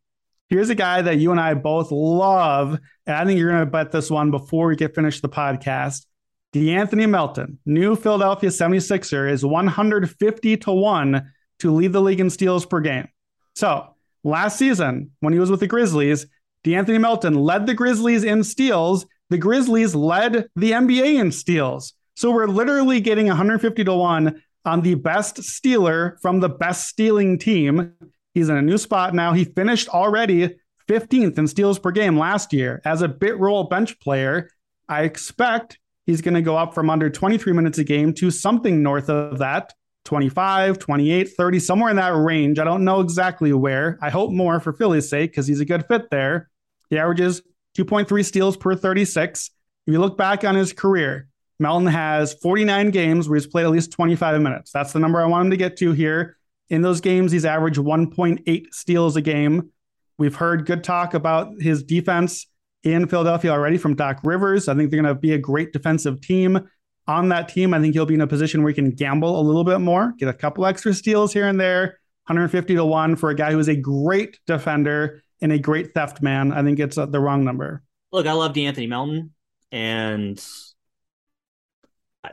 Here's 0.49 0.69
a 0.69 0.75
guy 0.75 1.01
that 1.01 1.17
you 1.17 1.31
and 1.31 1.39
I 1.39 1.53
both 1.53 1.91
love, 1.91 2.79
and 3.05 3.15
I 3.15 3.25
think 3.25 3.39
you're 3.39 3.49
going 3.49 3.65
to 3.65 3.71
bet 3.71 3.91
this 3.91 4.11
one 4.11 4.31
before 4.31 4.67
we 4.67 4.75
get 4.75 4.95
finished 4.95 5.21
the 5.21 5.29
podcast. 5.29 6.05
De'Anthony 6.53 7.09
Melton, 7.09 7.59
new 7.65 7.95
Philadelphia 7.95 8.49
76er, 8.49 9.29
is 9.29 9.45
150 9.45 10.57
to 10.57 10.71
1 10.71 11.31
to 11.59 11.73
lead 11.73 11.93
the 11.93 12.01
league 12.01 12.19
in 12.19 12.29
steals 12.29 12.65
per 12.65 12.79
game. 12.79 13.07
So 13.55 13.95
last 14.23 14.57
season, 14.57 15.11
when 15.19 15.33
he 15.33 15.39
was 15.39 15.51
with 15.51 15.59
the 15.59 15.67
Grizzlies, 15.67 16.25
De'Anthony 16.63 17.01
Melton 17.01 17.35
led 17.35 17.65
the 17.65 17.73
Grizzlies 17.73 18.23
in 18.23 18.43
steals. 18.43 19.05
The 19.29 19.37
Grizzlies 19.37 19.93
led 19.93 20.47
the 20.55 20.71
NBA 20.71 21.19
in 21.19 21.31
steals. 21.31 21.93
So 22.15 22.31
we're 22.31 22.47
literally 22.47 23.01
getting 23.01 23.27
150 23.27 23.83
to 23.83 23.93
1 23.93 24.41
on 24.65 24.81
the 24.81 24.95
best 24.95 25.43
stealer 25.43 26.17
from 26.21 26.39
the 26.39 26.49
best 26.49 26.87
stealing 26.87 27.37
team. 27.37 27.93
He's 28.33 28.49
in 28.49 28.57
a 28.57 28.61
new 28.61 28.77
spot 28.77 29.13
now. 29.13 29.33
He 29.33 29.45
finished 29.45 29.89
already 29.89 30.57
15th 30.87 31.37
in 31.37 31.47
steals 31.47 31.79
per 31.79 31.91
game 31.91 32.17
last 32.17 32.53
year 32.53 32.81
as 32.85 33.01
a 33.01 33.07
bit 33.07 33.37
role 33.37 33.65
bench 33.65 33.99
player. 33.99 34.49
I 34.87 35.03
expect 35.03 35.79
he's 36.07 36.21
going 36.21 36.33
to 36.33 36.41
go 36.41 36.57
up 36.57 36.73
from 36.73 36.89
under 36.89 37.09
23 37.09 37.53
minutes 37.53 37.77
a 37.77 37.83
game 37.83 38.13
to 38.13 38.31
something 38.31 38.81
north 38.81 39.09
of 39.09 39.37
that 39.37 39.73
25, 40.05 40.79
28, 40.79 41.25
30, 41.25 41.59
somewhere 41.59 41.89
in 41.89 41.97
that 41.97 42.15
range. 42.15 42.59
I 42.59 42.63
don't 42.63 42.85
know 42.85 43.01
exactly 43.01 43.51
where. 43.51 43.99
I 44.01 44.09
hope 44.09 44.31
more 44.31 44.59
for 44.61 44.71
Philly's 44.71 45.09
sake 45.09 45.31
because 45.31 45.45
he's 45.47 45.59
a 45.59 45.65
good 45.65 45.85
fit 45.85 46.09
there. 46.09 46.49
He 46.89 46.97
averages 46.97 47.41
2.3 47.77 48.25
steals 48.25 48.55
per 48.55 48.73
36. 48.73 49.51
If 49.85 49.91
you 49.91 49.99
look 49.99 50.17
back 50.17 50.45
on 50.45 50.55
his 50.55 50.71
career, 50.71 51.27
Melton 51.59 51.87
has 51.87 52.33
49 52.35 52.91
games 52.91 53.27
where 53.27 53.35
he's 53.35 53.47
played 53.47 53.65
at 53.65 53.71
least 53.71 53.91
25 53.91 54.41
minutes. 54.41 54.71
That's 54.71 54.93
the 54.93 54.99
number 54.99 55.21
I 55.21 55.25
want 55.25 55.45
him 55.45 55.51
to 55.51 55.57
get 55.57 55.75
to 55.77 55.91
here. 55.91 56.37
In 56.69 56.81
those 56.81 57.01
games, 57.01 57.33
he's 57.33 57.45
averaged 57.45 57.79
1.8 57.79 58.73
steals 58.73 59.17
a 59.17 59.21
game. 59.21 59.71
We've 60.17 60.35
heard 60.35 60.65
good 60.65 60.85
talk 60.85 61.15
about 61.15 61.61
his 61.61 61.83
defense 61.83 62.47
in 62.93 63.07
Philadelphia 63.07 63.51
already 63.51 63.77
from 63.77 63.95
Doc 63.95 64.19
Rivers. 64.23 64.67
I 64.67 64.75
think 64.75 64.91
they're 64.91 65.01
going 65.01 65.13
to 65.13 65.19
be 65.19 65.33
a 65.33 65.37
great 65.37 65.73
defensive 65.73 66.21
team 66.21 66.69
on 67.07 67.29
that 67.29 67.49
team. 67.49 67.73
I 67.73 67.79
think 67.79 67.93
he'll 67.93 68.05
be 68.05 68.15
in 68.15 68.21
a 68.21 68.27
position 68.27 68.61
where 68.61 68.71
he 68.71 68.75
can 68.75 68.91
gamble 68.91 69.39
a 69.39 69.41
little 69.41 69.63
bit 69.63 69.79
more, 69.79 70.13
get 70.17 70.29
a 70.29 70.33
couple 70.33 70.65
extra 70.65 70.93
steals 70.93 71.33
here 71.33 71.47
and 71.47 71.59
there. 71.59 71.99
150 72.27 72.75
to 72.75 72.83
1 72.83 73.15
for 73.15 73.29
a 73.29 73.35
guy 73.35 73.51
who 73.51 73.59
is 73.59 73.69
a 73.69 73.75
great 73.75 74.39
defender 74.45 75.21
and 75.41 75.51
a 75.51 75.59
great 75.59 75.93
theft 75.93 76.21
man. 76.21 76.51
I 76.51 76.61
think 76.61 76.79
it's 76.79 76.97
uh, 76.97 77.05
the 77.05 77.21
wrong 77.21 77.45
number. 77.45 77.83
Look, 78.11 78.27
I 78.27 78.33
love 78.33 78.53
De'Anthony 78.53 78.89
Melton, 78.89 79.33
and 79.71 80.43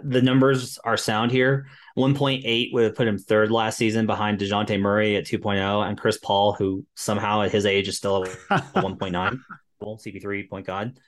the 0.03 0.23
numbers 0.23 0.79
are 0.79 0.97
sound 0.97 1.31
here. 1.31 1.67
1.8 1.97 2.73
would 2.73 2.85
have 2.85 2.95
put 2.97 3.07
him 3.07 3.19
third 3.19 3.53
last 3.53 3.77
season 3.77 4.07
behind 4.07 4.41
Dejounte 4.41 4.81
Murray 4.81 5.17
at 5.17 5.27
2.0 5.27 5.89
and 5.89 5.99
Chris 5.99 6.19
Paul, 6.19 6.53
who 6.53 6.85
somehow 6.97 7.43
at 7.43 7.53
his 7.53 7.67
age 7.67 7.87
is 7.87 7.97
still 7.97 8.25
a 8.25 8.27
1.9. 8.51 9.39
CP3 9.85 10.49
point 10.49 10.67
god. 10.67 10.99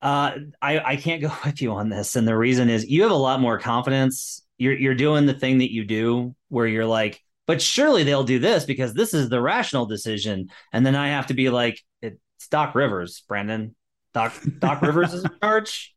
Uh, 0.00 0.32
I 0.60 0.78
I 0.80 0.96
can't 0.96 1.22
go 1.22 1.32
with 1.44 1.62
you 1.62 1.72
on 1.72 1.88
this, 1.88 2.16
and 2.16 2.26
the 2.26 2.36
reason 2.36 2.68
is 2.68 2.86
you 2.86 3.02
have 3.02 3.10
a 3.10 3.16
lot 3.16 3.40
more 3.40 3.58
confidence. 3.58 4.42
You're 4.58 4.74
you're 4.74 4.94
doing 4.94 5.26
the 5.26 5.34
thing 5.34 5.58
that 5.58 5.72
you 5.72 5.84
do 5.84 6.34
where 6.48 6.66
you're 6.66 6.86
like, 6.86 7.20
but 7.46 7.60
surely 7.60 8.04
they'll 8.04 8.24
do 8.24 8.38
this 8.38 8.64
because 8.64 8.94
this 8.94 9.14
is 9.14 9.28
the 9.28 9.40
rational 9.40 9.86
decision, 9.86 10.50
and 10.72 10.84
then 10.84 10.94
I 10.94 11.08
have 11.08 11.26
to 11.28 11.34
be 11.34 11.50
like, 11.50 11.80
it's 12.02 12.48
Doc 12.50 12.74
Rivers, 12.74 13.22
Brandon. 13.28 13.74
Doc 14.12 14.32
Doc 14.58 14.82
Rivers 14.82 15.12
is 15.12 15.24
in 15.24 15.30
charge, 15.42 15.94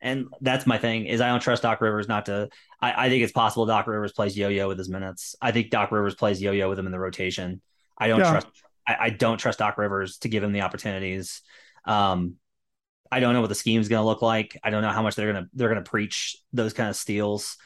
and 0.00 0.26
that's 0.40 0.66
my 0.66 0.78
thing. 0.78 1.06
Is 1.06 1.20
I 1.20 1.28
don't 1.28 1.40
trust 1.40 1.62
Doc 1.62 1.80
Rivers 1.80 2.08
not 2.08 2.26
to. 2.26 2.48
I, 2.80 3.06
I 3.06 3.08
think 3.08 3.22
it's 3.22 3.32
possible 3.32 3.66
Doc 3.66 3.86
Rivers 3.86 4.12
plays 4.12 4.36
yo-yo 4.36 4.66
with 4.66 4.78
his 4.78 4.88
minutes. 4.88 5.36
I 5.40 5.52
think 5.52 5.70
Doc 5.70 5.92
Rivers 5.92 6.14
plays 6.14 6.42
yo-yo 6.42 6.68
with 6.68 6.78
him 6.78 6.86
in 6.86 6.92
the 6.92 6.98
rotation. 6.98 7.60
I 7.96 8.08
don't 8.08 8.20
yeah. 8.20 8.30
trust. 8.30 8.48
I, 8.86 8.96
I, 9.00 9.10
don't 9.10 9.38
trust 9.38 9.58
Doc 9.58 9.78
Rivers 9.78 10.18
to 10.18 10.28
give 10.28 10.42
him 10.42 10.52
the 10.52 10.62
opportunities. 10.62 11.42
Um, 11.84 12.36
I 13.10 13.20
don't 13.20 13.34
know 13.34 13.40
what 13.40 13.48
the 13.48 13.54
scheme 13.54 13.80
is 13.80 13.88
going 13.88 14.00
to 14.00 14.06
look 14.06 14.22
like. 14.22 14.58
I 14.64 14.70
don't 14.70 14.82
know 14.82 14.90
how 14.90 15.02
much 15.02 15.16
they're 15.16 15.30
going 15.32 15.44
to 15.44 15.50
they're 15.54 15.68
going 15.68 15.82
to 15.82 15.90
preach 15.90 16.36
those 16.52 16.72
kind 16.72 16.88
of 16.88 16.96
steals. 16.96 17.56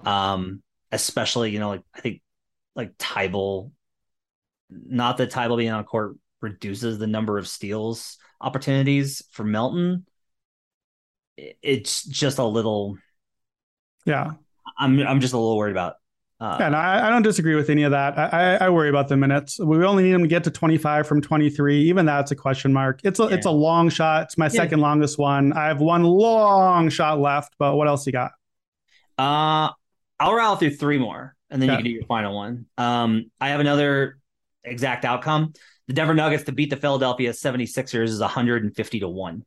Um, 0.00 0.62
especially 0.92 1.50
you 1.50 1.58
know 1.58 1.68
like 1.68 1.82
I 1.94 2.00
think 2.00 2.22
like 2.74 2.96
Thybulle, 2.98 3.72
not 4.70 5.18
that 5.18 5.32
Thybulle 5.32 5.58
being 5.58 5.70
on 5.70 5.84
court 5.84 6.16
reduces 6.40 6.98
the 6.98 7.06
number 7.06 7.38
of 7.38 7.48
steals 7.48 8.18
opportunities 8.40 9.22
for 9.30 9.44
Melton. 9.44 10.06
It's 11.36 12.04
just 12.04 12.38
a 12.38 12.44
little. 12.44 12.96
Yeah, 14.04 14.32
I'm 14.78 15.00
I'm 15.00 15.20
just 15.20 15.34
a 15.34 15.38
little 15.38 15.56
worried 15.56 15.72
about 15.72 15.96
uh, 16.38 16.56
yeah, 16.60 16.68
no, 16.68 16.76
I, 16.76 17.06
I, 17.06 17.10
don't 17.10 17.22
disagree 17.22 17.54
with 17.54 17.70
any 17.70 17.84
of 17.84 17.92
that. 17.92 18.18
I, 18.18 18.56
I, 18.56 18.68
worry 18.68 18.90
about 18.90 19.08
the 19.08 19.16
minutes. 19.16 19.58
We 19.58 19.82
only 19.86 20.02
need 20.02 20.12
him 20.12 20.20
to 20.20 20.28
get 20.28 20.44
to 20.44 20.50
25 20.50 21.06
from 21.06 21.22
23. 21.22 21.84
Even 21.84 22.04
that's 22.04 22.30
a 22.30 22.36
question 22.36 22.74
mark. 22.74 23.00
It's 23.04 23.18
a 23.18 23.24
yeah. 23.24 23.36
it's 23.36 23.46
a 23.46 23.50
long 23.50 23.88
shot. 23.88 24.24
It's 24.24 24.36
my 24.36 24.44
yeah. 24.46 24.50
second 24.50 24.80
longest 24.80 25.18
one. 25.18 25.54
I 25.54 25.68
have 25.68 25.80
one 25.80 26.02
long 26.02 26.90
shot 26.90 27.20
left, 27.20 27.54
but 27.58 27.76
what 27.76 27.88
else 27.88 28.06
you 28.06 28.12
got? 28.12 28.32
Uh, 29.16 29.72
I'll 30.20 30.34
rattle 30.34 30.56
through 30.56 30.76
three 30.76 30.98
more, 30.98 31.34
and 31.48 31.62
then 31.62 31.70
you 31.70 31.76
can 31.76 31.84
do 31.84 31.90
your 31.90 32.04
final 32.04 32.36
one. 32.36 32.66
Um, 32.76 33.30
I 33.40 33.48
have 33.48 33.60
another 33.60 34.18
exact 34.62 35.06
outcome. 35.06 35.54
The 35.86 35.94
Denver 35.94 36.14
Nuggets 36.14 36.44
to 36.44 36.52
beat 36.52 36.68
the 36.68 36.76
Philadelphia 36.76 37.30
76ers 37.30 38.08
is 38.08 38.20
150 38.20 39.00
to 39.00 39.08
one. 39.08 39.46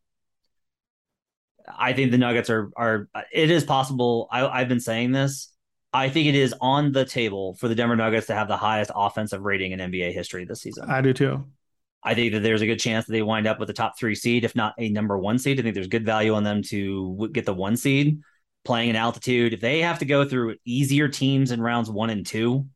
I 1.67 1.93
think 1.93 2.09
the 2.09 2.17
Nuggets 2.17 2.49
are 2.49 2.71
are. 2.75 3.09
It 3.31 3.51
is 3.51 3.63
possible. 3.63 4.27
I, 4.31 4.47
I've 4.47 4.69
been 4.69 4.79
saying 4.79 5.11
this 5.11 5.51
I 5.91 6.09
think 6.09 6.27
it 6.27 6.35
is 6.35 6.53
on 6.61 6.91
the 6.91 7.05
table 7.05 7.55
for 7.55 7.67
the 7.67 7.75
Denver 7.75 7.95
Nuggets 7.95 8.27
to 8.27 8.35
have 8.35 8.47
the 8.47 8.57
highest 8.57 8.91
offensive 8.93 9.41
rating 9.41 9.71
in 9.71 9.79
NBA 9.79 10.13
history 10.13 10.45
this 10.45 10.61
season. 10.61 10.89
I 10.89 11.01
do 11.01 11.13
too. 11.13 11.45
I 12.03 12.13
think 12.13 12.33
that 12.33 12.43
there's 12.43 12.61
a 12.61 12.67
good 12.67 12.79
chance 12.79 13.05
that 13.05 13.11
they 13.11 13.21
wind 13.21 13.47
up 13.47 13.59
with 13.59 13.69
a 13.69 13.73
top 13.73 13.97
three 13.97 14.15
seed, 14.15 14.45
if 14.45 14.55
not 14.55 14.73
a 14.77 14.89
number 14.89 15.17
one 15.17 15.39
seed. 15.39 15.59
I 15.59 15.63
think 15.63 15.75
there's 15.75 15.87
good 15.87 16.05
value 16.05 16.33
on 16.33 16.43
them 16.43 16.61
to 16.63 17.29
get 17.33 17.45
the 17.45 17.53
one 17.53 17.75
seed 17.75 18.21
playing 18.63 18.89
in 18.89 18.95
altitude. 18.95 19.53
If 19.53 19.61
they 19.61 19.81
have 19.81 19.99
to 19.99 20.05
go 20.05 20.23
through 20.23 20.55
easier 20.63 21.07
teams 21.07 21.51
in 21.51 21.61
rounds 21.61 21.89
one 21.89 22.09
and 22.09 22.25
two, 22.25 22.67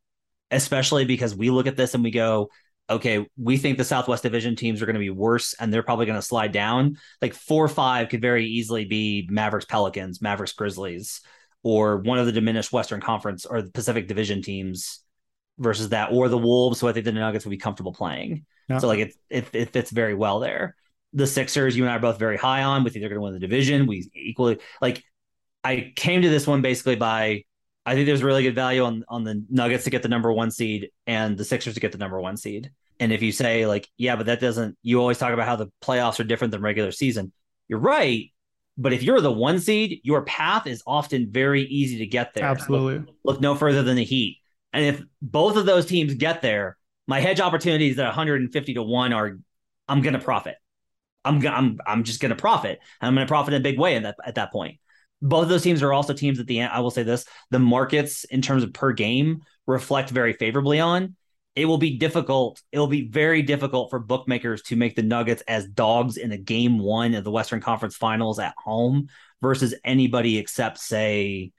especially 0.52 1.06
because 1.06 1.36
we 1.36 1.52
look 1.52 1.68
at 1.68 1.78
this 1.78 1.94
and 1.94 2.04
we 2.04 2.12
go, 2.12 2.50
okay, 2.90 3.26
we 3.38 3.58
think 3.58 3.78
the 3.78 3.86
Southwest 3.86 4.24
Division 4.24 4.56
teams 4.56 4.82
are 4.82 4.86
going 4.86 4.96
to 4.96 5.00
be 5.00 5.10
worse 5.10 5.54
and 5.54 5.72
they're 5.72 5.84
probably 5.84 6.06
going 6.06 6.20
to 6.20 6.26
slide 6.26 6.52
down. 6.52 6.98
Like 7.22 7.34
four 7.34 7.64
or 7.64 7.70
five 7.70 8.10
could 8.10 8.22
very 8.22 8.48
easily 8.48 8.86
be 8.86 9.28
Mavericks 9.32 9.66
Pelicans, 9.66 10.22
Mavericks 10.22 10.54
Grizzlies 10.54 11.22
or 11.64 11.98
one 11.98 12.20
of 12.20 12.26
the 12.26 12.32
diminished 12.32 12.72
Western 12.72 13.02
Conference 13.02 13.46
or 13.46 13.62
the 13.62 13.72
Pacific 13.72 14.08
Division 14.08 14.42
teams 14.42 15.00
versus 15.58 15.90
that, 15.90 16.12
or 16.12 16.30
the 16.30 16.38
Wolves, 16.38 16.80
who 16.80 16.88
I 16.88 16.94
think 16.94 17.06
the 17.06 17.12
Nuggets 17.12 17.46
would 17.46 17.52
be 17.52 17.58
comfortable 17.58 17.94
playing. 17.94 18.46
Yeah. 18.70 18.78
So 18.78 18.88
like 18.88 19.00
it, 19.00 19.14
it, 19.30 19.46
it 19.54 19.70
fits 19.72 19.92
very 19.92 20.14
well 20.14 20.40
there. 20.40 20.76
The 21.14 21.28
Sixers, 21.28 21.76
you 21.76 21.84
and 21.84 21.92
I 21.92 21.96
are 21.96 22.00
both 22.00 22.20
very 22.20 22.38
high 22.38 22.64
on. 22.64 22.84
We 22.84 22.90
think 22.90 23.02
they're 23.02 23.10
going 23.10 23.20
to 23.20 23.24
win 23.24 23.34
the 23.34 23.40
division. 23.40 23.88
We 23.88 24.10
equally 24.14 24.60
like. 24.82 25.04
I 25.66 25.94
came 25.96 26.24
to 26.24 26.30
this 26.30 26.46
one 26.46 26.62
basically 26.62 26.98
by 26.98 27.46
I 27.86 27.96
think 27.96 28.06
there's 28.06 28.24
really 28.24 28.44
good 28.44 28.56
value 28.56 28.84
on 28.84 29.04
on 29.08 29.24
the 29.24 29.46
Nuggets 29.50 29.84
to 29.86 29.90
get 29.90 30.04
the 30.04 30.10
number 30.10 30.32
one 30.32 30.52
seed 30.52 30.90
and 31.06 31.38
the 31.38 31.46
Sixers 31.46 31.74
to 31.76 31.80
get 31.80 31.92
the 31.92 31.98
number 31.98 32.20
one 32.20 32.38
seed. 32.38 32.72
And 33.00 33.12
if 33.12 33.22
you 33.22 33.32
say 33.32 33.66
like, 33.66 33.90
yeah, 33.98 34.16
but 34.16 34.28
that 34.28 34.40
doesn't, 34.40 34.78
you 34.82 35.00
always 35.00 35.18
talk 35.18 35.34
about 35.34 35.48
how 35.48 35.56
the 35.56 35.72
playoffs 35.82 36.20
are 36.20 36.24
different 36.24 36.52
than 36.52 36.62
regular 36.62 36.92
season. 36.92 37.32
You're 37.68 37.80
right, 37.80 38.32
but 38.78 38.94
if 38.94 39.04
you're 39.04 39.22
the 39.22 39.32
one 39.32 39.60
seed, 39.60 40.02
your 40.04 40.24
path 40.24 40.68
is 40.68 40.84
often 40.88 41.32
very 41.32 41.64
easy 41.64 42.00
to 42.00 42.06
get 42.06 42.34
there. 42.34 42.46
Absolutely. 42.46 43.00
Look, 43.00 43.16
look, 43.24 43.42
no 43.42 43.56
further 43.56 43.84
than 43.84 43.96
the 43.96 44.04
Heat. 44.04 44.40
And 44.72 44.84
if 44.86 45.04
both 45.22 45.56
of 45.56 45.66
those 45.66 45.86
teams 45.86 46.16
get 46.16 46.42
there, 46.42 46.78
my 47.08 47.20
hedge 47.20 47.40
opportunities 47.40 48.00
at 48.00 48.06
150 48.06 48.74
to 48.74 48.84
1 48.84 49.14
are 49.14 49.38
I'm 49.88 50.02
going 50.02 50.14
to 50.14 50.20
profit. 50.20 50.56
I'm 51.26 51.46
I'm 51.46 51.80
I'm 51.86 52.04
just 52.04 52.20
going 52.20 52.32
to 52.32 52.36
profit. 52.36 52.80
And 53.02 53.08
I'm 53.08 53.16
going 53.16 53.28
to 53.28 53.32
profit 53.32 53.54
in 53.54 53.62
a 53.62 53.64
big 53.64 53.80
way 53.80 53.96
at 53.96 54.04
that 54.04 54.16
at 54.26 54.36
that 54.36 54.52
point. 54.52 54.80
Both 55.22 55.44
of 55.44 55.50
those 55.50 55.62
teams 55.62 55.84
are 55.84 55.94
also 55.94 56.14
teams 56.14 56.40
at 56.40 56.48
the 56.48 56.60
end. 56.60 56.72
I 56.74 56.80
will 56.80 56.92
say 56.92 57.04
this: 57.04 57.26
the 57.52 57.60
markets 57.60 58.24
in 58.26 58.42
terms 58.42 58.64
of 58.64 58.74
per 58.74 58.92
game 58.92 59.42
reflect 59.68 60.10
very 60.10 60.34
favorably 60.34 60.80
on 60.80 61.16
it 61.56 61.66
will 61.66 61.78
be 61.78 61.98
difficult. 61.98 62.62
It 62.72 62.80
will 62.80 62.88
be 62.88 63.08
very 63.08 63.42
difficult 63.42 63.90
for 63.90 64.00
bookmakers 64.00 64.62
to 64.64 64.76
make 64.76 64.96
the 64.96 65.04
Nuggets 65.04 65.44
as 65.48 65.68
dogs 65.68 66.18
in 66.18 66.32
a 66.32 66.38
game 66.38 66.80
one 66.80 67.14
of 67.14 67.24
the 67.24 67.32
Western 67.32 67.62
Conference 67.62 67.96
Finals 67.96 68.40
at 68.40 68.56
home 68.58 69.08
versus 69.42 69.76
anybody 69.84 70.38
except, 70.38 70.80
say, 70.80 71.52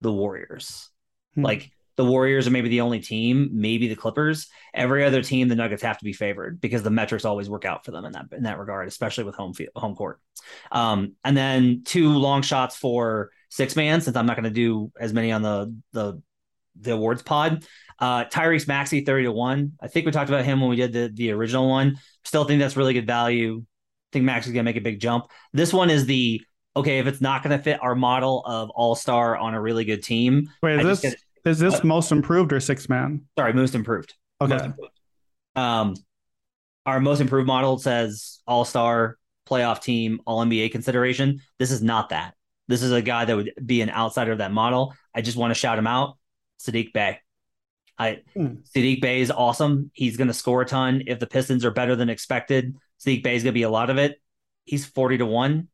the 0.00 0.12
Warriors. 0.12 0.90
Hmm. 1.34 1.42
Like 1.42 1.70
the 1.96 2.04
Warriors 2.04 2.46
are 2.46 2.52
maybe 2.52 2.68
the 2.68 2.80
only 2.80 3.00
team, 3.00 3.50
maybe 3.52 3.88
the 3.88 3.96
Clippers. 3.96 4.48
Every 4.74 5.04
other 5.04 5.22
team, 5.22 5.48
the 5.48 5.56
Nuggets 5.56 5.82
have 5.82 5.98
to 5.98 6.04
be 6.04 6.12
favored 6.12 6.60
because 6.60 6.82
the 6.82 6.90
metrics 6.90 7.24
always 7.24 7.50
work 7.50 7.64
out 7.64 7.84
for 7.84 7.92
them 7.92 8.04
in 8.04 8.12
that 8.12 8.26
in 8.32 8.44
that 8.44 8.58
regard, 8.58 8.88
especially 8.88 9.24
with 9.24 9.34
home 9.34 9.52
field, 9.52 9.70
home 9.76 9.94
court. 9.94 10.20
Um, 10.72 11.14
and 11.24 11.36
then 11.36 11.82
two 11.84 12.10
long 12.10 12.42
shots 12.42 12.76
for 12.76 13.30
six 13.50 13.76
man, 13.76 14.00
since 14.00 14.16
I'm 14.16 14.26
not 14.26 14.36
going 14.36 14.44
to 14.44 14.50
do 14.50 14.92
as 14.98 15.12
many 15.12 15.32
on 15.32 15.42
the 15.42 15.76
the 15.92 16.22
the 16.80 16.92
awards 16.92 17.22
pod. 17.22 17.64
Uh, 17.98 18.24
Tyrese 18.26 18.68
Maxey, 18.68 19.04
30 19.04 19.24
to 19.24 19.32
1. 19.32 19.72
I 19.80 19.88
think 19.88 20.06
we 20.06 20.12
talked 20.12 20.30
about 20.30 20.44
him 20.44 20.60
when 20.60 20.70
we 20.70 20.76
did 20.76 20.92
the, 20.92 21.10
the 21.12 21.32
original 21.32 21.68
one. 21.68 21.98
Still 22.24 22.44
think 22.44 22.60
that's 22.60 22.76
really 22.76 22.94
good 22.94 23.06
value. 23.06 23.64
think 24.12 24.24
Maxey's 24.24 24.52
going 24.52 24.64
to 24.64 24.68
make 24.68 24.76
a 24.76 24.80
big 24.80 25.00
jump. 25.00 25.26
This 25.52 25.72
one 25.72 25.90
is 25.90 26.06
the 26.06 26.40
okay, 26.76 27.00
if 27.00 27.06
it's 27.08 27.20
not 27.20 27.42
going 27.42 27.56
to 27.56 27.62
fit 27.62 27.82
our 27.82 27.96
model 27.96 28.44
of 28.46 28.70
all 28.70 28.94
star 28.94 29.36
on 29.36 29.54
a 29.54 29.60
really 29.60 29.84
good 29.84 30.02
team. 30.02 30.48
Wait, 30.62 30.78
is 30.78 31.00
this, 31.00 31.16
is 31.44 31.58
this 31.58 31.82
most 31.82 32.12
improved 32.12 32.52
or 32.52 32.60
six 32.60 32.88
man? 32.88 33.22
Sorry, 33.36 33.52
most 33.52 33.74
improved. 33.74 34.14
Okay. 34.40 34.52
Most 34.52 34.64
improved. 34.64 34.92
Um, 35.56 35.94
our 36.86 37.00
most 37.00 37.20
improved 37.20 37.48
model 37.48 37.78
says 37.78 38.40
all 38.46 38.64
star 38.64 39.18
playoff 39.48 39.82
team, 39.82 40.20
all 40.26 40.44
NBA 40.44 40.70
consideration. 40.70 41.40
This 41.58 41.70
is 41.70 41.82
not 41.82 42.10
that. 42.10 42.34
This 42.68 42.82
is 42.82 42.92
a 42.92 43.02
guy 43.02 43.24
that 43.24 43.34
would 43.34 43.52
be 43.64 43.80
an 43.80 43.90
outsider 43.90 44.32
of 44.32 44.38
that 44.38 44.52
model. 44.52 44.94
I 45.14 45.22
just 45.22 45.36
want 45.36 45.50
to 45.50 45.54
shout 45.54 45.78
him 45.78 45.86
out. 45.86 46.17
Saddiq 46.60 46.92
Bey. 46.92 47.20
I 47.98 48.22
hmm. 48.34 48.56
Saddiq 48.74 49.00
Bey 49.00 49.20
is 49.20 49.30
awesome. 49.30 49.90
He's 49.92 50.16
going 50.16 50.28
to 50.28 50.34
score 50.34 50.62
a 50.62 50.66
ton. 50.66 51.02
If 51.06 51.18
the 51.18 51.26
Pistons 51.26 51.64
are 51.64 51.70
better 51.70 51.96
than 51.96 52.08
expected, 52.08 52.76
Saddiq 53.04 53.22
Bey 53.22 53.36
is 53.36 53.42
going 53.42 53.52
to 53.52 53.58
be 53.58 53.62
a 53.62 53.70
lot 53.70 53.90
of 53.90 53.98
it. 53.98 54.20
He's 54.64 54.84
forty 54.84 55.18
to 55.18 55.26
one. 55.26 55.68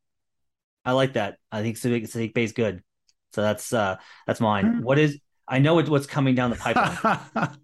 I 0.85 0.93
like 0.93 1.15
that. 1.15 1.39
I 1.51 1.63
think 1.63 1.77
Sadiq, 1.77 2.03
Saddiq 2.03 2.35
Bey 2.35 2.45
is 2.45 2.53
good. 2.53 2.83
So 3.33 3.43
that's 3.43 3.73
uh 3.73 3.97
that's 4.27 4.41
mine. 4.41 4.67
Hmm. 4.67 4.83
What 4.83 4.99
is 4.99 5.19
I 5.47 5.59
know 5.59 5.79
it, 5.79 5.89
what's 5.89 6.07
coming 6.07 6.35
down 6.35 6.51
the 6.51 6.57
pipeline. 6.57 7.19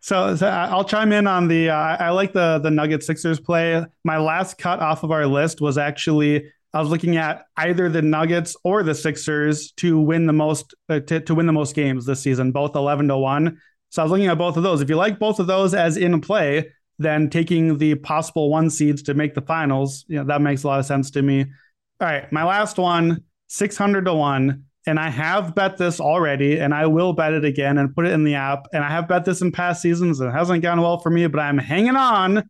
so, 0.00 0.36
so, 0.36 0.46
I'll 0.46 0.84
chime 0.84 1.12
in 1.12 1.26
on 1.26 1.48
the. 1.48 1.70
Uh, 1.70 1.74
I 1.74 2.10
like 2.10 2.32
the 2.32 2.58
the 2.58 2.70
Nugget 2.70 3.02
Sixers 3.02 3.40
play. 3.40 3.84
My 4.04 4.18
last 4.18 4.58
cut 4.58 4.80
off 4.80 5.02
of 5.02 5.10
our 5.10 5.26
list 5.26 5.60
was 5.60 5.78
actually 5.78 6.50
I 6.72 6.80
was 6.80 6.88
looking 6.88 7.16
at 7.16 7.46
either 7.56 7.88
the 7.88 8.02
Nuggets 8.02 8.56
or 8.62 8.82
the 8.82 8.94
Sixers 8.94 9.72
to 9.72 9.98
win 9.98 10.26
the 10.26 10.32
most 10.32 10.74
uh, 10.88 11.00
to, 11.00 11.20
to 11.20 11.34
win 11.34 11.46
the 11.46 11.52
most 11.52 11.74
games 11.74 12.06
this 12.06 12.20
season, 12.20 12.52
both 12.52 12.76
11 12.76 13.08
to 13.08 13.16
1. 13.16 13.58
So 13.90 14.02
I 14.02 14.04
was 14.04 14.12
looking 14.12 14.28
at 14.28 14.38
both 14.38 14.56
of 14.56 14.62
those. 14.62 14.80
If 14.80 14.88
you 14.88 14.96
like 14.96 15.18
both 15.18 15.40
of 15.40 15.48
those 15.48 15.74
as 15.74 15.96
in 15.96 16.20
play, 16.20 16.70
then 16.98 17.28
taking 17.28 17.78
the 17.78 17.96
possible 17.96 18.50
one 18.50 18.70
seeds 18.70 19.02
to 19.04 19.14
make 19.14 19.34
the 19.34 19.40
finals, 19.40 20.04
you 20.06 20.16
know, 20.16 20.24
that 20.24 20.42
makes 20.42 20.62
a 20.62 20.68
lot 20.68 20.78
of 20.78 20.86
sense 20.86 21.10
to 21.12 21.22
me. 21.22 21.40
All 22.00 22.08
right, 22.08 22.30
my 22.30 22.44
last 22.44 22.78
one, 22.78 23.24
600 23.48 24.04
to 24.04 24.14
1. 24.14 24.64
And 24.86 24.98
I 24.98 25.10
have 25.10 25.54
bet 25.54 25.76
this 25.76 26.00
already, 26.00 26.58
and 26.58 26.72
I 26.72 26.86
will 26.86 27.12
bet 27.12 27.34
it 27.34 27.44
again 27.44 27.76
and 27.76 27.94
put 27.94 28.06
it 28.06 28.12
in 28.12 28.24
the 28.24 28.36
app. 28.36 28.66
And 28.72 28.82
I 28.82 28.88
have 28.88 29.08
bet 29.08 29.24
this 29.26 29.42
in 29.42 29.52
past 29.52 29.82
seasons. 29.82 30.20
It 30.20 30.30
hasn't 30.30 30.62
gone 30.62 30.80
well 30.80 30.98
for 30.98 31.10
me, 31.10 31.26
but 31.26 31.40
I'm 31.40 31.58
hanging 31.58 31.96
on. 31.96 32.48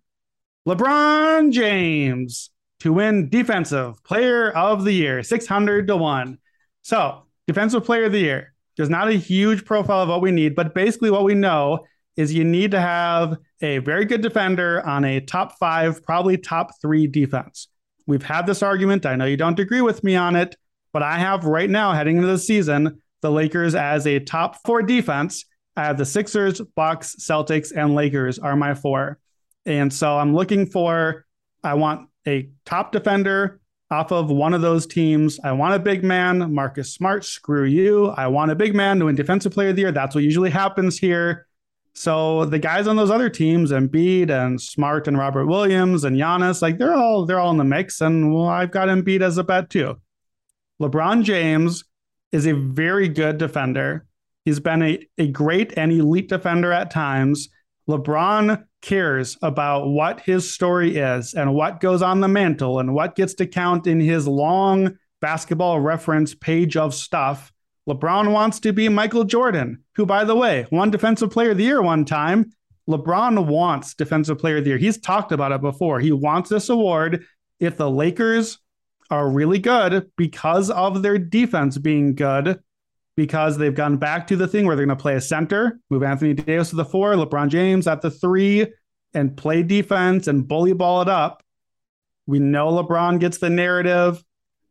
LeBron 0.69 1.51
James 1.51 2.51
to 2.81 2.93
win 2.93 3.29
Defensive 3.29 4.03
Player 4.05 4.51
of 4.51 4.85
the 4.85 4.93
Year, 4.93 5.23
600 5.23 5.87
to 5.89 5.97
1. 5.97 6.39
So, 6.83 7.23
Defensive 7.47 7.85
Player 7.85 8.05
of 8.05 8.13
the 8.13 8.21
Year. 8.21 8.55
There's 8.77 8.91
not 8.91 9.09
a 9.09 9.13
huge 9.13 9.65
profile 9.65 10.03
of 10.03 10.09
what 10.09 10.23
we 10.23 10.31
need, 10.31 10.55
but 10.55 10.75
basically, 10.75 11.11
what 11.11 11.25
we 11.25 11.35
know 11.35 11.87
is 12.17 12.35
you 12.35 12.45
need 12.45 12.71
to 12.73 12.81
have 12.81 13.37
a 13.63 13.79
very 13.79 14.05
good 14.05 14.21
defender 14.21 14.85
on 14.87 15.05
a 15.05 15.21
top 15.21 15.59
five, 15.59 16.03
probably 16.03 16.37
top 16.37 16.71
three 16.81 17.07
defense. 17.07 17.69
We've 18.07 18.23
had 18.23 18.47
this 18.47 18.63
argument. 18.63 19.07
I 19.07 19.17
know 19.17 19.25
you 19.25 19.37
don't 19.37 19.59
agree 19.59 19.81
with 19.81 20.03
me 20.03 20.17
on 20.17 20.37
it, 20.37 20.57
but 20.93 21.03
I 21.03 21.19
have 21.19 21.45
right 21.45 21.71
now, 21.71 21.93
heading 21.93 22.17
into 22.17 22.29
the 22.29 22.39
season, 22.39 23.01
the 23.23 23.31
Lakers 23.31 23.75
as 23.75 24.07
a 24.07 24.19
top 24.19 24.57
four 24.65 24.83
defense. 24.83 25.45
I 25.77 25.85
have 25.85 25.99
the 25.99 26.05
Sixers, 26.05 26.61
Bucks, 26.75 27.17
Celtics, 27.21 27.73
and 27.75 27.95
Lakers 27.95 28.39
are 28.39 28.57
my 28.57 28.75
four. 28.75 29.19
And 29.67 29.93
so 29.93 30.19
I'm 30.19 30.35
looking 30.35 30.67
for, 30.67 31.25
I 31.63 31.75
want 31.75 32.10
a 32.27 32.49
top 32.65 32.93
defender 32.93 33.61
off 33.91 34.13
of 34.13 34.31
one 34.31 34.55
of 34.55 34.63
those 34.63 34.87
teams. 34.87 35.41
I 35.43 35.53
want 35.53 35.75
a 35.75 35.79
big 35.79 36.05
man, 36.05 36.55
Marcus 36.55 36.95
Smart, 36.95 37.25
screw 37.25 37.65
you. 37.65 38.09
I 38.09 38.29
want 38.29 38.51
a 38.51 38.55
big 38.55 38.75
man 38.75 38.99
to 39.01 39.07
win 39.07 39.17
Defensive 39.17 39.53
Player 39.53 39.71
of 39.71 39.77
the 39.77 39.83
Year. 39.83 39.93
That's 39.93 40.15
what 40.15 40.25
usually 40.25 40.51
happens 40.51 40.99
here. 40.99 41.47
So 41.95 42.45
the 42.45 42.59
guys 42.59 42.87
on 42.87 42.97
those 42.97 43.11
other 43.11 43.29
teams, 43.29 43.73
Embiid 43.73 44.31
and 44.31 44.61
Smart 44.61 45.09
and 45.09 45.19
Robert 45.19 45.47
Williams 45.47 46.05
and 46.05 46.17
Giannis, 46.17 46.63
like 46.63 46.79
they're 46.79 46.95
all 46.95 47.27
they're 47.27 47.41
all 47.41 47.51
in 47.51 47.57
the 47.57 47.65
mix. 47.65 48.01
And 48.01 48.33
well, 48.33 48.47
I've 48.47 48.71
got 48.71 48.89
Embiid 48.89 49.23
as 49.23 49.39
a 49.39 49.45
bet 49.45 49.71
too. 49.71 49.97
LeBron 50.81 51.25
James 51.25 51.85
is 52.33 52.47
a 52.47 52.55
very 52.55 53.09
good 53.09 53.39
defender. 53.39 54.07
He's 54.45 54.61
been 54.61 54.83
a, 54.83 55.07
a 55.19 55.27
great 55.27 55.77
and 55.77 55.93
elite 55.93 56.29
defender 56.29 56.73
at 56.73 56.91
times. 56.91 57.49
LeBron 57.91 58.65
cares 58.83 59.37
about 59.43 59.89
what 59.89 60.21
his 60.21 60.51
story 60.51 60.97
is 60.97 61.35
and 61.35 61.55
what 61.55 61.81
goes 61.81 62.03
on 62.03 62.21
the 62.21 62.29
mantle 62.29 62.79
and 62.79 62.95
what 62.95 63.17
gets 63.17 63.35
to 63.35 63.47
count 63.47 63.87
in 63.87 64.01
his 64.01 64.29
long 64.29 64.97
basketball 65.21 65.81
reference 65.81 66.35
page 66.35 66.77
of 66.77 66.95
stuff. 66.95 67.53
LeBron 67.89 68.33
wants 68.33 68.61
to 68.61 68.73
be 68.73 68.89
Michael 68.89 69.25
Jordan, 69.25 69.83
who, 69.97 70.07
by 70.07 70.25
the 70.25 70.37
way, 70.37 70.67
won 70.71 70.91
Defensive 70.91 71.31
Player 71.31 71.51
of 71.51 71.59
the 71.59 71.65
Year 71.65 71.83
one 71.83 72.05
time. 72.05 72.53
LeBron 72.89 73.47
wants 73.47 73.95
Defensive 73.95 74.39
Player 74.39 74.59
of 74.59 74.65
the 74.65 74.71
Year. 74.71 74.79
He's 74.79 74.99
talked 74.99 75.33
about 75.33 75.53
it 75.53 75.61
before. 75.61 75.99
He 75.99 76.13
wants 76.13 76.49
this 76.49 76.69
award. 76.69 77.25
If 77.59 77.77
the 77.77 77.91
Lakers 77.91 78.59
are 79.11 79.29
really 79.29 79.59
good 79.59 80.11
because 80.17 80.71
of 80.71 81.03
their 81.03 81.19
defense 81.19 81.77
being 81.77 82.15
good, 82.15 82.61
because 83.21 83.59
they've 83.59 83.75
gone 83.75 83.99
back 83.99 84.27
to 84.27 84.35
the 84.35 84.49
thing 84.49 84.65
where 84.65 84.75
they're 84.75 84.87
going 84.87 84.97
to 84.97 85.03
play 85.03 85.15
a 85.15 85.21
center, 85.21 85.79
move 85.91 86.03
Anthony 86.03 86.33
Davis 86.33 86.71
to 86.71 86.77
the 86.77 86.87
four, 86.87 87.13
LeBron 87.13 87.49
James 87.49 87.87
at 87.87 88.01
the 88.01 88.11
three, 88.11 88.67
and 89.13 89.37
play 89.37 89.63
defense 89.63 90.27
and 90.27 90.49
bully 90.49 90.73
ball 90.73 91.03
it 91.03 91.09
up. 91.09 91.43
We 92.27 92.39
know 92.39 92.73
LeBron 92.73 93.21
gets 93.21 93.37
the 93.37 93.51
narrative. 93.51 94.25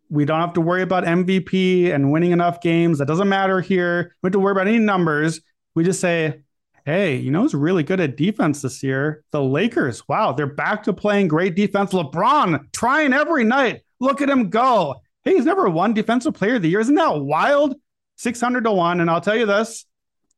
We 0.09 0.25
don't 0.25 0.41
have 0.41 0.53
to 0.53 0.61
worry 0.61 0.81
about 0.81 1.03
MVP 1.03 1.93
and 1.93 2.11
winning 2.11 2.31
enough 2.31 2.59
games. 2.59 2.97
That 2.97 3.07
doesn't 3.07 3.29
matter 3.29 3.61
here. 3.61 4.15
We 4.23 4.31
don't 4.31 4.33
have 4.33 4.39
to 4.39 4.43
worry 4.43 4.53
about 4.53 4.67
any 4.67 4.79
numbers. 4.79 5.41
We 5.75 5.83
just 5.83 6.01
say, 6.01 6.41
hey, 6.85 7.17
you 7.17 7.29
know 7.29 7.43
who's 7.43 7.53
really 7.53 7.83
good 7.83 7.99
at 7.99 8.17
defense 8.17 8.63
this 8.63 8.81
year? 8.81 9.23
The 9.29 9.43
Lakers. 9.43 10.07
Wow, 10.07 10.31
they're 10.31 10.47
back 10.47 10.81
to 10.85 10.93
playing 10.93 11.27
great 11.27 11.55
defense. 11.55 11.91
LeBron 11.91 12.73
trying 12.73 13.13
every 13.13 13.43
night. 13.43 13.83
Look 13.99 14.23
at 14.23 14.29
him 14.29 14.49
go. 14.49 14.95
Hey, 15.23 15.35
he's 15.35 15.45
never 15.45 15.69
won 15.69 15.93
Defensive 15.93 16.33
Player 16.33 16.55
of 16.55 16.63
the 16.63 16.69
Year. 16.69 16.79
Isn't 16.79 16.95
that 16.95 17.19
wild? 17.19 17.75
600 18.19 18.65
to 18.65 18.71
1. 18.71 18.99
And 18.99 19.09
I'll 19.09 19.21
tell 19.21 19.37
you 19.37 19.45
this 19.45 19.85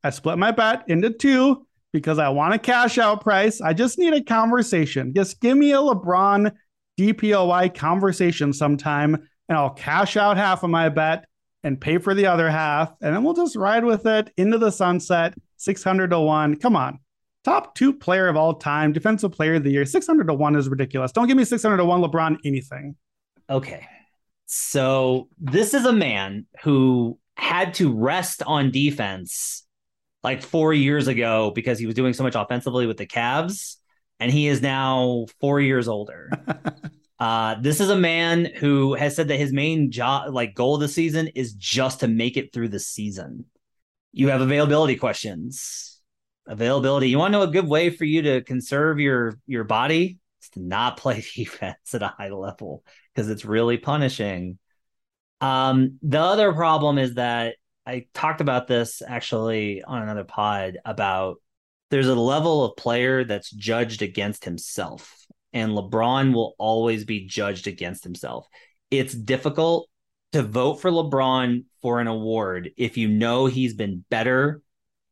I 0.04 0.10
split 0.10 0.38
my 0.38 0.52
bet 0.52 0.84
into 0.88 1.10
two 1.10 1.66
because 1.92 2.18
I 2.18 2.28
want 2.28 2.54
a 2.54 2.58
cash 2.58 2.96
out 2.96 3.20
price. 3.20 3.60
I 3.60 3.72
just 3.72 3.98
need 3.98 4.14
a 4.14 4.22
conversation. 4.22 5.12
Just 5.14 5.40
give 5.40 5.56
me 5.56 5.72
a 5.72 5.78
LeBron 5.78 6.52
DPOY 6.98 7.74
conversation 7.74 8.52
sometime, 8.52 9.14
and 9.48 9.58
I'll 9.58 9.70
cash 9.70 10.16
out 10.16 10.36
half 10.36 10.62
of 10.62 10.70
my 10.70 10.88
bet 10.88 11.26
and 11.64 11.80
pay 11.80 11.98
for 11.98 12.14
the 12.14 12.26
other 12.26 12.50
half. 12.50 12.92
And 13.00 13.14
then 13.14 13.24
we'll 13.24 13.34
just 13.34 13.56
ride 13.56 13.84
with 13.84 14.06
it 14.06 14.32
into 14.36 14.58
the 14.58 14.70
sunset, 14.70 15.34
600 15.56 16.10
to 16.10 16.20
1. 16.20 16.56
Come 16.56 16.76
on. 16.76 16.98
Top 17.44 17.74
two 17.74 17.92
player 17.92 18.28
of 18.28 18.36
all 18.36 18.54
time, 18.54 18.92
defensive 18.92 19.32
player 19.32 19.54
of 19.54 19.64
the 19.64 19.70
year. 19.70 19.84
600 19.84 20.28
to 20.28 20.34
1 20.34 20.56
is 20.56 20.68
ridiculous. 20.68 21.10
Don't 21.10 21.26
give 21.26 21.36
me 21.36 21.44
600 21.44 21.76
to 21.76 21.84
1 21.84 22.02
LeBron 22.02 22.38
anything. 22.44 22.94
Okay. 23.50 23.86
So 24.46 25.28
this 25.38 25.74
is 25.74 25.84
a 25.84 25.92
man 25.92 26.46
who 26.62 27.18
had 27.42 27.74
to 27.74 27.92
rest 27.92 28.40
on 28.44 28.70
defense 28.70 29.66
like 30.22 30.42
four 30.42 30.72
years 30.72 31.08
ago 31.08 31.50
because 31.52 31.76
he 31.76 31.86
was 31.86 31.96
doing 31.96 32.12
so 32.12 32.22
much 32.22 32.36
offensively 32.36 32.86
with 32.86 32.98
the 32.98 33.06
Cavs, 33.06 33.78
and 34.20 34.30
he 34.30 34.46
is 34.46 34.62
now 34.62 35.26
four 35.40 35.60
years 35.60 35.88
older. 35.88 36.30
uh, 37.18 37.56
this 37.60 37.80
is 37.80 37.90
a 37.90 37.96
man 37.96 38.44
who 38.44 38.94
has 38.94 39.16
said 39.16 39.26
that 39.26 39.40
his 39.40 39.52
main 39.52 39.90
job, 39.90 40.32
like 40.32 40.54
goal 40.54 40.76
of 40.76 40.82
the 40.82 40.88
season, 40.88 41.26
is 41.34 41.52
just 41.54 42.00
to 42.00 42.08
make 42.08 42.36
it 42.36 42.52
through 42.52 42.68
the 42.68 42.78
season. 42.78 43.44
You 44.12 44.28
have 44.28 44.40
availability 44.40 44.94
questions. 44.94 46.00
Availability. 46.46 47.08
You 47.08 47.18
want 47.18 47.32
to 47.32 47.38
know 47.38 47.44
a 47.44 47.48
good 47.48 47.68
way 47.68 47.90
for 47.90 48.04
you 48.04 48.22
to 48.22 48.42
conserve 48.42 49.00
your 49.00 49.36
your 49.48 49.64
body? 49.64 50.20
It's 50.38 50.50
to 50.50 50.60
not 50.60 50.96
play 50.96 51.24
defense 51.34 51.92
at 51.92 52.02
a 52.02 52.14
high 52.16 52.30
level 52.30 52.84
because 53.12 53.28
it's 53.28 53.44
really 53.44 53.78
punishing. 53.78 54.58
Um, 55.42 55.98
the 56.02 56.20
other 56.20 56.52
problem 56.52 56.98
is 56.98 57.14
that 57.14 57.56
I 57.84 58.06
talked 58.14 58.40
about 58.40 58.68
this 58.68 59.02
actually 59.06 59.82
on 59.82 60.02
another 60.02 60.24
pod 60.24 60.78
about 60.84 61.38
there's 61.90 62.08
a 62.08 62.14
level 62.14 62.64
of 62.64 62.76
player 62.76 63.24
that's 63.24 63.50
judged 63.50 64.02
against 64.02 64.44
himself, 64.44 65.26
and 65.52 65.72
LeBron 65.72 66.32
will 66.32 66.54
always 66.58 67.04
be 67.04 67.26
judged 67.26 67.66
against 67.66 68.04
himself. 68.04 68.46
It's 68.90 69.12
difficult 69.12 69.90
to 70.30 70.42
vote 70.42 70.76
for 70.76 70.90
LeBron 70.90 71.64
for 71.82 72.00
an 72.00 72.06
award 72.06 72.70
if 72.76 72.96
you 72.96 73.08
know 73.08 73.46
he's 73.46 73.74
been 73.74 74.04
better 74.08 74.62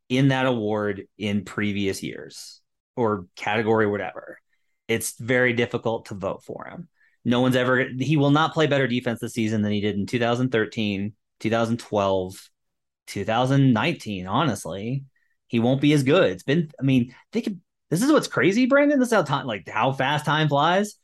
in 0.08 0.28
that 0.28 0.46
award 0.46 1.02
in 1.18 1.44
previous 1.44 2.02
years 2.04 2.60
or 2.96 3.26
category, 3.34 3.86
whatever. 3.86 4.38
It's 4.86 5.18
very 5.18 5.54
difficult 5.54 6.06
to 6.06 6.14
vote 6.14 6.44
for 6.44 6.66
him. 6.66 6.88
No 7.24 7.40
one's 7.40 7.56
ever, 7.56 7.86
he 7.98 8.16
will 8.16 8.30
not 8.30 8.54
play 8.54 8.66
better 8.66 8.86
defense 8.86 9.20
this 9.20 9.34
season 9.34 9.62
than 9.62 9.72
he 9.72 9.80
did 9.80 9.96
in 9.96 10.06
2013, 10.06 11.12
2012, 11.40 12.50
2019, 13.06 14.26
honestly. 14.26 15.04
He 15.48 15.60
won't 15.60 15.80
be 15.80 15.92
as 15.92 16.02
good. 16.02 16.30
It's 16.30 16.44
been, 16.44 16.70
I 16.78 16.82
mean, 16.82 17.14
think 17.32 17.48
this 17.90 18.02
is 18.02 18.12
what's 18.12 18.28
crazy, 18.28 18.66
Brandon. 18.66 19.00
This 19.00 19.08
is 19.08 19.14
how 19.14 19.22
time, 19.22 19.46
like 19.46 19.68
how 19.68 19.92
fast 19.92 20.24
time 20.24 20.48
flies. 20.48 20.94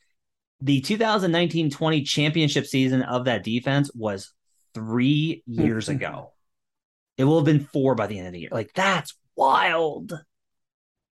The 0.61 0.81
2019 0.81 1.69
20 1.69 2.01
championship 2.03 2.65
season 2.65 3.03
of 3.03 3.25
that 3.25 3.43
defense 3.43 3.91
was 3.93 4.33
three 4.73 5.43
years 5.45 5.89
ago. 5.89 6.31
It 7.17 7.25
will 7.25 7.37
have 7.37 7.45
been 7.45 7.65
four 7.65 7.95
by 7.95 8.07
the 8.07 8.17
end 8.17 8.27
of 8.27 8.33
the 8.33 8.39
year. 8.39 8.49
Like 8.51 8.73
that's 8.73 9.13
wild. 9.35 10.13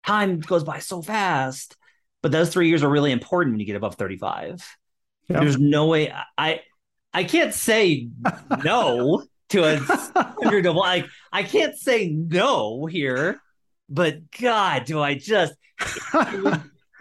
Time 0.06 0.40
goes 0.40 0.64
by 0.64 0.80
so 0.80 1.02
fast. 1.02 1.76
But 2.22 2.32
those 2.32 2.50
three 2.50 2.70
years 2.70 2.84
are 2.84 2.90
really 2.90 3.12
important 3.12 3.54
when 3.54 3.60
you 3.60 3.66
get 3.66 3.76
above 3.76 3.96
35. 3.96 4.66
Yep. 5.30 5.42
There's 5.42 5.58
no 5.58 5.88
way 5.88 6.14
I 6.38 6.62
I 7.14 7.24
can't 7.24 7.54
say 7.54 8.10
no 8.64 9.24
to 9.50 9.64
a 9.64 9.78
hundred 9.78 10.66
of 10.66 10.76
like 10.76 11.06
I 11.32 11.44
can't 11.44 11.78
say 11.78 12.10
no 12.10 12.86
here, 12.86 13.40
but 13.90 14.32
God, 14.32 14.86
do 14.86 15.02
I 15.02 15.16
just 15.16 15.54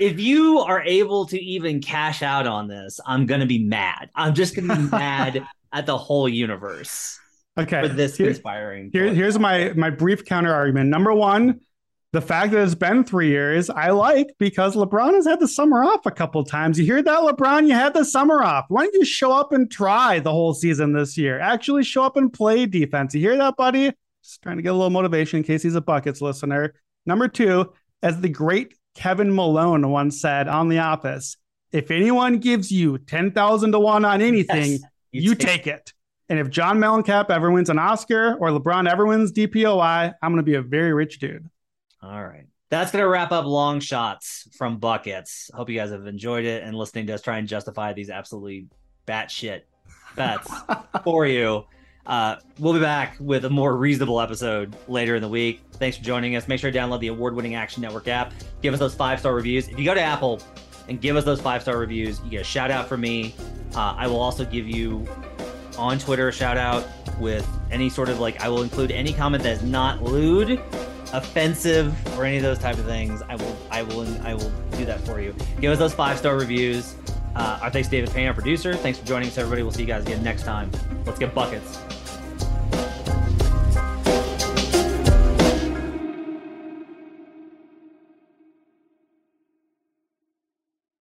if 0.01 0.21
you 0.21 0.59
are 0.61 0.83
able 0.83 1.27
to 1.27 1.41
even 1.41 1.81
cash 1.81 2.23
out 2.23 2.47
on 2.47 2.69
this, 2.69 3.01
I'm 3.07 3.27
gonna 3.27 3.47
be 3.47 3.65
mad. 3.65 4.11
I'm 4.15 4.35
just 4.35 4.57
gonna 4.57 4.77
be 4.77 4.83
mad 4.91 5.47
at 5.73 5.87
the 5.87 5.99
whole 5.99 6.29
universe. 6.29 7.19
Okay. 7.57 7.83
For 7.83 7.89
this 7.89 8.17
here, 8.17 8.31
inspiring. 8.31 8.91
Here, 8.93 9.13
here's 9.13 9.39
my 9.39 9.73
my 9.75 9.91
brief 9.91 10.25
counter 10.25 10.53
argument. 10.53 10.91
Number 10.91 11.13
one, 11.13 11.61
the 12.15 12.21
fact 12.21 12.53
that 12.53 12.63
it's 12.63 12.77
been 12.77 13.03
three 13.03 13.29
years, 13.29 13.69
I 13.69 13.91
like 13.91 14.37
because 14.39 14.77
LeBron 14.77 15.15
has 15.15 15.27
had 15.27 15.41
the 15.41 15.49
summer 15.49 15.83
off 15.83 16.07
a 16.07 16.13
couple 16.13 16.45
times. 16.45 16.79
You 16.79 16.85
hear 16.85 17.03
that, 17.03 17.19
LeBron? 17.19 17.67
You 17.67 17.75
had 17.75 17.93
the 17.93 18.05
summer 18.05 18.41
off. 18.41 18.67
Why 18.69 18.85
don't 18.85 18.95
you 18.95 19.05
show 19.05 19.33
up 19.33 19.53
and 19.53 19.69
try 19.69 20.21
the 20.21 20.31
whole 20.31 20.55
season 20.55 20.93
this 20.93 21.19
year? 21.19 21.41
Actually, 21.41 21.83
show 21.83 22.05
up 22.05 22.17
and 22.17 22.33
play 22.33 22.67
defense. 22.67 23.17
You 23.17 23.21
hear 23.21 23.37
that, 23.39 23.57
buddy? 23.57 23.91
Just 24.23 24.41
trying 24.43 24.59
to 24.59 24.63
get 24.63 24.69
a 24.69 24.75
little 24.75 24.91
motivation 24.91 25.39
in 25.39 25.43
case 25.43 25.65
he's 25.65 25.75
a 25.75 25.81
buckets 25.81 26.21
listener. 26.21 26.75
Number 27.05 27.27
two, 27.27 27.73
as 28.01 28.21
the 28.21 28.29
great 28.29 28.75
Kevin 28.95 29.35
Malone 29.35 29.91
once 29.91 30.21
said 30.21 30.47
on 30.47 30.69
The 30.69 30.79
Office, 30.79 31.37
If 31.73 31.91
anyone 31.91 32.39
gives 32.39 32.71
you 32.71 32.99
10,000 32.99 33.73
to 33.73 33.81
1 33.81 34.05
on 34.05 34.23
anything, 34.23 34.71
Yes, 34.71 34.83
you, 35.11 35.35
take, 35.35 35.67
it. 35.67 35.93
And 36.29 36.39
if 36.39 36.49
John 36.49 36.79
Mellencamp 36.79 37.29
ever 37.31 37.51
wins 37.51 37.71
an 37.71 37.81
Oscar 37.81 38.37
or 38.37 38.51
LeBron 38.51 38.89
ever 38.89 39.05
wins 39.05 39.33
DPOY, 39.33 40.15
I'm 40.23 40.31
going 40.31 40.37
to 40.37 40.45
be 40.45 40.55
a 40.55 40.63
very 40.63 40.93
rich 40.93 41.19
dude. 41.19 41.51
All 42.05 42.23
right. 42.23 42.47
That's 42.71 42.91
going 42.91 43.03
to 43.03 43.09
wrap 43.09 43.33
up 43.33 43.47
long 43.47 43.81
shots 43.81 44.49
from 44.57 44.79
buckets. 44.79 45.51
Hope 45.55 45.71
you 45.71 45.79
guys 45.79 45.91
have 45.91 46.07
enjoyed 46.07 46.45
it 46.45 46.63
and 46.63 46.77
listening 46.77 47.07
to 47.07 47.15
us 47.15 47.23
try 47.23 47.39
and 47.39 47.49
justify 47.49 47.93
these 47.93 48.11
absolutely 48.11 48.67
batshit 49.07 49.63
bets 50.17 50.53
for 51.05 51.27
you. 51.27 51.65
Uh, 52.07 52.37
we'll 52.59 52.75
be 52.75 52.81
back 52.81 53.17
with 53.19 53.47
a 53.47 53.51
more 53.51 53.77
reasonable 53.77 54.21
episode 54.21 54.77
later 54.89 55.17
in 55.17 55.23
the 55.23 55.29
week. 55.29 55.63
Thanks 55.75 55.97
for 55.97 56.05
joining 56.05 56.37
us. 56.37 56.47
Make 56.47 56.61
sure 56.61 56.71
to 56.71 56.79
download 56.79 57.01
the 57.01 57.09
award 57.09 57.35
winning 57.35 57.55
Action 57.55 57.81
Network 57.81 58.09
app. 58.09 58.35
Give 58.61 58.75
us 58.75 58.81
those 58.81 58.95
five 58.95 59.21
star 59.21 59.35
reviews. 59.35 59.69
If 59.69 59.79
you 59.79 59.85
go 59.85 59.95
to 59.95 60.03
Apple 60.03 60.43
and 60.89 61.01
give 61.01 61.17
us 61.17 61.25
those 61.25 61.41
five 61.41 61.63
star 61.63 61.79
reviews, 61.79 62.21
you 62.25 62.31
get 62.31 62.43
a 62.43 62.45
shout 62.45 62.71
out 62.71 62.89
from 62.89 63.01
me. 63.01 63.35
Uh, 63.75 63.95
I 63.97 64.07
will 64.07 64.21
also 64.21 64.45
give 64.45 64.69
you 64.69 65.07
on 65.79 65.99
Twitter 65.99 66.29
a 66.29 66.33
shout 66.33 66.59
out 66.59 66.87
with 67.19 67.49
any 67.71 67.89
sort 67.89 68.09
of 68.09 68.21
like, 68.21 68.41
I 68.41 68.49
will 68.49 68.63
include 68.63 68.91
any 68.91 69.13
comment 69.13 69.43
that 69.45 69.53
is 69.53 69.63
not 69.63 70.03
lewd 70.03 70.61
offensive 71.15 71.95
or 72.19 72.25
any 72.25 72.37
of 72.37 72.43
those 72.43 72.59
type 72.59 72.77
of 72.77 72.85
things, 72.85 73.23
I 73.29 73.37
will 73.37 73.57
I 73.71 73.83
will 73.83 74.27
I 74.27 74.35
will 74.35 74.51
do 74.73 74.85
that 74.85 75.01
for 75.07 75.21
you. 75.21 75.35
Give 75.61 75.73
us 75.73 75.79
those 75.79 75.95
five 75.95 76.19
star 76.19 76.37
reviews. 76.37 76.97
Uh, 77.37 77.59
our 77.63 77.71
thanks 77.71 77.89
to 77.89 77.93
David 77.93 78.11
Payne, 78.11 78.29
our 78.29 78.35
producer. 78.35 78.75
Thanks 78.75 78.99
for 78.99 79.07
joining 79.07 79.29
us, 79.29 79.39
everybody. 79.39 79.63
We'll 79.63 79.73
see 79.73 79.81
you 79.83 79.89
guys 79.89 80.05
again 80.05 80.23
next 80.23 80.45
time. 80.45 80.71
Let's 81.05 81.19
get 81.19 81.35
buckets. 81.35 81.79